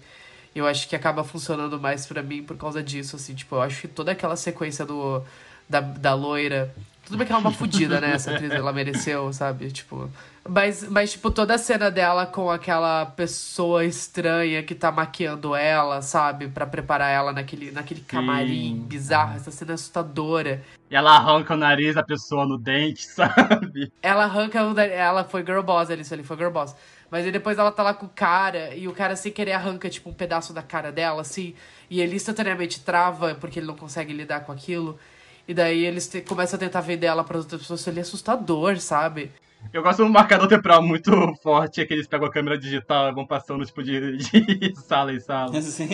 Eu 0.54 0.66
acho 0.66 0.88
que 0.88 0.96
acaba 0.96 1.24
funcionando 1.24 1.78
mais 1.78 2.06
pra 2.06 2.22
mim 2.22 2.42
por 2.42 2.56
causa 2.56 2.82
disso, 2.82 3.16
assim, 3.16 3.34
tipo, 3.34 3.56
eu 3.56 3.62
acho 3.62 3.82
que 3.82 3.88
toda 3.88 4.12
aquela 4.12 4.36
sequência 4.36 4.86
do 4.86 5.22
da, 5.68 5.80
da 5.80 6.14
loira. 6.14 6.74
Tudo 7.06 7.18
bem 7.18 7.26
que 7.26 7.32
ela 7.32 7.40
é 7.40 7.44
uma 7.44 7.52
fodida, 7.52 8.00
né? 8.00 8.12
Essa 8.12 8.32
atriz, 8.34 8.50
ela 8.50 8.72
mereceu, 8.72 9.32
sabe? 9.32 9.70
Tipo. 9.70 10.08
Mas, 10.48 10.86
mas, 10.88 11.12
tipo, 11.12 11.30
toda 11.30 11.54
a 11.54 11.58
cena 11.58 11.90
dela 11.90 12.26
com 12.26 12.50
aquela 12.50 13.06
pessoa 13.06 13.84
estranha 13.84 14.62
que 14.62 14.74
tá 14.74 14.90
maquiando 14.92 15.54
ela, 15.54 16.00
sabe? 16.02 16.48
Pra 16.48 16.66
preparar 16.66 17.10
ela 17.10 17.32
naquele, 17.32 17.70
naquele 17.70 18.00
camarim 18.00 18.84
bizarro. 18.86 19.36
Essa 19.36 19.50
cena 19.50 19.72
é 19.72 19.74
assustadora. 19.74 20.62
E 20.90 20.96
ela 20.96 21.14
arranca 21.16 21.54
o 21.54 21.56
nariz 21.56 21.94
da 21.94 22.02
pessoa 22.02 22.46
no 22.46 22.58
dente, 22.58 23.04
sabe? 23.08 23.90
Ela 24.02 24.24
arranca 24.24 24.64
o. 24.64 24.74
da- 24.74 24.84
Ela 24.86 25.24
foi 25.24 25.44
girl 25.44 25.62
boss 25.62 25.90
ali, 25.90 26.02
isso 26.02 26.14
ali 26.14 26.22
foi 26.22 26.36
girl 26.36 26.50
boss. 26.50 26.74
Mas 27.10 27.24
aí 27.26 27.30
depois 27.32 27.58
ela 27.58 27.70
tá 27.70 27.82
lá 27.82 27.94
com 27.94 28.06
o 28.06 28.10
cara 28.10 28.74
e 28.74 28.88
o 28.88 28.92
cara 28.92 29.14
sem 29.14 29.30
querer 29.30 29.52
arranca, 29.52 29.88
tipo, 29.88 30.10
um 30.10 30.14
pedaço 30.14 30.52
da 30.52 30.62
cara 30.62 30.90
dela, 30.90 31.20
assim. 31.20 31.54
E 31.88 32.00
ele 32.00 32.16
instantaneamente 32.16 32.80
trava 32.80 33.34
porque 33.34 33.58
ele 33.60 33.66
não 33.66 33.76
consegue 33.76 34.12
lidar 34.12 34.40
com 34.40 34.50
aquilo. 34.52 34.98
E 35.46 35.54
daí 35.54 35.84
eles 35.84 36.08
te- 36.08 36.22
começam 36.22 36.56
a 36.56 36.60
tentar 36.60 36.80
vender 36.80 37.06
ela 37.06 37.22
para 37.24 37.38
outras 37.38 37.60
pessoas. 37.60 37.86
Ele 37.86 37.98
é 37.98 38.02
assustador, 38.02 38.78
sabe? 38.78 39.30
Eu 39.72 39.82
gosto 39.82 40.02
de 40.04 40.08
um 40.08 40.12
marcador 40.12 40.46
temporal 40.46 40.82
muito 40.82 41.10
forte, 41.42 41.80
é 41.80 41.86
que 41.86 41.94
eles 41.94 42.06
pegam 42.06 42.26
a 42.26 42.30
câmera 42.30 42.58
digital 42.58 43.08
e 43.08 43.14
vão 43.14 43.26
passando, 43.26 43.64
tipo, 43.64 43.82
de, 43.82 44.18
de 44.18 44.76
sala 44.80 45.12
em 45.12 45.20
sala. 45.20 45.56
Assim. 45.56 45.88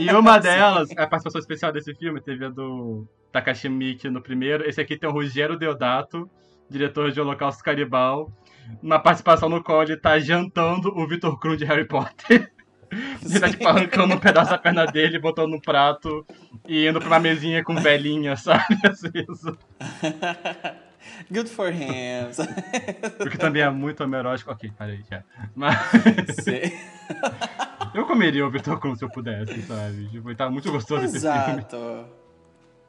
E 0.00 0.10
uma 0.12 0.38
delas, 0.38 0.90
a 0.92 1.06
participação 1.06 1.40
especial 1.40 1.72
desse 1.72 1.94
filme, 1.94 2.20
teve 2.20 2.44
a 2.44 2.48
do 2.48 3.06
Takashi 3.30 3.68
Miike 3.68 4.10
no 4.10 4.20
primeiro. 4.20 4.68
Esse 4.68 4.80
aqui 4.80 4.96
tem 4.96 5.08
o 5.08 5.12
Rogério 5.12 5.56
Deodato, 5.56 6.28
diretor 6.68 7.12
de 7.12 7.20
Holocausto 7.20 7.62
Caribal, 7.62 8.32
uma 8.82 8.98
participação 8.98 9.48
no 9.48 9.62
qual 9.62 9.82
ele 9.82 9.96
tá 9.96 10.18
jantando 10.18 10.88
o 10.88 11.06
Victor 11.06 11.38
Krum 11.38 11.56
de 11.56 11.64
Harry 11.64 11.86
Potter. 11.86 12.50
Ele 13.24 13.40
tá, 13.40 13.48
tipo, 13.48 13.66
arrancando 13.66 14.14
um 14.14 14.18
pedaço 14.18 14.50
da 14.50 14.58
perna 14.58 14.86
dele, 14.86 15.18
botando 15.18 15.50
no 15.50 15.60
prato 15.60 16.26
e 16.68 16.86
indo 16.86 17.00
pra 17.00 17.08
uma 17.08 17.20
mesinha 17.20 17.64
com 17.64 17.74
velhinha, 17.76 18.36
sabe? 18.36 18.64
Assim, 18.84 19.10
isso. 19.14 19.58
Good 21.30 21.48
for 21.50 21.72
him. 21.72 22.28
Porque 23.18 23.38
também 23.38 23.62
é 23.62 23.70
muito 23.70 24.04
homerótico. 24.04 24.50
Ok, 24.50 24.70
parei 24.76 25.02
já. 25.10 25.22
Mas 25.56 25.76
Sim. 26.42 26.72
eu 27.94 28.06
comeria 28.06 28.46
o 28.46 28.50
Victor 28.50 28.78
Krum 28.78 28.94
se 28.94 29.04
eu 29.04 29.10
pudesse, 29.10 29.62
sabe? 29.62 30.08
Tipo, 30.10 30.34
tá 30.34 30.50
muito 30.50 30.70
gostoso 30.70 31.04
esse 31.04 31.20
filme. 31.20 31.36
Exato. 31.36 32.06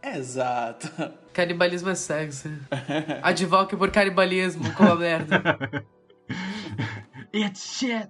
Exato. 0.03 1.13
Canibalismo 1.31 1.89
é 1.89 1.95
sexo. 1.95 2.49
Advoque 3.21 3.77
por 3.77 3.89
canibalismo, 3.89 4.73
como 4.73 4.91
a 4.91 4.95
merda. 4.95 5.41
It's 7.33 7.77
shit! 7.77 8.09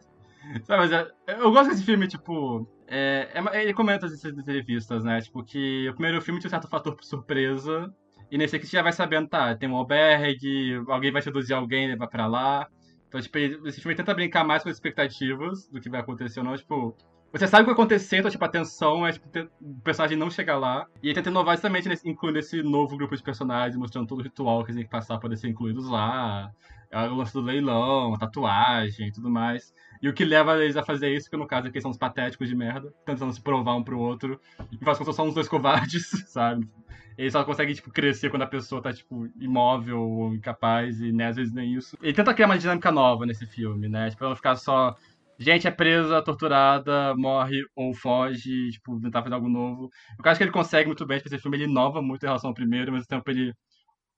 Sabe, 0.66 0.84
mas 0.84 0.92
é- 0.92 1.08
eu 1.28 1.52
gosto 1.52 1.70
desse 1.70 1.84
filme, 1.84 2.08
tipo. 2.08 2.68
é- 2.88 3.30
é- 3.34 3.64
ele 3.64 3.74
comenta 3.74 4.06
essas 4.06 4.24
entrevistas, 4.26 5.04
né? 5.04 5.20
Tipo, 5.22 5.44
que 5.44 5.88
o 5.90 5.94
primeiro 5.94 6.22
filme 6.22 6.40
tinha 6.40 6.48
um 6.48 6.52
certo 6.52 6.68
fator 6.68 6.96
surpresa. 7.02 7.92
E 8.30 8.38
nesse 8.38 8.56
aqui 8.56 8.66
você 8.68 8.78
já 8.78 8.84
vai 8.84 8.92
sabendo, 8.92 9.28
tá, 9.30 9.56
tem 9.56 9.70
um 9.70 9.76
albergue, 9.76 10.82
alguém 10.88 11.12
vai 11.12 11.22
seduzir 11.22 11.54
alguém 11.54 11.88
levar 11.88 12.08
pra 12.08 12.28
lá. 12.28 12.68
Então, 13.08 13.22
tipo, 13.22 13.38
esse 13.38 13.80
filme 13.82 13.96
tenta 13.96 14.14
brincar 14.14 14.44
mais 14.44 14.64
com 14.64 14.70
as 14.70 14.76
expectativas 14.76 15.68
do 15.70 15.80
que 15.80 15.90
vai 15.90 16.02
acontecer 16.02 16.40
ou 16.40 16.46
não. 16.46 16.56
Tipo, 16.58 16.96
você 17.32 17.48
sabe 17.48 17.62
o 17.64 17.66
que 17.66 17.72
vai 17.72 17.74
acontecer, 17.74 18.18
então, 18.18 18.30
tipo, 18.30 18.44
a 18.44 18.50
tensão 18.50 19.06
é 19.08 19.12
tipo, 19.12 19.28
o 19.62 19.82
personagem 19.82 20.18
não 20.18 20.30
chegar 20.30 20.58
lá. 20.58 20.86
E 21.02 21.08
ele 21.08 21.16
tenta 21.16 21.30
inovar 21.30 21.56
justamente 21.56 21.88
nesse, 21.90 22.08
incluindo 22.10 22.40
esse 22.40 22.62
novo 22.64 22.98
grupo 22.98 23.16
de 23.16 23.24
personagens, 23.24 23.76
mostrando 23.78 24.08
todo 24.08 24.20
o 24.20 24.24
ritual 24.24 24.60
que 24.64 24.72
eles 24.72 24.76
têm 24.78 24.86
que 24.86 24.92
passar 24.92 25.16
pra 25.16 25.22
poder 25.22 25.38
ser 25.38 25.48
incluídos 25.48 25.88
lá. 25.88 26.52
É 26.92 27.08
O 27.10 27.16
lance 27.16 27.34
do 27.34 27.42
leilão, 27.42 28.14
tatuagem 28.18 29.08
e 29.08 29.12
tudo 29.12 29.30
mais. 29.30 29.74
E 30.04 30.10
o 30.10 30.14
que 30.14 30.26
leva 30.26 30.62
eles 30.62 30.76
a 30.76 30.84
fazer 30.84 31.16
isso, 31.16 31.30
que 31.30 31.38
no 31.38 31.48
caso 31.48 31.70
aqui 31.70 31.80
são 31.80 31.90
os 31.90 31.96
patéticos 31.98 32.50
de 32.50 32.54
merda, 32.54 32.94
tentando 33.06 33.32
se 33.32 33.40
provar 33.40 33.74
um 33.78 33.82
pro 33.82 33.98
outro. 33.98 34.38
E 34.70 34.78
faz 34.84 34.98
com 34.98 35.06
que 35.06 35.14
são 35.14 35.30
uns 35.30 35.34
dois 35.34 35.48
covardes, 35.48 36.10
sabe? 36.28 36.70
Eles 37.18 37.32
só 37.32 37.42
conseguem, 37.46 37.74
tipo, 37.74 37.90
crescer 37.90 38.30
quando 38.30 38.42
a 38.42 38.48
pessoa 38.48 38.82
tá, 38.82 38.92
tipo, 38.92 39.30
imóvel 39.40 40.02
ou 40.02 40.36
incapaz, 40.36 41.00
e 41.00 41.14
né, 41.14 41.28
às 41.28 41.38
vezes 41.38 41.54
nem 41.54 41.74
isso. 41.74 41.98
Ele 42.02 42.12
tenta 42.12 42.34
criar 42.34 42.48
uma 42.48 42.58
dinâmica 42.58 42.92
nova 42.92 43.26
nesse 43.26 43.46
filme, 43.46 43.88
né? 43.88 44.10
Tipo, 44.10 44.20
pra 44.20 44.30
não 44.30 44.36
ficar 44.36 44.58
só. 44.58 44.94
Gente 45.40 45.70
é 45.70 45.72
presa, 45.72 46.22
torturada, 46.22 47.16
morre 47.16 47.62
ou 47.74 47.94
foge, 47.94 48.72
tipo, 48.72 49.00
tentar 49.00 49.24
fazer 49.24 49.36
algo 49.36 49.48
novo. 49.48 49.90
Eu 50.22 50.30
acho 50.30 50.38
que 50.38 50.44
ele 50.44 50.52
consegue 50.52 50.88
muito 50.88 51.06
bem, 51.06 51.18
tipo, 51.18 51.30
esse 51.30 51.40
filme 51.40 51.56
ele 51.56 51.64
inova 51.64 52.02
muito 52.02 52.24
em 52.24 52.28
relação 52.28 52.50
ao 52.50 52.54
primeiro, 52.54 52.92
mas 52.92 53.04
ao 53.04 53.08
tempo 53.08 53.32
ele 53.32 53.54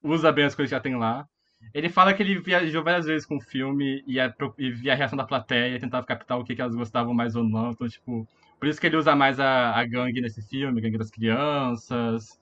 usa 0.02 0.32
bem 0.32 0.45
as 0.45 0.56
coisas 0.56 0.72
que 0.72 0.76
já 0.76 0.82
tem 0.82 0.95
lá. 0.95 1.28
Ele 1.73 1.89
fala 1.89 2.13
que 2.13 2.23
ele 2.23 2.39
viajou 2.39 2.83
várias 2.83 3.05
vezes 3.05 3.25
com 3.25 3.37
o 3.37 3.41
filme 3.41 4.03
e, 4.07 4.19
a, 4.19 4.33
e 4.57 4.71
via 4.71 4.93
a 4.93 4.95
reação 4.95 5.17
da 5.17 5.25
plateia, 5.25 5.79
tentava 5.79 6.05
captar 6.05 6.39
o 6.39 6.43
que, 6.43 6.55
que 6.55 6.61
elas 6.61 6.75
gostavam 6.75 7.13
mais 7.13 7.35
ou 7.35 7.43
não. 7.43 7.71
Então, 7.71 7.87
tipo, 7.87 8.27
Por 8.59 8.67
isso 8.67 8.79
que 8.79 8.87
ele 8.87 8.97
usa 8.97 9.15
mais 9.15 9.39
a, 9.39 9.71
a 9.71 9.85
gangue 9.85 10.21
nesse 10.21 10.41
filme, 10.41 10.79
a 10.79 10.83
gangue 10.83 10.97
das 10.97 11.11
crianças. 11.11 12.39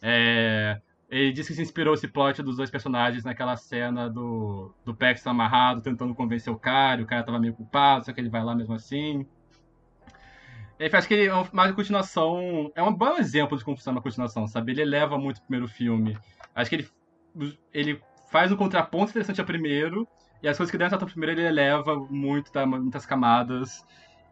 É, 0.00 0.80
ele 1.10 1.32
disse 1.32 1.48
que 1.48 1.56
se 1.56 1.62
inspirou 1.62 1.94
esse 1.94 2.06
plot 2.08 2.42
dos 2.42 2.56
dois 2.56 2.70
personagens 2.70 3.24
naquela 3.24 3.56
cena 3.56 4.08
do, 4.08 4.72
do 4.84 4.94
Paxton 4.94 5.30
amarrado, 5.30 5.82
tentando 5.82 6.14
convencer 6.14 6.52
o 6.52 6.58
cara, 6.58 7.02
o 7.02 7.06
cara 7.06 7.24
tava 7.24 7.38
meio 7.38 7.52
culpado, 7.52 8.04
só 8.04 8.12
que 8.12 8.20
ele 8.20 8.30
vai 8.30 8.44
lá 8.44 8.54
mesmo 8.54 8.74
assim. 8.74 9.26
Ele 10.78 10.96
acho 10.96 11.06
que 11.08 11.14
ele 11.14 11.26
é 11.26 11.34
uma 11.34 11.72
continuação. 11.74 12.72
É 12.74 12.82
um 12.82 12.94
bom 12.94 13.18
exemplo 13.18 13.58
de 13.58 13.64
como 13.64 13.76
funciona 13.76 13.98
uma 13.98 14.02
continuação, 14.02 14.46
sabe? 14.46 14.72
Ele 14.72 14.82
eleva 14.82 15.18
muito 15.18 15.38
o 15.38 15.42
primeiro 15.42 15.68
filme. 15.68 16.16
Acho 16.54 16.70
que 16.70 16.76
ele, 16.76 16.88
ele 17.74 18.00
faz 18.30 18.50
um 18.50 18.56
contraponto 18.56 19.10
interessante 19.10 19.40
ao 19.40 19.46
primeiro, 19.46 20.08
e 20.42 20.48
as 20.48 20.56
coisas 20.56 20.70
que 20.70 20.78
deram 20.78 20.90
certo 20.90 21.02
ao 21.02 21.08
primeiro 21.08 21.38
ele 21.38 21.46
eleva 21.46 21.96
muito, 22.08 22.52
dá 22.52 22.64
muitas 22.64 23.04
camadas. 23.04 23.84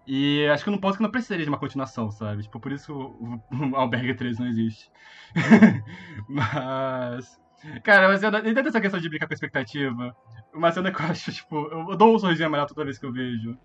E 0.07 0.47
acho 0.47 0.65
que 0.65 0.71
num 0.71 0.79
ponto 0.79 0.97
que 0.97 1.03
não 1.03 1.11
precisaria 1.11 1.45
de 1.45 1.51
uma 1.51 1.59
continuação, 1.59 2.11
sabe? 2.11 2.43
Tipo, 2.43 2.59
por 2.59 2.73
isso 2.73 2.95
o, 2.95 3.43
o 3.73 3.77
Albergue 3.77 4.15
3 4.15 4.39
não 4.39 4.47
existe. 4.47 4.91
mas. 6.27 7.39
Cara, 7.83 8.09
mas 8.09 8.21
dentro 8.21 8.63
dessa 8.63 8.81
questão 8.81 9.01
de 9.01 9.09
brincar 9.09 9.27
com 9.27 9.33
a 9.33 9.35
expectativa, 9.35 10.17
uma 10.55 10.71
cena 10.71 10.93
que 10.93 11.03
eu 11.03 11.07
acho, 11.07 11.33
tipo, 11.33 11.57
eu 11.91 11.97
dou 11.97 12.15
um 12.15 12.19
sorrisinho 12.19 12.47
amarelo 12.47 12.69
toda 12.69 12.85
vez 12.85 12.99
que 12.99 13.05
eu 13.05 13.13
vejo. 13.13 13.59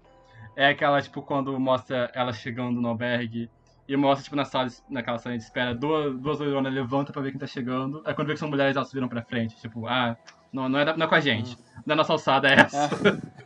É 0.55 0.68
aquela, 0.68 1.01
tipo, 1.01 1.22
quando 1.22 1.57
mostra 1.60 2.11
ela 2.14 2.34
chegando 2.34 2.81
no 2.81 2.89
albergue 2.89 3.49
e 3.88 3.97
mostra, 3.97 4.23
tipo, 4.23 4.35
na 4.35 4.45
sala, 4.45 4.68
naquela 4.89 5.18
sala 5.18 5.38
de 5.38 5.43
espera, 5.43 5.76
duas, 5.76 6.18
duas 6.18 6.39
loironas 6.39 6.73
levantam 6.73 7.11
pra 7.11 7.22
ver 7.22 7.31
quem 7.31 7.39
tá 7.39 7.47
chegando. 7.47 8.01
Aí 8.05 8.14
quando 8.14 8.27
vê 8.27 8.34
que 8.34 8.39
são 8.39 8.49
mulheres, 8.49 8.76
elas 8.76 8.91
viram 8.91 9.10
pra 9.10 9.22
frente. 9.22 9.60
Tipo, 9.60 9.88
ah, 9.88 10.15
não, 10.51 10.69
não, 10.69 10.80
é, 10.80 10.97
não 10.97 11.05
é 11.05 11.10
com 11.10 11.15
a 11.15 11.19
gente. 11.19 11.57
Não 11.85 11.93
é 11.93 11.95
nossa 11.95 12.14
alçada, 12.14 12.47
é 12.47 12.61
essa. 12.61 12.89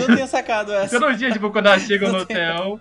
eu 0.00 0.08
não 0.08 0.14
tinha 0.14 0.26
sacado 0.26 0.72
essa. 0.72 0.98
Todo 0.98 1.14
dia, 1.14 1.30
tipo, 1.30 1.50
quando 1.50 1.66
elas 1.66 1.82
chegam 1.82 2.10
no 2.12 2.20
hotel, 2.20 2.80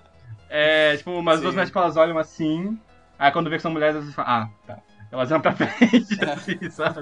é, 0.49 0.95
tipo, 0.95 1.11
umas 1.11 1.37
Sim. 1.37 1.43
duas 1.43 1.55
médicas 1.55 1.83
elas 1.83 1.97
olham 1.97 2.17
assim, 2.17 2.79
aí 3.19 3.31
quando 3.31 3.49
vê 3.49 3.57
que 3.57 3.61
são 3.61 3.71
mulheres, 3.71 3.95
elas 3.95 4.13
falam, 4.13 4.31
ah, 4.31 4.49
tá. 4.65 4.79
Elas 5.09 5.29
vão 5.29 5.39
pra 5.39 5.53
frente, 5.53 6.17
assim, 6.29 6.69
sabe? 6.69 7.01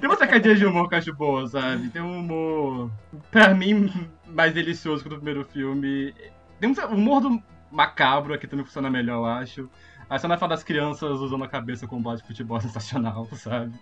Tem 0.00 0.08
uma 0.08 0.16
sacadinha 0.16 0.54
de 0.54 0.64
humor 0.64 0.88
que 0.88 0.94
eu 0.94 0.98
acho 0.98 1.12
boa, 1.12 1.46
sabe? 1.48 1.88
Tem 1.88 2.00
um 2.00 2.20
humor, 2.20 2.90
pra 3.32 3.52
mim, 3.52 4.08
mais 4.26 4.54
delicioso 4.54 5.02
que 5.02 5.08
o 5.08 5.10
do 5.10 5.16
primeiro 5.16 5.44
filme. 5.44 6.14
Tem 6.60 6.70
um 6.70 6.94
humor 6.94 7.20
do 7.20 7.42
macabro 7.72 8.34
aqui 8.34 8.46
também 8.46 8.64
funciona 8.64 8.90
melhor, 8.90 9.16
eu 9.16 9.26
acho. 9.26 9.70
A 10.08 10.18
cena 10.18 10.36
fala 10.36 10.50
das 10.50 10.62
crianças 10.62 11.20
usando 11.20 11.42
a 11.42 11.48
cabeça 11.48 11.86
com 11.86 12.00
bola 12.00 12.18
de 12.18 12.22
futebol 12.22 12.60
sensacional, 12.62 13.26
sabe? 13.32 13.72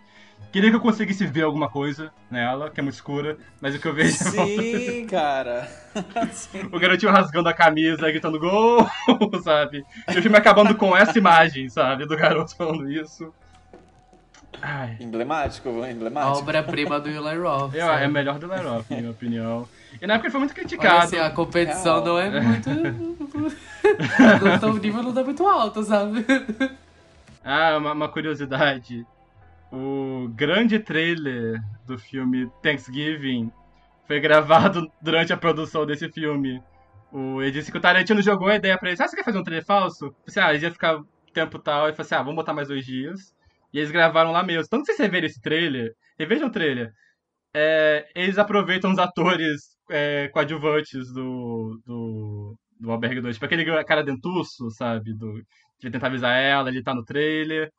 Queria 0.53 0.71
que 0.71 0.77
eu 0.77 0.81
conseguisse 0.81 1.27
ver 1.27 1.43
alguma 1.43 1.69
coisa 1.69 2.11
nela, 2.31 2.71
que 2.71 2.81
é 2.81 2.83
muito 2.83 2.95
escura, 2.95 3.37
mas 3.61 3.75
o 3.75 3.79
que 3.79 3.87
eu 3.87 3.93
vejo 3.95 4.17
Sim, 4.17 5.07
cara. 5.11 5.69
Sim. 6.33 6.69
O 6.73 6.79
garotinho 6.79 7.13
rasgando 7.13 7.49
a 7.49 7.53
camisa, 7.53 8.11
gritando 8.11 8.39
gol, 8.39 8.89
sabe? 9.43 9.85
E 10.09 10.19
o 10.19 10.23
filme 10.23 10.37
acabando 10.37 10.75
com 10.75 10.97
essa 10.97 11.19
imagem, 11.19 11.69
sabe? 11.69 12.07
Do 12.07 12.17
garoto 12.17 12.57
falando 12.57 12.91
isso. 12.91 13.33
Ai. 14.63 14.97
Emblemático, 15.01 15.69
emblemático. 15.69 16.35
A 16.35 16.39
obra-prima 16.39 17.01
do 17.01 17.09
Eli 17.09 17.39
Roth. 17.39 17.75
Eu, 17.75 17.89
é 17.89 18.09
melhor 18.09 18.39
do 18.39 18.53
Eli 18.53 18.63
Roth, 18.63 18.91
na 18.91 18.97
minha 18.97 19.11
opinião. 19.11 19.69
E 20.01 20.07
na 20.07 20.15
época 20.15 20.27
ele 20.27 20.33
foi 20.33 20.41
muito 20.41 20.55
criticado. 20.55 20.95
Olha, 20.95 21.05
assim, 21.05 21.19
a 21.19 21.31
competição 21.31 22.05
não 22.05 22.19
é 22.19 22.41
muito. 22.41 22.69
o 24.67 24.79
nível 24.79 25.03
não 25.03 25.13
tá 25.13 25.25
muito 25.25 25.47
alto, 25.47 25.83
sabe? 25.83 26.25
Ah, 27.45 27.77
uma, 27.79 27.93
uma 27.93 28.09
curiosidade 28.09 29.07
o 29.73 30.29
grande 30.35 30.79
trailer 30.79 31.63
do 31.87 31.99
filme 31.99 32.51
Thanksgiving 32.63 33.53
foi 34.07 34.21
gravado 34.21 34.91
durante 35.01 35.33
a 35.33 35.37
produção 35.37 35.87
desse 35.87 36.11
filme. 36.11 36.63
O, 37.13 37.41
ele 37.41 37.53
disse 37.53 37.71
que 37.71 37.79
o 37.79 37.81
Tarantino 37.81 38.23
jogou 38.23 38.49
a 38.49 38.57
ideia 38.57 38.77
pra 38.77 38.91
ele. 38.91 39.01
Ah, 39.01 39.07
você 39.07 39.17
quer 39.17 39.25
fazer 39.25 39.39
um 39.39 39.45
trailer 39.45 39.65
falso? 39.65 40.07
Eu 40.07 40.15
assim, 40.27 40.41
ah, 40.41 40.51
eles 40.51 40.63
ia 40.63 40.73
ficar 40.73 41.01
tempo 41.33 41.59
tal. 41.59 41.89
E 41.89 41.93
falou 41.93 42.05
assim, 42.05 42.15
ah, 42.15 42.23
vamos 42.23 42.37
botar 42.37 42.53
mais 42.53 42.69
dois 42.69 42.85
dias. 42.85 43.35
E 43.73 43.79
eles 43.79 43.91
gravaram 43.91 44.33
lá 44.33 44.43
mesmo. 44.43 44.65
Então, 44.67 44.81
se 44.81 44.87
vocês 44.87 44.99
reverem 44.99 45.29
esse 45.29 45.41
trailer, 45.41 45.95
revejam 46.19 46.49
o 46.49 46.53
trailer. 46.53 46.93
É, 47.55 48.09
eles 48.15 48.39
aproveitam 48.39 48.93
os 48.93 48.99
atores 48.99 49.70
é, 49.91 50.29
coadjuvantes 50.29 51.13
do, 51.13 51.81
do, 51.87 52.57
do 52.81 52.91
Albergue 52.91 53.21
2. 53.21 53.37
Tipo 53.37 53.47
aquele 53.47 53.85
cara 53.85 54.03
dentuço, 54.05 54.71
sabe? 54.71 55.15
Do, 55.15 55.43
que 55.81 55.91
tentar 55.91 56.09
avisar 56.09 56.37
ela, 56.39 56.69
ele 56.69 56.83
tá 56.83 56.95
no 56.95 57.05
trailer. 57.05 57.71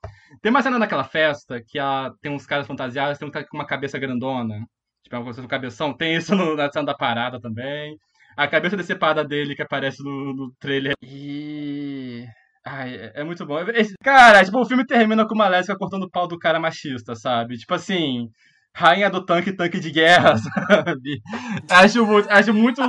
Tem 0.42 0.50
uma 0.50 0.62
cena 0.62 0.80
naquela 0.80 1.04
festa 1.04 1.62
que 1.66 1.78
ela, 1.78 2.12
tem 2.22 2.32
uns 2.32 2.46
caras 2.46 2.68
fantasiados, 2.68 3.18
tem 3.18 3.28
um 3.28 3.32
cara 3.32 3.46
com 3.48 3.58
uma 3.58 3.66
cabeça 3.66 4.00
grandona. 4.00 4.56
Tipo, 5.04 5.18
uma 5.18 5.24
coisa 5.24 5.42
um 5.42 5.48
cabeção. 5.48 5.96
Tem 5.96 6.16
isso 6.16 6.36
no, 6.36 6.56
na 6.56 6.72
cena 6.72 6.86
da 6.86 6.96
parada 6.96 7.40
também. 7.40 7.98
A 8.36 8.48
cabeça 8.48 8.78
decepada 8.78 9.24
dele 9.24 9.56
que 9.56 9.62
aparece 9.62 10.04
no, 10.04 10.34
no 10.34 10.52
trailer. 10.60 10.94
E. 11.02 12.26
Ai, 12.66 12.96
é, 12.96 13.12
é 13.22 13.24
muito 13.24 13.46
bom. 13.46 13.60
Esse, 13.70 13.94
cara, 14.04 14.44
tipo, 14.44 14.60
o 14.60 14.66
filme 14.66 14.86
termina 14.86 15.28
com 15.28 15.36
uma 15.36 15.48
lésbica 15.48 15.78
cortando 15.78 16.04
o 16.04 16.10
pau 16.10 16.28
do 16.28 16.40
cara 16.40 16.60
machista, 16.60 17.16
sabe? 17.16 17.58
Tipo 17.58 17.74
assim. 17.76 18.30
Rainha 18.74 19.10
do 19.10 19.26
tanque, 19.26 19.52
tanque 19.52 19.80
de 19.80 19.92
guerra, 19.92 20.38
sabe? 20.38 21.22
Acho 21.70 22.06
muito, 22.06 22.30
acho 22.30 22.54
muito 22.54 22.82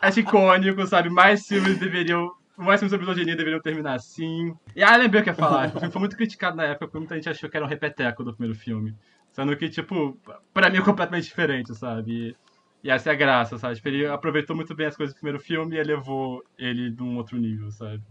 acho 0.00 0.20
icônico, 0.20 0.86
sabe? 0.86 1.10
Mais 1.10 1.46
filmes 1.46 1.78
deveriam 1.78 2.30
mais 2.58 2.80
sobre 2.80 2.98
misoginia 2.98 3.36
deveriam 3.36 3.60
terminar 3.60 3.94
assim. 3.94 4.52
E 4.74 4.82
ah, 4.82 4.96
lembrei 4.96 5.20
o 5.20 5.24
que 5.24 5.30
ia 5.30 5.34
falar. 5.34 5.68
O 5.68 5.72
filme 5.78 5.92
foi 5.92 6.00
muito 6.00 6.16
criticado 6.16 6.56
na 6.56 6.64
época, 6.64 6.86
porque 6.86 6.98
muita 6.98 7.14
gente 7.14 7.28
achou 7.28 7.48
que 7.48 7.56
era 7.56 7.64
um 7.64 7.68
repeteco 7.68 8.24
do 8.24 8.32
primeiro 8.32 8.58
filme. 8.58 8.96
Sendo 9.30 9.56
que, 9.56 9.68
tipo, 9.68 10.18
pra 10.52 10.68
mim 10.68 10.78
é 10.78 10.82
completamente 10.82 11.26
diferente, 11.26 11.72
sabe? 11.74 12.36
E, 12.82 12.90
essa 12.90 13.10
é 13.10 13.12
a 13.12 13.16
graça, 13.16 13.58
sabe? 13.58 13.76
Tipo, 13.76 13.88
ele 13.88 14.06
aproveitou 14.06 14.56
muito 14.56 14.74
bem 14.74 14.86
as 14.86 14.96
coisas 14.96 15.14
do 15.14 15.18
primeiro 15.18 15.38
filme 15.38 15.76
e 15.76 15.78
elevou 15.78 16.42
ele 16.58 16.90
num 16.90 17.16
outro 17.16 17.38
nível, 17.38 17.70
sabe? 17.70 18.02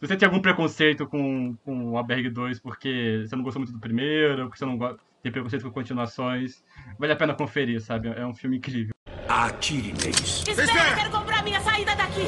Se 0.00 0.08
você 0.08 0.16
tem 0.16 0.26
algum 0.26 0.40
preconceito 0.40 1.06
com, 1.06 1.54
com 1.64 1.92
o 1.92 1.96
Albergue 1.96 2.30
2 2.30 2.58
porque 2.58 3.24
você 3.24 3.36
não 3.36 3.44
gostou 3.44 3.60
muito 3.60 3.72
do 3.72 3.80
primeiro, 3.80 4.46
porque 4.46 4.58
você 4.58 4.66
não 4.66 4.76
tem 5.24 5.32
preconceito 5.32 5.62
com 5.62 5.70
continuações, 5.70 6.62
vale 6.98 7.14
a 7.14 7.16
pena 7.16 7.34
conferir, 7.34 7.80
sabe? 7.80 8.08
É 8.08 8.26
um 8.26 8.34
filme 8.34 8.58
incrível. 8.58 8.94
Atire 9.26 9.94
neles. 9.94 10.44
Espera, 10.46 10.90
eu 10.90 10.96
quero 10.96 11.10
comprar 11.10 11.42
minha 11.42 11.60
saída 11.62 11.96
daqui! 11.96 12.26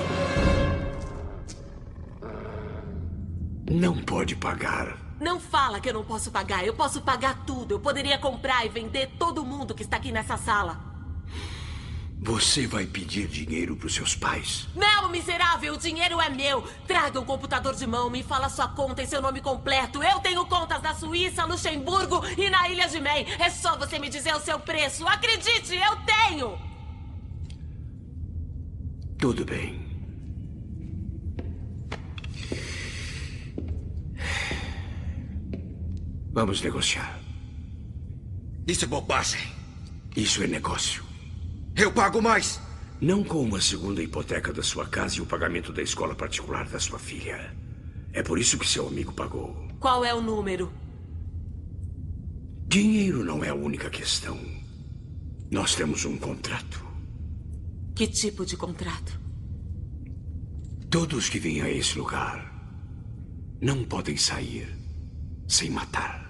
Não 3.71 4.03
pode 4.03 4.35
pagar. 4.35 4.97
Não 5.21 5.39
fala 5.39 5.79
que 5.79 5.91
eu 5.91 5.93
não 5.93 6.05
posso 6.05 6.31
pagar. 6.31 6.65
Eu 6.65 6.73
posso 6.73 7.03
pagar 7.03 7.45
tudo. 7.45 7.75
Eu 7.75 7.81
poderia 7.81 8.17
comprar 8.17 8.65
e 8.65 8.71
vender 8.71 9.11
todo 9.19 9.45
mundo 9.45 9.75
que 9.75 9.83
está 9.83 9.99
aqui 9.99 10.11
nessa 10.11 10.39
sala. 10.39 10.96
Você 12.19 12.67
vai 12.67 12.87
pedir 12.87 13.29
dinheiro 13.29 13.77
para 13.77 13.87
os 13.87 13.95
seus 13.95 14.17
pais? 14.17 14.67
Não, 14.75 15.09
miserável! 15.11 15.75
O 15.75 15.79
dinheiro 15.79 16.21
é 16.21 16.31
meu! 16.31 16.63
Traga 16.87 17.21
um 17.21 17.25
computador 17.25 17.75
de 17.75 17.87
mão, 17.87 18.09
me 18.09 18.23
fala 18.23 18.49
sua 18.49 18.69
conta 18.69 19.03
e 19.03 19.07
seu 19.07 19.21
nome 19.21 19.41
completo. 19.41 20.03
Eu 20.03 20.19
tenho 20.21 20.45
contas 20.47 20.83
na 20.83 20.95
Suíça, 20.95 21.45
Luxemburgo 21.45 22.23
e 22.39 22.49
na 22.49 22.69
Ilha 22.69 22.89
de 22.89 23.01
Man. 23.01 23.21
É 23.39 23.51
só 23.51 23.77
você 23.77 23.99
me 23.99 24.09
dizer 24.09 24.35
o 24.35 24.41
seu 24.41 24.59
preço. 24.59 25.07
Acredite, 25.07 25.75
eu 25.75 25.97
tenho! 26.05 26.59
Tudo 29.19 29.45
bem. 29.45 29.85
Vamos 36.33 36.61
negociar. 36.61 37.19
Isso 38.67 38.85
é 38.85 38.89
bobagem. 38.89 39.41
Isso 40.17 40.43
é 40.43 40.47
negócio. 40.47 41.05
Eu 41.77 41.93
pago 41.93 42.23
mais. 42.23 42.59
Não 42.99 43.23
com 43.23 43.43
uma 43.43 43.61
segunda 43.61 44.03
hipoteca 44.03 44.51
da 44.51 44.63
sua 44.63 44.87
casa 44.87 45.19
e 45.19 45.21
o 45.21 45.27
pagamento 45.27 45.75
da 45.75 45.83
escola 45.83 46.15
particular 46.15 46.67
da 46.67 46.81
sua 46.81 46.99
filha. 46.99 47.55
É 48.15 48.23
por 48.23 48.39
isso 48.39 48.59
que 48.59 48.67
seu 48.67 48.89
amigo 48.89 49.13
pagou. 49.13 49.69
Qual 49.79 50.03
é 50.03 50.15
o 50.15 50.23
número? 50.23 50.73
Dinheiro 52.67 53.23
não 53.23 53.45
é 53.45 53.51
a 53.51 53.55
única 53.55 53.91
questão. 53.91 54.41
Nós 55.51 55.75
temos 55.75 56.07
um 56.07 56.17
contrato. 56.17 56.83
Que 57.95 58.07
tipo 58.07 58.47
de 58.47 58.57
contrato? 58.57 59.21
Todos 60.91 61.29
que 61.29 61.39
vêm 61.39 61.61
a 61.61 61.71
esse 61.71 61.99
lugar 61.99 62.53
não 63.61 63.85
podem 63.85 64.17
sair 64.17 64.67
sem 65.47 65.71
matar. 65.71 66.25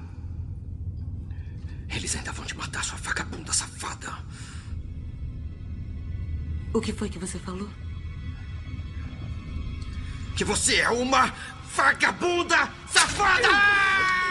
Eles 1.88 2.16
ainda 2.16 2.32
vão 2.32 2.44
te 2.44 2.56
matar, 2.56 2.82
sua 2.82 2.98
vagabunda 2.98 3.52
safada. 3.52 4.12
O 6.76 6.80
que 6.80 6.92
foi 6.92 7.08
que 7.08 7.18
você 7.18 7.38
falou? 7.38 7.70
Que 10.36 10.44
você 10.44 10.76
é 10.76 10.90
uma 10.90 11.32
vagabunda 11.74 12.70
safada! 12.86 13.48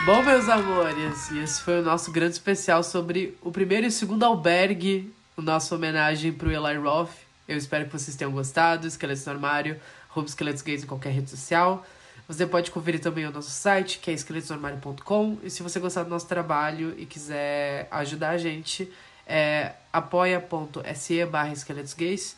Bom, 0.06 0.22
meus 0.22 0.48
amores, 0.48 1.32
esse 1.32 1.64
foi 1.64 1.80
o 1.80 1.82
nosso 1.82 2.12
grande 2.12 2.34
especial 2.34 2.84
sobre 2.84 3.36
o 3.42 3.52
primeiro 3.52 3.88
e 3.88 3.90
o 3.90 3.92
segundo 3.92 4.24
albergue, 4.24 5.12
o 5.36 5.42
nosso 5.42 5.74
homenagem 5.74 6.32
pro 6.32 6.52
Eli 6.52 6.78
Roth. 6.78 7.10
Eu 7.48 7.58
espero 7.58 7.86
que 7.88 7.94
vocês 7.94 8.16
tenham 8.16 8.32
gostado. 8.32 8.86
Esqueletos 8.86 9.26
no 9.26 9.32
Armário, 9.32 9.82
Rubo 10.10 10.28
Esqueletos 10.28 10.62
Gays 10.62 10.84
em 10.84 10.86
qualquer 10.86 11.14
rede 11.14 11.32
social. 11.32 11.84
Você 12.28 12.46
pode 12.46 12.70
conferir 12.70 13.02
também 13.02 13.26
o 13.26 13.32
nosso 13.32 13.50
site, 13.50 13.98
que 13.98 14.12
é 14.12 14.14
esqueletosnormário.com. 14.14 15.40
E 15.42 15.50
se 15.50 15.64
você 15.64 15.80
gostar 15.80 16.04
do 16.04 16.12
nosso 16.12 16.28
trabalho 16.28 16.94
e 16.96 17.08
quiser 17.08 17.88
ajudar 17.90 18.30
a 18.30 18.38
gente, 18.38 18.88
é 19.26 19.74
apoia.se 19.92 21.26
barra 21.26 21.54
esqueletos 21.54 21.94
gays. 21.94 22.36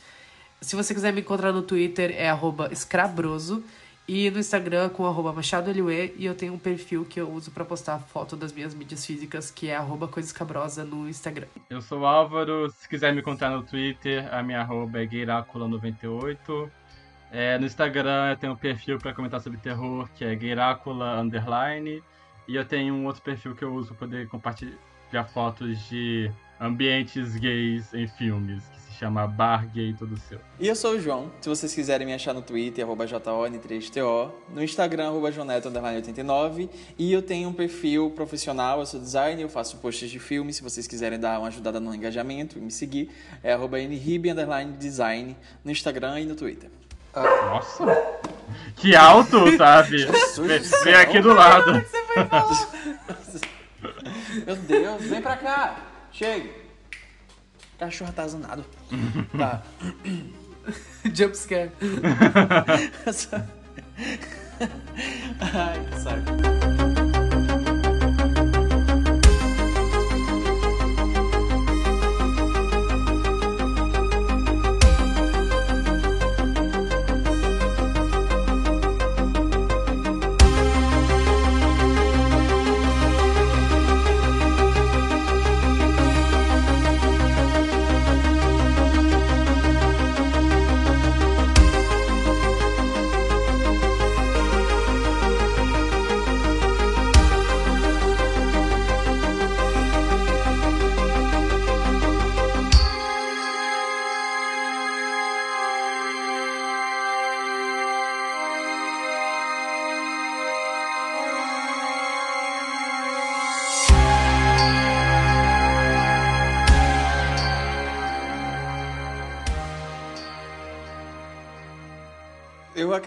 Se 0.62 0.76
você 0.76 0.94
quiser 0.94 1.14
me 1.14 1.22
encontrar 1.22 1.52
no 1.52 1.62
Twitter, 1.62 2.12
é 2.16 2.30
arroba 2.30 2.70
escrabroso. 2.72 3.64
E 4.08 4.32
no 4.32 4.40
Instagram 4.40 4.88
com 4.88 5.06
arroba 5.06 5.34
machadoLUE. 5.34 6.14
E 6.18 6.26
eu 6.26 6.34
tenho 6.34 6.54
um 6.54 6.58
perfil 6.58 7.04
que 7.04 7.20
eu 7.20 7.30
uso 7.30 7.52
pra 7.52 7.66
postar 7.66 8.00
foto 8.00 8.38
das 8.38 8.54
minhas 8.54 8.74
mídias 8.74 9.06
físicas, 9.06 9.52
que 9.52 9.68
é 9.68 9.76
arroba 9.76 10.08
coisa 10.08 10.30
escabrosa 10.30 10.86
no 10.86 11.10
Instagram. 11.10 11.48
Eu 11.70 11.82
sou 11.82 12.06
Álvaro, 12.06 12.72
se 12.72 12.88
quiser 12.88 13.14
me 13.14 13.20
encontrar 13.20 13.50
no 13.50 13.64
Twitter, 13.64 14.34
a 14.34 14.42
minha 14.42 14.62
arroba 14.62 15.04
é 15.04 15.06
gueiracula98. 15.06 16.70
É, 17.30 17.58
no 17.60 17.66
Instagram 17.66 18.30
eu 18.30 18.38
tenho 18.38 18.54
um 18.54 18.56
perfil 18.56 18.98
para 18.98 19.14
comentar 19.14 19.42
sobre 19.42 19.60
terror, 19.60 20.08
que 20.16 20.24
é 20.24 20.34
gueiracula 20.34 21.20
underline. 21.20 22.02
E 22.48 22.56
eu 22.56 22.64
tenho 22.64 22.94
um 22.94 23.06
outro 23.06 23.22
perfil 23.22 23.54
que 23.54 23.64
eu 23.64 23.74
uso 23.76 23.90
para 23.90 24.08
poder 24.08 24.28
compartilhar 24.30 25.26
fotos 25.34 25.86
de 25.90 26.32
ambientes 26.60 27.36
gays 27.36 27.94
em 27.94 28.08
filmes, 28.08 28.64
que 28.74 28.80
se 28.80 28.94
chama 29.00 29.28
Bar 29.28 29.68
Gay 29.74 29.94
Todo 29.94 30.18
Seu. 30.18 30.40
E 30.60 30.68
eu 30.68 30.76
sou 30.76 30.96
o 30.96 31.00
João. 31.00 31.32
Se 31.40 31.50
vocês 31.50 31.74
quiserem 31.74 32.06
me 32.08 32.14
achar 32.14 32.34
no 32.34 32.42
Twitter, 32.42 32.84
arroba 32.84 33.06
JON3TO, 33.06 34.32
no 34.54 34.64
Instagram, 34.64 35.08
arroba 35.08 35.32
Joneto89. 35.32 36.70
E 36.98 37.12
eu 37.14 37.22
tenho 37.22 37.50
um 37.50 37.54
perfil 37.54 38.10
profissional, 38.12 38.80
eu 38.80 38.86
sou 38.86 39.00
designer, 39.00 39.44
eu 39.44 39.50
faço 39.50 39.78
posts 39.78 40.10
de 40.10 40.20
filme. 40.20 40.52
Se 40.54 40.64
vocês 40.64 40.88
quiserem 40.88 41.20
dar 41.20 41.40
uma 41.40 41.48
ajudada 41.48 41.80
no 41.80 41.94
engajamento 41.94 42.58
e 42.58 42.62
me 42.62 42.72
seguir, 42.72 43.10
é 43.44 43.54
arroba 43.54 43.78
Design 44.78 45.38
no 45.64 45.72
Instagram 45.72 46.20
e 46.22 46.26
no 46.26 46.36
Twitter. 46.36 46.70
Nossa! 47.16 47.86
Que 48.76 48.96
alto, 48.96 49.58
sabe? 49.58 50.06
Vem, 50.06 50.60
vem 50.84 50.96
aqui 50.96 51.20
do 51.20 51.34
lado. 51.34 51.72
Meu 54.46 54.56
Deus, 54.56 55.02
vem 55.04 55.22
pra 55.22 55.36
cá! 55.36 55.97
Chega! 56.18 56.50
Cachorro 57.78 58.10
atazanado. 58.10 58.66
tá. 59.38 59.62
Jumpscare. 61.14 61.72
Ai, 65.40 65.86
que 65.86 66.00
saco. 66.00 66.57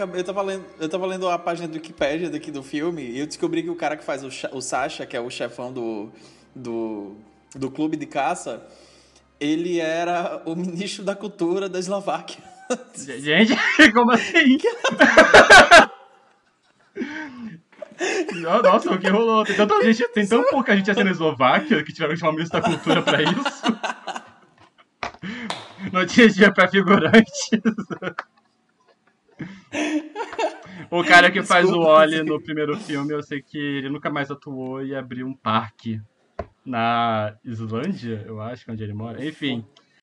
Eu, 0.01 0.25
tava 0.25 0.43
lendo, 0.43 0.65
eu 0.79 0.89
tava 0.89 1.07
lendo 1.07 1.29
a 1.29 1.39
página 1.39 1.69
do 1.69 1.75
Wikipedia 1.75 2.31
daqui 2.31 2.51
do 2.51 2.63
filme 2.63 3.03
e 3.03 3.19
eu 3.19 3.27
descobri 3.27 3.63
que 3.63 3.71
o 3.71 3.77
cara 3.77 3.97
que 3.97 4.05
faz 4.05 4.25
o, 4.25 4.29
o 4.57 4.61
Sasha, 4.61 5.05
que 5.05 5.17
é 5.17 5.21
o 5.21 5.29
chefão 5.29 5.71
do, 5.73 6.11
do, 6.55 7.17
do 7.55 7.71
clube 7.71 7.97
de 7.97 8.07
caça, 8.07 8.67
ele 9.39 9.79
era 9.79 10.43
o 10.47 10.57
ministro 10.57 11.05
da 11.05 11.15
cultura 11.15 11.69
da 11.69 11.79
Eslováquia. 11.79 12.43
Gente, 12.97 13.55
como 13.93 14.13
assim? 14.13 14.59
Nossa, 18.63 18.95
o 18.95 18.99
que 18.99 19.09
rolou? 19.11 19.45
Tem, 19.45 19.55
tanta 19.55 19.83
gente, 19.85 20.09
tem 20.15 20.27
tão 20.27 20.43
pouca 20.45 20.75
gente 20.75 20.91
assim 20.91 21.05
na 21.05 21.11
Eslováquia 21.11 21.85
que 21.85 21.93
tiveram 21.93 22.15
que 22.15 22.21
chamar 22.21 22.33
o 22.33 22.35
ministro 22.35 22.59
da 22.59 22.67
cultura 22.67 23.03
pra 23.03 23.21
isso. 23.21 23.45
Não 25.93 26.07
tinha 26.07 26.29
dia 26.29 26.51
pra 26.51 26.67
figurantes. 26.67 27.51
O 30.91 31.05
cara 31.05 31.31
que 31.31 31.43
faz 31.43 31.69
o 31.71 31.79
Oli 31.81 32.23
no 32.23 32.41
primeiro 32.43 32.77
filme, 32.77 33.13
eu 33.13 33.23
sei 33.23 33.41
que 33.41 33.59
ele 33.59 33.89
nunca 33.89 34.11
mais 34.11 34.31
atuou 34.31 34.85
e 34.85 34.95
abriu 34.95 35.27
um 35.27 35.35
parque 35.35 36.01
na 36.65 37.37
Islândia, 37.45 38.25
eu 38.27 38.41
acho, 38.41 38.71
onde 38.71 38.83
ele 38.83 38.93
mora. 38.93 39.25
Enfim. 39.25 39.65